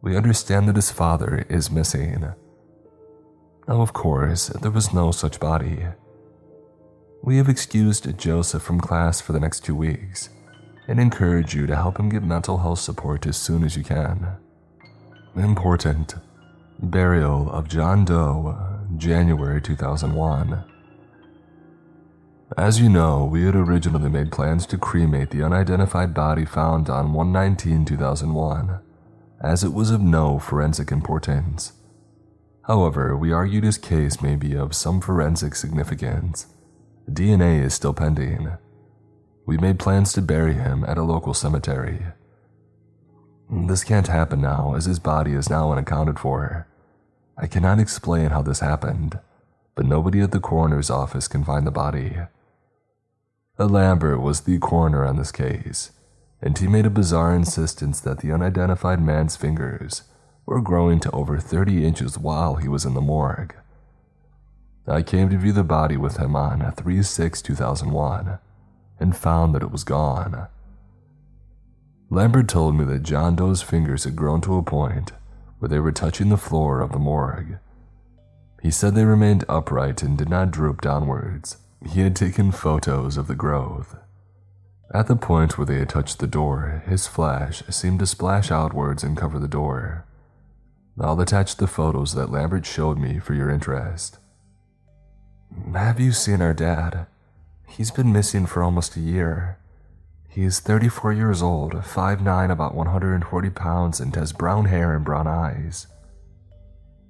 We 0.00 0.16
understand 0.16 0.66
that 0.66 0.76
his 0.76 0.90
father 0.90 1.44
is 1.50 1.70
missing. 1.70 2.32
Now, 3.68 3.82
of 3.82 3.92
course, 3.92 4.46
there 4.46 4.70
was 4.70 4.94
no 4.94 5.10
such 5.10 5.40
body. 5.40 5.84
We 7.22 7.36
have 7.36 7.50
excused 7.50 8.16
Joseph 8.16 8.62
from 8.62 8.80
class 8.80 9.20
for 9.20 9.34
the 9.34 9.40
next 9.40 9.62
two 9.62 9.74
weeks 9.74 10.30
and 10.88 10.98
encourage 10.98 11.54
you 11.54 11.66
to 11.66 11.76
help 11.76 12.00
him 12.00 12.08
get 12.08 12.22
mental 12.22 12.56
health 12.56 12.78
support 12.78 13.26
as 13.26 13.36
soon 13.36 13.62
as 13.62 13.76
you 13.76 13.84
can. 13.84 14.26
Important 15.36 16.14
Burial 16.78 17.50
of 17.50 17.68
John 17.68 18.06
Doe, 18.06 18.56
January 18.96 19.60
2001. 19.60 20.64
As 22.56 22.80
you 22.80 22.88
know, 22.88 23.24
we 23.24 23.44
had 23.44 23.56
originally 23.56 24.08
made 24.08 24.30
plans 24.30 24.66
to 24.66 24.78
cremate 24.78 25.30
the 25.30 25.42
unidentified 25.42 26.14
body 26.14 26.44
found 26.44 26.88
on 26.88 27.12
119 27.12 27.84
2001, 27.84 28.80
as 29.42 29.64
it 29.64 29.72
was 29.72 29.90
of 29.90 30.00
no 30.00 30.38
forensic 30.38 30.92
importance. 30.92 31.72
However, 32.66 33.16
we 33.16 33.32
argued 33.32 33.64
his 33.64 33.76
case 33.76 34.22
may 34.22 34.36
be 34.36 34.54
of 34.54 34.74
some 34.74 35.00
forensic 35.00 35.54
significance. 35.56 36.46
DNA 37.10 37.62
is 37.62 37.74
still 37.74 37.92
pending, 37.92 38.56
we 39.46 39.58
made 39.58 39.78
plans 39.78 40.12
to 40.14 40.22
bury 40.22 40.54
him 40.54 40.84
at 40.84 40.96
a 40.96 41.02
local 41.02 41.34
cemetery. 41.34 42.00
This 43.50 43.84
can't 43.84 44.06
happen 44.06 44.40
now, 44.40 44.74
as 44.74 44.86
his 44.86 44.98
body 44.98 45.32
is 45.32 45.50
now 45.50 45.70
unaccounted 45.70 46.18
for. 46.18 46.66
I 47.36 47.46
cannot 47.46 47.78
explain 47.78 48.30
how 48.30 48.40
this 48.40 48.60
happened, 48.60 49.18
but 49.74 49.84
nobody 49.84 50.20
at 50.20 50.30
the 50.30 50.40
coroner's 50.40 50.88
office 50.88 51.28
can 51.28 51.44
find 51.44 51.66
the 51.66 51.70
body. 51.70 52.16
Lambert 53.58 54.20
was 54.20 54.42
the 54.42 54.58
coroner 54.58 55.04
on 55.04 55.16
this 55.16 55.32
case, 55.32 55.92
and 56.42 56.58
he 56.58 56.66
made 56.66 56.86
a 56.86 56.90
bizarre 56.90 57.34
insistence 57.34 58.00
that 58.00 58.18
the 58.18 58.32
unidentified 58.32 59.00
man's 59.00 59.36
fingers 59.36 60.02
were 60.44 60.60
growing 60.60 61.00
to 61.00 61.10
over 61.12 61.38
30 61.38 61.86
inches 61.86 62.18
while 62.18 62.56
he 62.56 62.68
was 62.68 62.84
in 62.84 62.94
the 62.94 63.00
morgue, 63.00 63.54
I 64.86 65.02
came 65.02 65.30
to 65.30 65.38
view 65.38 65.52
the 65.52 65.64
body 65.64 65.96
with 65.96 66.18
him 66.18 66.36
on 66.36 66.70
3 66.70 67.02
6 67.02 67.42
2001 67.42 68.38
and 69.00 69.16
found 69.16 69.54
that 69.54 69.62
it 69.62 69.70
was 69.70 69.82
gone. 69.82 70.48
Lambert 72.10 72.48
told 72.48 72.76
me 72.76 72.84
that 72.84 73.02
John 73.02 73.34
Doe's 73.34 73.62
fingers 73.62 74.04
had 74.04 74.14
grown 74.14 74.42
to 74.42 74.56
a 74.56 74.62
point 74.62 75.12
where 75.58 75.70
they 75.70 75.78
were 75.78 75.90
touching 75.90 76.28
the 76.28 76.36
floor 76.36 76.80
of 76.80 76.92
the 76.92 76.98
morgue. 76.98 77.58
He 78.62 78.70
said 78.70 78.94
they 78.94 79.04
remained 79.04 79.44
upright 79.48 80.02
and 80.02 80.18
did 80.18 80.28
not 80.28 80.50
droop 80.50 80.82
downwards. 80.82 81.56
He 81.86 82.00
had 82.00 82.16
taken 82.16 82.50
photos 82.50 83.16
of 83.16 83.26
the 83.26 83.34
growth. 83.34 83.96
At 84.92 85.06
the 85.06 85.16
point 85.16 85.58
where 85.58 85.66
they 85.66 85.78
had 85.78 85.88
touched 85.88 86.18
the 86.18 86.26
door, 86.26 86.82
his 86.86 87.06
flash 87.06 87.62
seemed 87.68 87.98
to 88.00 88.06
splash 88.06 88.50
outwards 88.50 89.02
and 89.02 89.16
cover 89.16 89.38
the 89.38 89.48
door. 89.48 90.06
I'll 91.00 91.20
attach 91.20 91.56
the 91.56 91.66
photos 91.66 92.14
that 92.14 92.30
Lambert 92.30 92.64
showed 92.64 92.98
me 92.98 93.18
for 93.18 93.34
your 93.34 93.50
interest. 93.50 94.18
Have 95.74 96.00
you 96.00 96.12
seen 96.12 96.40
our 96.40 96.54
dad? 96.54 97.06
He's 97.66 97.90
been 97.90 98.12
missing 98.12 98.46
for 98.46 98.62
almost 98.62 98.96
a 98.96 99.00
year. 99.00 99.58
He 100.28 100.42
is 100.42 100.60
34 100.60 101.12
years 101.12 101.42
old, 101.42 101.72
5'9, 101.72 102.50
about 102.50 102.74
140 102.74 103.50
pounds, 103.50 104.00
and 104.00 104.14
has 104.16 104.32
brown 104.32 104.66
hair 104.66 104.94
and 104.94 105.04
brown 105.04 105.26
eyes. 105.26 105.86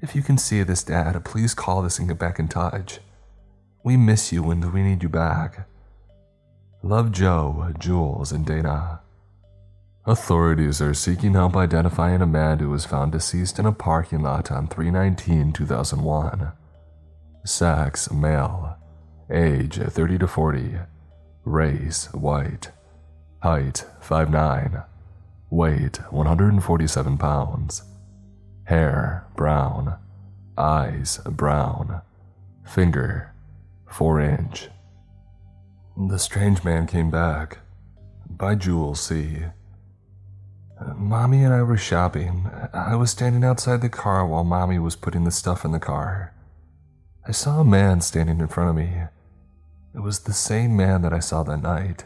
If 0.00 0.14
you 0.14 0.22
can 0.22 0.36
see 0.36 0.62
this, 0.62 0.82
Dad, 0.82 1.22
please 1.24 1.54
call 1.54 1.84
us 1.84 1.98
and 1.98 2.08
get 2.08 2.18
back 2.18 2.38
in 2.38 2.48
touch. 2.48 3.00
We 3.84 3.98
miss 3.98 4.32
you 4.32 4.50
and 4.50 4.72
we 4.72 4.82
need 4.82 5.02
you 5.02 5.10
back. 5.10 5.68
Love 6.82 7.12
Joe, 7.12 7.70
Jules, 7.78 8.32
and 8.32 8.46
Dana. 8.46 9.00
Authorities 10.06 10.80
are 10.80 10.94
seeking 10.94 11.34
help 11.34 11.54
identifying 11.54 12.22
a 12.22 12.26
man 12.26 12.60
who 12.60 12.70
was 12.70 12.86
found 12.86 13.12
deceased 13.12 13.58
in 13.58 13.66
a 13.66 13.72
parking 13.72 14.22
lot 14.22 14.50
on 14.50 14.68
319 14.68 15.52
2001. 15.52 16.52
Sex, 17.44 18.10
male. 18.10 18.78
Age, 19.30 19.76
30 19.76 20.18
to 20.18 20.26
40. 20.26 20.76
Race, 21.44 22.06
white. 22.14 22.70
Height, 23.42 23.84
5'9. 24.02 24.82
Weight, 25.50 26.00
147 26.10 27.18
pounds. 27.18 27.82
Hair, 28.64 29.26
brown. 29.36 29.98
Eyes, 30.56 31.18
brown. 31.26 32.00
Finger, 32.64 33.33
4 33.94 34.20
inch. 34.22 34.68
The 36.08 36.18
strange 36.18 36.64
man 36.64 36.88
came 36.88 37.12
back. 37.12 37.58
By 38.28 38.56
Jewel 38.56 38.96
C. 38.96 39.44
Mommy 40.96 41.44
and 41.44 41.54
I 41.54 41.62
were 41.62 41.76
shopping. 41.76 42.50
I 42.72 42.96
was 42.96 43.12
standing 43.12 43.44
outside 43.44 43.82
the 43.82 43.88
car 43.88 44.26
while 44.26 44.42
Mommy 44.42 44.80
was 44.80 44.96
putting 44.96 45.22
the 45.22 45.30
stuff 45.30 45.64
in 45.64 45.70
the 45.70 45.78
car. 45.78 46.34
I 47.28 47.30
saw 47.30 47.60
a 47.60 47.64
man 47.64 48.00
standing 48.00 48.40
in 48.40 48.48
front 48.48 48.70
of 48.70 48.74
me. 48.74 49.04
It 49.94 50.00
was 50.00 50.18
the 50.18 50.32
same 50.32 50.76
man 50.76 51.02
that 51.02 51.12
I 51.12 51.20
saw 51.20 51.44
that 51.44 51.62
night. 51.62 52.04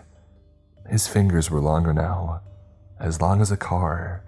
His 0.91 1.09
fingers 1.09 1.51
were 1.51 1.59
longer 1.59 1.95
now, 1.95 2.43
as 3.01 3.23
long 3.23 3.41
as 3.41 3.51
a 3.51 3.57
car. 3.57 4.23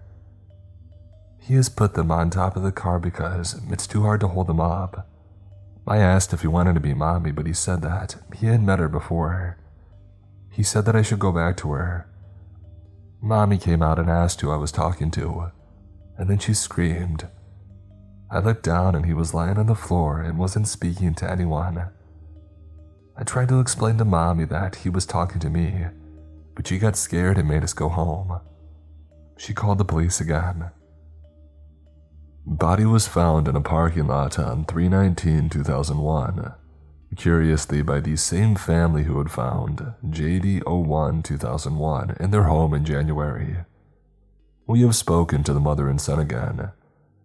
He 1.38 1.56
has 1.56 1.68
put 1.68 1.92
them 1.92 2.10
on 2.10 2.30
top 2.30 2.56
of 2.56 2.62
the 2.62 2.72
car 2.72 2.98
because 2.98 3.60
it's 3.68 3.86
too 3.86 4.00
hard 4.00 4.20
to 4.20 4.28
hold 4.28 4.46
them 4.46 4.60
up. 4.60 5.09
I 5.86 5.98
asked 5.98 6.32
if 6.32 6.42
he 6.42 6.46
wanted 6.46 6.74
to 6.74 6.80
be 6.80 6.94
mommy, 6.94 7.32
but 7.32 7.46
he 7.46 7.52
said 7.52 7.82
that 7.82 8.16
he 8.36 8.46
had 8.46 8.62
met 8.62 8.78
her 8.78 8.88
before. 8.88 9.58
He 10.50 10.62
said 10.62 10.84
that 10.84 10.96
I 10.96 11.02
should 11.02 11.18
go 11.18 11.32
back 11.32 11.56
to 11.58 11.72
her. 11.72 12.06
Mommy 13.22 13.58
came 13.58 13.82
out 13.82 13.98
and 13.98 14.08
asked 14.08 14.40
who 14.40 14.50
I 14.50 14.56
was 14.56 14.72
talking 14.72 15.10
to, 15.12 15.50
and 16.16 16.28
then 16.30 16.38
she 16.38 16.54
screamed. 16.54 17.28
I 18.30 18.38
looked 18.38 18.62
down 18.62 18.94
and 18.94 19.06
he 19.06 19.12
was 19.12 19.34
lying 19.34 19.58
on 19.58 19.66
the 19.66 19.74
floor 19.74 20.20
and 20.20 20.38
wasn't 20.38 20.68
speaking 20.68 21.14
to 21.14 21.30
anyone. 21.30 21.88
I 23.16 23.24
tried 23.24 23.48
to 23.48 23.60
explain 23.60 23.98
to 23.98 24.04
Mommy 24.04 24.44
that 24.46 24.76
he 24.76 24.88
was 24.88 25.04
talking 25.04 25.40
to 25.40 25.50
me, 25.50 25.86
but 26.54 26.66
she 26.66 26.78
got 26.78 26.96
scared 26.96 27.38
and 27.38 27.48
made 27.48 27.64
us 27.64 27.72
go 27.72 27.88
home. 27.88 28.40
She 29.36 29.52
called 29.52 29.78
the 29.78 29.84
police 29.84 30.20
again. 30.20 30.70
Body 32.46 32.86
was 32.86 33.06
found 33.06 33.48
in 33.48 33.54
a 33.54 33.60
parking 33.60 34.06
lot 34.06 34.38
on 34.38 34.64
319 34.64 35.50
2001. 35.50 36.54
Curiously, 37.16 37.82
by 37.82 38.00
the 38.00 38.16
same 38.16 38.54
family 38.54 39.04
who 39.04 39.18
had 39.18 39.30
found 39.30 39.94
JD01 40.06 41.22
2001 41.22 42.16
in 42.18 42.30
their 42.30 42.44
home 42.44 42.72
in 42.72 42.84
January. 42.84 43.58
We 44.66 44.80
have 44.82 44.96
spoken 44.96 45.44
to 45.44 45.52
the 45.52 45.60
mother 45.60 45.88
and 45.88 46.00
son 46.00 46.18
again, 46.18 46.72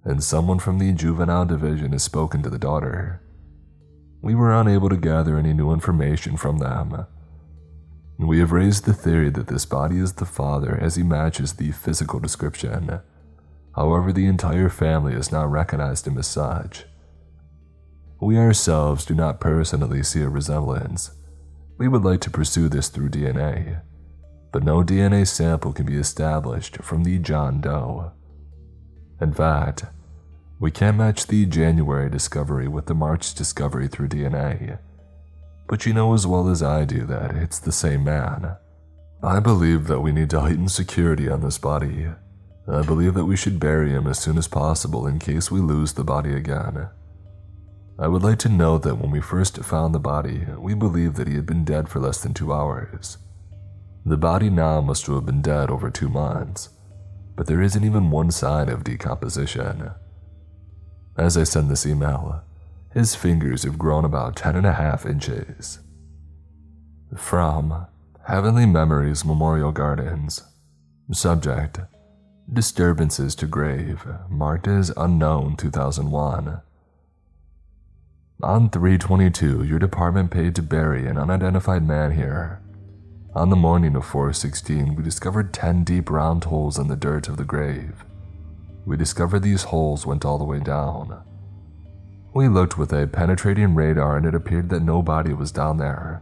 and 0.04 0.22
someone 0.22 0.60
from 0.60 0.80
the 0.80 0.92
juvenile 0.92 1.46
division 1.46 1.94
has 1.94 2.04
spoken 2.04 2.44
to 2.44 2.50
the 2.50 2.60
daughter. 2.60 3.22
We 4.22 4.36
were 4.36 4.54
unable 4.54 4.90
to 4.90 4.98
gather 4.98 5.38
any 5.38 5.54
new 5.54 5.72
information 5.72 6.36
from 6.36 6.58
them. 6.58 7.06
We 8.18 8.40
have 8.40 8.52
raised 8.52 8.86
the 8.86 8.94
theory 8.94 9.30
that 9.30 9.48
this 9.48 9.66
body 9.66 9.98
is 9.98 10.14
the 10.14 10.26
father 10.26 10.78
as 10.78 10.96
he 10.96 11.04
matches 11.04 11.54
the 11.54 11.72
physical 11.72 12.20
description. 12.20 13.00
However, 13.76 14.14
the 14.14 14.26
entire 14.26 14.70
family 14.70 15.14
is 15.14 15.32
not 15.32 15.52
recognized 15.52 16.08
as 16.18 16.28
such. 16.28 16.86
We 18.22 18.38
ourselves 18.38 19.06
do 19.06 19.14
not 19.14 19.42
personally 19.42 20.02
see 20.02 20.22
a 20.22 20.30
resemblance. 20.30 21.12
We 21.78 21.90
would 21.90 22.04
like 22.04 22.22
to 22.22 22.30
pursue 22.30 22.70
this 22.70 22.88
through 22.88 23.10
DNA, 23.10 23.82
but 24.54 24.64
no 24.64 24.82
DNA 24.82 25.28
sample 25.28 25.74
can 25.74 25.86
be 25.86 25.98
established 25.98 26.78
from 26.78 27.04
the 27.04 27.20
John 27.20 27.60
Doe. 27.60 28.14
In 29.20 29.34
fact, 29.34 29.86
we 30.58 30.72
can't 30.72 30.98
match 30.98 31.28
the 31.28 31.46
January 31.46 32.10
discovery 32.10 32.70
with 32.70 32.86
the 32.86 32.96
March 32.96 33.34
discovery 33.36 33.90
through 33.90 34.08
DNA. 34.08 34.80
But 35.68 35.86
you 35.86 35.94
know 35.94 36.14
as 36.14 36.26
well 36.26 36.48
as 36.48 36.64
I 36.64 36.86
do 36.86 37.06
that 37.08 37.36
it's 37.36 37.60
the 37.60 37.74
same 37.74 38.06
man. 38.06 38.56
I 39.22 39.42
believe 39.42 39.88
that 39.88 40.00
we 40.00 40.14
need 40.14 40.30
to 40.30 40.40
heighten 40.40 40.70
security 40.70 41.30
on 41.30 41.42
this 41.42 41.58
body 41.58 42.08
I 42.68 42.82
believe 42.82 43.14
that 43.14 43.26
we 43.26 43.36
should 43.36 43.60
bury 43.60 43.92
him 43.92 44.08
as 44.08 44.18
soon 44.18 44.38
as 44.38 44.48
possible 44.48 45.06
in 45.06 45.20
case 45.20 45.52
we 45.52 45.60
lose 45.60 45.94
the 45.94 46.04
body 46.04 46.34
again. 46.34 46.88
I 48.00 48.08
would 48.08 48.24
like 48.24 48.40
to 48.40 48.50
note 48.50 48.82
that 48.84 48.96
when 48.96 49.12
we 49.12 49.22
first 49.22 49.64
found 49.64 49.94
the 49.94 50.00
body, 50.00 50.46
we 50.58 50.74
believed 50.74 51.16
that 51.18 51.28
he 51.28 51.36
had 51.36 51.46
been 51.46 51.64
dead 51.64 51.88
for 51.88 52.00
less 52.00 52.22
than 52.22 52.34
two 52.34 52.52
hours. 52.52 53.18
The 54.04 54.18
body 54.18 54.50
now 54.50 54.82
must 54.82 55.06
have 55.06 55.26
been 55.26 55.42
dead 55.42 55.70
over 55.70 55.90
two 55.90 56.10
months, 56.10 56.70
but 57.36 57.48
there 57.48 57.62
isn't 57.62 57.84
even 57.84 58.10
one 58.10 58.32
sign 58.32 58.68
of 58.68 58.84
decomposition. 58.84 59.92
As 61.18 61.38
I 61.38 61.44
send 61.44 61.70
this 61.70 61.86
email, 61.86 62.42
his 62.94 63.16
fingers 63.16 63.64
have 63.64 63.78
grown 63.78 64.06
about 64.06 64.36
ten 64.36 64.56
and 64.56 64.66
a 64.66 64.74
half 64.74 65.06
inches. 65.06 65.80
From 67.16 67.88
Heavenly 68.28 68.66
Memories 68.66 69.24
Memorial 69.24 69.72
Gardens. 69.72 70.44
Subject 71.12 71.80
Disturbances 72.52 73.34
to 73.36 73.48
grave, 73.48 74.06
marked 74.30 74.68
as 74.68 74.94
unknown 74.96 75.58
2001. 75.58 76.62
On 78.44 78.70
322, 78.70 79.64
your 79.64 79.80
department 79.80 80.30
paid 80.30 80.54
to 80.54 80.62
bury 80.62 81.08
an 81.08 81.18
unidentified 81.18 81.82
man 81.82 82.12
here. 82.12 82.62
On 83.34 83.50
the 83.50 83.56
morning 83.56 83.96
of 83.96 84.06
416, 84.06 84.96
we 84.96 85.02
discovered 85.02 85.54
10 85.54 85.84
deep 85.84 86.12
round 86.12 86.44
holes 86.44 86.78
in 86.78 86.88
the 86.88 86.96
dirt 86.96 87.28
of 87.28 87.38
the 87.38 87.44
grave. 87.44 88.06
We 88.86 88.96
discovered 88.96 89.40
these 89.40 89.64
holes 89.64 90.06
went 90.06 90.24
all 90.24 90.38
the 90.38 90.44
way 90.44 90.60
down. 90.60 91.24
We 92.36 92.48
looked 92.48 92.78
with 92.78 92.94
a 92.94 93.08
penetrating 93.08 93.74
radar 93.74 94.18
and 94.18 94.26
it 94.26 94.36
appeared 94.36 94.70
that 94.70 94.84
no 94.84 95.02
body 95.02 95.34
was 95.34 95.52
down 95.52 95.78
there. 95.78 96.22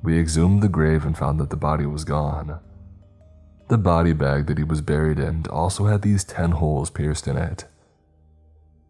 We 0.00 0.16
exhumed 0.16 0.62
the 0.62 0.68
grave 0.68 1.04
and 1.04 1.18
found 1.18 1.40
that 1.40 1.50
the 1.50 1.56
body 1.56 1.86
was 1.86 2.04
gone. 2.04 2.60
The 3.68 3.78
body 3.78 4.12
bag 4.12 4.46
that 4.46 4.58
he 4.58 4.64
was 4.64 4.80
buried 4.80 5.18
in 5.18 5.46
also 5.48 5.86
had 5.86 6.02
these 6.02 6.22
10 6.24 6.52
holes 6.52 6.90
pierced 6.90 7.26
in 7.26 7.36
it. 7.36 7.64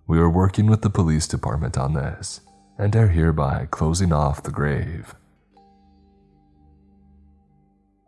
We 0.06 0.18
are 0.18 0.28
working 0.28 0.66
with 0.66 0.82
the 0.82 0.90
police 0.90 1.28
department 1.28 1.78
on 1.78 1.94
this 1.94 2.40
and 2.76 2.94
are 2.96 3.08
hereby 3.08 3.68
closing 3.70 4.12
off 4.12 4.42
the 4.42 4.50
grave. 4.50 5.14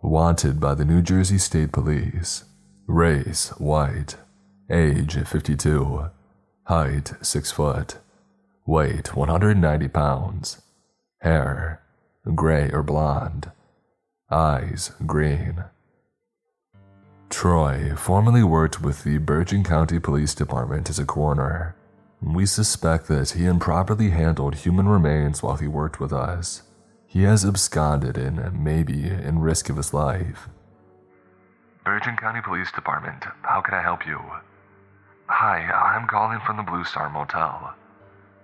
Wanted 0.02 0.60
by 0.60 0.74
the 0.74 0.84
New 0.84 1.02
Jersey 1.02 1.38
State 1.38 1.72
Police. 1.72 2.44
Race, 2.86 3.48
white. 3.58 4.16
Age, 4.70 5.14
52. 5.14 6.10
Height, 6.64 7.12
6 7.22 7.50
foot. 7.52 7.98
Weight, 8.66 9.16
190 9.16 9.88
pounds. 9.88 10.62
Hair, 11.20 11.80
gray 12.34 12.70
or 12.72 12.82
blonde. 12.82 13.52
Eyes, 14.30 14.90
green. 15.06 15.64
Troy 17.28 17.94
formerly 17.96 18.42
worked 18.42 18.80
with 18.80 19.02
the 19.02 19.18
Bergen 19.18 19.64
County 19.64 19.98
Police 19.98 20.34
Department 20.34 20.88
as 20.88 20.98
a 20.98 21.04
coroner. 21.04 21.74
We 22.22 22.46
suspect 22.46 23.08
that 23.08 23.30
he 23.30 23.46
improperly 23.46 24.10
handled 24.10 24.54
human 24.56 24.88
remains 24.88 25.42
while 25.42 25.56
he 25.56 25.66
worked 25.66 26.00
with 26.00 26.12
us. 26.12 26.62
He 27.06 27.24
has 27.24 27.44
absconded 27.44 28.16
and 28.16 28.64
may 28.64 28.82
be 28.82 29.06
in 29.08 29.40
risk 29.40 29.68
of 29.68 29.76
his 29.76 29.92
life. 29.92 30.48
Bergen 31.84 32.16
County 32.16 32.40
Police 32.42 32.72
Department, 32.72 33.24
how 33.42 33.60
can 33.60 33.74
I 33.74 33.82
help 33.82 34.06
you? 34.06 34.18
Hi, 35.28 35.58
I'm 35.58 36.06
calling 36.06 36.40
from 36.46 36.56
the 36.56 36.62
Blue 36.62 36.84
Star 36.84 37.10
Motel. 37.10 37.74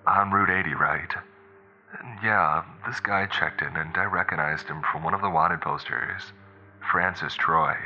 On 0.06 0.30
Route 0.30 0.50
80, 0.50 0.74
right? 0.74 1.14
Yeah, 2.22 2.64
this 2.86 3.00
guy 3.00 3.26
checked 3.26 3.62
in 3.62 3.76
and 3.76 3.96
I 3.96 4.04
recognized 4.04 4.66
him 4.66 4.82
from 4.90 5.04
one 5.04 5.14
of 5.14 5.22
the 5.22 5.30
wanted 5.30 5.60
posters. 5.60 6.32
Francis 6.90 7.34
Troy. 7.34 7.76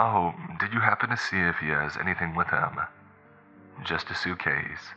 Oh, 0.00 0.32
did 0.60 0.72
you 0.72 0.78
happen 0.78 1.10
to 1.10 1.16
see 1.16 1.40
if 1.40 1.56
he 1.56 1.70
has 1.70 1.96
anything 1.96 2.36
with 2.36 2.46
him? 2.46 2.78
Just 3.84 4.10
a 4.10 4.14
suitcase. 4.14 4.94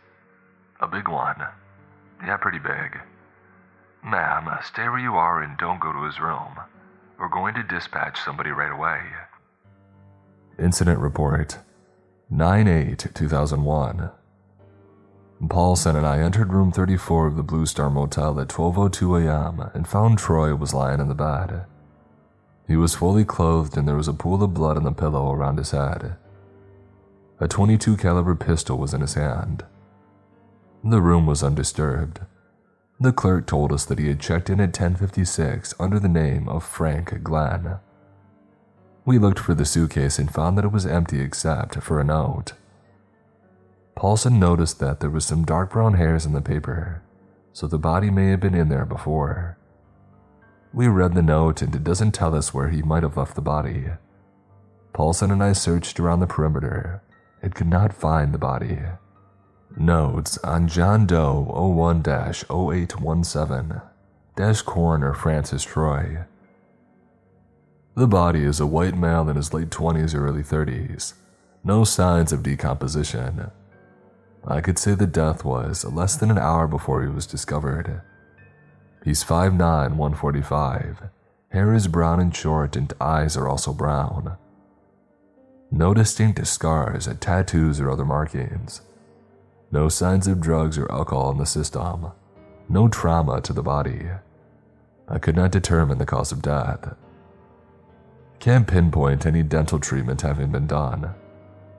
A 0.80 0.88
big 0.88 1.08
one. 1.08 1.42
Yeah, 2.24 2.38
pretty 2.38 2.60
big. 2.60 3.00
Ma'am, 4.04 4.48
stay 4.64 4.84
where 4.84 5.00
you 5.00 5.16
are 5.16 5.42
and 5.42 5.58
don't 5.58 5.82
go 5.82 5.92
to 5.92 6.04
his 6.04 6.20
room. 6.20 6.56
We're 7.20 7.30
going 7.30 7.56
to 7.56 7.64
dispatch 7.64 8.22
somebody 8.22 8.52
right 8.52 8.72
away. 8.72 9.00
Incident 10.60 11.00
Report 11.00 11.58
9 12.30 12.68
8 12.68 13.08
2001. 13.16 14.12
Paulson 15.50 15.96
and 15.96 16.06
I 16.06 16.20
entered 16.20 16.54
room 16.54 16.72
34 16.72 17.26
of 17.26 17.36
the 17.36 17.44
Blue 17.44 17.66
Star 17.66 17.90
Motel 17.90 18.40
at 18.40 18.50
12:02 18.50 19.26
a.m. 19.26 19.72
and 19.74 19.88
found 19.88 20.20
Troy 20.20 20.54
was 20.54 20.76
lying 20.76 21.00
in 21.00 21.08
the 21.08 21.16
bed. 21.16 21.66
He 22.72 22.78
was 22.78 22.96
fully 22.96 23.26
clothed 23.26 23.76
and 23.76 23.86
there 23.86 23.98
was 23.98 24.08
a 24.08 24.14
pool 24.14 24.42
of 24.42 24.54
blood 24.54 24.78
on 24.78 24.86
the 24.86 24.94
pillow 24.94 25.34
around 25.34 25.58
his 25.58 25.72
head. 25.72 26.16
A 27.42 27.46
22 27.46 27.98
caliber 27.98 28.34
pistol 28.34 28.78
was 28.78 28.94
in 28.94 29.02
his 29.02 29.16
hand. 29.16 29.66
The 30.82 31.02
room 31.02 31.26
was 31.26 31.44
undisturbed. 31.44 32.22
The 32.98 33.12
clerk 33.12 33.46
told 33.46 33.74
us 33.74 33.84
that 33.84 34.00
he 34.00 34.08
had 34.08 34.22
checked 34.22 34.50
in 34.50 34.62
at 34.62 34.68
1056 34.68 35.74
under 35.82 36.00
the 36.00 36.08
name 36.08 36.48
of 36.48 36.64
Frank 36.64 37.22
Glenn. 37.22 37.80
We 39.04 39.20
looked 39.20 39.40
for 39.40 39.54
the 39.54 39.66
suitcase 39.66 40.18
and 40.18 40.34
found 40.34 40.58
that 40.58 40.64
it 40.64 40.72
was 40.72 40.86
empty 40.86 41.20
except 41.20 41.84
for 41.84 42.00
a 42.00 42.06
note. 42.06 42.54
Paulson 43.96 44.40
noticed 44.40 44.80
that 44.80 45.02
there 45.02 45.10
was 45.10 45.26
some 45.26 45.44
dark 45.44 45.74
brown 45.74 45.96
hairs 45.96 46.26
in 46.26 46.32
the 46.32 46.42
paper, 46.42 47.02
so 47.52 47.68
the 47.68 47.78
body 47.78 48.10
may 48.10 48.30
have 48.30 48.40
been 48.40 48.56
in 48.56 48.70
there 48.70 48.86
before. 48.86 49.58
We 50.74 50.88
read 50.88 51.14
the 51.14 51.22
note 51.22 51.62
and 51.62 51.76
it 51.76 51.84
doesn't 51.84 52.14
tell 52.14 52.34
us 52.34 52.54
where 52.54 52.70
he 52.70 52.82
might 52.82 53.04
have 53.04 53.18
left 53.18 53.36
the 53.36 53.42
body. 53.42 53.88
Paulson 54.94 55.30
and 55.32 55.44
I 55.44 55.52
searched 55.54 56.00
around 56.00 56.22
the 56.22 56.28
perimeter 56.28 57.02
and 57.42 57.54
could 57.54 57.68
not 57.68 57.94
find 57.94 58.34
the 58.34 58.38
body. 58.38 58.80
Notes 59.76 60.38
on 60.40 60.68
John 60.68 61.06
Doe 61.06 61.42
01 61.42 62.04
0817 62.08 63.82
Coroner 64.66 65.14
Francis 65.14 65.64
Troy. 65.64 66.26
The 67.96 68.08
body 68.08 68.44
is 68.44 68.60
a 68.62 68.66
white 68.66 68.98
male 68.98 69.30
in 69.30 69.36
his 69.36 69.54
late 69.54 69.70
20s 69.70 70.16
or 70.16 70.26
early 70.26 70.44
30s. 70.44 71.14
No 71.64 71.84
signs 71.84 72.32
of 72.32 72.44
decomposition. 72.44 73.52
I 74.48 74.62
could 74.62 74.80
say 74.80 74.96
the 74.96 75.06
death 75.06 75.44
was 75.44 75.84
less 75.86 76.16
than 76.16 76.32
an 76.32 76.38
hour 76.38 76.68
before 76.68 77.04
he 77.04 77.10
was 77.10 77.28
discovered. 77.28 78.02
He's 79.04 79.24
5'9, 79.24 79.58
145. 79.96 81.10
Hair 81.50 81.74
is 81.74 81.88
brown 81.88 82.20
and 82.20 82.36
short, 82.36 82.76
and 82.76 82.94
eyes 83.02 83.36
are 83.36 83.48
also 83.48 83.74
brown. 83.74 84.38
No 85.72 85.94
distinct 85.94 86.46
scars, 86.48 87.10
tattoos, 87.20 87.80
or 87.80 87.90
other 87.90 88.06
markings. 88.06 88.82
No 89.72 89.90
signs 89.90 90.28
of 90.28 90.42
drugs 90.42 90.78
or 90.78 90.92
alcohol 90.92 91.32
in 91.32 91.38
the 91.38 91.46
system. 91.46 92.12
No 92.70 92.88
trauma 92.88 93.42
to 93.42 93.54
the 93.54 93.64
body. 93.64 94.10
I 95.08 95.18
could 95.18 95.36
not 95.36 95.52
determine 95.52 95.98
the 95.98 96.06
cause 96.06 96.32
of 96.32 96.42
death. 96.42 96.96
Can't 98.40 98.68
pinpoint 98.68 99.26
any 99.26 99.44
dental 99.44 99.80
treatment 99.80 100.22
having 100.22 100.52
been 100.52 100.68
done 100.68 101.16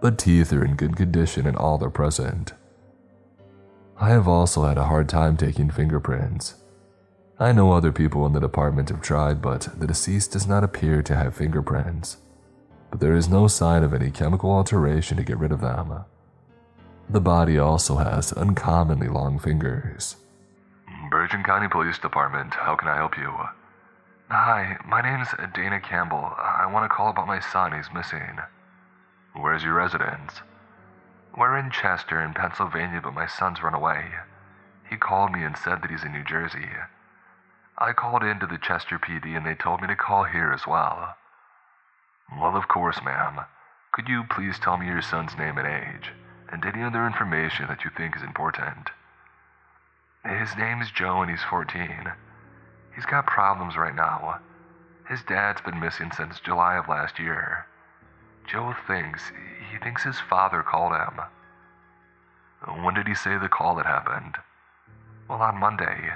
but 0.02 0.18
teeth 0.18 0.52
are 0.52 0.64
in 0.64 0.74
good 0.74 0.96
condition 0.96 1.46
and 1.46 1.56
all 1.56 1.82
are 1.82 1.88
present. 1.88 2.52
I 3.98 4.08
have 4.08 4.26
also 4.26 4.64
had 4.64 4.76
a 4.76 4.86
hard 4.86 5.08
time 5.08 5.36
taking 5.36 5.70
fingerprints. 5.70 6.56
I 7.42 7.50
know 7.50 7.72
other 7.72 7.90
people 7.90 8.24
in 8.24 8.34
the 8.34 8.38
department 8.38 8.88
have 8.90 9.02
tried, 9.02 9.42
but 9.42 9.68
the 9.76 9.88
deceased 9.88 10.30
does 10.30 10.46
not 10.46 10.62
appear 10.62 11.02
to 11.02 11.16
have 11.16 11.34
fingerprints. 11.34 12.18
But 12.88 13.00
there 13.00 13.16
is 13.16 13.28
no 13.28 13.48
sign 13.48 13.82
of 13.82 13.92
any 13.92 14.12
chemical 14.12 14.52
alteration 14.52 15.16
to 15.16 15.24
get 15.24 15.38
rid 15.38 15.50
of 15.50 15.60
them. 15.60 16.04
The 17.10 17.20
body 17.20 17.58
also 17.58 17.96
has 17.96 18.32
uncommonly 18.32 19.08
long 19.08 19.40
fingers. 19.40 20.14
Bergen 21.10 21.42
County 21.42 21.66
Police 21.66 21.98
Department, 21.98 22.54
how 22.54 22.76
can 22.76 22.86
I 22.86 22.94
help 22.94 23.18
you? 23.18 23.32
Hi, 24.28 24.76
my 24.86 25.02
name's 25.02 25.34
Dana 25.52 25.80
Campbell. 25.80 26.32
I 26.38 26.70
want 26.72 26.84
to 26.84 26.94
call 26.94 27.10
about 27.10 27.26
my 27.26 27.40
son. 27.40 27.72
He's 27.72 27.92
missing. 27.92 28.38
Where's 29.34 29.64
your 29.64 29.74
residence? 29.74 30.34
We're 31.36 31.58
in 31.58 31.72
Chester, 31.72 32.22
in 32.22 32.34
Pennsylvania, 32.34 33.00
but 33.02 33.14
my 33.14 33.26
son's 33.26 33.64
run 33.64 33.74
away. 33.74 34.04
He 34.88 34.96
called 34.96 35.32
me 35.32 35.42
and 35.42 35.56
said 35.56 35.82
that 35.82 35.90
he's 35.90 36.04
in 36.04 36.12
New 36.12 36.22
Jersey. 36.22 36.68
I 37.82 37.92
called 37.92 38.22
into 38.22 38.46
the 38.46 38.58
Chester 38.58 38.96
PD 38.96 39.36
and 39.36 39.44
they 39.44 39.56
told 39.56 39.82
me 39.82 39.88
to 39.88 39.96
call 39.96 40.22
here 40.22 40.52
as 40.52 40.68
well. 40.68 41.16
Well, 42.38 42.56
of 42.56 42.68
course, 42.68 43.02
ma'am. 43.04 43.40
Could 43.90 44.08
you 44.08 44.22
please 44.30 44.60
tell 44.60 44.76
me 44.76 44.86
your 44.86 45.02
son's 45.02 45.36
name 45.36 45.58
and 45.58 45.66
age, 45.66 46.12
and 46.48 46.64
any 46.64 46.84
other 46.84 47.04
information 47.04 47.66
that 47.66 47.82
you 47.82 47.90
think 47.90 48.14
is 48.14 48.22
important? 48.22 48.90
His 50.24 50.56
name's 50.56 50.92
Joe 50.92 51.22
and 51.22 51.30
he's 51.30 51.42
14. 51.42 52.12
He's 52.94 53.04
got 53.04 53.26
problems 53.26 53.76
right 53.76 53.96
now. 53.96 54.38
His 55.08 55.24
dad's 55.24 55.60
been 55.60 55.80
missing 55.80 56.12
since 56.12 56.38
July 56.38 56.76
of 56.76 56.88
last 56.88 57.18
year. 57.18 57.66
Joe 58.46 58.76
thinks, 58.86 59.32
he 59.72 59.78
thinks 59.78 60.04
his 60.04 60.20
father 60.20 60.62
called 60.62 60.92
him. 60.92 61.18
When 62.84 62.94
did 62.94 63.08
he 63.08 63.16
say 63.16 63.38
the 63.38 63.48
call 63.48 63.78
had 63.78 63.86
happened? 63.86 64.36
Well, 65.28 65.42
on 65.42 65.58
Monday. 65.58 66.12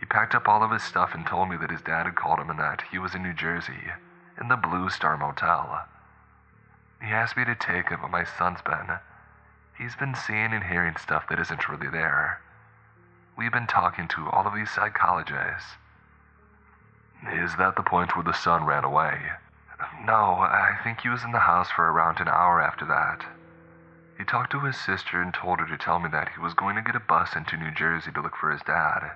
He 0.00 0.06
packed 0.06 0.34
up 0.34 0.48
all 0.48 0.62
of 0.62 0.70
his 0.70 0.82
stuff 0.82 1.12
and 1.12 1.26
told 1.26 1.50
me 1.50 1.58
that 1.58 1.70
his 1.70 1.82
dad 1.82 2.06
had 2.06 2.16
called 2.16 2.40
him 2.40 2.48
and 2.48 2.58
that 2.58 2.84
he 2.90 2.98
was 2.98 3.14
in 3.14 3.22
New 3.22 3.34
Jersey, 3.34 3.92
in 4.40 4.48
the 4.48 4.56
Blue 4.56 4.88
Star 4.88 5.18
Motel. 5.18 5.86
He 7.02 7.08
asked 7.08 7.36
me 7.36 7.44
to 7.44 7.54
take 7.54 7.90
him, 7.90 8.00
but 8.00 8.10
my 8.10 8.24
son's 8.24 8.62
been. 8.62 8.98
He's 9.76 9.96
been 9.96 10.14
seeing 10.14 10.54
and 10.54 10.64
hearing 10.64 10.96
stuff 10.96 11.28
that 11.28 11.38
isn't 11.38 11.68
really 11.68 11.88
there. 11.88 12.40
We've 13.36 13.52
been 13.52 13.66
talking 13.66 14.08
to 14.08 14.30
all 14.30 14.46
of 14.46 14.54
these 14.54 14.70
psychologists. 14.70 15.76
Is 17.30 17.56
that 17.56 17.76
the 17.76 17.82
point 17.82 18.16
where 18.16 18.24
the 18.24 18.32
son 18.32 18.64
ran 18.64 18.84
away? 18.84 19.32
No, 20.02 20.40
I 20.40 20.78
think 20.82 21.02
he 21.02 21.10
was 21.10 21.24
in 21.24 21.32
the 21.32 21.40
house 21.40 21.70
for 21.70 21.92
around 21.92 22.20
an 22.20 22.28
hour 22.28 22.58
after 22.58 22.86
that. 22.86 23.26
He 24.16 24.24
talked 24.24 24.52
to 24.52 24.60
his 24.60 24.78
sister 24.78 25.20
and 25.20 25.34
told 25.34 25.60
her 25.60 25.66
to 25.66 25.76
tell 25.76 25.98
me 25.98 26.08
that 26.08 26.30
he 26.30 26.40
was 26.40 26.54
going 26.54 26.76
to 26.76 26.82
get 26.82 26.96
a 26.96 27.00
bus 27.00 27.36
into 27.36 27.58
New 27.58 27.70
Jersey 27.70 28.12
to 28.12 28.22
look 28.22 28.36
for 28.36 28.50
his 28.50 28.62
dad. 28.62 29.12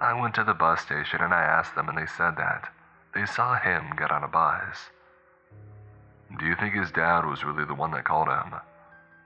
I 0.00 0.18
went 0.20 0.34
to 0.34 0.44
the 0.44 0.54
bus 0.54 0.80
station 0.80 1.20
and 1.20 1.32
I 1.32 1.42
asked 1.42 1.74
them, 1.74 1.88
and 1.88 1.96
they 1.96 2.06
said 2.06 2.36
that 2.36 2.68
they 3.14 3.26
saw 3.26 3.58
him 3.58 3.94
get 3.96 4.10
on 4.10 4.24
a 4.24 4.28
bus. 4.28 4.90
Do 6.38 6.46
you 6.46 6.56
think 6.56 6.74
his 6.74 6.90
dad 6.90 7.24
was 7.24 7.44
really 7.44 7.64
the 7.64 7.74
one 7.74 7.92
that 7.92 8.04
called 8.04 8.28
him? 8.28 8.54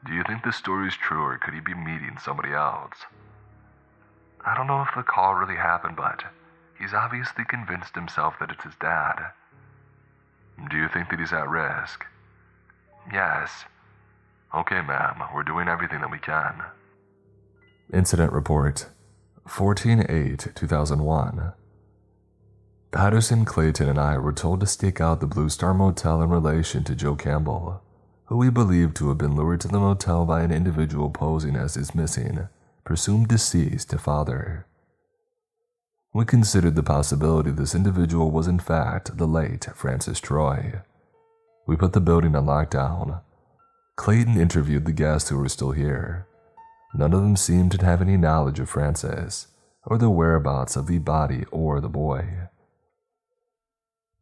Do 0.07 0.13
you 0.13 0.23
think 0.25 0.45
the 0.45 0.53
story's 0.53 0.95
true, 0.95 1.23
or 1.23 1.39
could 1.39 1.55
he 1.55 1.61
be 1.61 1.75
meeting 1.75 2.19
somebody 2.23 2.53
else? 2.53 3.07
I 4.45 4.55
don't 4.55 4.67
know 4.67 4.83
if 4.83 4.95
the 4.95 5.03
call 5.03 5.35
really 5.35 5.57
happened, 5.57 5.97
but 5.97 6.25
he's 6.79 6.95
obviously 6.95 7.45
convinced 7.45 7.95
himself 7.95 8.35
that 8.39 8.51
it's 8.51 8.65
his 8.65 8.75
dad. 8.81 9.33
Do 10.71 10.77
you 10.77 10.89
think 10.89 11.09
that 11.11 11.19
he's 11.19 11.33
at 11.33 11.49
risk? 11.49 12.05
Yes. 13.13 13.65
Okay, 14.55 14.83
ma'am, 14.83 15.23
we're 15.35 15.43
doing 15.43 15.69
everything 15.69 16.01
that 16.01 16.11
we 16.11 16.19
can. 16.19 16.63
Incident 17.93 18.33
Report 18.33 18.89
14 19.49 20.05
8 20.09 20.49
2001. 20.55 21.53
Patterson, 22.91 23.45
Clayton, 23.45 23.89
and 23.89 23.99
I 23.99 24.19
were 24.19 24.33
told 24.33 24.61
to 24.61 24.67
stake 24.67 25.01
out 25.01 25.21
the 25.21 25.27
Blue 25.27 25.49
Star 25.49 25.73
Motel 25.73 26.23
in 26.23 26.29
relation 26.29 26.85
to 26.85 26.95
Joe 26.95 27.15
Campbell, 27.17 27.83
who 28.27 28.37
we 28.37 28.51
believed 28.51 28.95
to 28.97 29.09
have 29.09 29.19
been 29.19 29.35
lured 29.35 29.61
to 29.63 29.69
the 29.69 29.81
motel 29.81 30.27
by 30.27 30.43
an 30.43 30.53
individual 30.53 31.11
posing 31.11 31.57
as 31.57 31.75
his 31.75 31.95
missing, 31.95 32.49
presumed 32.85 33.29
deceased 33.29 33.95
father. 33.95 34.67
We 36.13 36.25
considered 36.25 36.75
the 36.75 36.83
possibility 36.83 37.51
this 37.51 37.75
individual 37.75 38.31
was 38.31 38.49
in 38.49 38.59
fact 38.59 39.17
the 39.17 39.27
late 39.27 39.67
Francis 39.75 40.21
Troy. 40.21 40.83
We 41.67 41.77
put 41.77 41.95
the 41.95 42.01
building 42.01 42.37
on 42.37 42.47
lockdown. 42.47 43.23
Clayton 43.97 44.39
interviewed 44.39 44.85
the 44.85 44.93
guests 44.93 45.31
who 45.31 45.39
were 45.39 45.49
still 45.49 45.73
here. 45.73 46.28
None 46.95 47.13
of 47.13 47.23
them 47.23 47.37
seemed 47.37 47.73
to 47.73 47.85
have 47.85 48.01
any 48.01 48.17
knowledge 48.17 48.61
of 48.61 48.71
Francis 48.71 49.49
or 49.87 49.99
the 49.99 50.11
whereabouts 50.11 50.77
of 50.77 50.87
the 50.87 50.99
body 50.99 51.45
or 51.51 51.81
the 51.81 51.89
boy. 51.89 52.49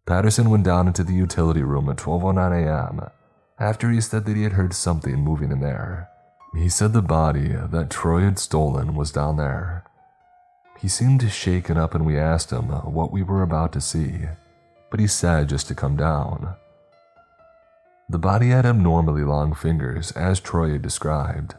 Patterson 0.04 0.50
went 0.50 0.64
down 0.64 0.86
into 0.86 1.02
the 1.02 1.14
utility 1.14 1.62
room 1.62 1.88
at 1.88 1.96
12:09 1.96 2.66
a.m. 2.66 3.10
after 3.58 3.90
he 3.90 4.00
said 4.00 4.24
that 4.24 4.36
he 4.36 4.42
had 4.42 4.52
heard 4.52 4.74
something 4.74 5.16
moving 5.16 5.50
in 5.50 5.60
there. 5.60 6.08
He 6.54 6.68
said 6.68 6.92
the 6.92 7.02
body 7.02 7.48
that 7.48 7.90
Troy 7.90 8.20
had 8.20 8.38
stolen 8.38 8.94
was 8.94 9.10
down 9.10 9.36
there 9.36 9.84
he 10.78 10.88
seemed 10.88 11.30
shaken 11.30 11.76
up 11.76 11.94
and 11.94 12.04
we 12.04 12.18
asked 12.18 12.50
him 12.50 12.68
what 12.68 13.10
we 13.10 13.22
were 13.22 13.42
about 13.42 13.72
to 13.72 13.80
see, 13.80 14.26
but 14.90 15.00
he 15.00 15.06
said 15.06 15.48
just 15.48 15.68
to 15.68 15.74
come 15.74 15.96
down. 15.96 16.54
The 18.08 18.18
body 18.18 18.48
had 18.50 18.66
abnormally 18.66 19.24
long 19.24 19.52
fingers, 19.54 20.12
as 20.12 20.38
Troy 20.38 20.72
had 20.72 20.82
described. 20.82 21.54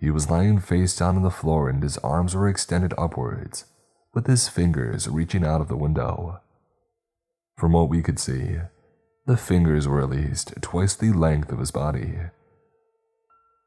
He 0.00 0.10
was 0.10 0.30
lying 0.30 0.60
face 0.60 0.96
down 0.96 1.16
on 1.16 1.22
the 1.22 1.30
floor 1.30 1.68
and 1.68 1.82
his 1.82 1.98
arms 1.98 2.34
were 2.34 2.48
extended 2.48 2.94
upwards, 2.96 3.64
with 4.14 4.26
his 4.26 4.48
fingers 4.48 5.08
reaching 5.08 5.44
out 5.44 5.60
of 5.60 5.68
the 5.68 5.76
window. 5.76 6.40
From 7.56 7.72
what 7.72 7.88
we 7.88 8.02
could 8.02 8.18
see, 8.18 8.58
the 9.26 9.36
fingers 9.36 9.88
were 9.88 10.00
at 10.00 10.10
least 10.10 10.54
twice 10.60 10.94
the 10.94 11.12
length 11.12 11.50
of 11.50 11.58
his 11.58 11.70
body. 11.70 12.14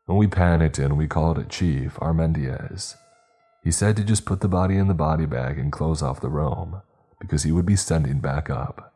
When 0.05 0.17
we 0.17 0.27
panicked 0.27 0.79
and 0.79 0.97
we 0.97 1.07
called 1.07 1.37
it 1.37 1.49
Chief 1.49 1.95
Armendiez, 1.95 2.95
he 3.63 3.71
said 3.71 3.95
to 3.97 4.03
just 4.03 4.25
put 4.25 4.39
the 4.39 4.47
body 4.47 4.77
in 4.77 4.87
the 4.87 4.93
body 4.93 5.25
bag 5.25 5.59
and 5.59 5.71
close 5.71 6.01
off 6.01 6.21
the 6.21 6.29
room 6.29 6.81
because 7.19 7.43
he 7.43 7.51
would 7.51 7.65
be 7.65 7.75
sending 7.75 8.19
back 8.19 8.49
up. 8.49 8.93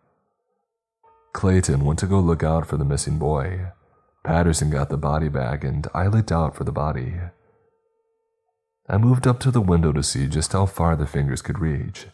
Clayton 1.33 1.85
went 1.85 1.99
to 1.99 2.07
go 2.07 2.19
look 2.19 2.43
out 2.43 2.65
for 2.65 2.77
the 2.77 2.85
missing 2.85 3.19
boy. 3.19 3.67
Patterson 4.25 4.71
got 4.71 4.89
the 4.89 4.97
body 4.97 5.29
bag 5.29 5.63
and 5.63 5.87
I 5.93 6.07
looked 6.07 6.31
out 6.31 6.55
for 6.55 6.63
the 6.63 6.71
body. 6.71 7.13
I 8.89 8.97
moved 8.97 9.27
up 9.27 9.39
to 9.41 9.51
the 9.51 9.61
window 9.61 9.91
to 9.91 10.01
see 10.01 10.27
just 10.27 10.51
how 10.51 10.65
far 10.65 10.95
the 10.95 11.05
fingers 11.05 11.43
could 11.43 11.59
reach. 11.59 12.07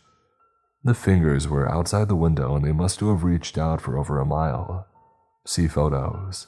The 0.84 0.94
fingers 0.94 1.48
were 1.48 1.72
outside 1.72 2.10
the 2.10 2.16
window 2.18 2.54
and 2.54 2.66
they 2.66 2.74
must 2.74 3.00
have 3.00 3.24
reached 3.24 3.58
out 3.58 3.80
for 3.80 3.98
over 3.98 4.20
a 4.20 4.26
mile. 4.26 4.88
See 5.46 5.70
photos. 5.70 6.48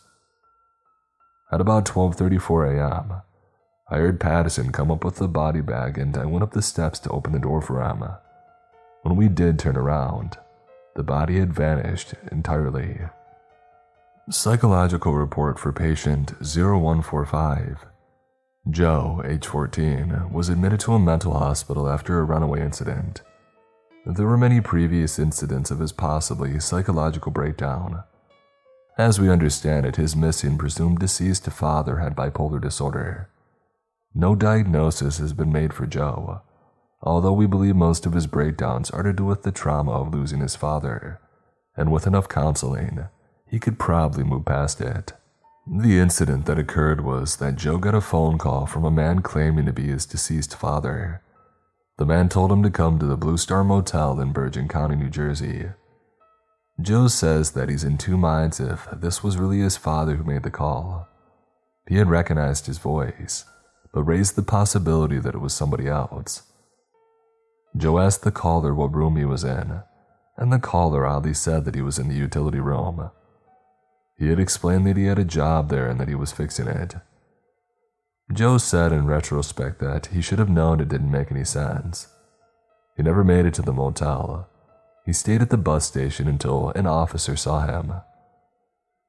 At 1.50 1.62
about 1.62 1.86
12:34 1.86 2.76
a.m., 2.76 3.22
I 3.90 3.98
heard 3.98 4.20
Patterson 4.20 4.74
come 4.74 4.92
up 4.92 5.06
with 5.06 5.16
the 5.16 5.30
body 5.30 5.62
bag 5.62 5.98
and 5.98 6.18
I 6.18 6.26
went 6.26 6.44
up 6.44 6.52
the 6.52 6.62
steps 6.62 7.00
to 7.00 7.10
open 7.10 7.32
the 7.32 7.40
door 7.40 7.62
for 7.62 7.82
him. 7.82 8.04
When 9.04 9.16
we 9.16 9.30
did 9.30 9.60
turn 9.60 9.78
around, 9.78 10.38
the 10.96 11.04
body 11.04 11.40
had 11.40 11.54
vanished 11.54 12.16
entirely. 12.32 13.00
Psychological 14.30 15.14
report 15.16 15.60
for 15.60 15.74
patient 15.74 16.32
0145. 16.42 17.86
Joe, 18.70 19.22
age 19.26 19.46
14, 19.46 20.32
was 20.32 20.48
admitted 20.48 20.80
to 20.80 20.94
a 20.94 21.00
mental 21.00 21.34
hospital 21.34 21.90
after 21.90 22.18
a 22.18 22.24
runaway 22.24 22.62
incident. 22.62 23.22
There 24.06 24.26
were 24.26 24.38
many 24.38 24.62
previous 24.62 25.20
incidents 25.20 25.72
of 25.72 25.80
his 25.80 25.92
possibly 25.92 26.58
psychological 26.62 27.34
breakdown. 27.34 28.06
As 28.98 29.20
we 29.20 29.30
understand 29.30 29.86
it, 29.86 29.98
his 29.98 30.16
missing 30.16 30.58
presumed 30.58 31.00
deceased 31.00 31.46
father 31.48 31.98
had 31.98 32.16
bipolar 32.16 32.62
disorder. 32.62 33.30
No 34.16 34.36
diagnosis 34.36 35.18
has 35.18 35.34
been 35.34 35.52
made 35.52 35.74
for 35.74 35.86
Joe, 35.86 36.44
although 37.02 37.34
we 37.34 37.46
believe 37.46 37.76
most 37.76 38.06
of 38.06 38.14
his 38.14 38.28
breakdowns 38.28 38.90
are 38.90 39.04
to 39.04 39.12
do 39.12 39.26
with 39.26 39.44
the 39.44 39.52
trauma 39.52 39.92
of 39.92 40.14
losing 40.14 40.40
his 40.40 40.56
father, 40.56 41.20
and 41.76 41.92
with 41.92 42.08
enough 42.08 42.30
counseling, 42.30 43.10
he 43.54 43.60
could 43.60 43.78
probably 43.78 44.24
move 44.24 44.44
past 44.44 44.82
it. 44.82 45.14
The 45.68 46.00
incident 46.00 46.48
that 46.48 46.58
occurred 46.58 47.02
was 47.02 47.36
that 47.36 47.56
Joe 47.56 47.78
got 47.78 47.94
a 47.94 48.02
phone 48.02 48.40
call 48.40 48.66
from 48.66 48.84
a 48.84 48.90
man 48.90 49.22
claiming 49.22 49.68
to 49.68 49.72
be 49.72 49.84
his 49.84 50.08
deceased 50.08 50.56
father. 50.56 51.22
The 52.00 52.06
man 52.08 52.30
told 52.30 52.52
him 52.52 52.64
to 52.64 52.72
come 52.72 52.98
to 52.98 53.06
the 53.06 53.16
Blue 53.16 53.38
Star 53.38 53.64
Motel 53.64 54.20
in 54.20 54.34
Bergen 54.34 54.68
County, 54.68 54.96
New 54.96 55.12
Jersey. 55.12 55.68
Joe 56.82 57.08
says 57.08 57.52
that 57.52 57.70
he's 57.70 57.84
in 57.84 58.00
two 58.00 58.18
minds 58.18 58.60
if 58.60 58.88
this 58.92 59.24
was 59.24 59.38
really 59.38 59.60
his 59.60 59.78
father 59.78 60.16
who 60.16 60.24
made 60.24 60.42
the 60.42 60.50
call. 60.50 61.08
He 61.88 61.98
had 61.98 62.10
recognized 62.10 62.66
his 62.66 62.80
voice, 62.80 63.46
but 63.94 64.02
raised 64.02 64.36
the 64.36 64.42
possibility 64.42 65.20
that 65.20 65.36
it 65.36 65.42
was 65.42 65.54
somebody 65.54 65.88
else. 65.88 66.42
Joe 67.78 68.00
asked 68.00 68.24
the 68.24 68.32
caller 68.32 68.74
what 68.74 68.96
room 68.96 69.16
he 69.16 69.26
was 69.26 69.44
in, 69.44 69.84
and 70.38 70.52
the 70.52 70.58
caller 70.58 71.06
oddly 71.06 71.36
said 71.36 71.66
that 71.66 71.76
he 71.76 71.84
was 71.84 72.00
in 72.00 72.08
the 72.08 72.16
utility 72.16 72.60
room. 72.60 73.12
He 74.18 74.30
had 74.30 74.40
explained 74.40 74.86
that 74.88 74.98
he 74.98 75.06
had 75.06 75.20
a 75.20 75.26
job 75.26 75.70
there 75.70 75.90
and 75.90 76.00
that 76.00 76.08
he 76.08 76.16
was 76.16 76.32
fixing 76.32 76.68
it. 76.68 76.96
Joe 78.32 78.58
said 78.58 78.92
in 78.92 79.06
retrospect 79.06 79.80
that 79.80 80.08
he 80.08 80.22
should 80.22 80.40
have 80.40 80.50
known 80.50 80.80
it 80.80 80.90
didn't 80.90 81.12
make 81.12 81.32
any 81.32 81.44
sense. 81.44 82.08
He 82.96 83.04
never 83.04 83.24
made 83.24 83.46
it 83.46 83.54
to 83.56 83.62
the 83.62 83.74
motel. 83.74 84.48
He 85.06 85.14
stayed 85.14 85.42
at 85.42 85.50
the 85.50 85.58
bus 85.58 85.86
station 85.86 86.28
until 86.28 86.70
an 86.70 86.88
officer 86.88 87.36
saw 87.36 87.66
him. 87.66 87.94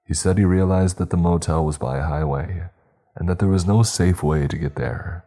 He 0.06 0.14
said 0.14 0.36
he 0.36 0.44
realized 0.44 0.98
that 0.98 1.10
the 1.10 1.16
motel 1.16 1.64
was 1.64 1.78
by 1.78 1.98
a 1.98 2.04
highway 2.04 2.64
and 3.14 3.28
that 3.28 3.38
there 3.38 3.48
was 3.48 3.66
no 3.66 3.82
safe 3.82 4.22
way 4.22 4.46
to 4.46 4.58
get 4.58 4.74
there. 4.74 5.24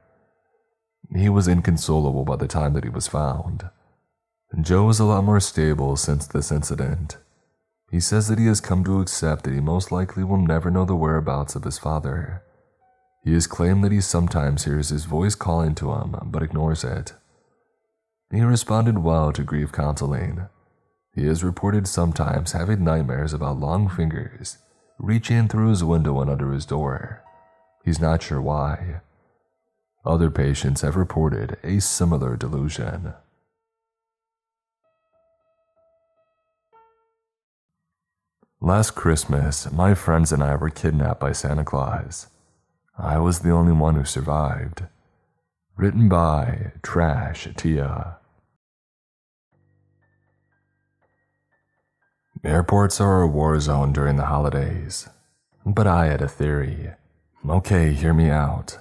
He 1.16 1.30
was 1.30 1.48
inconsolable 1.48 2.26
by 2.26 2.36
the 2.36 2.48
time 2.48 2.74
that 2.74 2.84
he 2.84 2.90
was 2.90 3.08
found. 3.08 3.70
Joe 4.62 4.84
was 4.86 5.00
a 5.00 5.06
lot 5.06 5.24
more 5.24 5.40
stable 5.40 5.96
since 5.96 6.28
this 6.28 6.52
incident. 6.52 7.18
He 7.90 8.00
says 8.00 8.28
that 8.28 8.40
he 8.40 8.48
has 8.48 8.60
come 8.60 8.84
to 8.84 9.02
accept 9.02 9.44
that 9.44 9.54
he 9.54 9.62
most 9.62 9.92
likely 9.92 10.24
will 10.24 10.38
never 10.38 10.70
know 10.70 10.86
the 10.86 10.96
whereabouts 10.96 11.56
of 11.56 11.64
his 11.64 11.78
father. 11.78 12.44
He 13.24 13.34
has 13.34 13.48
claimed 13.48 13.84
that 13.84 13.92
he 13.92 14.02
sometimes 14.02 14.66
hears 14.66 14.90
his 14.90 15.06
voice 15.06 15.36
calling 15.36 15.76
to 15.76 15.94
him, 15.94 16.16
but 16.26 16.44
ignores 16.44 16.84
it. 16.84 17.14
He 18.32 18.42
responded 18.42 19.00
well 19.00 19.32
to 19.32 19.44
grief 19.44 19.72
counseling. 19.72 20.48
He 21.14 21.26
has 21.28 21.44
reported 21.44 21.88
sometimes 21.88 22.52
having 22.52 22.84
nightmares 22.84 23.34
about 23.34 23.60
long 23.60 23.90
fingers 23.90 24.58
reaching 25.00 25.48
through 25.48 25.70
his 25.70 25.84
window 25.84 26.20
and 26.22 26.30
under 26.30 26.52
his 26.52 26.66
door. 26.66 27.24
He's 27.86 28.00
not 28.00 28.22
sure 28.22 28.42
why. 28.42 29.02
Other 30.06 30.30
patients 30.30 30.82
have 30.82 30.96
reported 30.96 31.58
a 31.64 31.80
similar 31.80 32.36
delusion. 32.36 33.14
Last 38.60 38.96
Christmas, 38.96 39.72
my 39.72 39.94
friends 39.94 40.32
and 40.32 40.42
I 40.42 40.56
were 40.56 40.72
kidnapped 40.72 41.20
by 41.20 41.32
Santa 41.32 41.64
Claus. 41.64 42.26
I 42.98 43.20
was 43.20 43.40
the 43.40 43.52
only 43.52 43.72
one 43.72 43.94
who 43.94 44.04
survived. 44.04 44.82
Written 45.76 46.10
by 46.10 46.72
Trash 46.82 47.48
Tia. 47.56 48.18
Airports 52.44 53.00
are 53.00 53.22
a 53.22 53.28
war 53.28 53.60
zone 53.60 53.94
during 53.94 54.16
the 54.16 54.26
holidays. 54.26 55.08
But 55.64 55.86
I 55.86 56.08
had 56.08 56.24
a 56.24 56.28
theory. 56.28 56.94
Okay, 57.48 57.94
hear 57.94 58.14
me 58.14 58.32
out. 58.32 58.80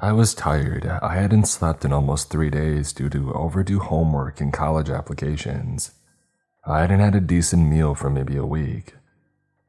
I 0.00 0.12
was 0.12 0.32
tired. 0.32 0.86
I 0.86 1.16
hadn't 1.16 1.48
slept 1.48 1.84
in 1.84 1.92
almost 1.92 2.30
three 2.30 2.48
days 2.48 2.94
due 2.94 3.10
to 3.10 3.34
overdue 3.34 3.80
homework 3.80 4.40
and 4.40 4.54
college 4.54 4.88
applications. 4.88 5.90
I 6.66 6.80
hadn't 6.80 7.00
had 7.00 7.14
a 7.14 7.20
decent 7.20 7.68
meal 7.68 7.94
for 7.94 8.08
maybe 8.08 8.38
a 8.38 8.46
week. 8.46 8.94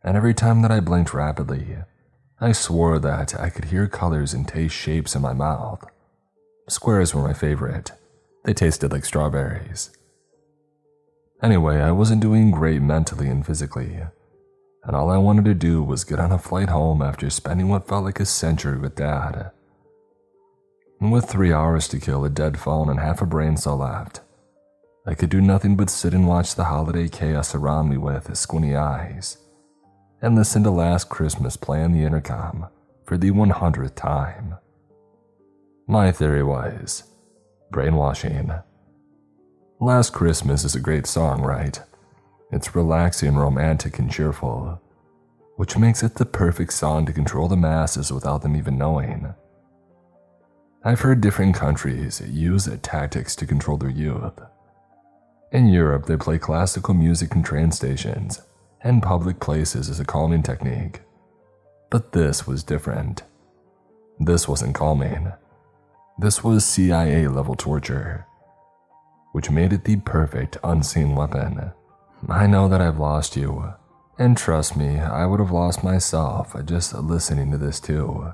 And 0.03 0.17
every 0.17 0.33
time 0.33 0.61
that 0.61 0.71
I 0.71 0.79
blinked 0.79 1.13
rapidly, 1.13 1.77
I 2.41 2.51
swore 2.51 2.99
that 2.99 3.39
I 3.39 3.49
could 3.49 3.65
hear 3.65 3.87
colors 3.87 4.33
and 4.33 4.47
taste 4.47 4.75
shapes 4.75 5.15
in 5.15 5.21
my 5.21 5.33
mouth. 5.33 5.85
Squares 6.67 7.13
were 7.13 7.23
my 7.23 7.33
favorite. 7.33 7.91
They 8.43 8.53
tasted 8.53 8.91
like 8.91 9.05
strawberries. 9.05 9.91
Anyway, 11.41 11.77
I 11.77 11.91
wasn't 11.91 12.21
doing 12.21 12.51
great 12.51 12.81
mentally 12.81 13.27
and 13.27 13.45
physically, 13.45 13.99
and 14.83 14.95
all 14.95 15.09
I 15.09 15.17
wanted 15.17 15.45
to 15.45 15.53
do 15.53 15.81
was 15.81 16.03
get 16.03 16.19
on 16.19 16.31
a 16.31 16.37
flight 16.37 16.69
home 16.69 17.01
after 17.01 17.29
spending 17.29 17.69
what 17.69 17.87
felt 17.87 18.05
like 18.05 18.19
a 18.19 18.25
century 18.25 18.77
with 18.77 18.95
Dad. 18.95 19.51
With 20.99 21.25
three 21.29 21.51
hours 21.51 21.89
to 21.89 21.99
kill, 21.99 22.23
a 22.23 22.29
dead 22.29 22.57
phone, 22.57 22.89
and 22.89 22.99
half 22.99 23.21
a 23.21 23.25
brain 23.25 23.57
cell 23.57 23.77
left, 23.77 24.21
I 25.05 25.15
could 25.15 25.29
do 25.29 25.41
nothing 25.41 25.75
but 25.75 25.89
sit 25.89 26.13
and 26.13 26.27
watch 26.27 26.55
the 26.55 26.65
holiday 26.65 27.09
chaos 27.09 27.53
around 27.53 27.89
me 27.89 27.97
with 27.97 28.35
squinty 28.37 28.73
eyes, 28.73 29.37
and 30.23 30.37
listen 30.37 30.63
to 30.63 30.71
Last 30.71 31.09
Christmas 31.09 31.57
play 31.57 31.83
on 31.83 31.91
the 31.91 32.05
intercom 32.05 32.67
for 33.03 33.17
the 33.17 33.29
100th 33.29 33.93
time. 33.93 34.55
My 35.85 36.13
theory 36.13 36.41
was 36.41 37.03
brainwashing. 37.71 38.53
Last 39.81 40.11
Christmas 40.11 40.63
is 40.63 40.75
a 40.75 40.79
great 40.79 41.07
song, 41.07 41.41
right? 41.41 41.77
It's 42.53 42.73
relaxing, 42.73 43.35
romantic, 43.35 43.99
and 43.99 44.09
cheerful, 44.09 44.81
which 45.57 45.77
makes 45.77 46.01
it 46.03 46.15
the 46.15 46.25
perfect 46.25 46.71
song 46.71 47.05
to 47.05 47.11
control 47.11 47.49
the 47.49 47.57
masses 47.57 48.09
without 48.09 48.43
them 48.43 48.55
even 48.55 48.77
knowing. 48.77 49.33
I've 50.85 51.01
heard 51.01 51.19
different 51.19 51.55
countries 51.55 52.21
use 52.25 52.69
tactics 52.81 53.35
to 53.35 53.45
control 53.45 53.75
their 53.75 53.89
youth. 53.89 54.39
In 55.51 55.67
Europe, 55.67 56.05
they 56.05 56.15
play 56.15 56.37
classical 56.37 56.93
music 56.93 57.33
in 57.35 57.43
train 57.43 57.73
stations 57.73 58.41
and 58.83 59.01
public 59.01 59.39
places 59.39 59.89
as 59.89 59.99
a 59.99 60.05
calming 60.05 60.43
technique. 60.43 61.01
But 61.89 62.11
this 62.11 62.45
was 62.45 62.63
different. 62.63 63.23
This 64.19 64.47
wasn't 64.47 64.75
calming. 64.75 65.31
This 66.19 66.43
was 66.43 66.65
CIA 66.65 67.27
level 67.27 67.55
torture, 67.55 68.25
which 69.31 69.49
made 69.49 69.73
it 69.73 69.85
the 69.85 69.95
perfect 69.97 70.57
unseen 70.63 71.15
weapon. 71.15 71.71
I 72.29 72.45
know 72.47 72.67
that 72.67 72.81
I've 72.81 72.99
lost 72.99 73.35
you, 73.35 73.73
and 74.19 74.37
trust 74.37 74.77
me, 74.77 74.99
I 74.99 75.25
would 75.25 75.39
have 75.39 75.51
lost 75.51 75.83
myself 75.83 76.55
just 76.65 76.93
listening 76.93 77.51
to 77.51 77.57
this 77.57 77.79
too. 77.79 78.33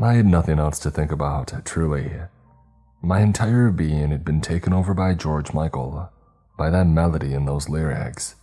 I 0.00 0.14
had 0.14 0.26
nothing 0.26 0.58
else 0.58 0.78
to 0.80 0.90
think 0.90 1.10
about, 1.10 1.52
truly. 1.64 2.12
My 3.02 3.20
entire 3.20 3.70
being 3.70 4.10
had 4.10 4.24
been 4.24 4.40
taken 4.40 4.72
over 4.72 4.94
by 4.94 5.14
George 5.14 5.52
Michael, 5.52 6.10
by 6.56 6.70
that 6.70 6.86
melody 6.86 7.34
and 7.34 7.46
those 7.46 7.68
lyrics. 7.68 8.36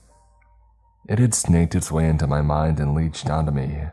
It 1.08 1.20
had 1.20 1.34
snaked 1.36 1.76
its 1.76 1.92
way 1.92 2.08
into 2.10 2.26
my 2.26 2.42
mind 2.42 2.80
and 2.80 2.96
leeched 2.96 3.30
onto 3.30 3.52
me, 3.52 3.84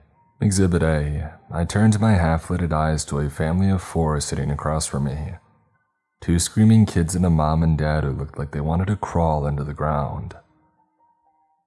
Exhibit 0.40 0.82
A. 0.82 1.34
I 1.50 1.64
turned 1.64 2.00
my 2.00 2.12
half 2.12 2.48
lidded 2.48 2.72
eyes 2.72 3.04
to 3.06 3.18
a 3.18 3.28
family 3.28 3.68
of 3.68 3.82
four 3.82 4.18
sitting 4.20 4.50
across 4.50 4.86
from 4.86 5.04
me. 5.04 5.34
Two 6.22 6.38
screaming 6.38 6.86
kids 6.86 7.14
and 7.14 7.26
a 7.26 7.30
mom 7.30 7.62
and 7.62 7.76
dad 7.76 8.02
who 8.04 8.12
looked 8.12 8.38
like 8.38 8.52
they 8.52 8.60
wanted 8.60 8.86
to 8.86 8.96
crawl 8.96 9.46
into 9.46 9.62
the 9.62 9.74
ground. 9.74 10.36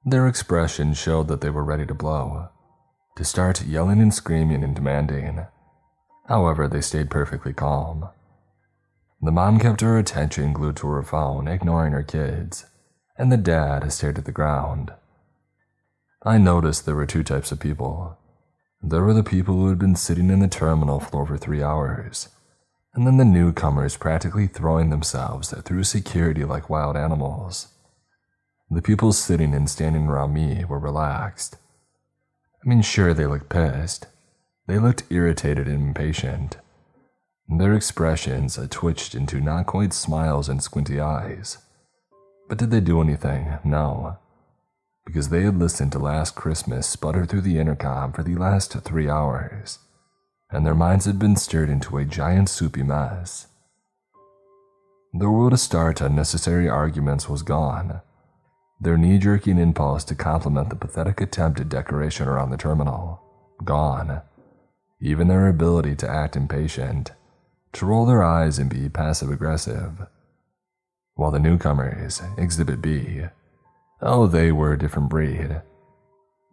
Their 0.04 0.28
expression 0.28 0.94
showed 0.94 1.28
that 1.28 1.42
they 1.42 1.50
were 1.50 1.64
ready 1.64 1.86
to 1.86 1.94
blow, 1.94 2.50
to 3.16 3.24
start 3.24 3.66
yelling 3.66 4.02
and 4.02 4.14
screaming 4.14 4.64
and 4.64 4.76
demanding. 4.76 5.46
However, 6.28 6.68
they 6.68 6.82
stayed 6.82 7.12
perfectly 7.12 7.54
calm. 7.54 8.10
The 9.22 9.32
mom 9.32 9.60
kept 9.60 9.82
her 9.82 9.98
attention 9.98 10.54
glued 10.54 10.76
to 10.78 10.88
her 10.88 11.04
phone, 11.04 11.48
ignoring 11.48 11.94
her 11.94 12.04
kids, 12.04 12.66
and 13.18 13.32
the 13.32 13.38
dad 13.38 13.92
stared 13.94 14.18
at 14.18 14.26
the 14.26 14.32
ground. 14.32 14.92
I 16.28 16.40
noticed 16.40 16.86
there 16.86 16.96
were 16.96 17.06
two 17.06 17.24
types 17.24 17.52
of 17.52 17.60
people. 17.60 18.18
There 18.82 19.04
were 19.04 19.14
the 19.14 19.24
people 19.24 19.54
who 19.56 19.70
had 19.70 19.78
been 19.78 19.96
sitting 19.96 20.32
in 20.32 20.40
the 20.40 20.48
terminal 20.48 21.00
floor 21.00 21.28
for 21.28 21.38
three 21.38 21.62
hours, 21.62 22.30
and 22.96 23.06
then 23.06 23.18
the 23.18 23.26
newcomers 23.26 23.96
practically 23.96 24.48
throwing 24.48 24.90
themselves 24.90 25.54
through 25.62 25.84
security 25.84 26.44
like 26.44 26.68
wild 26.68 26.98
animals. 26.98 27.68
The 28.72 28.82
people 28.82 29.14
sitting 29.14 29.54
and 29.54 29.70
standing 29.70 30.08
around 30.08 30.34
me 30.34 30.66
were 30.66 30.80
relaxed. 30.80 31.58
I 32.64 32.68
mean, 32.68 32.82
sure, 32.82 33.14
they 33.14 33.28
looked 33.28 33.50
pissed. 33.50 34.08
They 34.68 34.80
looked 34.80 35.04
irritated 35.12 35.68
and 35.68 35.90
impatient. 35.90 36.58
Their 37.48 37.76
expressions 37.76 38.58
twitched 38.72 39.14
into 39.14 39.40
not 39.40 39.68
quite 39.68 39.94
smiles 39.94 40.50
and 40.50 40.64
squinty 40.64 41.00
eyes. 41.00 41.60
But 42.50 42.58
did 42.58 42.72
they 42.72 42.80
do 42.80 43.00
anything? 43.00 43.60
No. 43.64 44.18
Because 45.06 45.30
they 45.30 45.44
had 45.44 45.60
listened 45.60 45.92
to 45.92 46.00
Last 46.00 46.36
Christmas 46.36 46.88
sputter 46.88 47.26
through 47.26 47.42
the 47.42 47.60
intercom 47.60 48.12
for 48.12 48.24
the 48.24 48.36
last 48.36 48.74
three 48.74 49.10
hours, 49.10 49.80
and 50.50 50.66
their 50.66 50.76
minds 50.76 51.06
had 51.06 51.20
been 51.20 51.36
stirred 51.36 51.70
into 51.70 51.98
a 51.98 52.06
giant 52.06 52.50
soupy 52.50 52.84
mess. 52.84 53.48
The 55.14 55.30
will 55.30 55.50
to 55.50 55.58
start 55.58 56.02
unnecessary 56.02 56.68
arguments 56.68 57.30
was 57.30 57.44
gone. 57.44 58.02
Their 58.82 58.98
knee 58.98 59.18
jerking 59.18 59.58
impulse 59.58 60.04
to 60.06 60.16
compliment 60.16 60.70
the 60.70 60.76
pathetic 60.76 61.22
attempt 61.22 61.60
at 61.60 61.70
decoration 61.70 62.28
around 62.28 62.50
the 62.50 62.58
terminal, 62.58 63.22
gone. 63.64 64.22
Even 65.00 65.28
their 65.28 65.48
ability 65.48 65.96
to 65.98 66.10
act 66.10 66.36
impatient 66.36 67.12
to 67.74 67.86
roll 67.86 68.06
their 68.06 68.24
eyes 68.24 68.58
and 68.58 68.70
be 68.70 68.90
passive 68.90 69.30
aggressive. 69.30 70.08
While 71.16 71.32
the 71.32 71.40
newcomers, 71.40 72.22
Exhibit 72.38 72.82
B, 72.82 73.24
oh, 74.06 74.28
they 74.28 74.52
were 74.52 74.74
a 74.74 74.78
different 74.78 75.10
breed. 75.10 75.62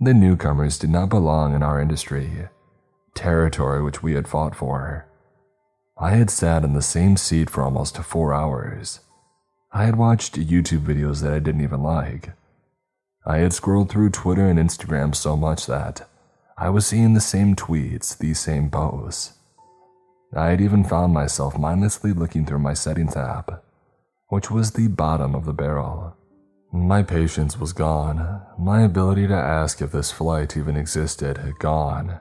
The 0.00 0.14
newcomers 0.14 0.78
did 0.78 0.90
not 0.90 1.10
belong 1.10 1.54
in 1.54 1.62
our 1.62 1.80
industry, 1.80 2.48
territory 3.14 3.82
which 3.82 4.02
we 4.02 4.14
had 4.14 4.26
fought 4.26 4.56
for. 4.56 5.06
I 5.98 6.12
had 6.12 6.30
sat 6.30 6.64
in 6.64 6.72
the 6.72 6.82
same 6.82 7.16
seat 7.16 7.50
for 7.50 7.62
almost 7.62 7.98
four 7.98 8.32
hours. 8.32 9.00
I 9.70 9.84
had 9.84 9.96
watched 9.96 10.34
YouTube 10.34 10.84
videos 10.84 11.22
that 11.22 11.32
I 11.32 11.38
didn't 11.38 11.60
even 11.60 11.82
like. 11.82 12.30
I 13.24 13.38
had 13.38 13.52
scrolled 13.52 13.90
through 13.90 14.10
Twitter 14.10 14.48
and 14.48 14.58
Instagram 14.58 15.14
so 15.14 15.36
much 15.36 15.66
that 15.66 16.08
I 16.58 16.70
was 16.70 16.86
seeing 16.86 17.14
the 17.14 17.20
same 17.20 17.54
tweets, 17.54 18.16
these 18.16 18.40
same 18.40 18.70
posts. 18.70 19.34
I 20.34 20.48
had 20.48 20.60
even 20.60 20.82
found 20.82 21.12
myself 21.12 21.58
mindlessly 21.58 22.12
looking 22.12 22.46
through 22.46 22.60
my 22.60 22.74
settings 22.74 23.16
app, 23.16 23.62
which 24.28 24.50
was 24.50 24.72
the 24.72 24.88
bottom 24.88 25.34
of 25.34 25.44
the 25.44 25.52
barrel. 25.52 26.16
My 26.72 27.02
patience 27.02 27.58
was 27.58 27.72
gone, 27.72 28.40
my 28.58 28.82
ability 28.82 29.26
to 29.26 29.34
ask 29.34 29.82
if 29.82 29.92
this 29.92 30.10
flight 30.10 30.56
even 30.56 30.76
existed 30.76 31.36
had 31.38 31.58
gone. 31.58 32.20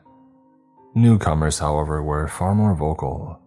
Newcomers, 0.93 1.59
however, 1.59 2.03
were 2.03 2.27
far 2.27 2.53
more 2.53 2.75
vocal. 2.75 3.39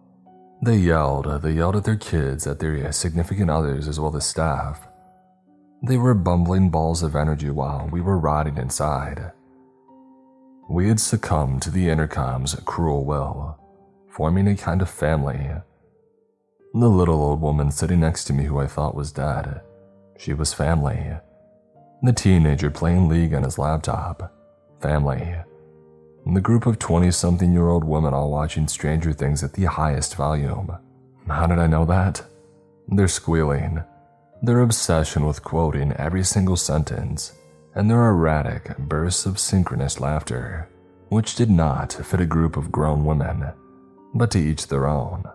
They 0.63 0.77
yelled, 0.77 1.43
they 1.43 1.51
yelled 1.51 1.75
at 1.75 1.83
their 1.83 1.95
kids, 1.95 2.47
at 2.47 2.59
their 2.59 2.91
significant 2.91 3.51
others, 3.51 3.87
as 3.87 3.99
well 3.99 4.15
as 4.15 4.25
staff. 4.25 4.87
They 5.87 5.97
were 5.97 6.15
bumbling 6.15 6.69
balls 6.69 7.03
of 7.03 7.15
energy 7.15 7.51
while 7.51 7.87
we 7.91 8.01
were 8.01 8.17
rotting 8.17 8.57
inside. 8.57 9.31
We 10.67 10.87
had 10.87 10.99
succumbed 10.99 11.61
to 11.63 11.69
the 11.69 11.89
intercom's 11.89 12.55
cruel 12.65 13.05
will 13.05 13.59
forming 14.15 14.47
a 14.47 14.55
kind 14.55 14.81
of 14.81 14.89
family. 14.89 15.51
The 16.73 16.87
little 16.87 17.21
old 17.21 17.41
woman 17.41 17.69
sitting 17.69 17.99
next 17.99 18.23
to 18.25 18.33
me, 18.33 18.45
who 18.45 18.59
I 18.59 18.65
thought 18.65 18.95
was 18.95 19.11
dead, 19.11 19.61
she 20.17 20.33
was 20.33 20.53
family. 20.53 21.13
The 22.01 22.13
teenager 22.13 22.69
playing 22.69 23.09
League 23.09 23.33
on 23.33 23.43
his 23.43 23.57
laptop, 23.57 24.33
family. 24.81 25.35
The 26.25 26.41
group 26.41 26.65
of 26.65 26.79
20 26.79 27.11
something 27.11 27.53
year 27.53 27.67
old 27.67 27.83
women 27.83 28.13
all 28.13 28.31
watching 28.31 28.67
Stranger 28.67 29.13
Things 29.13 29.43
at 29.43 29.53
the 29.53 29.65
highest 29.65 30.15
volume. 30.15 30.75
How 31.27 31.47
did 31.47 31.59
I 31.59 31.67
know 31.67 31.85
that? 31.85 32.23
Their 32.87 33.07
squealing, 33.07 33.83
their 34.41 34.61
obsession 34.61 35.25
with 35.25 35.43
quoting 35.43 35.93
every 35.93 36.23
single 36.23 36.57
sentence, 36.57 37.33
and 37.73 37.89
their 37.89 38.09
erratic 38.09 38.77
bursts 38.77 39.25
of 39.25 39.39
synchronous 39.39 39.99
laughter, 39.99 40.69
which 41.09 41.35
did 41.35 41.49
not 41.49 41.93
fit 41.93 42.21
a 42.21 42.25
group 42.25 42.57
of 42.57 42.71
grown 42.71 43.05
women 43.05 43.51
but 44.15 44.31
to 44.31 44.39
each 44.39 44.67
their 44.67 44.87
own. 44.87 45.25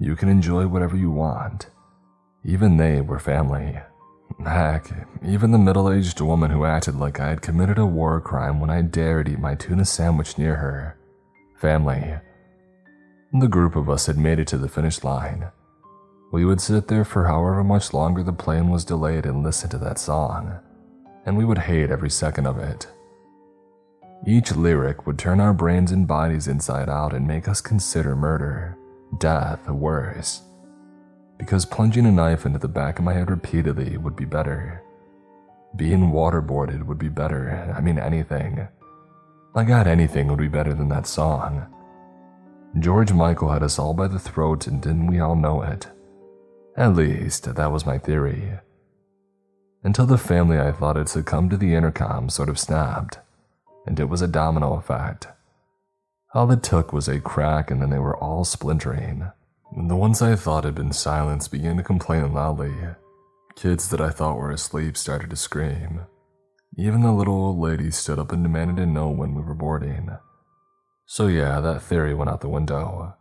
You 0.00 0.16
can 0.16 0.28
enjoy 0.28 0.66
whatever 0.66 0.96
you 0.96 1.10
want. 1.10 1.66
Even 2.42 2.78
they 2.78 3.00
were 3.02 3.18
family. 3.18 3.78
Heck, 4.44 4.90
even 5.24 5.52
the 5.52 5.58
middle 5.58 5.90
aged 5.90 6.20
woman 6.20 6.50
who 6.50 6.64
acted 6.64 6.96
like 6.96 7.20
I 7.20 7.28
had 7.28 7.42
committed 7.42 7.78
a 7.78 7.86
war 7.86 8.20
crime 8.20 8.60
when 8.60 8.70
I 8.70 8.82
dared 8.82 9.28
eat 9.28 9.38
my 9.38 9.54
tuna 9.54 9.84
sandwich 9.84 10.36
near 10.36 10.56
her. 10.56 10.98
Family. 11.56 12.16
The 13.32 13.48
group 13.48 13.74
of 13.74 13.88
us 13.88 14.06
had 14.06 14.18
made 14.18 14.38
it 14.38 14.48
to 14.48 14.58
the 14.58 14.68
finish 14.68 15.02
line. 15.02 15.50
We 16.32 16.44
would 16.44 16.60
sit 16.60 16.88
there 16.88 17.04
for 17.04 17.26
however 17.26 17.64
much 17.64 17.92
longer 17.92 18.22
the 18.22 18.32
plane 18.32 18.68
was 18.68 18.84
delayed 18.84 19.24
and 19.26 19.42
listen 19.42 19.70
to 19.70 19.78
that 19.78 19.98
song, 19.98 20.58
and 21.24 21.36
we 21.36 21.44
would 21.44 21.58
hate 21.58 21.90
every 21.90 22.10
second 22.10 22.46
of 22.46 22.58
it. 22.58 22.86
Each 24.26 24.54
lyric 24.54 25.06
would 25.06 25.18
turn 25.18 25.40
our 25.40 25.52
brains 25.52 25.92
and 25.92 26.06
bodies 26.06 26.48
inside 26.48 26.88
out 26.88 27.12
and 27.12 27.26
make 27.26 27.46
us 27.46 27.60
consider 27.60 28.16
murder, 28.16 28.76
death, 29.18 29.68
worse. 29.68 30.42
Because 31.38 31.66
plunging 31.66 32.06
a 32.06 32.12
knife 32.12 32.46
into 32.46 32.58
the 32.58 32.68
back 32.68 32.98
of 32.98 33.04
my 33.04 33.12
head 33.12 33.30
repeatedly 33.30 33.96
would 33.96 34.16
be 34.16 34.24
better. 34.24 34.82
Being 35.76 36.12
waterboarded 36.12 36.84
would 36.84 36.98
be 36.98 37.08
better. 37.08 37.72
I 37.76 37.80
mean, 37.80 37.98
anything. 37.98 38.68
My 39.54 39.64
god, 39.64 39.86
anything 39.86 40.28
would 40.28 40.38
be 40.38 40.48
better 40.48 40.74
than 40.74 40.88
that 40.88 41.06
song. 41.06 41.66
George 42.78 43.12
Michael 43.12 43.50
had 43.50 43.62
us 43.62 43.78
all 43.78 43.94
by 43.94 44.08
the 44.08 44.18
throat, 44.18 44.66
and 44.66 44.80
didn't 44.80 45.06
we 45.06 45.20
all 45.20 45.36
know 45.36 45.62
it? 45.62 45.88
At 46.76 46.94
least, 46.94 47.54
that 47.54 47.72
was 47.72 47.86
my 47.86 47.98
theory. 47.98 48.58
Until 49.82 50.06
the 50.06 50.18
family 50.18 50.58
I 50.58 50.72
thought 50.72 50.96
had 50.96 51.08
succumbed 51.08 51.50
to 51.50 51.56
the 51.56 51.74
intercom 51.74 52.30
sort 52.30 52.48
of 52.48 52.58
snapped 52.58 53.18
and 53.86 54.00
it 54.00 54.08
was 54.08 54.22
a 54.22 54.28
domino 54.28 54.74
effect. 54.74 55.28
All 56.32 56.50
it 56.50 56.62
took 56.62 56.92
was 56.92 57.08
a 57.08 57.20
crack, 57.20 57.70
and 57.70 57.80
then 57.80 57.90
they 57.90 57.98
were 57.98 58.16
all 58.16 58.44
splintering. 58.44 59.30
The 59.76 59.96
ones 59.96 60.22
I 60.22 60.36
thought 60.36 60.62
had 60.62 60.76
been 60.76 60.92
silenced 60.92 61.50
began 61.50 61.76
to 61.78 61.82
complain 61.82 62.32
loudly. 62.32 62.72
Kids 63.56 63.88
that 63.88 64.00
I 64.00 64.10
thought 64.10 64.36
were 64.36 64.52
asleep 64.52 64.96
started 64.96 65.30
to 65.30 65.36
scream. 65.36 66.02
Even 66.78 67.02
the 67.02 67.12
little 67.12 67.34
old 67.34 67.58
lady 67.58 67.90
stood 67.90 68.20
up 68.20 68.30
and 68.30 68.44
demanded 68.44 68.76
to 68.76 68.86
know 68.86 69.08
when 69.08 69.34
we 69.34 69.42
were 69.42 69.54
boarding. 69.54 70.10
So, 71.06 71.26
yeah, 71.26 71.58
that 71.58 71.82
theory 71.82 72.14
went 72.14 72.30
out 72.30 72.40
the 72.40 72.48
window. 72.48 73.16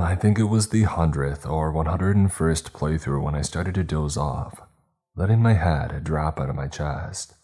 I 0.00 0.14
think 0.14 0.38
it 0.38 0.44
was 0.44 0.70
the 0.70 0.84
hundredth 0.84 1.44
or 1.46 1.74
101st 1.74 2.70
playthrough 2.72 3.22
when 3.22 3.34
I 3.34 3.42
started 3.42 3.74
to 3.74 3.84
doze 3.84 4.16
off, 4.16 4.62
letting 5.14 5.42
my 5.42 5.54
head 5.54 6.04
drop 6.04 6.40
out 6.40 6.48
of 6.48 6.56
my 6.56 6.68
chest. 6.68 7.34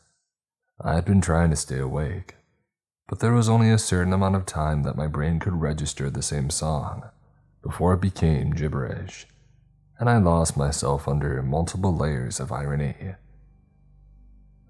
I 0.80 0.94
had 0.94 1.04
been 1.04 1.20
trying 1.20 1.50
to 1.50 1.56
stay 1.56 1.78
awake, 1.78 2.36
but 3.08 3.20
there 3.20 3.34
was 3.34 3.48
only 3.48 3.70
a 3.70 3.78
certain 3.78 4.14
amount 4.14 4.36
of 4.36 4.46
time 4.46 4.84
that 4.84 4.96
my 4.96 5.06
brain 5.06 5.38
could 5.38 5.60
register 5.60 6.08
the 6.08 6.22
same 6.22 6.48
song 6.48 7.10
before 7.64 7.94
it 7.94 8.00
became 8.00 8.50
gibberish, 8.50 9.26
and 9.98 10.08
I 10.08 10.18
lost 10.18 10.56
myself 10.56 11.08
under 11.08 11.42
multiple 11.42 11.96
layers 11.96 12.38
of 12.38 12.52
irony. 12.52 12.94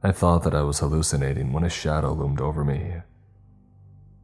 I 0.03 0.13
thought 0.13 0.45
that 0.45 0.55
I 0.55 0.63
was 0.63 0.79
hallucinating 0.79 1.53
when 1.53 1.65
a 1.65 1.69
shadow 1.69 2.13
loomed 2.13 2.41
over 2.41 2.65
me. 2.65 3.03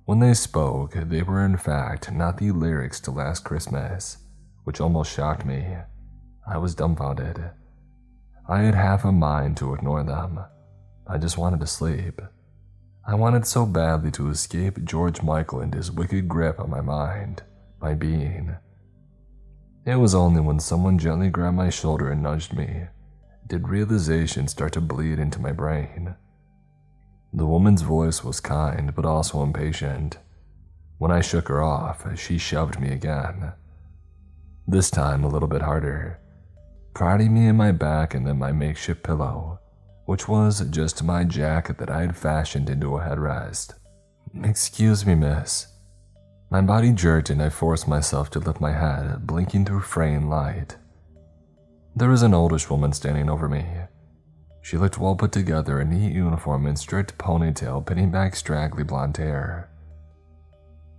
When 0.04 0.20
they 0.20 0.34
spoke, 0.34 0.94
they 0.94 1.22
were 1.22 1.44
in 1.44 1.56
fact 1.56 2.12
not 2.12 2.38
the 2.38 2.52
lyrics 2.52 3.00
to 3.00 3.10
Last 3.10 3.44
Christmas, 3.44 4.18
which 4.64 4.80
almost 4.80 5.12
shocked 5.12 5.44
me. 5.44 5.76
I 6.46 6.58
was 6.58 6.74
dumbfounded. 6.74 7.50
I 8.48 8.62
had 8.62 8.74
half 8.74 9.04
a 9.04 9.10
mind 9.10 9.56
to 9.56 9.74
ignore 9.74 10.04
them. 10.04 10.40
I 11.08 11.18
just 11.18 11.38
wanted 11.38 11.60
to 11.60 11.66
sleep. 11.66 12.20
I 13.06 13.14
wanted 13.14 13.46
so 13.46 13.66
badly 13.66 14.12
to 14.12 14.28
escape 14.28 14.84
George 14.84 15.22
Michael 15.22 15.60
and 15.60 15.74
his 15.74 15.90
wicked 15.90 16.28
grip 16.28 16.60
on 16.60 16.70
my 16.70 16.80
mind, 16.80 17.42
my 17.80 17.94
being. 17.94 18.56
It 19.86 19.96
was 19.96 20.14
only 20.14 20.40
when 20.40 20.60
someone 20.60 20.98
gently 20.98 21.30
grabbed 21.30 21.56
my 21.56 21.70
shoulder 21.70 22.10
and 22.10 22.22
nudged 22.22 22.52
me 22.52 22.86
did 23.50 23.68
realization 23.68 24.46
start 24.46 24.72
to 24.72 24.80
bleed 24.80 25.18
into 25.18 25.40
my 25.40 25.50
brain. 25.50 26.14
The 27.32 27.46
woman's 27.46 27.82
voice 27.82 28.22
was 28.22 28.38
kind 28.38 28.94
but 28.94 29.04
also 29.04 29.42
impatient. 29.42 30.18
When 30.98 31.10
I 31.10 31.20
shook 31.20 31.48
her 31.48 31.60
off, 31.60 32.06
she 32.16 32.38
shoved 32.38 32.78
me 32.78 32.92
again. 32.92 33.52
This 34.68 34.88
time 34.88 35.24
a 35.24 35.28
little 35.28 35.48
bit 35.48 35.62
harder, 35.62 36.20
prodding 36.94 37.34
me 37.34 37.48
in 37.48 37.56
my 37.56 37.72
back 37.72 38.14
and 38.14 38.24
then 38.24 38.38
my 38.38 38.52
makeshift 38.52 39.02
pillow, 39.02 39.58
which 40.04 40.28
was 40.28 40.60
just 40.70 41.02
my 41.02 41.24
jacket 41.24 41.78
that 41.78 41.90
I 41.90 42.02
had 42.02 42.16
fashioned 42.16 42.70
into 42.70 42.96
a 42.96 43.00
headrest. 43.00 43.74
Excuse 44.44 45.04
me, 45.04 45.16
miss. 45.16 45.66
My 46.50 46.60
body 46.60 46.92
jerked 46.92 47.30
and 47.30 47.40
I 47.40 47.48
forced 47.48 47.86
myself 47.86 48.28
to 48.30 48.40
lift 48.40 48.60
my 48.60 48.72
head, 48.72 49.24
blinking 49.24 49.66
through 49.66 49.82
fraying 49.82 50.28
light. 50.28 50.76
There 51.94 52.08
was 52.08 52.22
an 52.22 52.34
oldish 52.34 52.68
woman 52.68 52.92
standing 52.92 53.30
over 53.30 53.48
me. 53.48 53.64
She 54.60 54.76
looked 54.76 54.98
well 54.98 55.14
put 55.14 55.30
together, 55.30 55.80
in 55.80 55.90
neat 55.90 56.12
uniform 56.12 56.66
and 56.66 56.76
strict 56.76 57.16
ponytail 57.18 57.86
pinning 57.86 58.10
back 58.10 58.34
straggly 58.34 58.82
blonde 58.82 59.16
hair. 59.16 59.70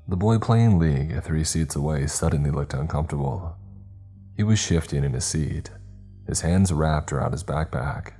The 0.07 0.15
boy 0.15 0.39
playing 0.39 0.79
League 0.79 1.21
three 1.21 1.43
seats 1.43 1.75
away 1.75 2.07
suddenly 2.07 2.49
looked 2.49 2.73
uncomfortable. 2.73 3.55
He 4.37 4.43
was 4.43 4.57
shifting 4.57 5.03
in 5.03 5.13
his 5.13 5.25
seat, 5.25 5.69
his 6.27 6.41
hands 6.41 6.71
wrapped 6.71 7.11
around 7.11 7.33
his 7.33 7.43
backpack. 7.43 8.13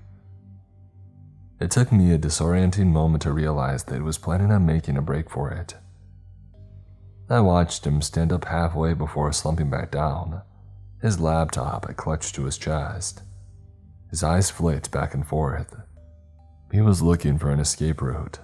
It 1.62 1.72
took 1.72 1.94
me 1.94 2.12
a 2.12 2.20
disorienting 2.20 2.88
moment 2.88 3.22
to 3.24 3.32
realize 3.32 3.86
that 3.86 3.96
he 3.96 4.02
was 4.02 4.18
planning 4.18 4.52
on 4.52 4.66
making 4.66 4.98
a 4.98 5.02
break 5.02 5.30
for 5.30 5.50
it. 5.50 5.76
I 7.32 7.40
watched 7.40 7.88
him 7.88 8.02
stand 8.02 8.34
up 8.34 8.44
halfway 8.44 8.94
before 8.94 9.32
slumping 9.32 9.70
back 9.70 9.90
down, 9.90 10.42
his 11.02 11.18
laptop 11.18 11.88
clutched 11.96 12.36
to 12.36 12.44
his 12.44 12.58
chest. 12.58 13.22
His 14.10 14.22
eyes 14.22 14.52
flicked 14.52 14.92
back 14.92 15.14
and 15.14 15.26
forth. 15.26 15.74
He 16.74 16.82
was 16.82 17.02
looking 17.02 17.38
for 17.38 17.50
an 17.50 17.62
escape 17.62 18.02
route, 18.02 18.40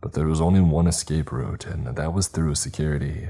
but 0.00 0.14
there 0.14 0.26
was 0.26 0.40
only 0.40 0.62
one 0.62 0.86
escape 0.86 1.32
route, 1.32 1.66
and 1.66 1.86
that 1.86 2.14
was 2.14 2.28
through 2.28 2.54
security. 2.54 3.28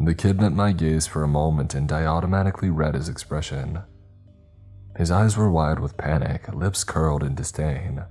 The 0.00 0.16
kid 0.16 0.40
met 0.40 0.52
my 0.52 0.72
gaze 0.72 1.06
for 1.06 1.22
a 1.22 1.28
moment, 1.28 1.72
and 1.72 1.92
I 1.92 2.04
automatically 2.04 2.70
read 2.70 2.94
his 2.96 3.08
expression. 3.08 3.78
His 4.96 5.12
eyes 5.12 5.36
were 5.36 5.50
wide 5.52 5.78
with 5.78 5.96
panic, 5.96 6.52
lips 6.52 6.82
curled 6.82 7.22
in 7.22 7.36
disdain. 7.36 8.06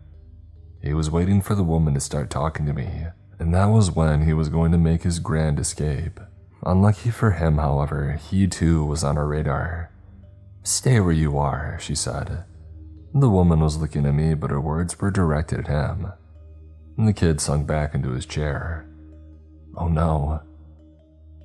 He 0.82 0.94
was 0.94 1.12
waiting 1.12 1.42
for 1.42 1.56
the 1.56 1.64
woman 1.64 1.94
to 1.96 2.00
start 2.00 2.30
talking 2.30 2.66
to 2.68 2.74
me, 2.74 3.08
and 3.40 3.54
that 3.54 3.66
was 3.66 3.92
when 3.92 4.26
he 4.26 4.34
was 4.34 4.50
going 4.50 4.72
to 4.72 4.78
make 4.78 5.04
his 5.04 5.20
grand 5.20 5.60
escape. 5.60 6.20
Unlucky 6.66 7.12
for 7.12 7.32
him, 7.32 7.58
however, 7.58 8.14
he 8.14 8.48
too 8.48 8.86
was 8.86 9.04
on 9.04 9.18
our 9.18 9.28
radar. 9.28 9.92
Stay 10.64 11.00
where 11.00 11.12
you 11.12 11.38
are, 11.38 11.78
she 11.80 11.94
said. 11.94 12.44
The 13.14 13.30
woman 13.30 13.60
was 13.60 13.78
looking 13.78 14.06
at 14.06 14.14
me, 14.14 14.34
but 14.34 14.50
her 14.50 14.60
words 14.60 15.00
were 15.00 15.12
directed 15.12 15.60
at 15.60 15.68
him. 15.68 16.12
The 16.98 17.14
kid 17.14 17.40
sunk 17.40 17.68
back 17.68 17.94
into 17.94 18.12
his 18.12 18.26
chair. 18.26 18.88
Oh 19.78 19.88
no. 19.88 20.42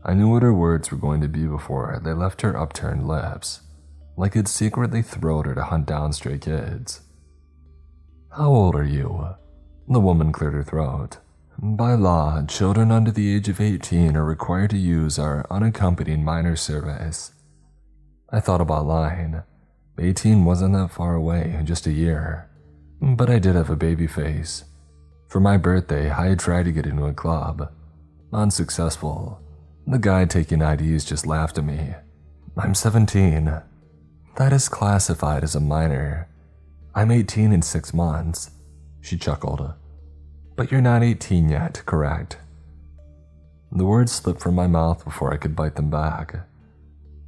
I 0.04 0.14
knew 0.14 0.28
what 0.30 0.42
her 0.42 0.54
words 0.54 0.90
were 0.90 0.96
going 0.96 1.20
to 1.20 1.28
be 1.28 1.46
before 1.46 2.00
they 2.02 2.12
left 2.12 2.40
her 2.40 2.56
upturned 2.56 3.06
lips, 3.06 3.60
like 4.16 4.34
it 4.36 4.48
secretly 4.48 5.02
thrilled 5.02 5.46
her 5.46 5.54
to 5.54 5.64
hunt 5.64 5.86
down 5.86 6.12
stray 6.12 6.38
kids. 6.38 7.02
How 8.30 8.48
old 8.48 8.74
are 8.76 8.84
you? 8.84 9.34
The 9.88 10.00
woman 10.00 10.32
cleared 10.32 10.54
her 10.54 10.62
throat. 10.62 11.18
By 11.62 11.93
law, 11.93 12.41
children 12.47 12.91
under 12.91 13.11
the 13.11 13.37
age 13.37 13.51
of 13.51 13.61
18 13.61 14.16
are 14.16 14.24
required 14.24 14.70
to 14.70 14.78
use 14.78 15.19
our 15.19 15.47
unaccompanied 15.51 16.20
minor 16.20 16.57
service. 16.57 17.32
I 18.32 18.41
thought 18.41 18.62
about 18.62 18.87
lying. 18.87 19.43
18 19.99 20.47
wasn't 20.47 20.73
that 20.73 20.91
far 20.91 21.15
away, 21.15 21.61
just 21.65 21.87
a 21.87 21.93
year. 21.93 22.49
But 23.03 23.28
I 23.28 23.39
did 23.39 23.57
have 23.57 23.69
a 23.69 23.77
baby 23.77 24.07
face. 24.07 24.65
For 25.28 25.39
my 25.39 25.59
birthday, 25.59 26.09
I 26.09 26.28
had 26.28 26.39
tried 26.39 26.65
to 26.65 26.73
get 26.73 26.87
into 26.87 27.05
a 27.05 27.12
club. 27.12 27.70
Unsuccessful. 28.32 29.39
The 29.87 29.99
guy 29.99 30.24
taking 30.24 30.62
IDs 30.62 31.05
just 31.05 31.27
laughed 31.27 31.59
at 31.59 31.65
me. 31.65 31.95
I'm 32.57 32.74
17. 32.74 33.61
That 34.37 34.53
is 34.55 34.70
classified 34.70 35.45
as 35.45 35.55
a 35.55 35.61
minor. 35.61 36.27
I'm 36.95 37.11
18 37.11 37.53
in 37.53 37.61
six 37.61 37.93
months. 37.93 38.51
She 39.03 39.19
chuckled. 39.19 39.74
But 40.61 40.70
you're 40.70 40.82
not 40.82 41.03
18 41.03 41.49
yet, 41.49 41.82
correct? 41.87 42.37
The 43.73 43.87
words 43.87 44.12
slipped 44.12 44.43
from 44.43 44.55
my 44.55 44.66
mouth 44.66 45.03
before 45.07 45.32
I 45.32 45.39
could 45.39 45.57
bite 45.57 45.77
them 45.77 45.89
back. 45.89 46.47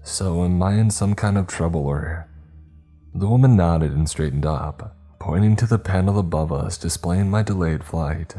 So, 0.03 0.45
am 0.45 0.63
I 0.63 0.75
in 0.75 0.91
some 0.91 1.15
kind 1.15 1.39
of 1.39 1.47
trouble 1.47 1.87
or? 1.87 2.29
The 3.15 3.27
woman 3.27 3.57
nodded 3.57 3.93
and 3.93 4.07
straightened 4.07 4.45
up 4.45 4.95
pointing 5.19 5.57
to 5.57 5.67
the 5.67 5.79
panel 5.79 6.19
above 6.19 6.53
us 6.53 6.77
displaying 6.77 7.31
my 7.31 7.43
delayed 7.43 7.85
flight. 7.85 8.35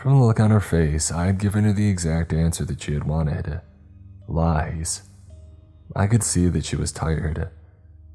From 0.00 0.12
the 0.12 0.24
look 0.24 0.38
on 0.38 0.52
her 0.52 0.60
face, 0.60 1.10
I 1.10 1.26
had 1.26 1.40
given 1.40 1.64
her 1.64 1.72
the 1.72 1.90
exact 1.90 2.32
answer 2.32 2.64
that 2.66 2.80
she 2.80 2.94
had 2.94 3.02
wanted 3.02 3.62
lies. 4.28 5.10
I 5.96 6.06
could 6.06 6.22
see 6.22 6.46
that 6.46 6.64
she 6.64 6.76
was 6.76 6.92
tired. 6.92 7.50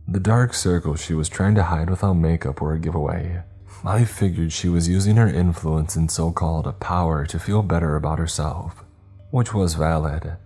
The 0.07 0.21
dark 0.21 0.53
circles 0.53 1.03
she 1.03 1.13
was 1.13 1.27
trying 1.27 1.55
to 1.55 1.63
hide 1.63 1.89
without 1.89 2.13
makeup 2.13 2.61
were 2.61 2.73
a 2.73 2.79
giveaway. 2.79 3.43
I 3.85 4.05
figured 4.05 4.53
she 4.53 4.69
was 4.69 4.87
using 4.87 5.17
her 5.17 5.27
influence 5.27 5.97
and 5.97 6.09
so 6.09 6.31
called 6.31 6.79
power 6.79 7.25
to 7.25 7.39
feel 7.39 7.61
better 7.61 7.95
about 7.95 8.17
herself, 8.17 8.83
which 9.31 9.53
was 9.53 9.73
valid. 9.73 10.37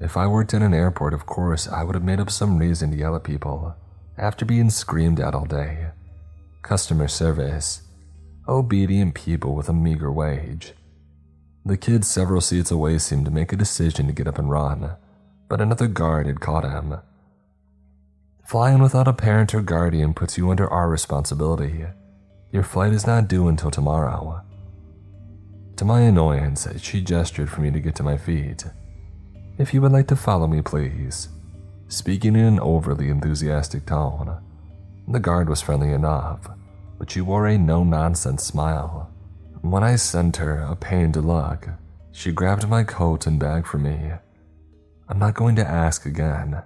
If 0.00 0.16
I 0.16 0.28
worked 0.28 0.54
in 0.54 0.62
an 0.62 0.72
airport, 0.72 1.12
of 1.12 1.26
course, 1.26 1.66
I 1.66 1.82
would 1.82 1.96
have 1.96 2.04
made 2.04 2.20
up 2.20 2.30
some 2.30 2.58
reason 2.58 2.92
to 2.92 2.96
yell 2.96 3.16
at 3.16 3.24
people 3.24 3.74
after 4.16 4.44
being 4.44 4.70
screamed 4.70 5.18
at 5.18 5.34
all 5.34 5.46
day 5.46 5.88
customer 6.62 7.08
service, 7.08 7.82
obedient 8.46 9.14
people 9.14 9.54
with 9.54 9.68
a 9.68 9.72
meager 9.72 10.12
wage. 10.12 10.74
The 11.64 11.76
kid 11.76 12.04
several 12.04 12.40
seats 12.40 12.70
away 12.70 12.98
seemed 12.98 13.24
to 13.24 13.30
make 13.30 13.52
a 13.52 13.56
decision 13.56 14.06
to 14.06 14.12
get 14.12 14.28
up 14.28 14.38
and 14.38 14.50
run, 14.50 14.92
but 15.48 15.60
another 15.60 15.88
guard 15.88 16.26
had 16.26 16.40
caught 16.40 16.64
him. 16.64 16.98
Flying 18.46 18.82
without 18.82 19.08
a 19.08 19.12
parent 19.12 19.54
or 19.54 19.62
guardian 19.62 20.14
puts 20.14 20.36
you 20.36 20.50
under 20.50 20.68
our 20.68 20.88
responsibility. 20.88 21.86
Your 22.52 22.62
flight 22.64 22.92
is 22.92 23.06
not 23.06 23.28
due 23.28 23.48
until 23.48 23.70
tomorrow. 23.70 24.42
To 25.76 25.84
my 25.84 26.00
annoyance, 26.00 26.66
she 26.80 27.00
gestured 27.00 27.48
for 27.48 27.60
me 27.60 27.70
to 27.70 27.80
get 27.80 27.94
to 27.96 28.02
my 28.02 28.16
feet. 28.16 28.64
If 29.56 29.72
you 29.72 29.80
would 29.82 29.92
like 29.92 30.08
to 30.08 30.16
follow 30.16 30.46
me, 30.46 30.60
please. 30.60 31.28
Speaking 31.88 32.34
in 32.34 32.44
an 32.44 32.60
overly 32.60 33.08
enthusiastic 33.08 33.86
tone, 33.86 34.40
the 35.06 35.20
guard 35.20 35.48
was 35.48 35.62
friendly 35.62 35.92
enough, 35.92 36.48
but 36.98 37.10
she 37.10 37.20
wore 37.20 37.46
a 37.46 37.56
no 37.56 37.84
nonsense 37.84 38.44
smile. 38.44 39.10
When 39.62 39.84
I 39.84 39.96
sent 39.96 40.36
her 40.36 40.60
a 40.60 40.74
pained 40.74 41.16
look, 41.16 41.68
she 42.12 42.32
grabbed 42.32 42.68
my 42.68 42.82
coat 42.82 43.26
and 43.26 43.38
bag 43.38 43.66
for 43.66 43.78
me. 43.78 44.12
I'm 45.08 45.18
not 45.18 45.34
going 45.34 45.56
to 45.56 45.66
ask 45.66 46.04
again. 46.04 46.62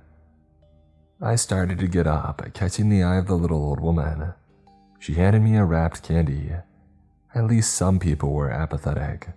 I 1.21 1.37
started 1.37 1.79
to 1.79 1.89
get 1.89 2.07
up, 2.07 2.43
catching 2.55 2.89
the 2.89 3.03
eye 3.03 3.17
of 3.17 3.27
the 3.27 3.35
little 3.35 3.63
old 3.63 3.81
woman. 3.81 4.35
She 5.05 5.17
handed 5.17 5.43
me 5.43 5.55
a 5.59 5.67
wrapped 5.67 6.03
candy. 6.03 6.53
At 7.35 7.45
least 7.45 7.75
some 7.75 7.99
people 7.99 8.33
were 8.33 8.51
apathetic. 8.51 9.29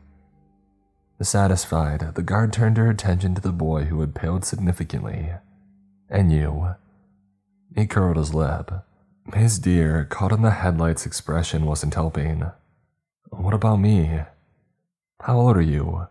Satisfied, 1.22 2.16
the 2.16 2.24
guard 2.24 2.54
turned 2.54 2.78
her 2.78 2.90
attention 2.90 3.36
to 3.36 3.42
the 3.42 3.52
boy 3.52 3.84
who 3.84 4.00
had 4.00 4.16
paled 4.16 4.46
significantly. 4.46 5.32
And 6.10 6.32
you? 6.32 6.76
He 7.76 7.86
curled 7.86 8.16
his 8.16 8.34
lip. 8.34 8.72
His 9.34 9.60
deer, 9.60 10.08
caught 10.10 10.32
in 10.32 10.42
the 10.42 10.52
headlights 10.52 11.06
expression, 11.06 11.66
wasn't 11.66 11.96
helping. 11.96 12.50
What 13.32 13.54
about 13.54 13.82
me? 13.82 14.22
How 15.20 15.38
old 15.38 15.58
are 15.58 15.62
you? 15.62 16.08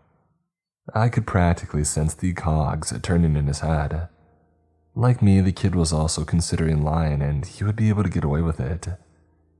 I 0.93 1.09
could 1.09 1.25
practically 1.25 1.83
sense 1.83 2.13
the 2.13 2.31
cogs 2.33 2.93
turning 3.01 3.35
in 3.35 3.47
his 3.47 3.61
head. 3.61 4.07
Like 4.93 5.23
me, 5.23 5.41
the 5.41 5.51
kid 5.51 5.73
was 5.73 5.91
also 5.91 6.25
considering 6.25 6.83
lying, 6.83 7.23
and 7.23 7.43
he 7.43 7.63
would 7.63 7.75
be 7.75 7.89
able 7.89 8.03
to 8.03 8.09
get 8.09 8.23
away 8.23 8.43
with 8.43 8.59
it. 8.59 8.89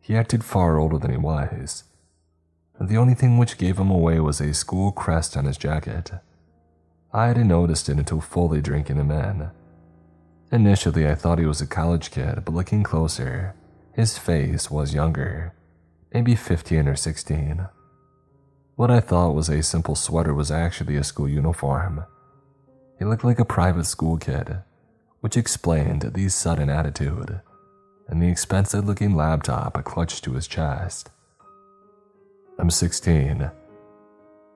He 0.08 0.16
acted 0.16 0.46
far 0.46 0.78
older 0.78 0.98
than 0.98 1.12
he 1.12 1.18
was. 1.18 1.84
The 2.80 2.96
only 2.96 3.14
thing 3.14 3.38
which 3.38 3.58
gave 3.58 3.78
him 3.78 3.92
away 3.92 4.22
was 4.22 4.40
a 4.40 4.54
school 4.54 4.94
crest 4.94 5.36
on 5.36 5.44
his 5.44 5.58
jacket. 5.58 6.12
I 7.12 7.28
hadn't 7.28 7.50
noticed 7.50 7.90
it 7.90 7.98
until 7.98 8.22
fully 8.22 8.62
drinking 8.62 8.96
him 8.96 9.12
in. 9.12 9.52
Initially, 10.50 11.06
I 11.06 11.14
thought 11.14 11.40
he 11.40 11.46
was 11.46 11.60
a 11.60 11.68
college 11.68 12.10
kid, 12.12 12.46
but 12.46 12.54
looking 12.54 12.84
closer, 12.84 13.54
his 13.92 14.18
face 14.18 14.72
was 14.72 14.94
younger, 14.94 15.54
maybe 16.14 16.36
15 16.36 16.88
or 16.88 16.96
16. 16.96 17.68
What 18.78 18.90
I 18.90 19.02
thought 19.02 19.36
was 19.36 19.50
a 19.50 19.62
simple 19.62 19.96
sweater 19.96 20.34
was 20.34 20.52
actually 20.52 20.96
a 20.96 21.04
school 21.04 21.28
uniform. 21.28 22.06
He 22.98 23.04
looked 23.04 23.26
like 23.26 23.40
a 23.40 23.46
private 23.46 23.86
school 23.86 24.18
kid, 24.18 24.60
which 25.20 25.36
explained 25.36 26.14
the 26.14 26.30
sudden 26.30 26.70
attitude 26.70 27.42
and 28.08 28.22
the 28.22 28.30
expensive 28.30 28.86
looking 28.86 29.16
laptop 29.16 29.84
clutched 29.84 30.24
to 30.24 30.34
his 30.34 30.48
chest. 30.48 31.10
I'm 32.58 32.70
16. 32.70 33.52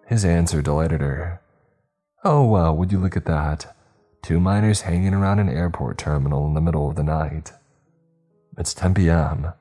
His 0.07 0.26
answer 0.26 0.61
delighted 0.61 1.02
her. 1.02 1.41
Oh, 2.23 2.45
well, 2.45 2.76
would 2.76 2.91
you 2.91 2.99
look 2.99 3.18
at 3.18 3.26
that? 3.26 3.76
Two 4.22 4.40
minors 4.40 4.82
hanging 4.82 5.14
around 5.14 5.40
an 5.40 5.49
airport 5.49 5.98
terminal 5.98 6.45
in 6.48 6.53
the 6.53 6.61
middle 6.61 6.90
of 6.90 6.95
the 6.95 7.03
night. 7.03 7.53
It's 8.57 8.73
10 8.73 8.94
p.m. 8.94 9.53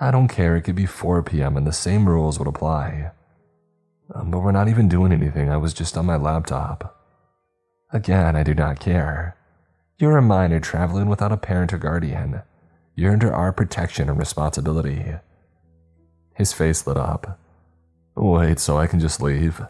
I 0.00 0.10
don't 0.10 0.28
care, 0.28 0.56
it 0.56 0.62
could 0.62 0.74
be 0.74 0.86
4 0.86 1.22
p.m., 1.22 1.56
and 1.56 1.66
the 1.66 1.72
same 1.72 2.08
rules 2.08 2.38
would 2.38 2.48
apply. 2.48 3.12
Um, 4.14 4.30
but 4.30 4.40
we're 4.40 4.52
not 4.52 4.68
even 4.68 4.88
doing 4.88 5.12
anything. 5.12 5.48
I 5.48 5.56
was 5.56 5.72
just 5.72 5.96
on 5.96 6.06
my 6.06 6.16
laptop. 6.16 6.98
Again, 7.92 8.36
I 8.36 8.42
do 8.42 8.54
not 8.54 8.80
care. 8.80 9.36
You're 9.98 10.18
a 10.18 10.22
minor 10.22 10.60
traveling 10.60 11.08
without 11.08 11.32
a 11.32 11.36
parent 11.36 11.72
or 11.72 11.78
guardian. 11.78 12.42
You're 12.94 13.12
under 13.12 13.32
our 13.32 13.52
protection 13.52 14.08
and 14.08 14.18
responsibility. 14.18 15.14
His 16.34 16.52
face 16.52 16.86
lit 16.86 16.96
up. 16.96 17.38
Wait, 18.14 18.58
so 18.58 18.76
I 18.76 18.86
can 18.86 19.00
just 19.00 19.22
leave? 19.22 19.62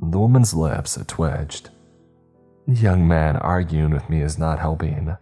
The 0.00 0.18
woman's 0.18 0.54
lips 0.54 0.98
twitched. 1.06 1.70
Young 2.66 3.08
man, 3.08 3.36
arguing 3.36 3.90
with 3.90 4.08
me 4.10 4.22
is 4.22 4.38
not 4.38 4.58
helping. 4.58 5.16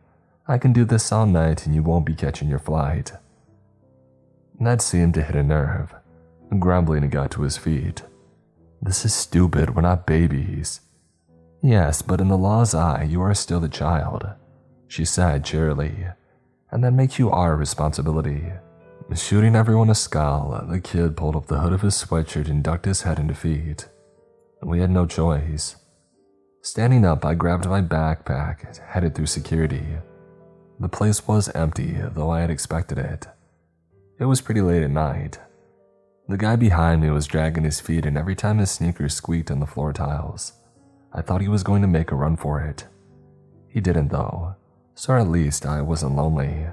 I 0.46 0.58
can 0.58 0.72
do 0.72 0.84
this 0.84 1.12
all 1.12 1.26
night 1.26 1.66
and 1.66 1.74
you 1.74 1.82
won't 1.82 2.06
be 2.06 2.14
catching 2.14 2.48
your 2.48 2.58
flight. 2.58 3.12
That 4.60 4.82
seemed 4.82 5.14
to 5.14 5.22
hit 5.22 5.36
a 5.36 5.42
nerve. 5.42 5.94
Grumbling, 6.58 7.02
he 7.02 7.08
got 7.08 7.30
to 7.32 7.42
his 7.42 7.56
feet. 7.56 8.02
This 8.82 9.04
is 9.04 9.14
stupid, 9.14 9.74
we're 9.74 9.82
not 9.82 10.06
babies. 10.06 10.80
Yes, 11.62 12.02
but 12.02 12.20
in 12.20 12.28
the 12.28 12.38
law's 12.38 12.74
eye, 12.74 13.02
you 13.02 13.20
are 13.20 13.34
still 13.34 13.62
a 13.64 13.68
child, 13.68 14.26
she 14.86 15.04
said 15.04 15.44
cheerily, 15.44 16.06
and 16.70 16.82
that 16.84 16.92
makes 16.92 17.18
you 17.18 17.30
our 17.30 17.56
responsibility. 17.56 18.44
Shooting 19.14 19.56
everyone 19.56 19.88
a 19.90 19.94
scowl, 19.94 20.64
the 20.68 20.80
kid 20.80 21.16
pulled 21.16 21.34
up 21.34 21.46
the 21.46 21.60
hood 21.60 21.72
of 21.72 21.80
his 21.80 21.94
sweatshirt 21.94 22.48
and 22.48 22.62
ducked 22.62 22.84
his 22.84 23.02
head 23.02 23.18
in 23.18 23.26
defeat. 23.26 23.88
We 24.62 24.80
had 24.80 24.90
no 24.90 25.06
choice. 25.06 25.76
Standing 26.62 27.04
up, 27.04 27.24
I 27.24 27.34
grabbed 27.34 27.66
my 27.66 27.80
backpack, 27.80 28.66
and 28.66 28.76
headed 28.76 29.14
through 29.14 29.26
security. 29.26 29.84
The 30.80 30.88
place 30.88 31.26
was 31.26 31.48
empty, 31.50 31.96
though 32.14 32.30
I 32.30 32.40
had 32.40 32.50
expected 32.50 32.98
it. 32.98 33.26
It 34.20 34.26
was 34.26 34.40
pretty 34.40 34.60
late 34.60 34.82
at 34.82 34.90
night. 34.90 35.38
The 36.28 36.36
guy 36.36 36.56
behind 36.56 37.00
me 37.00 37.10
was 37.10 37.26
dragging 37.26 37.64
his 37.64 37.80
feet, 37.80 38.04
and 38.04 38.18
every 38.18 38.34
time 38.34 38.58
his 38.58 38.70
sneakers 38.70 39.14
squeaked 39.14 39.50
on 39.50 39.60
the 39.60 39.66
floor 39.66 39.94
tiles, 39.94 40.52
I 41.12 41.22
thought 41.22 41.40
he 41.40 41.48
was 41.48 41.62
going 41.62 41.80
to 41.80 41.88
make 41.88 42.10
a 42.10 42.16
run 42.16 42.36
for 42.36 42.60
it. 42.60 42.84
He 43.68 43.80
didn't, 43.80 44.08
though, 44.08 44.54
so 44.98 45.16
at 45.16 45.28
least 45.28 45.64
I 45.64 45.80
wasn't 45.80 46.16
lonely. 46.16 46.66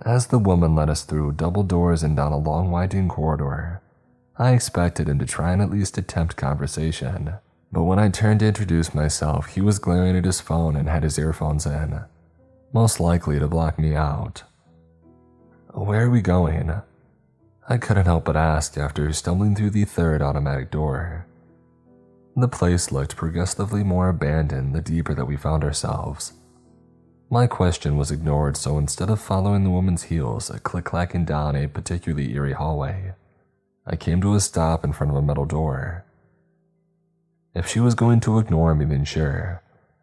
As 0.00 0.28
the 0.28 0.38
woman 0.38 0.74
led 0.74 0.88
us 0.88 1.02
through 1.02 1.32
double 1.32 1.62
doors 1.62 2.02
and 2.02 2.16
down 2.16 2.32
a 2.32 2.38
long, 2.38 2.70
winding 2.70 3.06
corridor, 3.06 3.82
I 4.38 4.52
expected 4.52 5.06
him 5.06 5.18
to 5.18 5.26
try 5.26 5.52
and 5.52 5.60
at 5.60 5.70
least 5.70 5.98
attempt 5.98 6.38
conversation. 6.38 7.34
But 7.70 7.82
when 7.82 7.98
I 7.98 8.08
turned 8.08 8.40
to 8.40 8.46
introduce 8.46 8.94
myself, 8.94 9.48
he 9.48 9.60
was 9.60 9.78
glaring 9.78 10.16
at 10.16 10.24
his 10.24 10.40
phone 10.40 10.74
and 10.74 10.88
had 10.88 11.02
his 11.02 11.18
earphones 11.18 11.66
in, 11.66 12.00
most 12.72 12.98
likely 12.98 13.38
to 13.38 13.46
block 13.46 13.78
me 13.78 13.94
out. 13.94 14.44
Where 15.74 16.06
are 16.06 16.10
we 16.10 16.22
going? 16.22 16.72
I 17.68 17.76
couldn't 17.76 18.06
help 18.06 18.24
but 18.24 18.38
ask 18.38 18.78
after 18.78 19.12
stumbling 19.12 19.54
through 19.54 19.70
the 19.70 19.84
third 19.84 20.22
automatic 20.22 20.70
door. 20.70 21.26
The 22.36 22.48
place 22.48 22.90
looked 22.90 23.16
progressively 23.16 23.84
more 23.84 24.08
abandoned 24.08 24.74
the 24.74 24.80
deeper 24.80 25.14
that 25.14 25.26
we 25.26 25.36
found 25.36 25.62
ourselves. 25.62 26.32
My 27.32 27.46
question 27.46 27.96
was 27.96 28.10
ignored, 28.10 28.56
so 28.56 28.76
instead 28.76 29.08
of 29.08 29.20
following 29.20 29.62
the 29.62 29.70
woman's 29.70 30.02
heels, 30.04 30.50
click 30.64 30.86
clacking 30.86 31.26
down 31.26 31.54
a 31.54 31.68
particularly 31.68 32.34
eerie 32.34 32.54
hallway, 32.54 33.14
I 33.86 33.94
came 33.94 34.20
to 34.22 34.34
a 34.34 34.40
stop 34.40 34.82
in 34.82 34.92
front 34.92 35.12
of 35.12 35.16
a 35.16 35.22
metal 35.22 35.44
door. 35.46 36.04
If 37.54 37.68
she 37.68 37.78
was 37.78 37.94
going 37.94 38.18
to 38.22 38.40
ignore 38.40 38.74
me, 38.74 38.84
then 38.84 39.04
sure, 39.04 39.62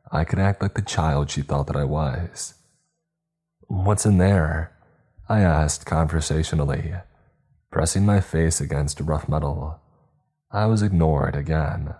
I 0.09 0.23
could 0.23 0.39
act 0.39 0.61
like 0.61 0.75
the 0.75 0.81
child 0.81 1.29
she 1.29 1.41
thought 1.41 1.67
that 1.67 1.75
I 1.75 1.83
was. 1.83 2.53
What's 3.67 4.05
in 4.05 4.19
there? 4.19 4.71
I 5.27 5.41
asked 5.41 5.85
conversationally, 5.85 6.93
pressing 7.71 8.05
my 8.05 8.21
face 8.21 8.61
against 8.61 9.01
rough 9.01 9.27
metal. 9.27 9.81
I 10.49 10.65
was 10.67 10.81
ignored 10.81 11.35
again. 11.35 11.93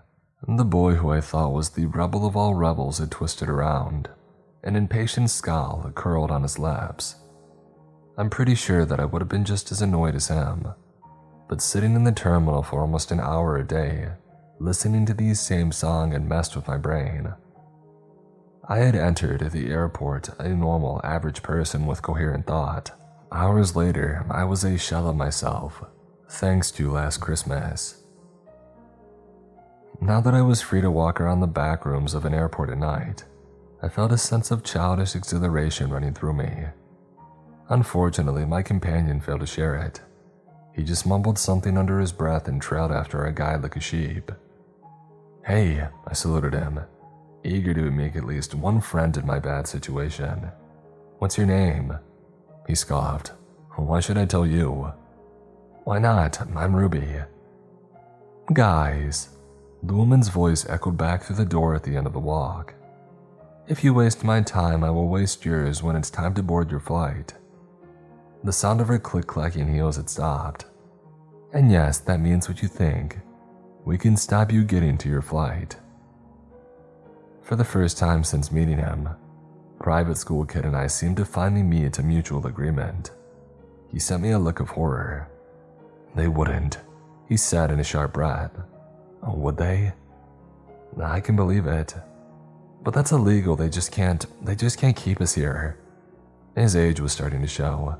And 0.46 0.58
the 0.58 0.64
boy 0.64 0.94
who 0.94 1.10
I 1.10 1.20
thought 1.20 1.52
was 1.52 1.70
the 1.70 1.84
rebel 1.84 2.26
of 2.26 2.34
all 2.34 2.54
rebels 2.54 2.96
had 2.96 3.10
twisted 3.10 3.50
around 3.50 4.08
an 4.64 4.76
impatient 4.76 5.30
scowl 5.30 5.90
curled 5.94 6.30
on 6.30 6.42
his 6.42 6.58
lips. 6.58 7.16
I'm 8.16 8.30
pretty 8.30 8.54
sure 8.54 8.84
that 8.84 8.98
I 8.98 9.04
would 9.04 9.22
have 9.22 9.28
been 9.28 9.44
just 9.44 9.70
as 9.70 9.80
annoyed 9.80 10.14
as 10.14 10.28
him, 10.28 10.66
but 11.48 11.62
sitting 11.62 11.94
in 11.94 12.04
the 12.04 12.12
terminal 12.12 12.62
for 12.62 12.80
almost 12.80 13.12
an 13.12 13.20
hour 13.20 13.56
a 13.56 13.64
day, 13.64 14.08
listening 14.58 15.06
to 15.06 15.14
these 15.14 15.40
same 15.40 15.70
songs 15.70 16.12
had 16.12 16.28
messed 16.28 16.56
with 16.56 16.66
my 16.66 16.76
brain. 16.76 17.32
I 18.68 18.78
had 18.78 18.96
entered 18.96 19.50
the 19.50 19.70
airport 19.70 20.28
a 20.38 20.48
normal, 20.48 21.00
average 21.04 21.42
person 21.42 21.86
with 21.86 22.02
coherent 22.02 22.46
thought. 22.46 22.90
Hours 23.32 23.76
later, 23.76 24.26
I 24.30 24.44
was 24.44 24.64
a 24.64 24.76
shell 24.76 25.08
of 25.08 25.16
myself, 25.16 25.84
thanks 26.28 26.70
to 26.72 26.90
last 26.90 27.18
Christmas. 27.18 28.02
Now 30.00 30.20
that 30.20 30.34
I 30.34 30.42
was 30.42 30.60
free 30.60 30.80
to 30.80 30.90
walk 30.90 31.20
around 31.20 31.40
the 31.40 31.46
back 31.46 31.86
rooms 31.86 32.14
of 32.14 32.24
an 32.24 32.34
airport 32.34 32.70
at 32.70 32.78
night, 32.78 33.24
I 33.80 33.88
felt 33.88 34.12
a 34.12 34.18
sense 34.18 34.50
of 34.50 34.64
childish 34.64 35.14
exhilaration 35.14 35.90
running 35.90 36.12
through 36.14 36.32
me. 36.32 36.64
Unfortunately, 37.68 38.44
my 38.44 38.62
companion 38.62 39.20
failed 39.20 39.40
to 39.40 39.46
share 39.46 39.76
it. 39.76 40.00
He 40.74 40.82
just 40.82 41.06
mumbled 41.06 41.38
something 41.38 41.78
under 41.78 42.00
his 42.00 42.12
breath 42.12 42.48
and 42.48 42.60
trailed 42.60 42.92
after 42.92 43.24
a 43.24 43.32
guy 43.32 43.56
like 43.56 43.76
a 43.76 43.80
sheep. 43.80 44.32
Hey, 45.44 45.86
I 46.06 46.12
saluted 46.12 46.54
him, 46.54 46.80
eager 47.44 47.72
to 47.74 47.90
make 47.90 48.16
at 48.16 48.26
least 48.26 48.54
one 48.54 48.80
friend 48.80 49.16
in 49.16 49.26
my 49.26 49.38
bad 49.38 49.66
situation. 49.66 50.50
What's 51.18 51.38
your 51.38 51.46
name? 51.46 51.96
He 52.66 52.74
scoffed. 52.74 53.32
Why 53.76 54.00
should 54.00 54.18
I 54.18 54.24
tell 54.24 54.46
you? 54.46 54.92
Why 55.84 55.98
not? 55.98 56.40
I'm 56.56 56.74
Ruby. 56.74 57.22
Guys, 58.52 59.28
the 59.82 59.94
woman's 59.94 60.28
voice 60.28 60.68
echoed 60.68 60.96
back 60.96 61.22
through 61.22 61.36
the 61.36 61.44
door 61.44 61.74
at 61.74 61.84
the 61.84 61.96
end 61.96 62.06
of 62.06 62.12
the 62.12 62.18
walk. 62.18 62.74
If 63.68 63.84
you 63.84 63.92
waste 63.92 64.24
my 64.24 64.40
time, 64.40 64.82
I 64.82 64.88
will 64.88 65.08
waste 65.08 65.44
yours 65.44 65.82
when 65.82 65.94
it's 65.94 66.08
time 66.08 66.32
to 66.34 66.42
board 66.42 66.70
your 66.70 66.80
flight. 66.80 67.34
The 68.42 68.50
sound 68.50 68.80
of 68.80 68.88
her 68.88 68.98
click 68.98 69.26
clacking 69.26 69.70
heels 69.70 69.96
had 69.96 70.08
stopped. 70.08 70.64
And 71.52 71.70
yes, 71.70 71.98
that 71.98 72.18
means 72.18 72.48
what 72.48 72.62
you 72.62 72.68
think. 72.68 73.18
We 73.84 73.98
can 73.98 74.16
stop 74.16 74.50
you 74.50 74.64
getting 74.64 74.96
to 74.98 75.10
your 75.10 75.20
flight. 75.20 75.76
For 77.42 77.56
the 77.56 77.64
first 77.64 77.98
time 77.98 78.24
since 78.24 78.50
meeting 78.50 78.78
him, 78.78 79.10
Private 79.78 80.16
School 80.16 80.46
Kid 80.46 80.64
and 80.64 80.74
I 80.74 80.86
seemed 80.86 81.18
to 81.18 81.26
finally 81.26 81.62
meet 81.62 81.98
a 81.98 82.02
mutual 82.02 82.46
agreement. 82.46 83.10
He 83.90 83.98
sent 83.98 84.22
me 84.22 84.30
a 84.30 84.38
look 84.38 84.60
of 84.60 84.70
horror. 84.70 85.28
They 86.14 86.28
wouldn't, 86.28 86.78
he 87.28 87.36
said 87.36 87.70
in 87.70 87.80
a 87.80 87.84
sharp 87.84 88.14
breath. 88.14 88.58
Oh, 89.22 89.34
would 89.34 89.58
they? 89.58 89.92
I 90.98 91.20
can 91.20 91.36
believe 91.36 91.66
it. 91.66 91.94
But 92.82 92.94
that's 92.94 93.12
illegal. 93.12 93.56
They 93.56 93.68
just 93.68 93.92
can't 93.92 94.24
they 94.44 94.54
just 94.54 94.78
can't 94.78 94.96
keep 94.96 95.20
us 95.20 95.34
here. 95.34 95.78
His 96.54 96.74
age 96.76 97.00
was 97.00 97.12
starting 97.12 97.42
to 97.42 97.48
show. 97.48 97.96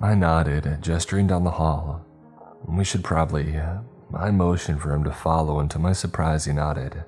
I 0.00 0.14
nodded, 0.14 0.82
gesturing 0.82 1.26
down 1.26 1.44
the 1.44 1.50
hall. 1.50 2.04
We 2.66 2.84
should 2.84 3.04
probably. 3.04 3.56
Uh, 3.56 3.78
I 4.14 4.30
motioned 4.30 4.80
for 4.80 4.92
him 4.92 5.04
to 5.04 5.12
follow, 5.12 5.58
and 5.58 5.70
to 5.70 5.78
my 5.78 5.92
surprise, 5.92 6.44
he 6.44 6.52
nodded. 6.52 7.04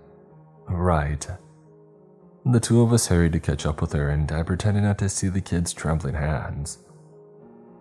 Right. 0.68 1.26
The 2.44 2.60
two 2.60 2.80
of 2.80 2.92
us 2.92 3.08
hurried 3.08 3.32
to 3.32 3.40
catch 3.40 3.66
up 3.66 3.80
with 3.80 3.92
her, 3.92 4.08
and 4.08 4.30
I 4.32 4.42
pretended 4.42 4.82
not 4.82 4.98
to 4.98 5.08
see 5.08 5.28
the 5.28 5.40
kid's 5.40 5.72
trembling 5.72 6.14
hands. 6.14 6.78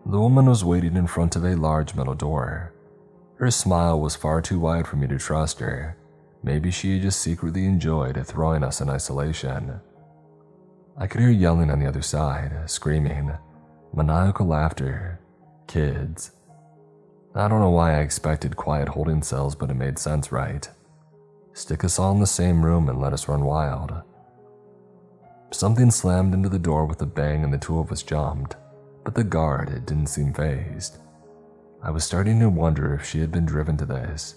The 0.05 0.19
woman 0.19 0.45
was 0.45 0.63
waiting 0.63 0.95
in 0.95 1.07
front 1.07 1.35
of 1.35 1.43
a 1.43 1.55
large 1.55 1.95
metal 1.95 2.15
door. 2.15 2.73
Her 3.35 3.51
smile 3.51 3.99
was 3.99 4.15
far 4.15 4.41
too 4.41 4.59
wide 4.59 4.87
for 4.87 4.95
me 4.95 5.07
to 5.07 5.17
trust 5.17 5.59
her, 5.59 5.97
Maybe 6.43 6.71
she 6.71 6.99
just 6.99 7.21
secretly 7.21 7.65
enjoyed 7.65 8.25
throwing 8.25 8.63
us 8.63 8.81
in 8.81 8.89
isolation. 8.89 9.79
I 10.97 11.07
could 11.07 11.21
hear 11.21 11.29
yelling 11.29 11.69
on 11.69 11.79
the 11.79 11.87
other 11.87 12.01
side, 12.01 12.69
screaming, 12.69 13.31
maniacal 13.93 14.47
laughter, 14.47 15.19
kids. 15.67 16.31
I 17.35 17.47
don't 17.47 17.59
know 17.59 17.69
why 17.69 17.97
I 17.97 18.01
expected 18.01 18.55
quiet 18.55 18.87
holding 18.87 19.21
cells, 19.21 19.55
but 19.55 19.69
it 19.69 19.75
made 19.75 19.99
sense, 19.99 20.31
right? 20.31 20.67
Stick 21.53 21.83
us 21.83 21.99
all 21.99 22.13
in 22.13 22.19
the 22.19 22.27
same 22.27 22.63
room 22.63 22.89
and 22.89 22.99
let 22.99 23.13
us 23.13 23.27
run 23.27 23.43
wild. 23.43 23.93
Something 25.51 25.91
slammed 25.91 26.33
into 26.33 26.49
the 26.49 26.59
door 26.59 26.85
with 26.85 27.01
a 27.01 27.05
bang 27.05 27.43
and 27.43 27.53
the 27.53 27.57
two 27.57 27.79
of 27.79 27.91
us 27.91 28.03
jumped, 28.03 28.55
but 29.03 29.15
the 29.15 29.23
guard 29.23 29.69
didn't 29.85 30.07
seem 30.07 30.33
fazed. 30.33 30.97
I 31.83 31.91
was 31.91 32.03
starting 32.03 32.39
to 32.39 32.49
wonder 32.49 32.93
if 32.93 33.05
she 33.05 33.19
had 33.19 33.31
been 33.31 33.45
driven 33.45 33.77
to 33.77 33.85
this 33.85 34.35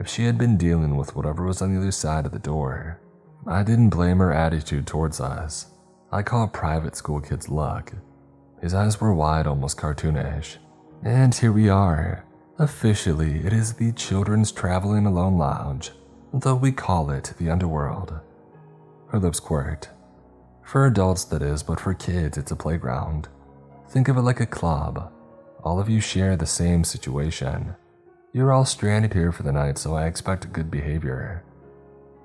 if 0.00 0.08
she 0.08 0.24
had 0.24 0.38
been 0.38 0.56
dealing 0.56 0.96
with 0.96 1.14
whatever 1.14 1.44
was 1.44 1.60
on 1.60 1.72
the 1.72 1.78
other 1.78 1.92
side 1.92 2.24
of 2.24 2.32
the 2.32 2.38
door. 2.38 2.98
I 3.46 3.62
didn't 3.62 3.90
blame 3.90 4.18
her 4.18 4.32
attitude 4.32 4.86
towards 4.86 5.20
us. 5.20 5.66
I 6.10 6.22
call 6.22 6.48
private 6.48 6.96
school 6.96 7.20
kids 7.20 7.50
luck. 7.50 7.92
His 8.62 8.72
eyes 8.72 8.98
were 8.98 9.14
wide, 9.14 9.46
almost 9.46 9.76
cartoonish. 9.76 10.56
And 11.04 11.34
here 11.34 11.52
we 11.52 11.68
are. 11.68 12.24
Officially, 12.58 13.40
it 13.44 13.52
is 13.52 13.74
the 13.74 13.92
Children's 13.92 14.52
Traveling 14.52 15.06
Alone 15.06 15.36
Lounge, 15.36 15.92
though 16.32 16.56
we 16.56 16.72
call 16.72 17.10
it 17.10 17.34
the 17.38 17.50
Underworld. 17.50 18.18
Her 19.08 19.18
lips 19.18 19.40
quirked. 19.40 19.90
For 20.62 20.86
adults, 20.86 21.24
that 21.24 21.42
is, 21.42 21.62
but 21.62 21.80
for 21.80 21.94
kids, 21.94 22.38
it's 22.38 22.52
a 22.52 22.56
playground. 22.56 23.28
Think 23.90 24.08
of 24.08 24.16
it 24.16 24.22
like 24.22 24.40
a 24.40 24.46
club. 24.46 25.12
All 25.62 25.78
of 25.78 25.88
you 25.90 26.00
share 26.00 26.36
the 26.36 26.46
same 26.46 26.84
situation. 26.84 27.74
You're 28.32 28.52
all 28.52 28.64
stranded 28.64 29.12
here 29.12 29.32
for 29.32 29.42
the 29.42 29.50
night, 29.50 29.76
so 29.76 29.96
I 29.96 30.06
expect 30.06 30.52
good 30.52 30.70
behavior. 30.70 31.42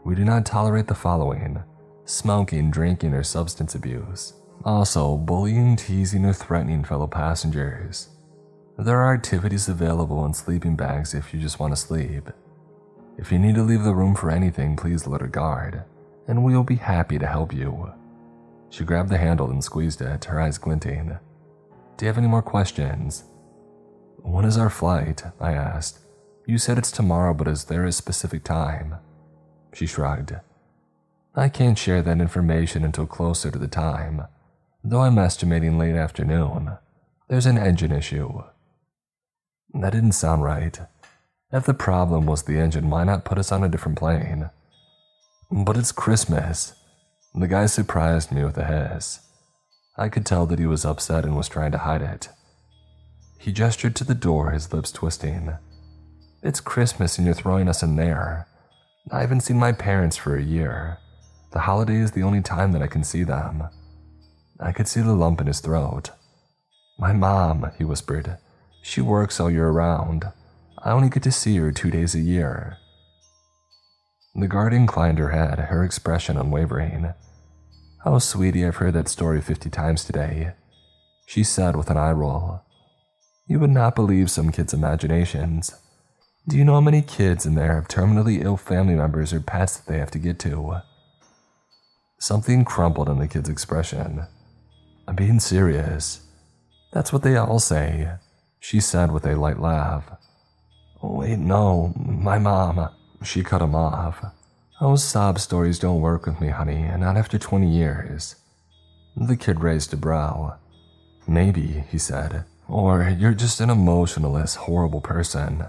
We 0.04 0.14
do 0.14 0.24
not 0.24 0.46
tolerate 0.46 0.88
the 0.88 0.94
following 0.96 1.64
smoking, 2.08 2.70
drinking, 2.70 3.16
or 3.16 3.24
substance 3.24 3.74
abuse. 3.74 4.34
Also, 4.64 5.18
bullying, 5.18 5.76
teasing, 5.76 6.24
or 6.24 6.34
threatening 6.34 6.84
fellow 6.84 7.08
passengers. 7.08 8.10
There 8.78 9.00
are 9.02 9.16
activities 9.16 9.68
available 9.68 10.24
in 10.26 10.36
sleeping 10.36 10.76
bags 10.76 11.16
if 11.16 11.34
you 11.34 11.40
just 11.40 11.60
want 11.60 11.74
to 11.74 11.82
sleep. 11.82 12.30
If 13.18 13.32
you 13.32 13.40
need 13.40 13.56
to 13.56 13.64
leave 13.64 13.84
the 13.84 13.96
room 13.96 14.14
for 14.14 14.30
anything, 14.30 14.76
please 14.76 15.08
let 15.08 15.22
her 15.22 15.28
guard, 15.28 15.84
and 16.28 16.44
we'll 16.44 16.64
be 16.64 16.76
happy 16.76 17.18
to 17.18 17.26
help 17.26 17.52
you. 17.52 17.92
She 18.70 18.84
grabbed 18.84 19.10
the 19.10 19.18
handle 19.18 19.50
and 19.50 19.64
squeezed 19.64 20.02
it, 20.02 20.26
her 20.26 20.40
eyes 20.40 20.60
glinting. 20.60 21.18
Do 21.98 22.06
you 22.06 22.08
have 22.08 22.20
any 22.20 22.28
more 22.28 22.44
questions? 22.44 23.24
When 24.26 24.44
is 24.44 24.58
our 24.58 24.72
flight? 24.72 25.24
I 25.40 25.54
asked. 25.54 26.00
You 26.48 26.58
said 26.58 26.80
it's 26.80 26.92
tomorrow, 26.92 27.32
but 27.34 27.48
is 27.48 27.66
there 27.66 27.86
a 27.86 27.92
specific 27.92 28.44
time? 28.44 28.96
She 29.72 29.86
shrugged. 29.86 30.34
I 31.36 31.48
can't 31.48 31.78
share 31.78 32.02
that 32.02 32.20
information 32.20 32.84
until 32.84 33.06
closer 33.06 33.52
to 33.52 33.60
the 33.60 33.68
time, 33.68 34.24
though 34.84 35.02
I'm 35.02 35.20
estimating 35.20 35.78
late 35.78 35.96
afternoon. 35.96 36.78
There's 37.30 37.46
an 37.46 37.60
engine 37.60 37.92
issue. 37.92 38.42
That 39.76 39.94
didn't 39.94 40.14
sound 40.14 40.44
right. 40.44 40.80
If 41.54 41.66
the 41.66 41.76
problem 41.76 42.26
was 42.26 42.44
the 42.44 42.58
engine, 42.58 42.90
why 42.90 43.04
not 43.04 43.26
put 43.26 43.38
us 43.38 43.52
on 43.52 43.64
a 43.64 43.70
different 43.70 44.00
plane? 44.00 44.50
But 45.52 45.78
it's 45.78 45.92
Christmas. 45.92 46.74
The 47.36 47.48
guy 47.48 47.68
surprised 47.68 48.32
me 48.32 48.44
with 48.44 48.58
a 48.58 48.66
hiss. 48.66 49.20
I 49.98 50.10
could 50.10 50.26
tell 50.26 50.48
that 50.48 50.60
he 50.60 50.66
was 50.66 50.84
upset 50.84 51.26
and 51.26 51.38
was 51.38 51.48
trying 51.48 51.72
to 51.74 51.78
hide 51.78 52.02
it. 52.02 52.30
He 53.46 53.52
gestured 53.52 53.96
to 53.98 54.04
the 54.04 54.16
door, 54.16 54.50
his 54.50 54.74
lips 54.74 54.92
twisting. 54.92 55.54
It's 56.42 56.60
Christmas 56.60 57.20
and 57.20 57.28
you're 57.28 57.36
throwing 57.36 57.70
us 57.70 57.84
in 57.84 57.96
there. 57.96 58.48
I 59.12 59.22
haven't 59.22 59.42
seen 59.42 59.60
my 59.60 59.72
parents 59.72 60.18
for 60.18 60.36
a 60.36 60.42
year. 60.42 60.98
The 61.52 61.60
holiday 61.60 61.98
is 61.98 62.14
the 62.14 62.24
only 62.24 62.42
time 62.42 62.72
that 62.72 62.82
I 62.82 62.88
can 62.88 63.04
see 63.04 63.22
them. 63.22 63.66
I 64.60 64.72
could 64.72 64.88
see 64.88 65.02
the 65.02 65.14
lump 65.14 65.42
in 65.42 65.46
his 65.46 65.60
throat. 65.60 66.10
My 66.98 67.14
mom, 67.14 67.70
he 67.78 67.84
whispered. 67.84 68.40
She 68.82 69.00
works 69.00 69.40
all 69.40 69.52
year 69.52 69.70
round. 69.70 70.26
I 70.80 70.90
only 70.90 71.10
get 71.10 71.22
to 71.22 71.32
see 71.32 71.56
her 71.58 71.72
two 71.72 71.92
days 71.92 72.16
a 72.16 72.22
year. 72.22 72.78
The 74.34 74.48
guard 74.48 74.74
inclined 74.74 75.20
her 75.20 75.30
head, 75.30 75.60
her 75.60 75.84
expression 75.84 76.36
unwavering. 76.36 77.14
Oh, 78.08 78.18
sweetie, 78.18 78.66
I've 78.66 78.78
heard 78.78 78.96
that 78.96 79.08
story 79.08 79.40
fifty 79.40 79.70
times 79.70 80.04
today. 80.04 80.54
She 81.28 81.44
said 81.44 81.76
with 81.76 81.92
an 81.92 81.98
eye 81.98 82.12
roll. 82.12 82.65
You 83.48 83.60
would 83.60 83.70
not 83.70 83.96
believe 83.96 84.32
some 84.32 84.52
kids' 84.52 84.74
imaginations. 84.74 85.76
Do 86.48 86.58
you 86.58 86.64
know 86.64 86.74
how 86.74 86.82
many 86.82 87.04
kids 87.04 87.46
in 87.46 87.54
there 87.54 87.76
have 87.76 87.88
terminally 87.88 88.44
ill 88.44 88.58
family 88.58 88.96
members 88.96 89.34
or 89.34 89.40
pets 89.40 89.78
that 89.78 89.92
they 89.92 90.00
have 90.00 90.12
to 90.12 90.20
get 90.20 90.40
to? 90.40 90.82
Something 92.18 92.66
crumpled 92.66 93.08
in 93.08 93.20
the 93.20 93.28
kid's 93.28 93.50
expression. 93.50 94.26
I'm 95.08 95.16
being 95.16 95.40
serious. 95.40 96.22
That's 96.92 97.14
what 97.14 97.22
they 97.22 97.36
all 97.36 97.60
say, 97.60 98.14
she 98.60 98.80
said 98.80 99.12
with 99.12 99.26
a 99.28 99.36
light 99.36 99.60
laugh. 99.60 100.10
Oh, 101.04 101.18
wait, 101.18 101.38
no, 101.38 101.94
my 101.98 102.40
mom. 102.40 102.90
She 103.24 103.44
cut 103.44 103.62
him 103.62 103.76
off. 103.76 104.26
Those 104.80 105.04
sob 105.04 105.38
stories 105.38 105.78
don't 105.78 106.02
work 106.02 106.26
with 106.26 106.42
me, 106.42 106.50
honey, 106.50 106.82
and 106.82 107.02
not 107.02 107.16
after 107.16 107.38
20 107.38 107.70
years. 107.70 108.36
The 109.16 109.38
kid 109.38 109.62
raised 109.62 109.94
a 109.94 109.98
brow. 109.98 110.58
Maybe, 111.28 111.86
he 111.92 111.98
said, 112.00 112.46
or 112.68 113.16
you're 113.18 113.34
just 113.34 113.60
an 113.60 113.70
emotionless, 113.70 114.56
horrible 114.56 115.02
person. 115.02 115.66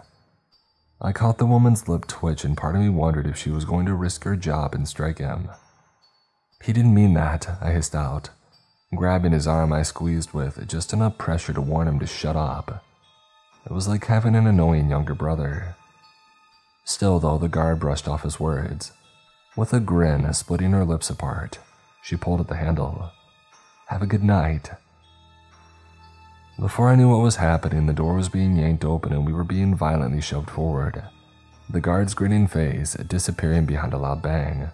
I 1.00 1.12
caught 1.12 1.38
the 1.38 1.46
woman's 1.46 1.88
lip 1.88 2.06
twitch, 2.06 2.44
and 2.44 2.56
part 2.56 2.74
of 2.74 2.80
me 2.80 2.88
wondered 2.88 3.26
if 3.26 3.36
she 3.36 3.50
was 3.50 3.64
going 3.64 3.86
to 3.86 3.94
risk 3.94 4.24
her 4.24 4.36
job 4.36 4.74
and 4.74 4.88
strike 4.88 5.18
him. 5.18 5.50
He 6.64 6.72
didn't 6.72 6.94
mean 6.94 7.14
that, 7.14 7.58
I 7.60 7.70
hissed 7.70 7.94
out. 7.94 8.30
Grabbing 8.94 9.32
his 9.32 9.46
arm, 9.46 9.72
I 9.72 9.82
squeezed 9.82 10.32
with 10.32 10.66
just 10.68 10.92
enough 10.92 11.18
pressure 11.18 11.52
to 11.52 11.60
warn 11.60 11.86
him 11.86 11.98
to 11.98 12.06
shut 12.06 12.36
up. 12.36 12.82
It 13.66 13.72
was 13.72 13.88
like 13.88 14.06
having 14.06 14.34
an 14.34 14.46
annoying 14.46 14.88
younger 14.88 15.14
brother. 15.14 15.76
Still, 16.84 17.18
though, 17.18 17.36
the 17.36 17.48
guard 17.48 17.80
brushed 17.80 18.08
off 18.08 18.22
his 18.22 18.40
words. 18.40 18.92
With 19.56 19.72
a 19.72 19.80
grin, 19.80 20.32
splitting 20.32 20.70
her 20.72 20.84
lips 20.84 21.10
apart, 21.10 21.58
she 22.02 22.16
pulled 22.16 22.40
at 22.40 22.48
the 22.48 22.56
handle. 22.56 23.10
Have 23.88 24.02
a 24.02 24.06
good 24.06 24.22
night. 24.22 24.70
Before 26.58 26.88
I 26.88 26.94
knew 26.94 27.10
what 27.10 27.22
was 27.22 27.36
happening, 27.36 27.84
the 27.84 27.92
door 27.92 28.14
was 28.14 28.30
being 28.30 28.56
yanked 28.56 28.82
open 28.82 29.12
and 29.12 29.26
we 29.26 29.32
were 29.32 29.44
being 29.44 29.74
violently 29.74 30.22
shoved 30.22 30.48
forward. 30.48 31.04
The 31.68 31.82
guard's 31.82 32.14
grinning 32.14 32.46
face 32.46 32.94
disappearing 32.94 33.66
behind 33.66 33.92
a 33.92 33.98
loud 33.98 34.22
bang. 34.22 34.70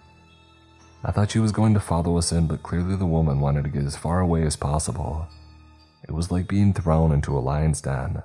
I 1.03 1.11
thought 1.11 1.31
she 1.31 1.39
was 1.39 1.51
going 1.51 1.73
to 1.73 1.81
follow 1.81 2.17
us 2.17 2.31
in, 2.31 2.47
but 2.47 2.63
clearly 2.63 2.95
the 2.95 3.05
woman 3.05 3.41
wanted 3.41 3.65
to 3.65 3.69
get 3.69 3.83
as 3.83 3.97
far 3.97 4.21
away 4.21 4.43
as 4.43 4.55
possible. 4.55 5.27
It 6.03 6.11
was 6.11 6.31
like 6.31 6.47
being 6.47 6.73
thrown 6.73 7.11
into 7.11 7.37
a 7.37 7.39
lion's 7.39 7.81
den. 7.81 8.23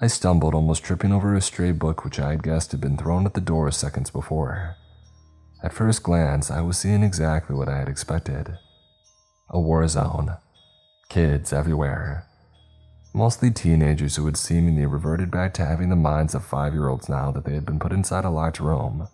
I 0.00 0.06
stumbled, 0.06 0.54
almost 0.54 0.84
tripping 0.84 1.12
over 1.12 1.34
a 1.34 1.42
stray 1.42 1.72
book 1.72 2.04
which 2.04 2.18
I 2.18 2.30
had 2.30 2.42
guessed 2.42 2.72
had 2.72 2.80
been 2.80 2.96
thrown 2.96 3.26
at 3.26 3.34
the 3.34 3.40
door 3.42 3.70
seconds 3.70 4.10
before. 4.10 4.76
At 5.62 5.74
first 5.74 6.02
glance, 6.02 6.50
I 6.50 6.62
was 6.62 6.78
seeing 6.78 7.02
exactly 7.02 7.54
what 7.54 7.68
I 7.68 7.78
had 7.78 7.88
expected 7.88 8.56
a 9.50 9.58
war 9.58 9.86
zone. 9.88 10.36
Kids 11.08 11.52
everywhere. 11.52 12.26
Mostly 13.14 13.50
teenagers 13.50 14.16
who 14.16 14.26
had 14.26 14.36
seemingly 14.36 14.86
reverted 14.86 15.30
back 15.30 15.54
to 15.54 15.64
having 15.64 15.88
the 15.88 15.96
minds 15.96 16.34
of 16.34 16.44
five 16.44 16.74
year 16.74 16.88
olds 16.88 17.08
now 17.08 17.30
that 17.30 17.44
they 17.44 17.54
had 17.54 17.64
been 17.64 17.78
put 17.78 17.92
inside 17.92 18.24
a 18.24 18.30
locked 18.30 18.60
room, 18.60 19.08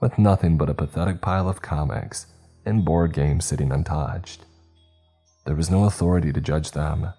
with 0.00 0.18
nothing 0.18 0.56
but 0.56 0.70
a 0.70 0.74
pathetic 0.74 1.20
pile 1.20 1.48
of 1.48 1.62
comics 1.62 2.26
and 2.66 2.84
board 2.84 3.12
games 3.12 3.44
sitting 3.44 3.70
untouched. 3.72 4.44
There 5.46 5.56
was 5.56 5.70
no 5.70 5.84
authority 5.84 6.32
to 6.32 6.40
judge 6.40 6.72
them 6.72 7.12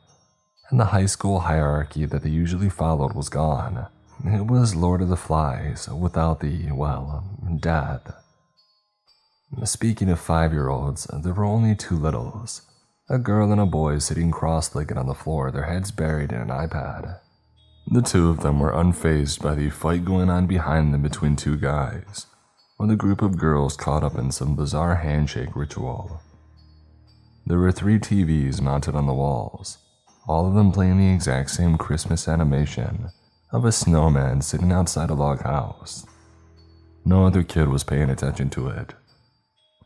and 0.71 0.79
the 0.79 0.85
high 0.85 1.05
school 1.05 1.41
hierarchy 1.41 2.05
that 2.05 2.23
they 2.23 2.29
usually 2.29 2.69
followed 2.69 3.13
was 3.13 3.27
gone. 3.29 3.87
It 4.25 4.47
was 4.47 4.73
Lord 4.73 5.01
of 5.01 5.09
the 5.09 5.17
Flies 5.17 5.89
without 5.89 6.39
the, 6.39 6.71
well, 6.71 7.25
death. 7.59 8.13
Speaking 9.65 10.09
of 10.09 10.19
five 10.19 10.53
year 10.53 10.69
olds, 10.69 11.07
there 11.13 11.33
were 11.33 11.43
only 11.43 11.75
two 11.75 11.97
littles 11.97 12.61
a 13.11 13.19
girl 13.19 13.51
and 13.51 13.59
a 13.59 13.65
boy 13.65 13.97
sitting 13.97 14.31
cross 14.31 14.73
legged 14.73 14.97
on 14.97 15.05
the 15.05 15.13
floor, 15.13 15.51
their 15.51 15.65
heads 15.65 15.91
buried 15.91 16.31
in 16.31 16.39
an 16.39 16.47
iPad. 16.47 17.19
The 17.87 18.01
two 18.01 18.29
of 18.29 18.39
them 18.39 18.61
were 18.61 18.71
unfazed 18.71 19.41
by 19.41 19.53
the 19.53 19.69
fight 19.69 20.05
going 20.05 20.29
on 20.29 20.47
behind 20.47 20.93
them 20.93 21.01
between 21.01 21.35
two 21.35 21.57
guys, 21.57 22.27
or 22.79 22.87
the 22.87 22.95
group 22.95 23.21
of 23.21 23.37
girls 23.37 23.75
caught 23.75 24.01
up 24.01 24.17
in 24.17 24.31
some 24.31 24.55
bizarre 24.55 24.95
handshake 24.95 25.57
ritual. 25.57 26.21
There 27.45 27.59
were 27.59 27.73
three 27.73 27.99
TVs 27.99 28.61
mounted 28.61 28.95
on 28.95 29.07
the 29.07 29.13
walls, 29.13 29.79
all 30.25 30.47
of 30.47 30.53
them 30.53 30.71
playing 30.71 30.97
the 30.97 31.13
exact 31.13 31.49
same 31.49 31.77
Christmas 31.77 32.29
animation 32.29 33.09
of 33.51 33.65
a 33.65 33.73
snowman 33.73 34.41
sitting 34.41 34.71
outside 34.71 35.09
a 35.09 35.15
log 35.15 35.41
house. 35.41 36.05
No 37.03 37.25
other 37.25 37.43
kid 37.43 37.67
was 37.67 37.83
paying 37.83 38.09
attention 38.09 38.49
to 38.51 38.69
it. 38.69 38.93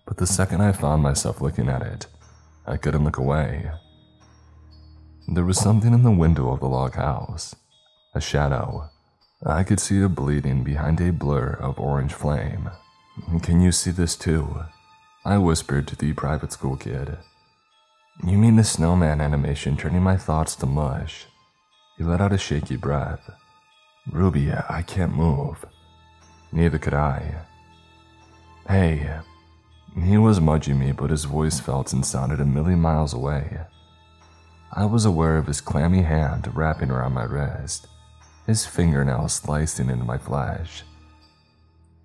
But 0.05 0.17
the 0.17 0.27
second 0.27 0.61
I 0.61 0.73
found 0.73 1.01
myself 1.01 1.41
looking 1.41 1.69
at 1.69 1.81
it, 1.81 2.05
I 2.67 2.77
couldn't 2.77 3.03
look 3.03 3.17
away. 3.17 3.69
There 5.27 5.45
was 5.45 5.59
something 5.59 5.93
in 5.93 6.03
the 6.03 6.11
window 6.11 6.51
of 6.51 6.59
the 6.59 6.67
log 6.67 6.95
house, 6.95 7.55
a 8.13 8.21
shadow. 8.21 8.89
I 9.45 9.63
could 9.63 9.79
see 9.79 10.01
it 10.01 10.15
bleeding 10.15 10.63
behind 10.63 10.99
a 11.01 11.11
blur 11.11 11.57
of 11.59 11.79
orange 11.79 12.13
flame. 12.13 12.69
Can 13.41 13.61
you 13.61 13.71
see 13.71 13.91
this 13.91 14.15
too? 14.15 14.63
I 15.23 15.37
whispered 15.37 15.87
to 15.87 15.95
the 15.95 16.13
private 16.13 16.51
school 16.51 16.77
kid. 16.77 17.17
You 18.23 18.37
mean 18.37 18.55
the 18.55 18.63
snowman 18.63 19.21
animation 19.21 19.77
turning 19.77 20.01
my 20.01 20.17
thoughts 20.17 20.55
to 20.57 20.65
mush? 20.65 21.25
He 21.97 22.03
let 22.03 22.21
out 22.21 22.33
a 22.33 22.37
shaky 22.37 22.75
breath. 22.75 23.29
Ruby, 24.11 24.51
I 24.51 24.83
can't 24.83 25.15
move. 25.15 25.65
Neither 26.51 26.77
could 26.77 26.93
I. 26.93 27.45
Hey. 28.67 29.19
He 30.03 30.17
was 30.17 30.41
mudging 30.41 30.77
me, 30.77 30.91
but 30.91 31.09
his 31.09 31.23
voice 31.23 31.59
felt 31.59 31.93
and 31.93 32.05
sounded 32.05 32.41
a 32.41 32.45
million 32.45 32.81
miles 32.81 33.13
away. 33.13 33.61
I 34.71 34.85
was 34.85 35.05
aware 35.05 35.37
of 35.37 35.47
his 35.47 35.61
clammy 35.61 36.01
hand 36.01 36.55
wrapping 36.55 36.91
around 36.91 37.13
my 37.13 37.23
wrist, 37.23 37.87
his 38.45 38.65
fingernails 38.65 39.33
slicing 39.33 39.89
into 39.89 40.03
my 40.03 40.17
flesh. 40.17 40.83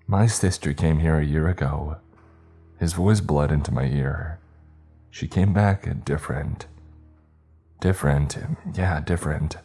My 0.07 0.25
sister 0.25 0.73
came 0.73 0.99
here 0.99 1.19
a 1.19 1.25
year 1.25 1.47
ago. 1.47 1.97
His 2.79 2.93
voice 2.93 3.19
bled 3.19 3.51
into 3.51 3.73
my 3.73 3.85
ear. 3.85 4.39
She 5.09 5.27
came 5.27 5.53
back 5.53 5.87
different. 6.05 6.67
Different, 7.81 8.37
yeah, 8.73 9.01
different. 9.01 9.57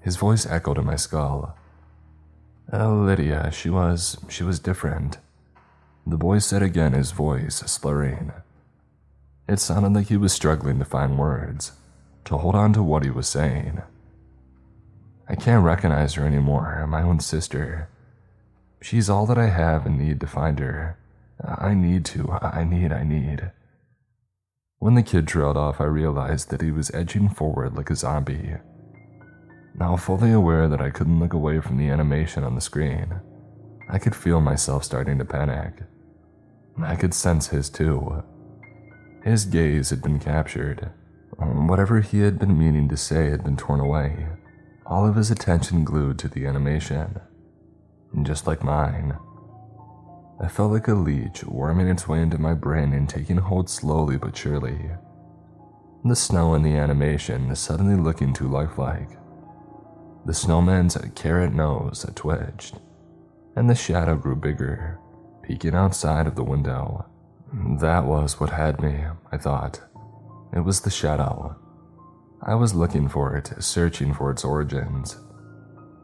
His 0.00 0.16
voice 0.16 0.46
echoed 0.46 0.78
in 0.78 0.86
my 0.86 0.96
skull. 0.96 1.56
Oh, 2.72 2.94
Lydia, 2.94 3.50
she 3.52 3.70
was, 3.70 4.18
she 4.28 4.42
was 4.42 4.58
different. 4.58 5.18
The 6.06 6.16
boy 6.16 6.38
said 6.38 6.62
again, 6.62 6.92
his 6.92 7.12
voice 7.12 7.56
slurring. 7.56 8.32
It 9.48 9.58
sounded 9.58 9.92
like 9.92 10.08
he 10.08 10.16
was 10.16 10.32
struggling 10.32 10.78
to 10.78 10.84
find 10.84 11.18
words, 11.18 11.72
to 12.24 12.38
hold 12.38 12.54
on 12.54 12.72
to 12.74 12.82
what 12.82 13.04
he 13.04 13.10
was 13.10 13.28
saying. 13.28 13.82
I 15.28 15.34
can't 15.34 15.64
recognize 15.64 16.14
her 16.14 16.26
anymore, 16.26 16.86
my 16.88 17.02
own 17.02 17.20
sister. 17.20 17.88
She's 18.82 19.10
all 19.10 19.26
that 19.26 19.38
I 19.38 19.48
have 19.48 19.86
and 19.86 19.98
need 19.98 20.20
to 20.20 20.26
find 20.26 20.58
her. 20.58 20.98
I 21.44 21.74
need 21.74 22.04
to, 22.06 22.30
I 22.30 22.64
need, 22.64 22.92
I 22.92 23.04
need. 23.04 23.52
When 24.78 24.94
the 24.94 25.02
kid 25.02 25.28
trailed 25.28 25.56
off, 25.56 25.80
I 25.80 25.84
realized 25.84 26.50
that 26.50 26.62
he 26.62 26.70
was 26.70 26.90
edging 26.92 27.28
forward 27.28 27.76
like 27.76 27.90
a 27.90 27.96
zombie. 27.96 28.56
Now, 29.74 29.96
fully 29.96 30.32
aware 30.32 30.68
that 30.68 30.80
I 30.80 30.90
couldn't 30.90 31.20
look 31.20 31.32
away 31.32 31.60
from 31.60 31.76
the 31.76 31.88
animation 31.88 32.44
on 32.44 32.54
the 32.54 32.60
screen, 32.60 33.20
I 33.92 33.98
could 33.98 34.14
feel 34.14 34.40
myself 34.40 34.84
starting 34.84 35.18
to 35.18 35.24
panic. 35.24 35.82
I 36.80 36.94
could 36.94 37.12
sense 37.12 37.48
his 37.48 37.68
too. 37.68 38.22
His 39.24 39.44
gaze 39.44 39.90
had 39.90 40.00
been 40.00 40.20
captured. 40.20 40.90
Whatever 41.36 42.00
he 42.00 42.20
had 42.20 42.38
been 42.38 42.58
meaning 42.58 42.88
to 42.88 42.96
say 42.96 43.30
had 43.30 43.42
been 43.42 43.56
torn 43.56 43.80
away, 43.80 44.28
all 44.86 45.06
of 45.06 45.16
his 45.16 45.30
attention 45.30 45.84
glued 45.84 46.18
to 46.20 46.28
the 46.28 46.46
animation. 46.46 47.20
Just 48.22 48.46
like 48.46 48.62
mine, 48.62 49.16
I 50.40 50.48
felt 50.48 50.72
like 50.72 50.88
a 50.88 50.94
leech 50.94 51.44
worming 51.44 51.88
its 51.88 52.06
way 52.08 52.22
into 52.22 52.38
my 52.38 52.54
brain 52.54 52.92
and 52.92 53.08
taking 53.08 53.38
hold 53.38 53.68
slowly 53.68 54.16
but 54.16 54.36
surely. 54.36 54.90
The 56.04 56.16
snow 56.16 56.54
in 56.54 56.62
the 56.62 56.76
animation 56.76 57.54
suddenly 57.56 57.96
looking 57.96 58.32
too 58.32 58.48
lifelike. 58.48 59.10
The 60.24 60.34
snowman's 60.34 60.96
carrot 61.14 61.52
nose 61.52 62.04
had 62.04 62.16
twitched, 62.16 62.76
and 63.56 63.68
the 63.68 63.74
shadow 63.74 64.16
grew 64.16 64.36
bigger, 64.36 64.98
peeking 65.42 65.74
outside 65.74 66.26
of 66.26 66.36
the 66.36 66.44
window. 66.44 67.06
That 67.80 68.04
was 68.04 68.38
what 68.38 68.50
had 68.50 68.80
me, 68.80 69.04
I 69.32 69.36
thought. 69.36 69.80
It 70.54 70.60
was 70.60 70.80
the 70.80 70.90
shadow. 70.90 71.56
I 72.42 72.54
was 72.54 72.74
looking 72.74 73.08
for 73.08 73.36
it, 73.36 73.52
searching 73.62 74.14
for 74.14 74.30
its 74.30 74.44
origins, 74.44 75.18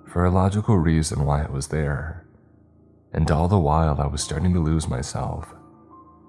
for 0.06 0.24
a 0.24 0.30
logical 0.30 0.76
reason 0.78 1.24
why 1.24 1.42
it 1.42 1.52
was 1.52 1.68
there. 1.68 2.26
And 3.12 3.30
all 3.30 3.48
the 3.48 3.58
while, 3.58 4.00
I 4.00 4.06
was 4.06 4.22
starting 4.22 4.52
to 4.52 4.60
lose 4.60 4.88
myself. 4.88 5.54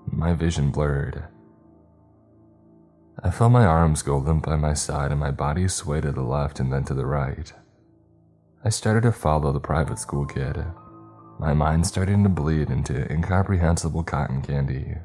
My 0.06 0.34
vision 0.34 0.72
blurred. 0.72 1.26
I 3.24 3.32
felt 3.32 3.52
my 3.52 3.66
arms 3.66 4.04
go 4.04 4.18
limp 4.18 4.46
by 4.46 4.56
my 4.56 4.74
side 4.74 5.12
and 5.12 5.20
my 5.20 5.32
body 5.32 5.68
sway 5.68 6.02
to 6.02 6.12
the 6.12 6.22
left 6.22 6.60
and 6.60 6.72
then 6.72 6.84
to 6.86 6.94
the 6.94 7.06
right. 7.06 7.52
I 8.64 8.70
started 8.70 9.02
to 9.04 9.12
follow 9.12 9.52
the 9.52 9.60
private 9.60 9.98
school 10.00 10.26
kid, 10.26 10.64
my 11.40 11.54
mind 11.54 11.86
starting 11.86 12.24
to 12.24 12.30
bleed 12.30 12.70
into 12.70 13.12
incomprehensible 13.12 14.04
cotton 14.04 14.42
candy, 14.42 14.96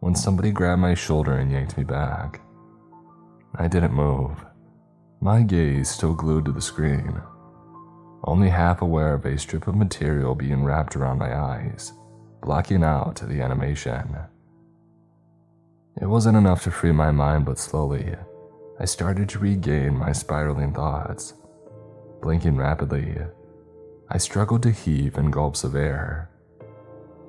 when 0.00 0.14
somebody 0.14 0.50
grabbed 0.50 0.82
my 0.82 0.94
shoulder 0.94 1.34
and 1.34 1.50
yanked 1.50 1.76
me 1.76 1.84
back. 1.84 2.40
I 3.54 3.68
didn't 3.68 3.94
move, 3.94 4.44
my 5.20 5.42
gaze 5.42 5.88
still 5.88 6.14
glued 6.14 6.44
to 6.46 6.52
the 6.52 6.60
screen 6.60 7.20
only 8.26 8.48
half 8.48 8.82
aware 8.82 9.14
of 9.14 9.24
a 9.24 9.38
strip 9.38 9.68
of 9.68 9.76
material 9.76 10.34
being 10.34 10.64
wrapped 10.64 10.96
around 10.96 11.18
my 11.18 11.36
eyes, 11.38 11.92
blocking 12.42 12.82
out 12.82 13.16
the 13.16 13.40
animation. 13.40 14.16
It 16.00 16.06
wasn't 16.06 16.36
enough 16.36 16.64
to 16.64 16.70
free 16.70 16.92
my 16.92 17.10
mind, 17.10 17.44
but 17.44 17.58
slowly, 17.58 18.14
I 18.80 18.84
started 18.84 19.28
to 19.30 19.38
regain 19.38 19.96
my 19.96 20.12
spiraling 20.12 20.74
thoughts. 20.74 21.34
Blinking 22.20 22.56
rapidly, 22.56 23.16
I 24.08 24.18
struggled 24.18 24.62
to 24.62 24.70
heave 24.70 25.16
in 25.18 25.30
gulps 25.30 25.64
of 25.64 25.74
air. 25.74 26.30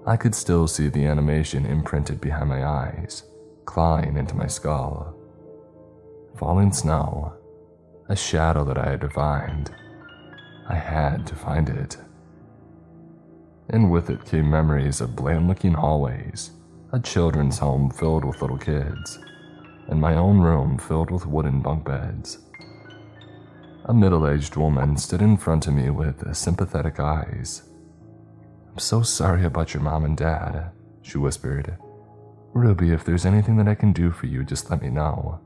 I 0.05 0.15
could 0.15 0.35
still 0.35 0.67
see 0.67 0.89
the 0.89 1.05
animation 1.05 1.65
imprinted 1.65 2.21
behind 2.21 2.49
my 2.49 2.65
eyes, 2.65 3.23
clawing 3.65 4.17
into 4.17 4.35
my 4.35 4.47
skull. 4.47 5.15
Falling 6.37 6.71
snow, 6.71 7.33
a 8.09 8.15
shadow 8.15 8.63
that 8.63 8.77
I 8.77 8.91
had 8.91 8.99
defined 8.99 9.71
I 10.69 10.75
had 10.75 11.25
to 11.27 11.35
find 11.35 11.69
it. 11.69 11.95
And 13.69 13.89
with 13.89 14.09
it 14.09 14.25
came 14.25 14.49
memories 14.49 14.99
of 14.99 15.15
bland 15.15 15.47
looking 15.47 15.73
hallways, 15.73 16.51
a 16.91 16.99
children's 16.99 17.57
home 17.57 17.89
filled 17.89 18.25
with 18.25 18.41
little 18.41 18.57
kids, 18.57 19.19
and 19.87 20.01
my 20.01 20.15
own 20.15 20.39
room 20.39 20.77
filled 20.77 21.09
with 21.09 21.25
wooden 21.25 21.61
bunk 21.61 21.85
beds. 21.85 22.39
A 23.89 23.93
middle 23.93 24.27
aged 24.27 24.57
woman 24.57 24.97
stood 24.97 25.21
in 25.21 25.37
front 25.37 25.65
of 25.65 25.73
me 25.73 25.89
with 25.89 26.35
sympathetic 26.35 26.99
eyes. 26.99 27.63
I'm 28.69 28.79
so 28.79 29.01
sorry 29.01 29.45
about 29.45 29.73
your 29.73 29.81
mom 29.81 30.03
and 30.03 30.17
dad, 30.17 30.71
she 31.01 31.17
whispered. 31.17 31.77
Ruby, 32.53 32.91
if 32.91 33.05
there's 33.05 33.25
anything 33.25 33.55
that 33.57 33.67
I 33.69 33.75
can 33.75 33.93
do 33.93 34.11
for 34.11 34.25
you, 34.25 34.43
just 34.43 34.69
let 34.69 34.81
me 34.81 34.89
know. 34.89 35.39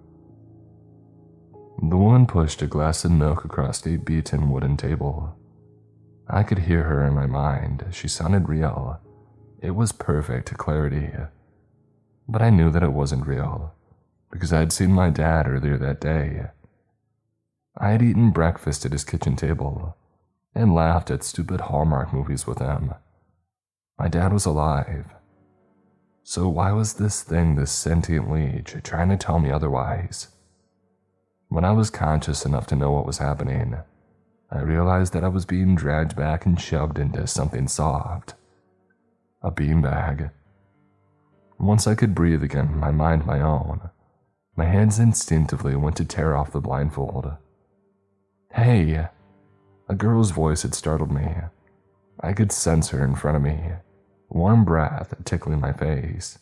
The 1.84 1.98
woman 1.98 2.26
pushed 2.26 2.64
a 2.64 2.68
glass 2.68 3.06
of 3.06 3.12
milk 3.12 3.46
across 3.46 3.86
a 3.86 3.98
beaten 3.98 4.50
wooden 4.50 4.76
table. 4.76 5.36
I 6.28 6.42
could 6.42 6.60
hear 6.60 6.84
her 6.84 7.06
in 7.06 7.14
my 7.14 7.28
mind. 7.28 7.86
She 7.92 8.08
sounded 8.08 8.50
real. 8.50 9.00
It 9.62 9.76
was 9.76 9.92
perfect 9.92 10.58
clarity. 10.58 11.12
But 12.28 12.42
I 12.42 12.50
knew 12.50 12.72
that 12.72 12.84
it 12.84 12.94
wasn't 12.94 13.28
real, 13.28 13.76
because 14.32 14.52
I 14.52 14.60
had 14.60 14.72
seen 14.72 14.92
my 14.92 15.12
dad 15.12 15.48
earlier 15.48 15.78
that 15.78 16.02
day. 16.02 16.48
I 17.78 17.92
had 17.92 18.02
eaten 18.02 18.32
breakfast 18.32 18.86
at 18.86 18.92
his 18.92 19.04
kitchen 19.04 19.36
table 19.36 19.96
and 20.54 20.76
laughed 20.76 21.10
at 21.10 21.24
stupid 21.24 21.62
Hallmark 21.62 22.14
movies 22.14 22.46
with 22.46 22.60
him. 22.60 22.94
My 23.98 24.08
dad 24.08 24.34
was 24.34 24.46
alive. 24.46 25.14
So 26.24 26.50
why 26.50 26.72
was 26.72 26.94
this 26.94 27.24
thing, 27.24 27.56
this 27.56 27.72
sentient 27.72 28.30
leech, 28.32 28.76
trying 28.84 29.10
to 29.10 29.18
tell 29.18 29.40
me 29.40 29.52
otherwise? 29.52 30.28
When 31.48 31.66
I 31.66 31.72
was 31.72 31.90
conscious 31.90 32.46
enough 32.46 32.68
to 32.68 32.76
know 32.76 32.92
what 32.92 33.06
was 33.06 33.18
happening, 33.18 33.78
I 34.52 34.60
realized 34.60 35.14
that 35.14 35.24
I 35.24 35.30
was 35.30 35.46
being 35.46 35.76
dragged 35.76 36.16
back 36.16 36.46
and 36.46 36.60
shoved 36.60 37.00
into 37.00 37.26
something 37.26 37.68
soft. 37.68 38.36
A 39.42 39.52
beanbag. 39.52 40.32
Once 41.58 41.88
I 41.88 41.96
could 41.96 42.14
breathe 42.14 42.44
again, 42.44 42.78
my 42.78 42.92
mind 42.92 43.26
my 43.26 43.40
own, 43.40 43.90
my 44.56 44.66
hands 44.66 45.00
instinctively 45.00 45.76
went 45.76 45.96
to 45.98 46.06
tear 46.06 46.36
off 46.36 46.52
the 46.52 46.60
blindfold. 46.60 47.34
Hey! 48.54 49.08
A 49.88 49.96
girl's 49.96 50.32
voice 50.32 50.64
had 50.64 50.74
startled 50.74 51.12
me. 51.12 51.28
I 52.20 52.34
could 52.34 52.52
sense 52.52 52.90
her 52.90 53.04
in 53.04 53.16
front 53.16 53.38
of 53.38 53.44
me, 53.44 53.60
warm 54.30 54.64
breath 54.64 55.14
tickling 55.26 55.60
my 55.60 55.74
face. 55.74 56.40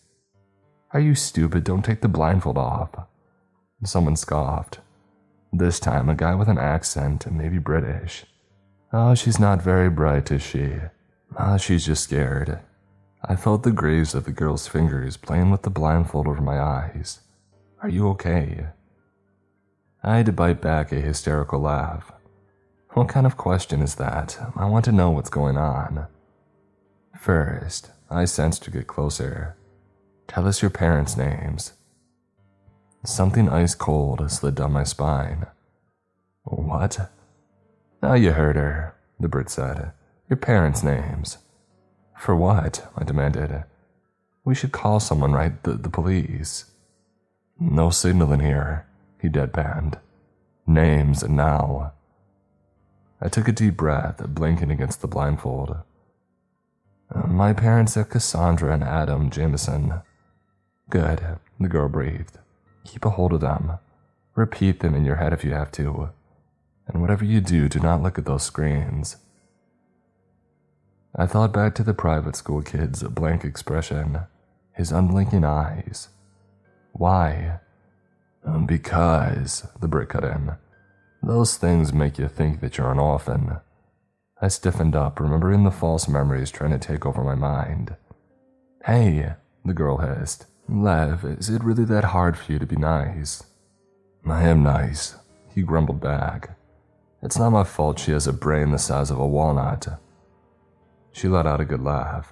Are 0.91 0.99
you 0.99 1.15
stupid? 1.15 1.64
Don't 1.64 1.86
take 1.86 2.02
the 2.02 2.07
blindfold 2.07 2.57
off. 2.57 2.90
Someone 3.84 4.15
scoffed. 4.15 4.80
This 5.53 5.80
time, 5.80 6.10
a 6.10 6.15
guy 6.15 6.36
with 6.36 6.48
an 6.48 6.57
accent, 6.57 7.31
maybe 7.31 7.60
British. 7.60 8.26
Oh, 8.91 9.15
she's 9.15 9.40
not 9.40 9.61
very 9.61 9.90
bright, 9.90 10.31
is 10.31 10.41
she? 10.41 10.73
Ah, 11.38 11.53
oh, 11.53 11.57
she's 11.57 11.86
just 11.86 12.03
scared. 12.03 12.60
I 13.23 13.36
felt 13.36 13.64
the 13.64 13.72
graze 13.72 14.15
of 14.15 14.26
the 14.26 14.31
girl's 14.31 14.68
fingers 14.68 15.15
playing 15.15 15.52
with 15.52 15.61
the 15.61 15.69
blindfold 15.69 16.27
over 16.27 16.41
my 16.41 16.60
eyes. 16.60 17.19
Are 17.81 17.90
you 17.90 18.07
okay? 18.10 18.68
I 20.02 20.18
had 20.18 20.26
to 20.28 20.32
bite 20.32 20.62
back 20.62 20.92
a 20.92 21.02
hysterical 21.02 21.60
laugh. 21.60 22.12
What 22.92 23.10
kind 23.10 23.26
of 23.26 23.38
question 23.38 23.82
is 23.82 23.96
that? 23.96 24.38
I 24.56 24.66
want 24.66 24.86
to 24.86 24.92
know 24.92 25.10
what's 25.12 25.30
going 25.30 25.58
on. 25.58 26.08
First, 27.20 27.92
I 28.10 28.26
sensed 28.26 28.64
to 28.64 28.72
get 28.72 28.88
closer. 28.88 29.58
Tell 30.28 30.48
us 30.48 30.62
your 30.62 30.72
parents' 30.72 31.18
names. 31.18 31.74
Something 33.04 33.50
ice 33.50 33.76
cold 33.76 34.32
slid 34.32 34.56
down 34.56 34.72
my 34.72 34.84
spine. 34.84 35.48
What? 36.44 37.12
Now 38.02 38.14
you 38.14 38.32
heard 38.32 38.56
her, 38.56 38.96
the 39.20 39.28
Brit 39.28 39.50
said. 39.50 39.92
Your 40.30 40.38
parents' 40.38 40.84
names. 40.84 41.38
For 42.18 42.36
what? 42.36 42.90
I 42.96 43.04
demanded. 43.04 43.64
We 44.46 44.56
should 44.56 44.72
call 44.72 45.00
someone, 45.00 45.34
right? 45.34 45.62
The, 45.64 45.74
the 45.74 45.90
police. 45.90 46.66
No 47.60 47.90
signal 47.90 48.32
in 48.32 48.40
here, 48.40 48.86
he 49.22 49.30
deadpanned. 49.30 50.00
Names 50.66 51.28
now. 51.28 51.94
I 53.22 53.28
took 53.28 53.48
a 53.48 53.52
deep 53.52 53.76
breath, 53.76 54.22
blinking 54.28 54.72
against 54.72 55.02
the 55.02 55.08
blindfold. 55.08 55.78
Uh, 57.14 57.28
my 57.28 57.54
parents 57.54 57.98
are 57.98 58.04
Cassandra 58.04 58.74
and 58.74 58.84
Adam 58.84 59.30
Jameson. 59.30 60.02
Good, 60.90 61.40
the 61.60 61.68
girl 61.68 61.90
breathed. 61.90 62.38
Keep 62.86 63.06
a 63.06 63.10
hold 63.12 63.34
of 63.34 63.41
them. 63.41 63.74
Repeat 64.36 64.80
them 64.80 64.96
in 64.96 65.06
your 65.06 65.18
head 65.18 65.34
if 65.34 65.44
you 65.44 65.52
have 65.52 65.72
to. 65.74 66.12
And 66.88 67.02
whatever 67.02 67.26
you 67.26 67.41
do, 67.41 67.68
do 67.68 67.80
not 67.80 68.02
look 68.02 68.18
at 68.18 68.26
those 68.26 68.44
screens. 68.44 69.18
I 71.16 71.26
thought 71.26 71.52
back 71.52 71.76
to 71.76 71.84
the 71.84 71.94
private 71.94 72.36
school 72.36 72.62
kid's 72.62 73.04
blank 73.04 73.44
expression, 73.44 74.22
his 74.74 74.91
unblinking 74.91 75.44
eyes. 75.44 76.10
Why? 76.94 77.60
Um, 78.45 78.66
because, 78.66 79.68
the 79.80 79.88
Brit 79.88 80.10
cut 80.10 80.24
in. 80.24 80.53
Those 81.22 81.57
things 81.57 81.91
make 81.94 82.18
you 82.18 82.28
think 82.28 82.61
that 82.61 82.78
you're 82.78 82.91
an 82.91 82.99
orphan. 82.99 83.57
I 84.41 84.48
stiffened 84.48 84.95
up, 84.95 85.20
remembering 85.20 85.64
the 85.64 85.72
false 85.72 86.07
memories 86.07 86.49
trying 86.49 86.72
to 86.72 86.80
take 86.80 87.06
over 87.06 87.24
my 87.24 87.36
mind. 87.36 87.95
Hey, 88.86 89.34
the 89.66 89.74
girl 89.74 89.98
hissed. 89.98 90.45
Lev, 90.70 91.26
is 91.26 91.49
it 91.49 91.64
really 91.64 91.84
that 91.86 92.06
hard 92.06 92.38
for 92.38 92.53
you 92.53 92.60
to 92.60 92.66
be 92.66 92.78
nice? 92.78 93.44
I 94.26 94.44
am 94.44 94.64
nice, 94.64 95.16
he 95.53 95.61
grumbled 95.61 95.99
back. 95.99 96.57
It's 97.22 97.38
not 97.38 97.49
my 97.49 97.64
fault 97.66 97.99
she 97.99 98.11
has 98.11 98.28
a 98.28 98.34
brain 98.34 98.72
the 98.72 98.78
size 98.78 99.11
of 99.11 99.20
a 99.20 99.28
walnut. 99.28 99.88
She 101.11 101.28
let 101.28 101.45
out 101.45 101.60
a 101.60 101.66
good 101.66 101.82
laugh. 101.82 102.32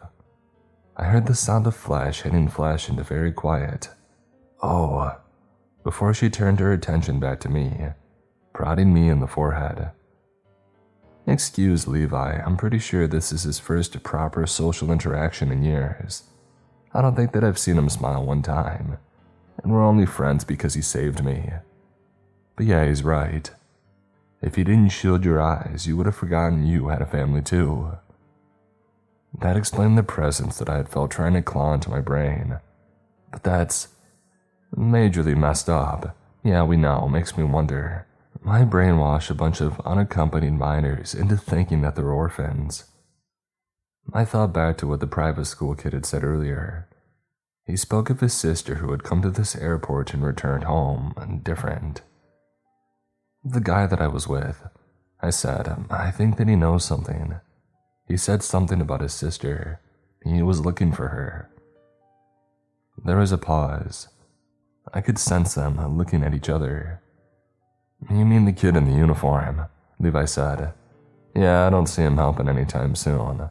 I 0.95 1.05
heard 1.05 1.27
the 1.27 1.35
sound 1.35 1.67
of 1.67 1.75
flash 1.75 2.21
hitting 2.21 2.47
flash 2.47 2.87
into 2.87 3.03
very 3.03 3.31
quiet. 3.33 3.89
Oh, 4.63 5.15
before 5.87 6.13
she 6.13 6.29
turned 6.29 6.59
her 6.59 6.73
attention 6.73 7.17
back 7.17 7.39
to 7.39 7.47
me, 7.47 7.71
prodding 8.51 8.93
me 8.93 9.07
in 9.07 9.21
the 9.21 9.25
forehead. 9.25 9.89
Excuse 11.25 11.87
Levi, 11.87 12.41
I'm 12.45 12.57
pretty 12.57 12.77
sure 12.77 13.07
this 13.07 13.31
is 13.31 13.43
his 13.43 13.57
first 13.57 14.03
proper 14.03 14.45
social 14.45 14.91
interaction 14.91 15.49
in 15.49 15.63
years. 15.63 16.23
I 16.93 17.01
don't 17.01 17.15
think 17.15 17.31
that 17.31 17.43
I've 17.45 17.57
seen 17.57 17.77
him 17.77 17.87
smile 17.87 18.25
one 18.25 18.41
time, 18.41 18.97
and 19.63 19.71
we're 19.71 19.85
only 19.85 20.05
friends 20.05 20.43
because 20.43 20.73
he 20.73 20.81
saved 20.81 21.23
me. 21.23 21.51
But 22.57 22.65
yeah, 22.65 22.85
he's 22.85 23.03
right. 23.03 23.49
If 24.41 24.57
you 24.57 24.65
didn't 24.65 24.89
shield 24.89 25.23
your 25.23 25.41
eyes, 25.41 25.87
you 25.87 25.95
would 25.95 26.05
have 26.05 26.17
forgotten 26.17 26.67
you 26.67 26.89
had 26.89 27.01
a 27.01 27.05
family 27.05 27.41
too. 27.41 27.93
That 29.39 29.55
explained 29.55 29.97
the 29.97 30.03
presence 30.03 30.57
that 30.57 30.67
I 30.67 30.75
had 30.75 30.89
felt 30.89 31.11
trying 31.11 31.35
to 31.35 31.41
claw 31.41 31.73
into 31.73 31.89
my 31.89 32.01
brain. 32.01 32.59
But 33.31 33.43
that's 33.43 33.87
majorly 34.75 35.35
messed 35.35 35.69
up. 35.69 36.15
Yeah, 36.43 36.63
we 36.63 36.77
know, 36.77 37.07
makes 37.07 37.37
me 37.37 37.43
wonder. 37.43 38.05
I 38.45 38.61
brainwashed 38.61 39.29
a 39.29 39.35
bunch 39.35 39.61
of 39.61 39.79
unaccompanied 39.81 40.53
minors 40.53 41.13
into 41.13 41.35
thinking 41.37 41.81
that 41.81 41.95
they're 41.95 42.09
orphans. 42.09 42.85
I 44.13 44.23
thought 44.23 44.53
back 44.53 44.77
to 44.77 44.87
what 44.87 45.01
the 45.01 45.07
private 45.07 45.45
school 45.45 45.75
kid 45.75 45.93
had 45.93 46.05
said 46.05 46.23
earlier. 46.23 46.87
He 47.65 47.75
spoke 47.75 48.09
of 48.09 48.21
his 48.21 48.33
sister 48.33 48.75
who 48.75 48.91
had 48.91 49.03
come 49.03 49.21
to 49.21 49.29
this 49.29 49.55
airport 49.55 50.13
and 50.13 50.23
returned 50.23 50.63
home, 50.63 51.13
and 51.17 51.43
different. 51.43 52.01
The 53.43 53.59
guy 53.59 53.85
that 53.87 54.01
I 54.01 54.07
was 54.07 54.27
with, 54.27 54.63
I 55.21 55.31
said, 55.31 55.85
I 55.89 56.11
think 56.11 56.37
that 56.37 56.47
he 56.47 56.55
knows 56.55 56.85
something. 56.85 57.39
He 58.07 58.15
said 58.15 58.43
something 58.43 58.79
about 58.79 59.01
his 59.01 59.13
sister. 59.13 59.81
He 60.23 60.41
was 60.41 60.65
looking 60.65 60.93
for 60.93 61.09
her. 61.09 61.49
There 63.03 63.17
was 63.17 63.33
a 63.33 63.37
pause. 63.37 64.07
I 64.93 65.01
could 65.01 65.19
sense 65.19 65.55
them 65.55 65.97
looking 65.97 66.23
at 66.23 66.33
each 66.33 66.49
other. 66.49 67.01
You 68.09 68.25
mean 68.25 68.45
the 68.45 68.53
kid 68.53 68.75
in 68.75 68.85
the 68.85 68.95
uniform? 68.97 69.65
Levi 69.99 70.25
said. 70.25 70.73
Yeah, 71.35 71.67
I 71.67 71.69
don't 71.69 71.87
see 71.87 72.03
him 72.03 72.17
helping 72.17 72.47
anytime 72.47 72.95
soon. 72.95 73.49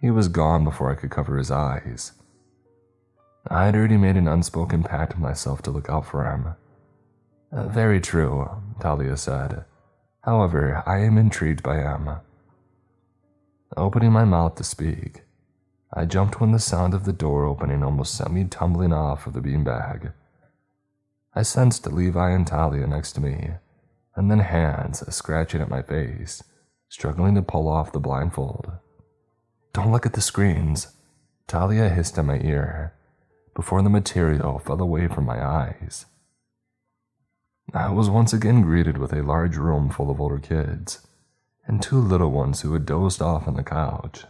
He 0.00 0.10
was 0.10 0.28
gone 0.28 0.64
before 0.64 0.90
I 0.90 0.94
could 0.94 1.10
cover 1.10 1.36
his 1.36 1.50
eyes. 1.50 2.12
I 3.48 3.66
had 3.66 3.74
already 3.74 3.96
made 3.96 4.16
an 4.16 4.28
unspoken 4.28 4.82
pact 4.82 5.14
with 5.14 5.22
myself 5.22 5.62
to 5.62 5.70
look 5.70 5.88
out 5.88 6.06
for 6.06 6.24
him. 6.30 6.54
Uh, 7.50 7.68
very 7.68 8.00
true, 8.00 8.48
Talia 8.80 9.16
said. 9.16 9.64
However, 10.22 10.82
I 10.86 10.98
am 10.98 11.16
intrigued 11.16 11.62
by 11.62 11.78
him. 11.78 12.10
Opening 13.76 14.12
my 14.12 14.24
mouth 14.24 14.56
to 14.56 14.64
speak, 14.64 15.22
I 15.92 16.04
jumped 16.04 16.40
when 16.40 16.52
the 16.52 16.58
sound 16.58 16.94
of 16.94 17.04
the 17.04 17.12
door 17.12 17.44
opening 17.44 17.82
almost 17.82 18.14
sent 18.14 18.32
me 18.32 18.44
tumbling 18.44 18.92
off 18.92 19.26
of 19.26 19.32
the 19.32 19.40
beanbag. 19.40 20.12
I 21.38 21.42
sensed 21.42 21.86
Levi 21.86 22.30
and 22.30 22.44
Talia 22.44 22.84
next 22.88 23.12
to 23.12 23.20
me, 23.20 23.50
and 24.16 24.28
then 24.28 24.40
hands 24.40 25.04
scratching 25.14 25.60
at 25.60 25.70
my 25.70 25.82
face, 25.82 26.42
struggling 26.88 27.36
to 27.36 27.42
pull 27.42 27.68
off 27.68 27.92
the 27.92 28.00
blindfold. 28.00 28.72
Don't 29.72 29.92
look 29.92 30.04
at 30.04 30.14
the 30.14 30.20
screens, 30.20 30.88
Talia 31.46 31.90
hissed 31.90 32.18
in 32.18 32.26
my 32.26 32.40
ear 32.40 32.92
before 33.54 33.82
the 33.82 33.88
material 33.88 34.58
fell 34.58 34.82
away 34.82 35.06
from 35.06 35.26
my 35.26 35.40
eyes. 35.40 36.06
I 37.72 37.92
was 37.92 38.10
once 38.10 38.32
again 38.32 38.62
greeted 38.62 38.98
with 38.98 39.12
a 39.12 39.22
large 39.22 39.56
room 39.56 39.90
full 39.90 40.10
of 40.10 40.20
older 40.20 40.40
kids 40.40 41.06
and 41.68 41.80
two 41.80 42.00
little 42.00 42.32
ones 42.32 42.62
who 42.62 42.72
had 42.72 42.84
dozed 42.84 43.22
off 43.22 43.46
on 43.46 43.54
the 43.54 43.62
couch. 43.62 44.24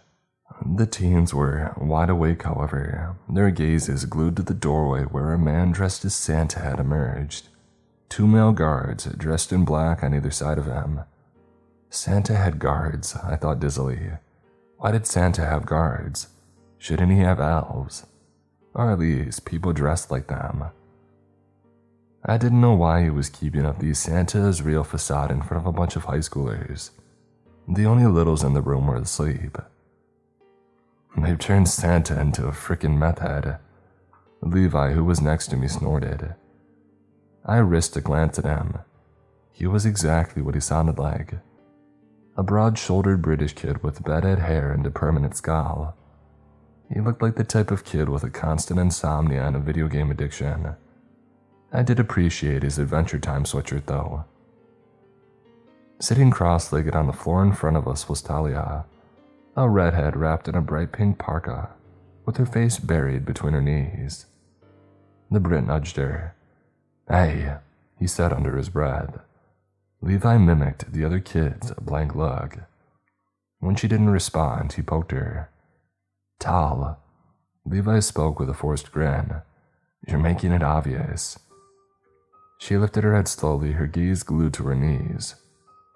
The 0.65 0.87
teens 0.87 1.33
were 1.33 1.73
wide 1.77 2.11
awake, 2.11 2.43
however, 2.43 3.17
their 3.29 3.51
gazes 3.51 4.05
glued 4.05 4.37
to 4.37 4.43
the 4.43 4.55
doorway 4.55 5.03
where 5.03 5.33
a 5.33 5.39
man 5.39 5.71
dressed 5.71 6.05
as 6.05 6.15
Santa 6.15 6.61
had 6.61 6.81
emerged. 6.81 7.49
Two 8.09 8.27
male 8.27 8.53
guards, 8.53 9.05
dressed 9.05 9.53
in 9.53 9.65
black 9.65 10.03
on 10.03 10.15
either 10.15 10.31
side 10.31 10.59
of 10.59 10.67
him. 10.67 11.01
Santa 11.91 12.35
had 12.35 12.59
guards, 12.59 13.15
I 13.17 13.37
thought 13.37 13.61
dizzily. 13.61 14.19
Why 14.79 14.93
did 14.93 15.07
Santa 15.07 15.45
have 15.45 15.67
guards? 15.67 16.29
Shouldn't 16.79 17.13
he 17.13 17.19
have 17.19 17.41
elves? 17.41 18.07
Or 18.75 18.93
at 18.93 18.99
least 18.99 19.45
people 19.45 19.73
dressed 19.73 20.11
like 20.11 20.29
them? 20.29 20.65
I 22.25 22.37
didn't 22.37 22.61
know 22.61 22.75
why 22.75 23.05
he 23.05 23.11
was 23.11 23.31
keeping 23.31 23.65
up 23.65 23.79
the 23.79 23.95
Santa's 23.95 24.63
real 24.63 24.85
facade 24.85 25.31
in 25.31 25.43
front 25.43 25.63
of 25.63 25.67
a 25.67 25.77
bunch 25.77 25.97
of 25.97 26.05
high 26.05 26.19
schoolers. 26.19 26.91
The 27.69 27.87
only 27.87 28.07
littles 28.07 28.43
in 28.43 28.55
the 28.55 28.63
room 28.63 28.87
were 28.87 28.97
asleep. 28.97 29.57
They've 31.17 31.39
turned 31.39 31.69
Santa 31.69 32.21
into 32.21 32.47
a 32.47 32.53
frickin' 32.53 32.99
meth 32.99 33.19
head. 33.21 33.59
Levi, 34.43 34.93
who 34.93 35.05
was 35.05 35.21
next 35.21 35.49
to 35.49 35.57
me, 35.57 35.69
snorted. 35.69 36.35
I 37.45 37.57
risked 37.57 37.97
a 37.97 38.01
glance 38.01 38.39
at 38.39 38.45
him. 38.45 38.79
He 39.53 39.67
was 39.67 39.87
exactly 39.87 40.43
what 40.43 40.55
he 40.55 40.61
sounded 40.61 40.99
like 40.99 41.35
a 42.39 42.43
broad 42.45 42.79
shouldered 42.79 43.21
British 43.21 43.53
kid 43.53 43.83
with 43.83 44.05
bedhead 44.05 44.39
hair 44.39 44.71
and 44.71 44.87
a 44.87 44.91
permanent 44.93 45.37
scowl. 45.37 45.97
He 46.89 47.01
looked 47.01 47.21
like 47.21 47.35
the 47.35 47.43
type 47.43 47.73
of 47.73 47.85
kid 47.85 48.09
with 48.09 48.23
a 48.23 48.31
constant 48.31 48.79
insomnia 48.79 49.45
and 49.45 49.57
a 49.57 49.61
video 49.61 49.89
game 49.89 50.13
addiction. 50.13 50.77
I 51.73 51.83
did 51.83 51.99
appreciate 51.99 52.63
his 52.63 52.79
Adventure 52.79 53.19
Time 53.19 53.43
sweatshirt, 53.43 53.87
though. 53.87 54.25
Sitting 55.99 56.31
cross 56.31 56.73
legged 56.73 56.95
on 56.95 57.09
the 57.09 57.13
floor 57.13 57.43
in 57.43 57.53
front 57.53 57.77
of 57.77 57.89
us 57.89 58.09
was 58.09 58.23
Talia, 58.23 58.85
a 59.59 59.69
redhead 59.69 60.15
wrapped 60.15 60.47
in 60.47 60.55
a 60.55 60.63
bright 60.63 60.93
pink 60.93 61.19
parka, 61.19 61.71
with 62.25 62.37
her 62.37 62.47
face 62.47 62.79
buried 62.79 63.27
between 63.27 63.55
her 63.55 63.61
knees. 63.61 64.27
The 65.33 65.41
Brit 65.41 65.67
nudged 65.67 65.97
her. 65.97 66.37
Hey, 67.11 67.57
he 67.99 68.07
said 68.07 68.33
under 68.33 68.57
his 68.57 68.69
breath. 68.69 69.19
Levi 70.01 70.39
mimicked 70.39 70.93
the 70.93 71.05
other 71.05 71.19
kid's 71.19 71.73
blank 71.73 72.15
look. 72.15 72.59
When 73.59 73.75
she 73.75 73.89
didn't 73.89 74.11
respond, 74.11 74.75
he 74.75 74.83
poked 74.83 75.11
her. 75.11 75.51
Tal. 76.39 77.03
Levi 77.65 77.99
spoke 77.99 78.39
with 78.39 78.49
a 78.49 78.55
forced 78.55 78.93
grin. 78.93 79.43
You're 80.07 80.21
making 80.21 80.53
it 80.53 80.63
obvious. 80.63 81.37
She 82.61 82.77
lifted 82.77 83.03
her 83.03 83.17
head 83.17 83.27
slowly, 83.27 83.73
her 83.73 83.89
gaze 83.89 84.23
glued 84.23 84.55
to 84.55 84.69
her 84.69 84.77
knees. 84.77 85.35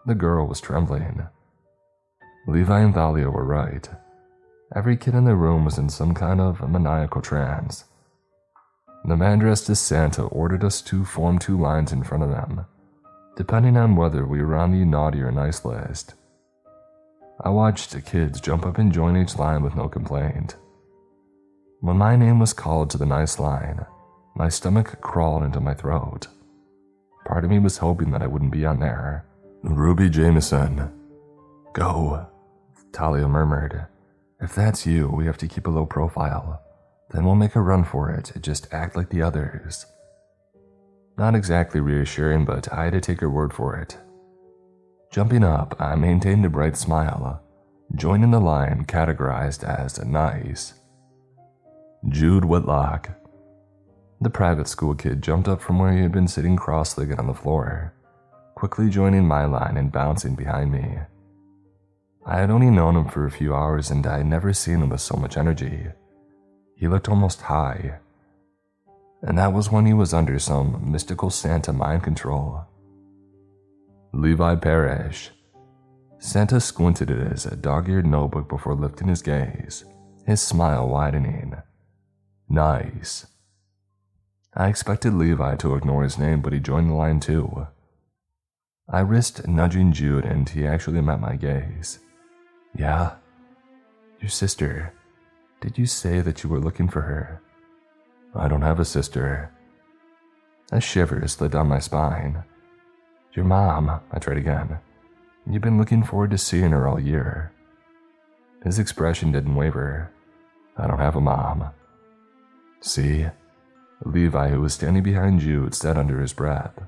The 0.05 0.17
girl 0.17 0.49
was 0.49 0.61
trembling. 0.61 1.29
Levi 2.47 2.81
and 2.81 2.95
Talia 2.95 3.31
were 3.31 3.45
right. 3.45 3.89
Every 4.75 4.97
kid 4.97 5.15
in 5.15 5.25
the 5.25 5.37
room 5.37 5.65
was 5.65 5.79
in 5.79 5.89
some 5.89 6.15
kind 6.15 6.41
of 6.41 6.69
maniacal 6.69 7.23
trance. 7.23 7.85
The 9.05 9.17
man 9.17 9.39
dressed 9.39 9.69
as 9.69 9.79
Santa 9.79 10.23
ordered 10.25 10.65
us 10.65 10.81
to 10.83 11.05
form 11.05 11.39
two 11.39 11.59
lines 11.59 11.93
in 11.93 12.03
front 12.03 12.25
of 12.25 12.31
them, 12.31 12.67
depending 13.37 13.77
on 13.77 13.97
whether 13.97 14.27
we 14.27 14.43
were 14.43 14.57
on 14.57 14.73
the 14.73 14.85
naughty 14.85 15.21
or 15.21 15.31
nice 15.31 15.65
list. 15.65 16.15
I 17.45 17.49
watched 17.51 17.91
the 17.91 18.01
kids 18.01 18.41
jump 18.41 18.65
up 18.65 18.79
and 18.79 18.93
join 18.93 19.17
each 19.17 19.37
line 19.37 19.63
with 19.63 19.75
no 19.75 19.89
complaint. 19.89 20.57
When 21.81 21.97
my 21.97 22.17
name 22.17 22.39
was 22.39 22.53
called 22.53 22.91
to 22.91 22.99
the 22.99 23.07
nice 23.07 23.39
line, 23.39 23.85
my 24.37 24.49
stomach 24.49 25.01
crawled 25.01 25.43
into 25.43 25.61
my 25.61 25.75
throat. 25.75 26.29
Part 27.27 27.45
of 27.45 27.51
me 27.51 27.59
was 27.59 27.79
hoping 27.79 28.11
that 28.13 28.23
I 28.23 28.27
wouldn't 28.27 28.53
be 28.53 28.65
on 28.65 28.81
there. 28.81 29.27
Ruby 29.63 30.09
Jameson. 30.09 30.91
Go, 31.73 32.27
Talia 32.93 33.29
murmured. 33.29 33.87
If 34.41 34.55
that's 34.55 34.87
you, 34.87 35.09
we 35.09 35.27
have 35.27 35.39
to 35.39 35.49
keep 35.49 35.67
a 35.67 35.71
low 35.71 35.87
profile. 35.87 36.63
Then 37.11 37.25
we'll 37.25 37.35
make 37.35 37.57
a 37.57 37.61
run 37.61 37.85
for 37.85 38.11
it, 38.11 38.33
just 38.41 38.73
act 38.73 38.97
like 38.97 39.11
the 39.11 39.23
others. 39.23 39.87
Not 41.17 41.35
exactly 41.35 41.81
reassuring, 41.81 42.45
but 42.45 42.73
I 42.73 42.85
had 42.85 42.95
to 42.95 43.01
take 43.01 43.21
her 43.21 43.31
word 43.31 43.53
for 43.53 43.77
it. 43.77 43.99
Jumping 45.11 45.45
up, 45.45 45.77
I 45.79 45.95
maintained 45.95 46.45
a 46.45 46.51
bright 46.51 46.77
smile, 46.77 47.43
joining 47.95 48.31
the 48.31 48.41
line 48.41 48.87
categorized 48.87 49.63
as 49.63 50.03
nice. 50.05 50.75
Jude 52.09 52.45
Whitlock. 52.45 53.11
The 54.21 54.31
private 54.31 54.69
school 54.69 54.95
kid 54.95 55.23
jumped 55.23 55.49
up 55.49 55.61
from 55.61 55.79
where 55.79 55.93
he 55.93 56.01
had 56.01 56.13
been 56.13 56.29
sitting 56.29 56.57
cross 56.57 56.97
legged 56.97 57.19
on 57.19 57.27
the 57.27 57.35
floor, 57.35 57.93
quickly 58.55 58.89
joining 58.89 59.27
my 59.27 59.45
line 59.45 59.77
and 59.77 59.93
bouncing 59.93 60.35
behind 60.35 60.73
me. 60.73 60.99
I 62.25 62.39
had 62.39 62.51
only 62.51 62.71
known 62.71 62.97
him 62.97 63.09
for 63.09 63.27
a 63.27 63.31
few 63.31 63.55
hours 63.55 63.91
and 63.91 64.07
I 64.07 64.19
had 64.19 64.27
never 64.27 64.53
seen 64.53 64.83
him 64.83 64.91
with 64.91 65.01
so 65.01 65.17
much 65.17 65.37
energy. 65.37 65.87
He 66.77 66.87
looked 66.87 67.09
almost 67.09 67.43
high. 67.43 67.99
And 69.23 69.39
that 69.39 69.53
was 69.53 69.71
when 69.71 69.87
he 69.87 69.93
was 69.93 70.15
under 70.15 70.39
some 70.39 70.91
mystical 70.91 71.31
Santa 71.31 71.73
mind 71.73 72.03
control. 72.03 72.65
Levi 74.13 74.57
Parrish. 74.57 75.31
Santa 76.19 76.61
squinted 76.61 77.11
at 77.11 77.33
his 77.33 77.45
dog 77.45 77.89
eared 77.89 78.07
notebook 78.07 78.49
before 78.49 78.75
lifting 78.75 79.09
his 79.09 79.23
gaze, 79.23 79.85
his 80.25 80.41
smile 80.41 80.89
widening. 80.89 81.57
Nice. 82.49 83.27
I 84.55 84.69
expected 84.69 85.15
Levi 85.15 85.57
to 85.57 85.75
ignore 85.75 86.05
his 86.05 86.19
name, 86.19 86.41
but 86.41 86.53
he 86.53 86.61
joined 86.61 86.91
the 86.91 86.95
line 86.95 87.19
too. 87.19 87.67
I 88.89 89.01
risked 89.01 89.49
nudging 89.49 89.93
Jude 89.93 90.25
and 90.25 90.49
he 90.49 90.67
actually 90.67 91.01
met 91.01 91.21
my 91.21 91.35
gaze. 91.37 91.99
Yeah? 92.77 93.17
Your 94.21 94.31
sister. 94.31 94.93
Did 95.61 95.79
you 95.79 95.87
say 95.87 96.21
that 96.21 96.43
you 96.43 96.51
were 96.51 96.61
looking 96.61 96.89
for 96.89 97.03
her? 97.03 97.41
I 98.35 98.49
don't 98.49 98.63
have 98.63 98.81
a 98.81 98.85
sister. 98.85 99.53
A 100.71 100.81
shiver 100.81 101.27
slid 101.29 101.53
down 101.53 101.69
my 101.69 101.79
spine. 101.79 102.45
Your 103.35 103.45
mom, 103.45 104.01
I 104.11 104.19
tried 104.19 104.39
again. 104.39 104.79
You've 105.49 105.63
been 105.63 105.79
looking 105.79 106.03
forward 106.03 106.31
to 106.31 106.39
seeing 106.39 106.71
her 106.71 106.87
all 106.87 107.01
year. 107.01 107.53
His 108.65 108.79
expression 108.79 109.33
didn't 109.33 109.55
waver. 109.55 110.11
I 110.77 110.87
don't 110.87 110.99
have 110.99 111.17
a 111.17 111.21
mom. 111.21 111.71
See? 112.81 113.27
Levi, 114.05 114.49
who 114.51 114.61
was 114.61 114.75
standing 114.75 115.03
behind 115.03 115.41
Jude, 115.41 115.75
said 115.75 115.99
under 115.99 116.21
his 116.21 116.33
breath. 116.33 116.79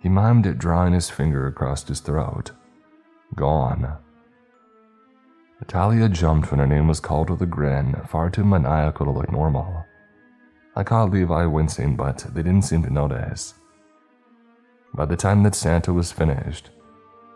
He 0.00 0.08
mimed 0.08 0.46
it, 0.46 0.58
drawing 0.58 0.92
his 0.92 1.10
finger 1.10 1.46
across 1.46 1.86
his 1.86 2.00
throat. 2.00 2.50
Gone. 3.34 3.98
Natalia 5.62 6.08
jumped 6.08 6.50
when 6.50 6.58
her 6.58 6.66
name 6.66 6.88
was 6.88 6.98
called 6.98 7.30
with 7.30 7.40
a 7.40 7.46
grin, 7.46 7.94
far 8.08 8.28
too 8.28 8.42
maniacal 8.42 9.06
to 9.06 9.12
look 9.12 9.30
normal. 9.30 9.84
I 10.74 10.82
caught 10.82 11.12
Levi 11.12 11.44
wincing, 11.44 11.94
but 11.94 12.26
they 12.34 12.42
didn't 12.42 12.64
seem 12.64 12.82
to 12.82 12.92
notice. 12.92 13.54
By 14.92 15.06
the 15.06 15.16
time 15.16 15.44
that 15.44 15.54
Santa 15.54 15.92
was 15.92 16.10
finished, 16.10 16.70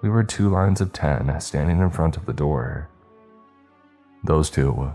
we 0.02 0.08
were 0.08 0.24
two 0.24 0.50
lines 0.50 0.80
of 0.80 0.92
ten 0.92 1.38
standing 1.40 1.78
in 1.78 1.88
front 1.90 2.16
of 2.16 2.26
the 2.26 2.32
door. 2.32 2.90
Those 4.24 4.50
two. 4.50 4.92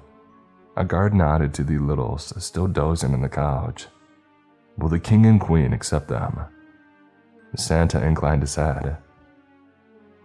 A 0.75 0.83
guard 0.83 1.13
nodded 1.13 1.53
to 1.53 1.63
the 1.63 1.77
littles 1.77 2.33
still 2.43 2.67
dozing 2.67 3.13
on 3.13 3.21
the 3.21 3.29
couch. 3.29 3.87
Will 4.77 4.89
the 4.89 4.99
king 4.99 5.25
and 5.25 5.39
queen 5.39 5.71
accept 5.71 6.09
them? 6.09 6.37
Santa 7.55 8.05
inclined 8.05 8.41
his 8.41 8.55
head. 8.55 8.97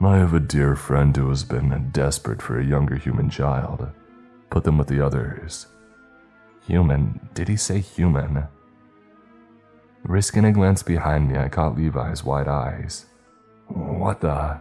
I 0.00 0.18
have 0.18 0.34
a 0.34 0.40
dear 0.40 0.76
friend 0.76 1.16
who 1.16 1.28
has 1.30 1.42
been 1.42 1.90
desperate 1.90 2.42
for 2.42 2.58
a 2.58 2.64
younger 2.64 2.96
human 2.96 3.30
child. 3.30 3.88
Put 4.50 4.64
them 4.64 4.78
with 4.78 4.88
the 4.88 5.04
others. 5.04 5.66
Human? 6.66 7.28
Did 7.34 7.48
he 7.48 7.56
say 7.56 7.80
human? 7.80 8.46
Risking 10.04 10.44
a 10.44 10.52
glance 10.52 10.82
behind 10.82 11.30
me, 11.30 11.38
I 11.38 11.48
caught 11.48 11.76
Levi's 11.76 12.22
wide 12.22 12.46
eyes. 12.46 13.06
What 13.68 14.20
the? 14.20 14.60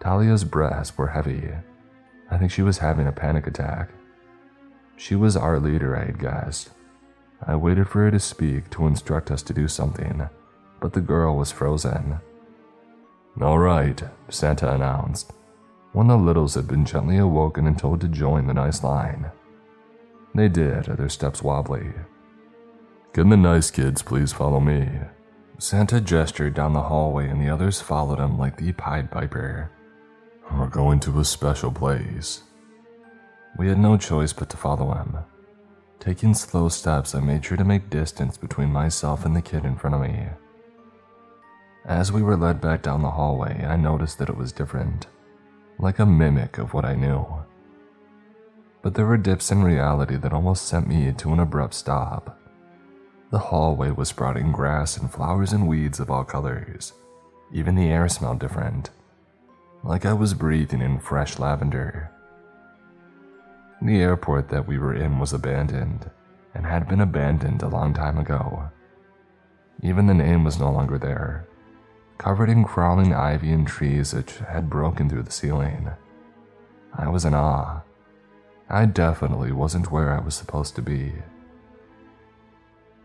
Talia's 0.00 0.42
breaths 0.42 0.96
were 0.96 1.08
heavy. 1.08 1.50
I 2.30 2.38
think 2.38 2.50
she 2.50 2.62
was 2.62 2.78
having 2.78 3.06
a 3.06 3.12
panic 3.12 3.46
attack. 3.46 3.90
She 4.96 5.14
was 5.14 5.36
our 5.36 5.60
leader, 5.60 5.96
I 5.96 6.06
had 6.06 6.18
guessed. 6.18 6.70
I 7.46 7.56
waited 7.56 7.88
for 7.88 8.00
her 8.00 8.10
to 8.10 8.18
speak 8.18 8.70
to 8.70 8.86
instruct 8.86 9.30
us 9.30 9.42
to 9.42 9.52
do 9.52 9.68
something, 9.68 10.28
but 10.80 10.94
the 10.94 11.00
girl 11.00 11.36
was 11.36 11.52
frozen. 11.52 12.18
All 13.40 13.58
right, 13.58 14.00
Santa 14.28 14.72
announced, 14.72 15.32
when 15.92 16.06
the 16.06 16.16
littles 16.16 16.54
had 16.54 16.68
been 16.68 16.84
gently 16.84 17.18
awoken 17.18 17.66
and 17.66 17.76
told 17.76 18.00
to 18.00 18.08
join 18.08 18.46
the 18.46 18.54
nice 18.54 18.84
line. 18.84 19.32
They 20.34 20.48
did, 20.48 20.84
their 20.84 21.08
steps 21.08 21.42
wobbly. 21.42 21.92
Can 23.12 23.30
the 23.30 23.36
nice 23.36 23.70
kids 23.70 24.02
please 24.02 24.32
follow 24.32 24.60
me? 24.60 24.88
Santa 25.58 26.00
gestured 26.00 26.54
down 26.54 26.72
the 26.72 26.82
hallway 26.82 27.28
and 27.28 27.40
the 27.40 27.48
others 27.48 27.80
followed 27.80 28.18
him 28.18 28.38
like 28.38 28.56
the 28.56 28.72
Pied 28.72 29.10
Piper. 29.10 29.70
We're 30.52 30.68
going 30.68 31.00
to 31.00 31.20
a 31.20 31.24
special 31.24 31.70
place. 31.70 32.42
We 33.56 33.68
had 33.68 33.78
no 33.78 33.96
choice 33.96 34.32
but 34.32 34.50
to 34.50 34.56
follow 34.56 34.92
him. 34.94 35.18
Taking 36.00 36.34
slow 36.34 36.68
steps, 36.68 37.14
I 37.14 37.20
made 37.20 37.44
sure 37.44 37.56
to 37.56 37.64
make 37.64 37.88
distance 37.88 38.36
between 38.36 38.72
myself 38.72 39.24
and 39.24 39.34
the 39.34 39.42
kid 39.42 39.64
in 39.64 39.76
front 39.76 39.94
of 39.94 40.02
me. 40.02 40.26
As 41.86 42.10
we 42.10 42.22
were 42.22 42.36
led 42.36 42.62
back 42.62 42.80
down 42.80 43.02
the 43.02 43.10
hallway, 43.10 43.62
I 43.62 43.76
noticed 43.76 44.18
that 44.18 44.30
it 44.30 44.36
was 44.36 44.52
different, 44.52 45.06
like 45.78 45.98
a 45.98 46.06
mimic 46.06 46.56
of 46.56 46.72
what 46.72 46.86
I 46.86 46.94
knew. 46.94 47.26
But 48.80 48.94
there 48.94 49.04
were 49.04 49.18
dips 49.18 49.52
in 49.52 49.62
reality 49.62 50.16
that 50.16 50.32
almost 50.32 50.66
sent 50.66 50.88
me 50.88 51.12
to 51.12 51.32
an 51.32 51.40
abrupt 51.40 51.74
stop. 51.74 52.38
The 53.30 53.38
hallway 53.38 53.90
was 53.90 54.08
sprouting 54.08 54.50
grass 54.50 54.96
and 54.96 55.10
flowers 55.10 55.52
and 55.52 55.68
weeds 55.68 56.00
of 56.00 56.10
all 56.10 56.24
colors. 56.24 56.94
Even 57.52 57.74
the 57.74 57.90
air 57.90 58.08
smelled 58.08 58.40
different, 58.40 58.90
like 59.82 60.06
I 60.06 60.14
was 60.14 60.32
breathing 60.32 60.80
in 60.80 60.98
fresh 60.98 61.38
lavender. 61.38 62.10
The 63.82 64.00
airport 64.00 64.48
that 64.48 64.66
we 64.66 64.78
were 64.78 64.94
in 64.94 65.18
was 65.18 65.34
abandoned, 65.34 66.10
and 66.54 66.64
had 66.64 66.88
been 66.88 67.00
abandoned 67.02 67.62
a 67.62 67.68
long 67.68 67.92
time 67.92 68.18
ago. 68.18 68.70
Even 69.82 70.06
the 70.06 70.14
name 70.14 70.44
was 70.44 70.58
no 70.58 70.70
longer 70.70 70.96
there, 70.96 71.46
covered 72.18 72.48
in 72.48 72.64
crawling 72.64 73.14
ivy 73.14 73.52
and 73.52 73.66
trees 73.66 74.14
which 74.14 74.38
had 74.38 74.70
broken 74.70 75.08
through 75.08 75.22
the 75.22 75.32
ceiling. 75.32 75.90
I 76.92 77.08
was 77.08 77.24
in 77.24 77.34
awe. 77.34 77.82
I 78.68 78.86
definitely 78.86 79.52
wasn't 79.52 79.90
where 79.90 80.12
I 80.12 80.20
was 80.20 80.34
supposed 80.34 80.74
to 80.76 80.82
be. 80.82 81.12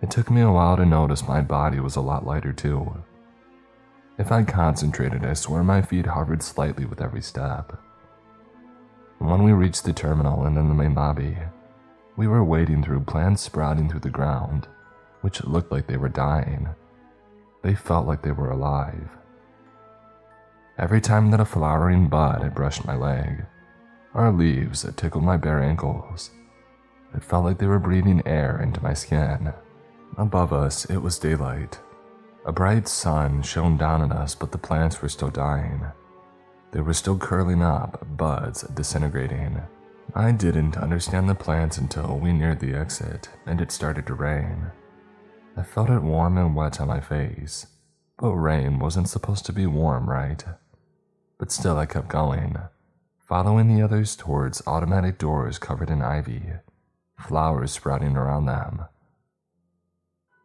It 0.01 0.09
took 0.09 0.31
me 0.31 0.41
a 0.41 0.51
while 0.51 0.77
to 0.77 0.85
notice 0.85 1.27
my 1.27 1.41
body 1.41 1.79
was 1.79 1.95
a 1.95 2.01
lot 2.01 2.25
lighter 2.25 2.53
too. 2.53 3.03
If 4.17 4.31
I 4.31 4.43
concentrated, 4.43 5.25
I 5.25 5.33
swear 5.33 5.63
my 5.63 5.81
feet 5.81 6.05
hovered 6.05 6.43
slightly 6.43 6.85
with 6.85 7.01
every 7.01 7.21
step. 7.21 7.77
When 9.17 9.43
we 9.43 9.51
reached 9.51 9.83
the 9.83 9.93
terminal 9.93 10.45
and 10.45 10.55
then 10.55 10.69
the 10.69 10.73
main 10.73 10.95
lobby, 10.95 11.37
we 12.15 12.27
were 12.27 12.43
wading 12.43 12.83
through 12.83 13.01
plants 13.01 13.41
sprouting 13.41 13.89
through 13.89 14.01
the 14.01 14.09
ground, 14.09 14.67
which 15.21 15.43
looked 15.43 15.71
like 15.71 15.87
they 15.87 15.97
were 15.97 16.09
dying. 16.09 16.69
They 17.61 17.75
felt 17.75 18.07
like 18.07 18.21
they 18.21 18.31
were 18.31 18.51
alive. 18.51 19.09
Every 20.77 21.01
time 21.01 21.31
that 21.31 21.41
a 21.41 21.45
flowering 21.45 22.07
bud 22.07 22.41
had 22.41 22.55
brushed 22.55 22.85
my 22.85 22.95
leg, 22.95 23.45
or 24.13 24.31
leaves 24.31 24.83
that 24.83 24.97
tickled 24.97 25.23
my 25.23 25.37
bare 25.37 25.61
ankles, 25.61 26.31
it 27.13 27.23
felt 27.23 27.45
like 27.45 27.57
they 27.57 27.67
were 27.67 27.79
breathing 27.79 28.21
air 28.25 28.61
into 28.61 28.81
my 28.81 28.93
skin. 28.93 29.53
Above 30.17 30.53
us, 30.53 30.85
it 30.85 30.97
was 30.97 31.19
daylight. 31.19 31.79
A 32.45 32.51
bright 32.51 32.87
sun 32.87 33.41
shone 33.41 33.77
down 33.77 34.01
on 34.01 34.11
us, 34.11 34.35
but 34.35 34.51
the 34.51 34.57
plants 34.57 35.01
were 35.01 35.09
still 35.09 35.29
dying. 35.29 35.85
They 36.71 36.81
were 36.81 36.93
still 36.93 37.17
curling 37.17 37.61
up, 37.61 38.05
buds 38.15 38.61
disintegrating. 38.63 39.61
I 40.15 40.31
didn't 40.31 40.77
understand 40.77 41.29
the 41.29 41.35
plants 41.35 41.77
until 41.77 42.17
we 42.17 42.31
neared 42.31 42.59
the 42.59 42.73
exit 42.73 43.29
and 43.45 43.61
it 43.61 43.71
started 43.71 44.07
to 44.07 44.13
rain. 44.13 44.71
I 45.59 45.63
felt 45.63 45.89
it 45.89 46.01
warm 46.01 46.37
and 46.37 46.55
wet 46.55 46.79
on 46.79 46.87
my 46.87 47.01
face, 47.01 47.67
but 48.17 48.31
rain 48.31 48.79
wasn't 48.79 49.09
supposed 49.09 49.45
to 49.45 49.51
be 49.51 49.65
warm, 49.65 50.09
right? 50.09 50.41
But 51.37 51.51
still, 51.51 51.77
I 51.77 51.85
kept 51.85 52.07
going, 52.07 52.55
following 53.27 53.67
the 53.67 53.81
others 53.81 54.15
towards 54.15 54.65
automatic 54.65 55.17
doors 55.17 55.59
covered 55.59 55.89
in 55.89 56.01
ivy, 56.01 56.43
flowers 57.19 57.73
sprouting 57.73 58.15
around 58.15 58.45
them. 58.45 58.85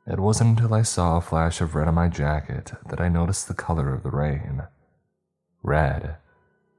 It 0.05 0.18
wasn't 0.18 0.59
until 0.59 0.75
I 0.75 0.83
saw 0.83 1.18
a 1.18 1.20
flash 1.20 1.60
of 1.60 1.76
red 1.76 1.86
on 1.86 1.94
my 1.94 2.09
jacket 2.09 2.73
that 2.89 3.01
I 3.01 3.09
noticed 3.09 3.47
the 3.47 3.55
color 3.55 3.94
of 3.94 4.02
the 4.02 4.10
rain. 4.10 4.65
Red. 5.62 6.17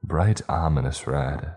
Bright, 0.02 0.42
ominous 0.46 1.06
red. 1.06 1.54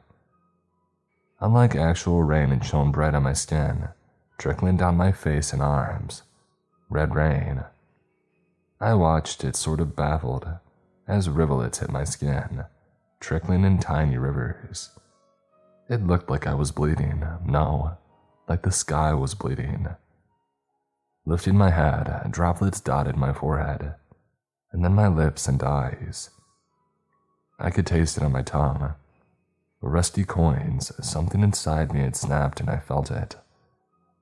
Unlike 1.41 1.75
actual 1.75 2.23
rain, 2.23 2.53
it 2.53 2.63
shone 2.63 2.93
bright 2.93 3.15
on 3.15 3.23
my 3.23 3.33
skin, 3.33 3.89
trickling 4.37 4.77
down 4.77 4.95
my 4.95 5.11
face 5.11 5.51
and 5.51 5.61
arms. 5.61 6.23
Red 6.89 7.13
rain. 7.13 7.65
I 8.81 8.95
watched 8.95 9.43
it 9.43 9.55
sort 9.55 9.79
of 9.79 9.95
baffled 9.95 10.47
as 11.07 11.29
rivulets 11.29 11.79
hit 11.79 11.91
my 11.91 12.03
skin, 12.03 12.65
trickling 13.19 13.63
in 13.63 13.79
tiny 13.79 14.17
rivers. 14.17 14.89
It 15.89 16.05
looked 16.05 16.29
like 16.29 16.47
I 16.47 16.53
was 16.53 16.71
bleeding. 16.71 17.23
No, 17.45 17.97
like 18.47 18.63
the 18.63 18.71
sky 18.71 19.13
was 19.13 19.35
bleeding. 19.35 19.87
Lifting 21.25 21.57
my 21.57 21.69
head, 21.69 22.31
droplets 22.31 22.79
dotted 22.79 23.15
my 23.15 23.33
forehead, 23.33 23.95
and 24.71 24.83
then 24.83 24.93
my 24.93 25.07
lips 25.07 25.47
and 25.47 25.61
eyes. 25.61 26.31
I 27.59 27.69
could 27.69 27.85
taste 27.85 28.17
it 28.17 28.23
on 28.23 28.31
my 28.31 28.41
tongue. 28.41 28.93
Rusty 29.81 30.25
coins, 30.25 30.91
something 31.05 31.41
inside 31.41 31.93
me 31.93 32.01
had 32.01 32.15
snapped 32.15 32.59
and 32.59 32.69
I 32.69 32.77
felt 32.77 33.11
it, 33.11 33.35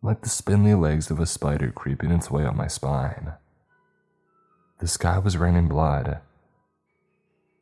like 0.01 0.22
the 0.22 0.30
spindly 0.30 0.76
legs 0.76 1.09
of 1.09 1.19
a 1.19 1.26
spider 1.26 1.72
creeping 1.72 2.11
its 2.11 2.30
way 2.30 2.45
up 2.45 2.56
my 2.56 2.67
spine. 2.67 3.34
The 4.80 4.88
sky 4.88 5.17
was 5.17 5.38
raining 5.38 5.67
blood. 5.67 6.19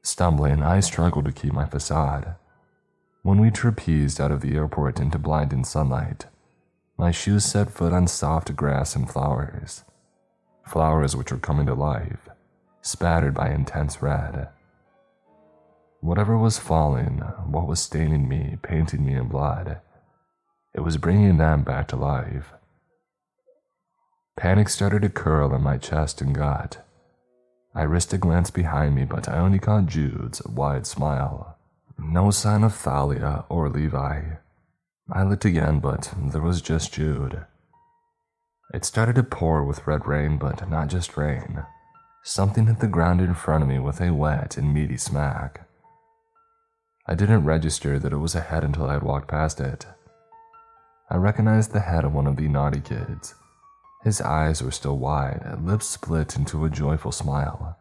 Stumbling, 0.01 0.61
I 0.61 0.81
struggled 0.81 1.25
to 1.25 1.31
keep 1.31 1.53
my 1.53 1.65
facade. 1.65 2.35
When 3.23 3.39
we 3.39 3.49
trapezed 3.49 4.19
out 4.19 4.31
of 4.31 4.41
the 4.41 4.55
airport 4.55 4.99
into 4.99 5.17
blinding 5.17 5.63
sunlight, 5.63 6.25
my 6.97 7.11
shoes 7.11 7.45
set 7.45 7.71
foot 7.71 7.93
on 7.93 8.07
soft 8.07 8.55
grass 8.55 8.95
and 8.95 9.09
flowers. 9.09 9.83
Flowers 10.67 11.15
which 11.15 11.31
were 11.31 11.37
coming 11.37 11.65
to 11.67 11.73
life, 11.73 12.29
spattered 12.81 13.33
by 13.33 13.49
intense 13.49 14.01
red. 14.01 14.49
Whatever 16.01 16.37
was 16.37 16.59
falling, 16.59 17.19
what 17.47 17.67
was 17.67 17.79
staining 17.79 18.27
me, 18.27 18.57
painting 18.61 19.05
me 19.05 19.15
in 19.15 19.27
blood, 19.27 19.79
it 20.75 20.81
was 20.81 20.97
bringing 20.97 21.37
them 21.37 21.63
back 21.63 21.87
to 21.87 21.95
life. 21.95 22.51
Panic 24.35 24.67
started 24.67 25.01
to 25.03 25.09
curl 25.09 25.55
in 25.55 25.63
my 25.63 25.77
chest 25.77 26.19
and 26.19 26.35
gut. 26.35 26.85
I 27.73 27.83
risked 27.83 28.11
a 28.11 28.17
glance 28.17 28.51
behind 28.51 28.93
me, 28.93 29.05
but 29.05 29.29
I 29.29 29.37
only 29.37 29.57
caught 29.57 29.85
Jude's 29.85 30.45
wide 30.45 30.85
smile. 30.85 31.57
No 31.97 32.29
sign 32.29 32.63
of 32.65 32.77
Talia 32.77 33.45
or 33.47 33.69
Levi. 33.69 34.21
I 35.09 35.23
looked 35.23 35.45
again, 35.45 35.79
but 35.79 36.13
there 36.17 36.41
was 36.41 36.61
just 36.61 36.93
Jude. 36.93 37.45
It 38.73 38.83
started 38.83 39.15
to 39.15 39.23
pour 39.23 39.63
with 39.63 39.87
red 39.87 40.05
rain, 40.05 40.37
but 40.37 40.69
not 40.69 40.89
just 40.89 41.15
rain. 41.15 41.63
Something 42.23 42.67
hit 42.67 42.79
the 42.79 42.87
ground 42.87 43.21
in 43.21 43.33
front 43.33 43.63
of 43.63 43.69
me 43.69 43.79
with 43.79 44.01
a 44.01 44.13
wet 44.13 44.57
and 44.57 44.73
meaty 44.73 44.97
smack. 44.97 45.69
I 47.07 47.15
didn't 47.15 47.45
register 47.45 47.97
that 47.99 48.11
it 48.11 48.17
was 48.17 48.35
a 48.35 48.41
head 48.41 48.65
until 48.65 48.89
I 48.89 48.93
had 48.93 49.03
walked 49.03 49.29
past 49.29 49.61
it. 49.61 49.85
I 51.07 51.17
recognized 51.17 51.71
the 51.71 51.81
head 51.81 52.03
of 52.03 52.13
one 52.13 52.25
of 52.25 52.35
the 52.35 52.47
naughty 52.47 52.81
kids. 52.81 53.35
His 54.03 54.21
eyes 54.21 54.63
were 54.63 54.71
still 54.71 54.97
wide, 54.97 55.59
lips 55.61 55.85
split 55.85 56.35
into 56.35 56.65
a 56.65 56.69
joyful 56.69 57.11
smile. 57.11 57.77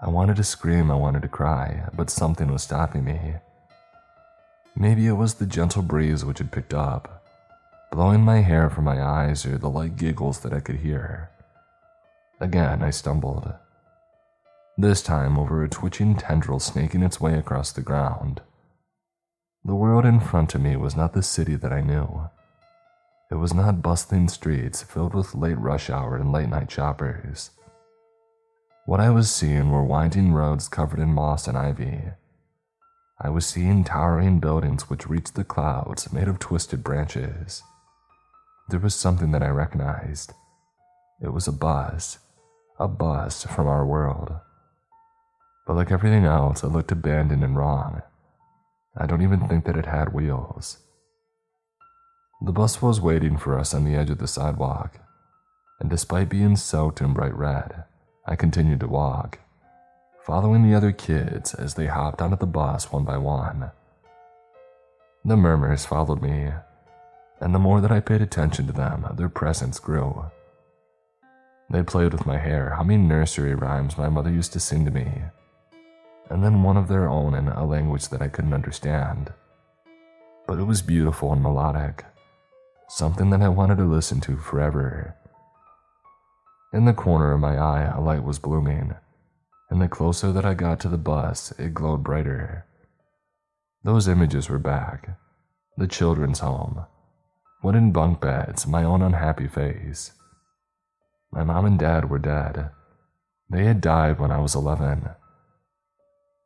I 0.00 0.08
wanted 0.08 0.36
to 0.36 0.44
scream, 0.44 0.90
I 0.90 0.94
wanted 0.94 1.22
to 1.22 1.28
cry, 1.28 1.88
but 1.94 2.10
something 2.10 2.52
was 2.52 2.62
stopping 2.62 3.04
me. 3.04 3.36
Maybe 4.76 5.06
it 5.06 5.12
was 5.12 5.34
the 5.34 5.46
gentle 5.46 5.82
breeze 5.82 6.24
which 6.24 6.38
had 6.38 6.52
picked 6.52 6.74
up, 6.74 7.24
blowing 7.90 8.20
my 8.22 8.40
hair 8.40 8.68
from 8.68 8.84
my 8.84 9.02
eyes 9.02 9.46
or 9.46 9.56
the 9.56 9.70
light 9.70 9.96
giggles 9.96 10.40
that 10.40 10.52
I 10.52 10.60
could 10.60 10.76
hear. 10.76 11.30
Again, 12.40 12.82
I 12.82 12.90
stumbled. 12.90 13.52
This 14.76 15.02
time 15.02 15.38
over 15.38 15.62
a 15.62 15.68
twitching 15.68 16.16
tendril 16.16 16.58
snaking 16.58 17.02
its 17.02 17.20
way 17.20 17.38
across 17.38 17.72
the 17.72 17.82
ground. 17.82 18.42
The 19.64 19.76
world 19.76 20.04
in 20.04 20.18
front 20.18 20.56
of 20.56 20.60
me 20.60 20.74
was 20.74 20.96
not 20.96 21.12
the 21.12 21.22
city 21.22 21.54
that 21.54 21.72
I 21.72 21.80
knew. 21.82 22.28
It 23.30 23.36
was 23.36 23.54
not 23.54 23.80
bustling 23.80 24.26
streets 24.28 24.82
filled 24.82 25.14
with 25.14 25.36
late 25.36 25.56
rush 25.56 25.88
hour 25.88 26.16
and 26.16 26.32
late 26.32 26.48
night 26.48 26.68
shoppers. 26.68 27.50
What 28.86 28.98
I 28.98 29.10
was 29.10 29.30
seeing 29.30 29.70
were 29.70 29.84
winding 29.84 30.32
roads 30.32 30.68
covered 30.68 30.98
in 30.98 31.14
moss 31.14 31.46
and 31.46 31.56
ivy. 31.56 32.00
I 33.20 33.28
was 33.28 33.46
seeing 33.46 33.84
towering 33.84 34.40
buildings 34.40 34.90
which 34.90 35.08
reached 35.08 35.36
the 35.36 35.44
clouds 35.44 36.12
made 36.12 36.26
of 36.26 36.40
twisted 36.40 36.82
branches. 36.82 37.62
There 38.68 38.80
was 38.80 38.96
something 38.96 39.30
that 39.30 39.44
I 39.44 39.48
recognized. 39.48 40.32
It 41.20 41.32
was 41.32 41.46
a 41.46 41.52
bus, 41.52 42.18
a 42.80 42.88
bus 42.88 43.44
from 43.44 43.68
our 43.68 43.86
world. 43.86 44.32
But 45.68 45.76
like 45.76 45.92
everything 45.92 46.24
else, 46.24 46.64
it 46.64 46.68
looked 46.68 46.90
abandoned 46.90 47.44
and 47.44 47.56
wrong. 47.56 48.02
I 48.96 49.06
don't 49.06 49.22
even 49.22 49.48
think 49.48 49.64
that 49.64 49.76
it 49.76 49.86
had 49.86 50.12
wheels. 50.12 50.78
The 52.44 52.52
bus 52.52 52.82
was 52.82 53.00
waiting 53.00 53.36
for 53.36 53.58
us 53.58 53.72
on 53.72 53.84
the 53.84 53.94
edge 53.94 54.10
of 54.10 54.18
the 54.18 54.26
sidewalk, 54.26 54.98
and 55.80 55.88
despite 55.88 56.28
being 56.28 56.56
soaked 56.56 57.00
in 57.00 57.12
bright 57.12 57.34
red, 57.34 57.84
I 58.26 58.36
continued 58.36 58.80
to 58.80 58.88
walk, 58.88 59.38
following 60.24 60.62
the 60.62 60.76
other 60.76 60.92
kids 60.92 61.54
as 61.54 61.74
they 61.74 61.86
hopped 61.86 62.20
onto 62.20 62.36
the 62.36 62.46
bus 62.46 62.92
one 62.92 63.04
by 63.04 63.16
one. 63.16 63.70
The 65.24 65.36
murmurs 65.36 65.86
followed 65.86 66.20
me, 66.20 66.50
and 67.40 67.54
the 67.54 67.58
more 67.58 67.80
that 67.80 67.92
I 67.92 68.00
paid 68.00 68.20
attention 68.20 68.66
to 68.66 68.72
them, 68.72 69.06
their 69.16 69.28
presence 69.28 69.78
grew. 69.78 70.26
They 71.70 71.82
played 71.82 72.12
with 72.12 72.26
my 72.26 72.38
hair, 72.38 72.70
humming 72.70 73.08
nursery 73.08 73.54
rhymes 73.54 73.96
my 73.96 74.08
mother 74.08 74.30
used 74.30 74.52
to 74.52 74.60
sing 74.60 74.84
to 74.84 74.90
me, 74.90 75.22
and 76.30 76.42
then 76.42 76.62
one 76.62 76.76
of 76.76 76.88
their 76.88 77.08
own 77.08 77.34
in 77.34 77.48
a 77.48 77.64
language 77.64 78.08
that 78.08 78.22
I 78.22 78.28
couldn't 78.28 78.54
understand. 78.54 79.32
But 80.46 80.58
it 80.58 80.64
was 80.64 80.82
beautiful 80.82 81.32
and 81.32 81.42
melodic 81.42 82.04
something 82.92 83.30
that 83.30 83.40
I 83.40 83.48
wanted 83.48 83.78
to 83.78 83.84
listen 83.84 84.20
to 84.20 84.36
forever. 84.36 85.16
In 86.74 86.84
the 86.84 86.92
corner 86.92 87.32
of 87.32 87.40
my 87.40 87.56
eye, 87.56 87.84
a 87.84 87.98
light 87.98 88.22
was 88.22 88.38
blooming, 88.38 88.94
and 89.70 89.80
the 89.80 89.88
closer 89.88 90.30
that 90.30 90.44
I 90.44 90.52
got 90.52 90.78
to 90.80 90.90
the 90.90 90.98
bus, 90.98 91.52
it 91.52 91.72
glowed 91.72 92.02
brighter. 92.02 92.66
Those 93.82 94.08
images 94.08 94.48
were 94.50 94.58
back 94.58 95.16
the 95.78 95.88
children's 95.88 96.40
home, 96.40 96.84
wooden 97.62 97.92
bunk 97.92 98.20
beds, 98.20 98.66
my 98.66 98.84
own 98.84 99.00
unhappy 99.00 99.48
face. 99.48 100.12
My 101.32 101.44
mom 101.44 101.64
and 101.64 101.78
dad 101.78 102.10
were 102.10 102.18
dead. 102.18 102.68
They 103.48 103.64
had 103.64 103.80
died 103.80 104.20
when 104.20 104.30
I 104.30 104.38
was 104.38 104.54
11. 104.54 105.08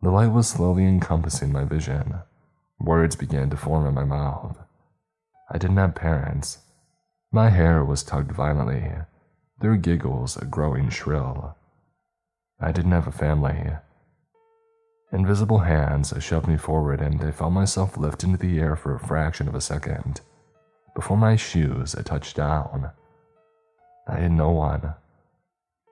The 0.06 0.12
light 0.12 0.30
was 0.30 0.46
slowly 0.46 0.84
encompassing 0.86 1.50
my 1.50 1.64
vision. 1.64 2.20
Words 2.78 3.16
began 3.16 3.50
to 3.50 3.56
form 3.56 3.88
in 3.88 3.94
my 3.94 4.04
mouth. 4.04 4.56
I 5.50 5.58
didn't 5.58 5.78
have 5.78 5.96
parents. 5.96 6.58
My 7.32 7.50
hair 7.50 7.84
was 7.84 8.04
tugged 8.04 8.30
violently, 8.30 8.88
their 9.58 9.74
giggles 9.74 10.36
growing 10.48 10.90
shrill. 10.90 11.56
I 12.60 12.70
didn't 12.70 12.92
have 12.92 13.08
a 13.08 13.10
family. 13.10 13.72
Invisible 15.12 15.58
hands 15.58 16.14
shoved 16.20 16.46
me 16.46 16.56
forward, 16.56 17.00
and 17.00 17.20
I 17.20 17.32
felt 17.32 17.52
myself 17.52 17.96
lift 17.96 18.22
into 18.22 18.38
the 18.38 18.60
air 18.60 18.76
for 18.76 18.94
a 18.94 19.00
fraction 19.00 19.48
of 19.48 19.56
a 19.56 19.60
second 19.60 20.20
before 20.94 21.16
my 21.16 21.34
shoes 21.34 21.96
touched 22.04 22.36
down. 22.36 22.92
I 24.06 24.20
had 24.20 24.30
no 24.30 24.50
one. 24.50 24.94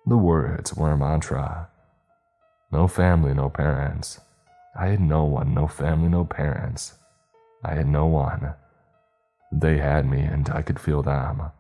The 0.07 0.17
words 0.17 0.73
were 0.73 0.93
a 0.93 0.97
mantra. 0.97 1.69
No 2.75 2.89
family, 2.89 3.33
no 3.33 3.51
parents. 3.51 4.19
I 4.77 4.89
had 4.89 5.01
no 5.01 5.23
one, 5.23 5.55
no 5.55 5.69
family, 5.69 6.09
no 6.09 6.25
parents. 6.25 6.95
I 7.65 7.75
had 7.75 7.87
no 7.87 8.07
one. 8.07 8.55
They 9.53 9.79
had 9.79 10.11
me, 10.11 10.23
and 10.23 10.51
I 10.51 10.63
could 10.63 10.81
feel 10.81 11.01
them. 11.01 11.53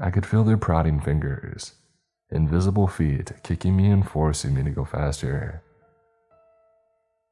I 0.00 0.10
could 0.10 0.26
feel 0.26 0.42
their 0.42 0.56
prodding 0.56 1.00
fingers, 1.00 1.74
invisible 2.32 2.88
feet 2.88 3.30
kicking 3.44 3.76
me 3.76 3.88
and 3.92 4.04
forcing 4.04 4.54
me 4.54 4.64
to 4.64 4.70
go 4.70 4.84
faster. 4.84 5.62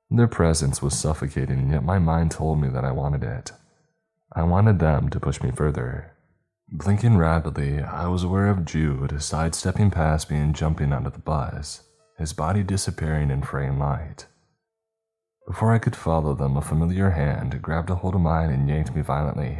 Their 0.08 0.28
presence 0.28 0.80
was 0.80 0.96
suffocating, 0.96 1.58
and 1.58 1.72
yet 1.72 1.82
my 1.82 1.98
mind 1.98 2.30
told 2.30 2.60
me 2.60 2.68
that 2.68 2.84
I 2.84 2.92
wanted 2.92 3.24
it. 3.24 3.50
I 4.32 4.44
wanted 4.44 4.78
them 4.78 5.10
to 5.10 5.18
push 5.18 5.42
me 5.42 5.50
further. 5.50 6.12
Blinking 6.68 7.16
rapidly, 7.16 7.82
I 7.82 8.06
was 8.06 8.22
aware 8.22 8.48
of 8.48 8.64
Jude 8.64 9.20
sidestepping 9.20 9.90
past 9.90 10.30
me 10.30 10.36
and 10.36 10.54
jumping 10.54 10.92
onto 10.92 11.10
the 11.10 11.18
bus, 11.18 11.82
his 12.18 12.32
body 12.32 12.62
disappearing 12.62 13.30
in 13.30 13.42
fraying 13.42 13.78
light. 13.78 14.26
Before 15.46 15.72
I 15.74 15.78
could 15.78 15.96
follow 15.96 16.34
them, 16.34 16.56
a 16.56 16.62
familiar 16.62 17.10
hand 17.10 17.60
grabbed 17.60 17.90
a 17.90 17.96
hold 17.96 18.14
of 18.14 18.20
mine 18.20 18.50
and 18.50 18.68
yanked 18.68 18.94
me 18.94 19.02
violently. 19.02 19.58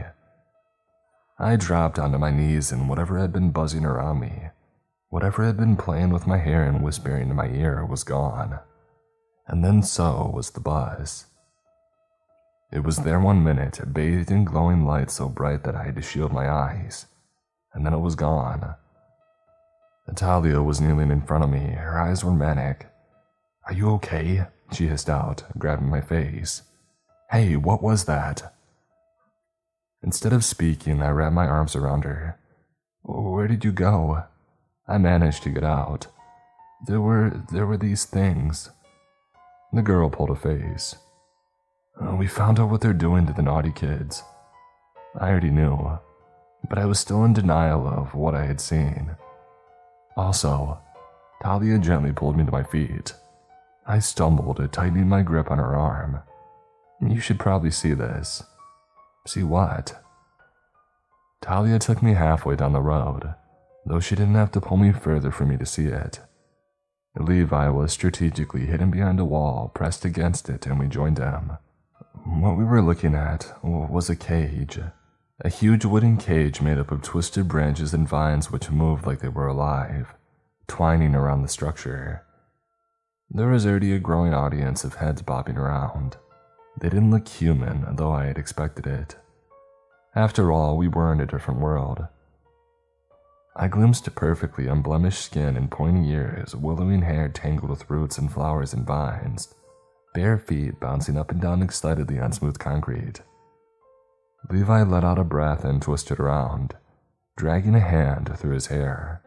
I 1.38 1.56
dropped 1.56 1.98
onto 1.98 2.18
my 2.18 2.30
knees, 2.30 2.70
and 2.70 2.88
whatever 2.88 3.18
had 3.18 3.32
been 3.32 3.50
buzzing 3.50 3.84
around 3.84 4.20
me, 4.20 4.50
whatever 5.08 5.44
had 5.44 5.56
been 5.56 5.76
playing 5.76 6.10
with 6.10 6.26
my 6.26 6.38
hair 6.38 6.62
and 6.62 6.82
whispering 6.82 7.30
in 7.30 7.36
my 7.36 7.48
ear, 7.48 7.84
was 7.84 8.04
gone. 8.04 8.60
And 9.48 9.64
then 9.64 9.82
so 9.82 10.30
was 10.32 10.50
the 10.50 10.60
buzz. 10.60 11.26
It 12.70 12.84
was 12.84 12.98
there 12.98 13.18
one 13.18 13.42
minute, 13.42 13.80
bathed 13.92 14.30
in 14.30 14.44
glowing 14.44 14.86
light 14.86 15.10
so 15.10 15.28
bright 15.28 15.64
that 15.64 15.74
I 15.74 15.82
had 15.84 15.96
to 15.96 16.02
shield 16.02 16.32
my 16.32 16.48
eyes, 16.48 17.06
and 17.74 17.84
then 17.84 17.92
it 17.92 17.98
was 17.98 18.14
gone. 18.14 18.76
Natalia 20.06 20.62
was 20.62 20.80
kneeling 20.80 21.10
in 21.10 21.22
front 21.22 21.44
of 21.44 21.50
me, 21.50 21.60
her 21.60 21.98
eyes 21.98 22.24
were 22.24 22.32
manic. 22.32 22.86
Are 23.66 23.72
you 23.72 23.90
okay? 23.92 24.46
She 24.72 24.88
hissed 24.88 25.08
out, 25.08 25.44
grabbing 25.58 25.88
my 25.88 26.00
face. 26.00 26.62
Hey, 27.30 27.56
what 27.56 27.82
was 27.82 28.04
that? 28.06 28.54
Instead 30.02 30.32
of 30.32 30.44
speaking, 30.44 31.00
I 31.00 31.10
wrapped 31.10 31.34
my 31.34 31.46
arms 31.46 31.76
around 31.76 32.04
her. 32.04 32.38
Where 33.02 33.46
did 33.46 33.64
you 33.64 33.72
go? 33.72 34.24
I 34.88 34.98
managed 34.98 35.44
to 35.44 35.50
get 35.50 35.64
out. 35.64 36.08
There 36.86 37.00
were 37.00 37.44
there 37.52 37.66
were 37.66 37.76
these 37.76 38.04
things. 38.04 38.70
The 39.72 39.82
girl 39.82 40.10
pulled 40.10 40.30
a 40.30 40.34
face. 40.34 40.96
Uh, 42.00 42.16
we 42.16 42.26
found 42.26 42.58
out 42.58 42.70
what 42.70 42.80
they're 42.80 42.92
doing 42.92 43.26
to 43.26 43.32
the 43.32 43.42
naughty 43.42 43.70
kids. 43.70 44.22
I 45.18 45.30
already 45.30 45.50
knew, 45.50 45.98
but 46.68 46.78
I 46.78 46.86
was 46.86 46.98
still 46.98 47.24
in 47.24 47.32
denial 47.32 47.86
of 47.86 48.14
what 48.14 48.34
I 48.34 48.44
had 48.46 48.60
seen. 48.60 49.16
Also, 50.16 50.78
Talia 51.42 51.78
gently 51.78 52.12
pulled 52.12 52.36
me 52.36 52.44
to 52.44 52.52
my 52.52 52.62
feet. 52.62 53.14
I 53.86 53.98
stumbled, 53.98 54.60
tightening 54.72 55.08
my 55.08 55.22
grip 55.22 55.50
on 55.50 55.58
her 55.58 55.74
arm. 55.74 56.20
You 57.00 57.20
should 57.20 57.40
probably 57.40 57.70
see 57.70 57.94
this. 57.94 58.42
See 59.26 59.42
what? 59.42 60.00
Talia 61.40 61.78
took 61.78 62.02
me 62.02 62.14
halfway 62.14 62.54
down 62.54 62.72
the 62.72 62.80
road, 62.80 63.34
though 63.84 64.00
she 64.00 64.14
didn't 64.14 64.36
have 64.36 64.52
to 64.52 64.60
pull 64.60 64.76
me 64.76 64.92
further 64.92 65.32
for 65.32 65.44
me 65.44 65.56
to 65.56 65.66
see 65.66 65.86
it. 65.86 66.20
Levi 67.18 67.68
was 67.68 67.92
strategically 67.92 68.66
hidden 68.66 68.90
behind 68.90 69.18
a 69.20 69.24
wall, 69.24 69.70
pressed 69.74 70.04
against 70.04 70.48
it, 70.48 70.66
and 70.66 70.78
we 70.78 70.86
joined 70.86 71.18
him. 71.18 71.58
What 72.24 72.56
we 72.56 72.64
were 72.64 72.80
looking 72.80 73.14
at 73.14 73.52
was 73.62 74.08
a 74.08 74.16
cage. 74.16 74.78
A 75.44 75.48
huge 75.48 75.84
wooden 75.84 76.18
cage 76.18 76.60
made 76.60 76.78
up 76.78 76.92
of 76.92 77.02
twisted 77.02 77.48
branches 77.48 77.92
and 77.92 78.08
vines 78.08 78.52
which 78.52 78.70
moved 78.70 79.08
like 79.08 79.18
they 79.18 79.28
were 79.28 79.48
alive, 79.48 80.14
twining 80.68 81.16
around 81.16 81.42
the 81.42 81.48
structure. 81.48 82.22
There 83.28 83.48
was 83.48 83.66
already 83.66 83.92
a 83.92 83.98
growing 83.98 84.32
audience 84.32 84.84
of 84.84 84.94
heads 84.94 85.20
bobbing 85.20 85.56
around. 85.56 86.16
They 86.80 86.88
didn't 86.88 87.10
look 87.10 87.26
human, 87.26 87.96
though 87.96 88.12
I 88.12 88.26
had 88.26 88.38
expected 88.38 88.86
it. 88.86 89.16
After 90.14 90.52
all, 90.52 90.76
we 90.76 90.86
were 90.86 91.12
in 91.12 91.20
a 91.20 91.26
different 91.26 91.58
world. 91.58 92.06
I 93.56 93.66
glimpsed 93.66 94.06
a 94.06 94.12
perfectly 94.12 94.68
unblemished 94.68 95.24
skin 95.24 95.56
and 95.56 95.68
pointy 95.68 96.08
ears, 96.10 96.54
willowing 96.54 97.02
hair 97.02 97.28
tangled 97.28 97.70
with 97.70 97.90
roots 97.90 98.16
and 98.16 98.32
flowers 98.32 98.72
and 98.72 98.86
vines, 98.86 99.52
bare 100.14 100.38
feet 100.38 100.78
bouncing 100.78 101.18
up 101.18 101.32
and 101.32 101.40
down 101.40 101.62
excitedly 101.62 102.20
on 102.20 102.30
smooth 102.30 102.60
concrete. 102.60 103.22
Levi 104.50 104.82
let 104.82 105.04
out 105.04 105.18
a 105.18 105.24
breath 105.24 105.64
and 105.64 105.80
twisted 105.80 106.18
around, 106.18 106.74
dragging 107.36 107.74
a 107.74 107.80
hand 107.80 108.36
through 108.36 108.54
his 108.54 108.66
hair. 108.66 109.22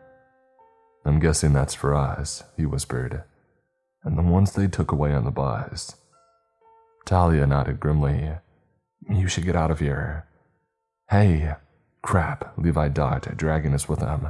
I'm 1.05 1.19
guessing 1.19 1.53
that's 1.53 1.73
for 1.73 1.95
us, 1.95 2.43
he 2.57 2.65
whispered, 2.65 3.23
and 4.03 4.17
the 4.17 4.23
ones 4.23 4.51
they 4.51 4.67
took 4.67 4.91
away 4.91 5.13
on 5.13 5.23
the 5.23 5.31
bus. 5.31 5.95
Talia 7.05 7.45
nodded 7.45 7.79
grimly. 7.79 8.31
You 9.09 9.27
should 9.27 9.45
get 9.45 9.55
out 9.55 9.71
of 9.71 9.79
here. 9.79 10.27
Hey, 11.09 11.53
crap, 12.01 12.57
Levi 12.57 12.87
ducked, 12.89 13.37
dragging 13.37 13.73
us 13.73 13.87
with 13.87 13.99
him. 13.99 14.29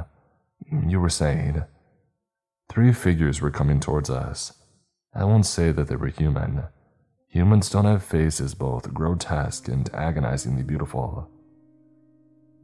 You 0.70 1.00
were 1.00 1.08
saying. 1.08 1.64
Three 2.68 2.92
figures 2.92 3.40
were 3.40 3.50
coming 3.50 3.80
towards 3.80 4.10
us. 4.10 4.52
I 5.14 5.24
won't 5.24 5.46
say 5.46 5.72
that 5.72 5.88
they 5.88 5.96
were 5.96 6.08
human. 6.08 6.64
Humans 7.28 7.70
don't 7.70 7.84
have 7.84 8.02
faces 8.02 8.54
both 8.54 8.94
grotesque 8.94 9.68
and 9.68 9.92
agonizingly 9.94 10.62
beautiful. 10.62 11.28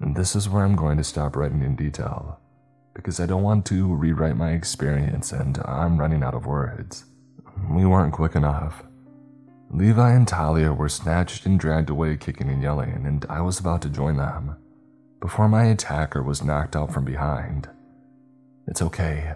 And 0.01 0.17
this 0.17 0.35
is 0.35 0.49
where 0.49 0.65
I'm 0.65 0.77
going 0.77 0.97
to 0.99 1.05
stop 1.05 1.37
writing 1.37 1.63
in 1.63 1.77
detail, 1.77 2.41
because 2.95 3.21
I 3.21 3.27
don't 3.27 3.43
want 3.43 3.67
to 3.67 3.95
rewrite 3.95 4.37
my 4.37 4.53
experience 4.53 5.33
and 5.33 5.59
I'm 5.65 5.99
running 5.99 6.23
out 6.23 6.35
of 6.35 6.47
words. 6.47 7.05
We 7.71 7.85
weren't 7.85 8.15
quick 8.15 8.35
enough. 8.35 8.83
Levi 9.71 10.13
and 10.13 10.27
Talia 10.29 10.73
were 10.73 10.89
snatched 10.89 11.47
and 11.47 11.59
dragged 11.59 11.91
away, 11.91 12.17
kicking 12.17 12.49
and 12.49 12.63
yelling, 12.63 13.07
and 13.07 13.25
I 13.29 13.41
was 13.41 13.59
about 13.59 13.83
to 13.83 13.89
join 13.89 14.17
them 14.17 14.57
before 15.21 15.49
my 15.49 15.67
attacker 15.67 16.23
was 16.23 16.43
knocked 16.43 16.75
out 16.75 16.93
from 16.93 17.05
behind. 17.05 17.71
It's 18.67 18.83
okay, 18.83 19.35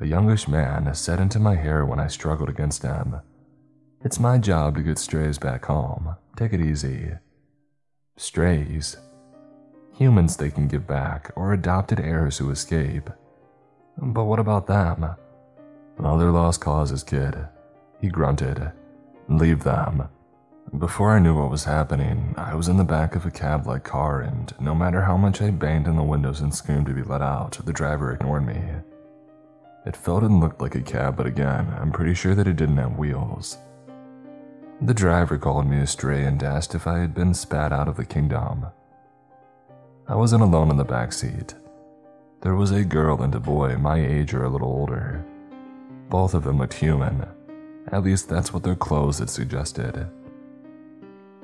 a 0.00 0.06
youngish 0.06 0.48
man 0.48 0.92
said 0.94 1.20
into 1.20 1.38
my 1.38 1.54
hair 1.54 1.86
when 1.86 2.00
I 2.00 2.08
struggled 2.08 2.48
against 2.48 2.82
him. 2.82 3.20
It's 4.04 4.18
my 4.18 4.36
job 4.36 4.74
to 4.74 4.82
get 4.82 4.98
strays 4.98 5.38
back 5.38 5.64
home. 5.66 6.16
Take 6.36 6.52
it 6.52 6.60
easy. 6.60 7.12
Strays. 8.16 8.96
Humans 9.96 10.36
they 10.36 10.50
can 10.50 10.66
give 10.66 10.88
back, 10.88 11.30
or 11.36 11.52
adopted 11.52 12.00
heirs 12.00 12.38
who 12.38 12.50
escape. 12.50 13.10
But 13.96 14.24
what 14.24 14.40
about 14.40 14.66
them? 14.66 15.06
Other 16.02 16.32
lost 16.32 16.60
causes, 16.60 17.04
kid. 17.04 17.46
He 18.00 18.08
grunted. 18.08 18.72
Leave 19.28 19.62
them. 19.62 20.08
Before 20.78 21.12
I 21.12 21.20
knew 21.20 21.38
what 21.38 21.50
was 21.50 21.64
happening, 21.64 22.34
I 22.36 22.56
was 22.56 22.66
in 22.66 22.78
the 22.78 22.84
back 22.84 23.14
of 23.14 23.24
a 23.24 23.30
cab 23.30 23.68
like 23.68 23.84
car, 23.84 24.20
and 24.20 24.52
no 24.58 24.74
matter 24.74 25.02
how 25.02 25.16
much 25.16 25.40
I 25.40 25.50
banged 25.50 25.86
on 25.86 25.94
the 25.94 26.02
windows 26.02 26.40
and 26.40 26.52
screamed 26.52 26.86
to 26.86 26.92
be 26.92 27.02
let 27.02 27.22
out, 27.22 27.60
the 27.64 27.72
driver 27.72 28.12
ignored 28.12 28.46
me. 28.46 28.60
It 29.86 29.96
felt 29.96 30.24
and 30.24 30.40
looked 30.40 30.60
like 30.60 30.74
a 30.74 30.80
cab, 30.80 31.16
but 31.16 31.26
again, 31.26 31.72
I'm 31.78 31.92
pretty 31.92 32.14
sure 32.14 32.34
that 32.34 32.48
it 32.48 32.56
didn't 32.56 32.78
have 32.78 32.98
wheels. 32.98 33.58
The 34.84 34.94
driver 34.94 35.38
called 35.38 35.68
me 35.68 35.78
a 35.78 35.86
stray 35.86 36.24
and 36.24 36.42
asked 36.42 36.74
if 36.74 36.88
I 36.88 36.98
had 36.98 37.14
been 37.14 37.34
spat 37.34 37.72
out 37.72 37.86
of 37.86 37.96
the 37.96 38.04
kingdom. 38.04 38.66
I 40.08 40.16
wasn't 40.16 40.42
alone 40.42 40.70
in 40.70 40.76
the 40.76 40.84
back 40.84 41.12
seat. 41.12 41.54
There 42.40 42.56
was 42.56 42.72
a 42.72 42.84
girl 42.84 43.22
and 43.22 43.32
a 43.32 43.38
boy 43.38 43.76
my 43.76 44.04
age 44.04 44.34
or 44.34 44.42
a 44.42 44.48
little 44.48 44.66
older. 44.66 45.24
Both 46.08 46.34
of 46.34 46.42
them 46.42 46.58
looked 46.58 46.74
human, 46.74 47.24
at 47.92 48.02
least 48.02 48.28
that's 48.28 48.52
what 48.52 48.64
their 48.64 48.74
clothes 48.74 49.20
had 49.20 49.30
suggested. 49.30 50.10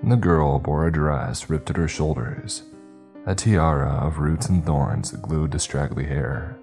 The 0.02 0.16
girl 0.16 0.58
bore 0.58 0.88
a 0.88 0.92
dress 0.92 1.48
ripped 1.48 1.70
at 1.70 1.76
her 1.76 1.86
shoulders, 1.86 2.64
a 3.24 3.36
tiara 3.36 4.04
of 4.04 4.18
roots 4.18 4.48
and 4.48 4.66
thorns 4.66 5.12
glued 5.12 5.52
to 5.52 5.60
straggly 5.60 6.06
hair. 6.06 6.58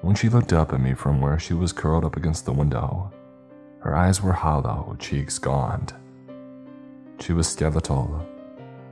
When 0.00 0.14
she 0.14 0.30
looked 0.30 0.54
up 0.54 0.72
at 0.72 0.80
me 0.80 0.94
from 0.94 1.20
where 1.20 1.38
she 1.38 1.52
was 1.52 1.72
curled 1.72 2.06
up 2.06 2.16
against 2.16 2.46
the 2.46 2.52
window, 2.52 3.12
her 3.84 3.94
eyes 3.94 4.22
were 4.22 4.32
hollow, 4.32 4.96
cheeks 4.98 5.38
gaunt. 5.38 5.92
She 7.20 7.34
was 7.34 7.46
skeletal, 7.46 8.26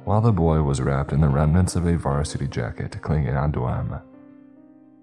while 0.05 0.21
the 0.21 0.33
boy 0.33 0.63
was 0.63 0.83
wrapped 0.83 1.15
in 1.15 1.23
the 1.23 1.31
remnants 1.31 1.75
of 1.75 1.87
a 1.87 1.97
varsity 1.97 2.47
jacket 2.47 3.01
clinging 3.01 3.35
onto 3.35 3.67
him. 3.67 3.95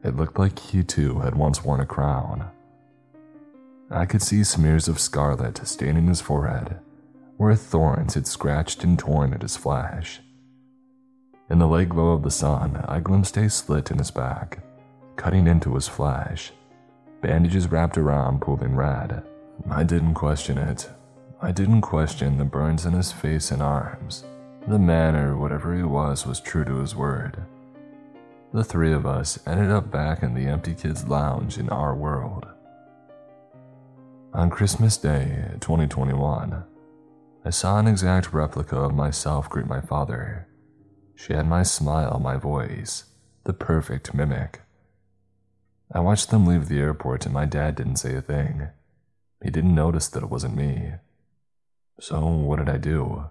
It 0.03 0.15
looked 0.15 0.37
like 0.37 0.59
he 0.59 0.83
too 0.83 1.19
had 1.19 1.33
once 1.33 1.65
worn 1.65 1.79
a 1.79 1.87
crown. 1.87 2.51
I 3.89 4.05
could 4.05 4.21
see 4.21 4.43
smears 4.43 4.87
of 4.87 4.99
scarlet 4.99 5.67
staining 5.67 6.05
his 6.05 6.21
forehead, 6.21 6.79
where 7.37 7.55
thorns 7.55 8.13
had 8.13 8.27
scratched 8.27 8.83
and 8.83 8.97
torn 8.97 9.33
at 9.33 9.41
his 9.41 9.57
flesh. 9.57 10.21
In 11.49 11.57
the 11.57 11.67
late 11.67 11.89
glow 11.89 12.11
of 12.11 12.21
the 12.21 12.29
sun, 12.29 12.85
I 12.87 12.99
glimpsed 12.99 13.37
a 13.37 13.49
slit 13.49 13.89
in 13.89 13.97
his 13.97 14.11
back, 14.11 14.59
cutting 15.15 15.47
into 15.47 15.73
his 15.73 15.87
flesh, 15.87 16.53
bandages 17.21 17.71
wrapped 17.71 17.97
around 17.97 18.41
pooling 18.41 18.75
red. 18.75 19.23
I 19.69 19.83
didn't 19.83 20.13
question 20.13 20.57
it. 20.57 20.89
I 21.41 21.51
didn't 21.51 21.81
question 21.81 22.37
the 22.37 22.45
burns 22.45 22.85
in 22.85 22.93
his 22.93 23.11
face 23.11 23.51
and 23.51 23.61
arms. 23.61 24.23
The 24.67 24.79
man, 24.79 25.15
or 25.15 25.37
whatever 25.37 25.75
he 25.75 25.83
was, 25.83 26.25
was 26.25 26.39
true 26.39 26.65
to 26.65 26.79
his 26.79 26.95
word. 26.95 27.43
The 28.53 28.63
three 28.63 28.93
of 28.93 29.05
us 29.05 29.39
ended 29.45 29.69
up 29.71 29.91
back 29.91 30.23
in 30.23 30.33
the 30.33 30.47
empty 30.47 30.73
kids' 30.73 31.07
lounge 31.07 31.57
in 31.57 31.69
our 31.69 31.95
world. 31.95 32.47
On 34.33 34.49
Christmas 34.49 34.97
Day 34.97 35.51
2021, 35.59 36.63
I 37.45 37.49
saw 37.49 37.79
an 37.79 37.87
exact 37.87 38.33
replica 38.33 38.77
of 38.77 38.93
myself 38.93 39.49
greet 39.49 39.67
my 39.67 39.81
father. 39.81 40.47
She 41.15 41.33
had 41.33 41.47
my 41.47 41.63
smile, 41.63 42.19
my 42.23 42.37
voice, 42.37 43.05
the 43.43 43.53
perfect 43.53 44.13
mimic. 44.13 44.61
I 45.91 45.99
watched 45.99 46.29
them 46.29 46.45
leave 46.45 46.67
the 46.67 46.79
airport 46.79 47.25
and 47.25 47.33
my 47.33 47.45
dad 47.45 47.75
didn't 47.75 47.97
say 47.97 48.15
a 48.15 48.21
thing. 48.21 48.69
He 49.43 49.49
didn't 49.49 49.75
notice 49.75 50.07
that 50.09 50.23
it 50.23 50.29
wasn't 50.29 50.55
me. 50.55 50.93
So, 51.99 52.25
what 52.27 52.59
did 52.59 52.69
I 52.69 52.77
do? 52.77 53.25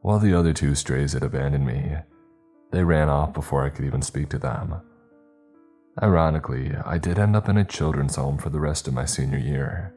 While 0.00 0.18
the 0.18 0.34
other 0.34 0.52
two 0.52 0.74
strays 0.74 1.12
had 1.12 1.22
abandoned 1.22 1.66
me, 1.66 1.96
they 2.70 2.84
ran 2.84 3.08
off 3.08 3.32
before 3.32 3.64
I 3.64 3.70
could 3.70 3.84
even 3.84 4.02
speak 4.02 4.28
to 4.30 4.38
them. 4.38 4.80
Ironically, 6.02 6.74
I 6.84 6.98
did 6.98 7.18
end 7.18 7.34
up 7.34 7.48
in 7.48 7.56
a 7.56 7.64
children's 7.64 8.16
home 8.16 8.38
for 8.38 8.50
the 8.50 8.60
rest 8.60 8.86
of 8.86 8.94
my 8.94 9.04
senior 9.04 9.38
year. 9.38 9.94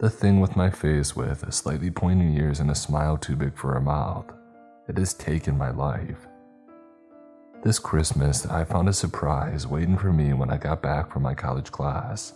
The 0.00 0.10
thing 0.10 0.40
with 0.40 0.56
my 0.56 0.70
face 0.70 1.14
with 1.14 1.52
slightly 1.52 1.90
pointing 1.90 2.34
ears 2.36 2.60
and 2.60 2.70
a 2.70 2.74
smile 2.74 3.18
too 3.18 3.36
big 3.36 3.56
for 3.56 3.76
a 3.76 3.80
mouth, 3.80 4.32
it 4.88 4.96
has 4.98 5.14
taken 5.14 5.56
my 5.56 5.70
life. 5.70 6.26
This 7.62 7.78
Christmas, 7.78 8.46
I 8.46 8.64
found 8.64 8.88
a 8.88 8.92
surprise 8.92 9.66
waiting 9.66 9.96
for 9.96 10.12
me 10.12 10.32
when 10.32 10.50
I 10.50 10.56
got 10.56 10.82
back 10.82 11.12
from 11.12 11.22
my 11.22 11.34
college 11.34 11.70
class. 11.70 12.32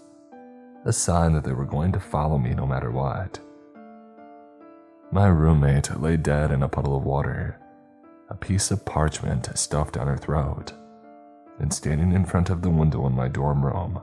A 0.87 0.93
sign 0.93 1.35
that 1.35 1.45
they 1.45 1.53
were 1.53 1.67
going 1.67 1.93
to 1.93 2.01
follow 2.01 2.39
me 2.39 2.55
no 2.55 2.67
matter 2.67 2.91
what. 2.91 3.39
My 5.13 5.27
roommate 5.27 6.01
lay 6.01 6.17
dead 6.17 6.51
in 6.51 6.63
a 6.63 6.69
puddle 6.69 6.97
of 6.97 7.05
water, 7.05 7.61
a 8.29 8.35
piece 8.35 8.71
of 8.71 8.85
parchment 8.85 9.49
stuffed 9.57 9.95
down 9.95 10.07
her 10.07 10.17
throat 10.17 10.73
and 11.59 11.73
standing 11.73 12.13
in 12.13 12.25
front 12.25 12.51
of 12.51 12.63
the 12.63 12.71
window 12.71 13.07
in 13.07 13.15
my 13.15 13.29
dorm 13.29 13.65
room 13.65 14.01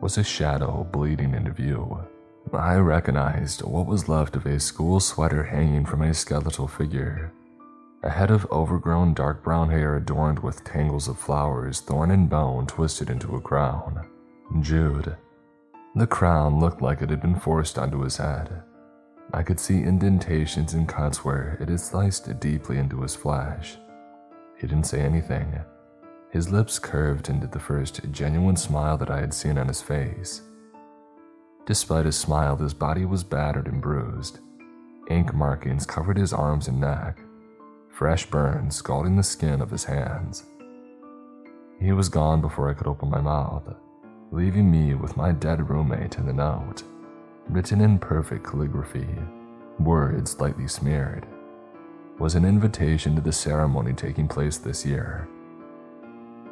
was 0.00 0.18
a 0.18 0.24
shadow 0.24 0.86
bleeding 0.90 1.34
into 1.34 1.50
view. 1.50 2.06
I 2.52 2.76
recognized 2.76 3.62
what 3.62 3.86
was 3.86 4.08
left 4.08 4.36
of 4.36 4.46
a 4.46 4.58
school 4.58 5.00
sweater 5.00 5.44
hanging 5.44 5.84
from 5.84 6.02
a 6.02 6.14
skeletal 6.14 6.66
figure. 6.66 7.32
A 8.02 8.10
head 8.10 8.30
of 8.30 8.50
overgrown 8.50 9.14
dark 9.14 9.42
brown 9.42 9.70
hair 9.70 9.96
adorned 9.96 10.38
with 10.38 10.64
tangles 10.64 11.08
of 11.08 11.18
flowers, 11.18 11.80
thorn 11.80 12.10
and 12.10 12.30
bone 12.30 12.66
twisted 12.66 13.10
into 13.10 13.36
a 13.36 13.40
crown. 13.40 14.06
Jude. 14.60 15.16
The 15.98 16.06
crown 16.06 16.60
looked 16.60 16.80
like 16.80 17.02
it 17.02 17.10
had 17.10 17.20
been 17.20 17.40
forced 17.40 17.76
onto 17.76 18.02
his 18.02 18.18
head. 18.18 18.62
I 19.34 19.42
could 19.42 19.58
see 19.58 19.82
indentations 19.82 20.72
and 20.72 20.86
cuts 20.86 21.24
where 21.24 21.58
it 21.60 21.68
had 21.68 21.80
sliced 21.80 22.38
deeply 22.38 22.78
into 22.78 23.02
his 23.02 23.16
flesh. 23.16 23.76
He 24.60 24.68
didn't 24.68 24.86
say 24.86 25.00
anything, 25.00 25.58
his 26.30 26.50
lips 26.50 26.78
curved 26.78 27.28
into 27.28 27.48
the 27.48 27.58
first 27.58 28.12
genuine 28.12 28.54
smile 28.54 28.96
that 28.96 29.10
I 29.10 29.18
had 29.18 29.34
seen 29.34 29.58
on 29.58 29.66
his 29.66 29.82
face. 29.82 30.42
Despite 31.66 32.06
his 32.06 32.16
smile, 32.16 32.54
his 32.54 32.74
body 32.74 33.04
was 33.04 33.24
battered 33.24 33.66
and 33.66 33.82
bruised. 33.82 34.38
Ink 35.10 35.34
markings 35.34 35.84
covered 35.84 36.16
his 36.16 36.32
arms 36.32 36.68
and 36.68 36.80
neck, 36.80 37.18
fresh 37.88 38.24
burns 38.24 38.76
scalding 38.76 39.16
the 39.16 39.24
skin 39.24 39.60
of 39.60 39.72
his 39.72 39.82
hands. 39.82 40.44
He 41.80 41.90
was 41.90 42.08
gone 42.08 42.40
before 42.40 42.70
I 42.70 42.74
could 42.74 42.86
open 42.86 43.10
my 43.10 43.20
mouth, 43.20 43.74
leaving 44.30 44.70
me 44.70 44.94
with 44.94 45.16
my 45.16 45.32
dead 45.32 45.70
roommate 45.70 46.18
in 46.18 46.26
the 46.26 46.32
note, 46.32 46.82
written 47.48 47.80
in 47.80 47.98
perfect 47.98 48.44
calligraphy, 48.44 49.08
words 49.78 50.32
slightly 50.32 50.68
smeared, 50.68 51.26
was 52.18 52.34
an 52.34 52.44
invitation 52.44 53.14
to 53.14 53.20
the 53.20 53.32
ceremony 53.32 53.92
taking 53.92 54.28
place 54.28 54.58
this 54.58 54.84
year 54.84 55.28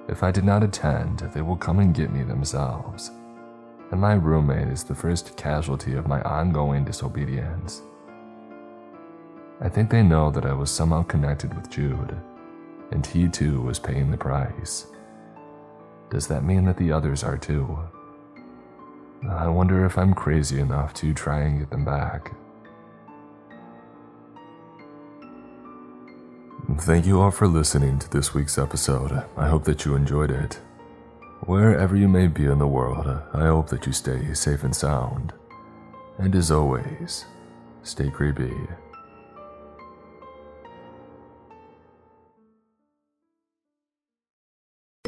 if 0.09 0.23
I 0.23 0.31
did 0.31 0.45
not 0.45 0.63
attend, 0.63 1.19
they 1.35 1.43
will 1.43 1.57
come 1.57 1.81
and 1.81 1.95
get 1.95 2.13
me 2.13 2.23
themselves. 2.23 3.11
And 3.91 4.01
my 4.01 4.15
roommate 4.15 4.69
is 4.69 4.85
the 4.85 4.95
first 4.95 5.37
casualty 5.37 5.95
of 5.95 6.07
my 6.07 6.23
ongoing 6.23 6.85
disobedience. 6.85 7.83
I 9.61 9.69
think 9.69 9.91
they 9.91 10.03
know 10.03 10.31
that 10.31 10.47
I 10.47 10.53
was 10.53 10.71
somehow 10.71 11.03
connected 11.03 11.55
with 11.55 11.71
Jude, 11.71 12.17
and 12.93 13.05
he 13.05 13.29
too 13.29 13.61
was 13.63 13.79
paying 13.79 14.11
the 14.11 14.17
price. 14.17 14.87
Does 16.11 16.27
that 16.29 16.45
mean 16.45 16.65
that 16.67 16.77
the 16.77 16.93
others 16.93 17.25
are 17.25 17.37
too? 17.37 17.79
I 19.29 19.49
wonder 19.49 19.85
if 19.85 19.99
I'm 19.99 20.15
crazy 20.15 20.61
enough 20.61 20.95
to 20.95 21.13
try 21.13 21.41
and 21.41 21.59
get 21.59 21.71
them 21.71 21.85
back. 21.85 22.33
Thank 26.79 27.07
you 27.07 27.21
all 27.21 27.31
for 27.31 27.49
listening 27.49 27.99
to 28.01 28.11
this 28.11 28.35
week's 28.35 28.59
episode. 28.59 29.25
I 29.37 29.49
hope 29.49 29.65
that 29.65 29.85
you 29.85 29.95
enjoyed 29.95 30.31
it. 30.31 30.61
Wherever 31.41 31.97
you 31.97 32.09
may 32.09 32.27
be 32.27 32.47
in 32.47 32.59
the 32.59 32.67
world, 32.67 33.07
I 33.33 33.47
hope 33.47 33.69
that 33.69 33.87
you 33.87 33.93
stay 33.93 34.35
safe 34.35 34.65
and 34.65 34.75
sound. 34.75 35.33
And 36.19 36.35
as 36.35 36.51
always, 36.51 37.25
stay 37.83 38.11
creepy. 38.11 38.55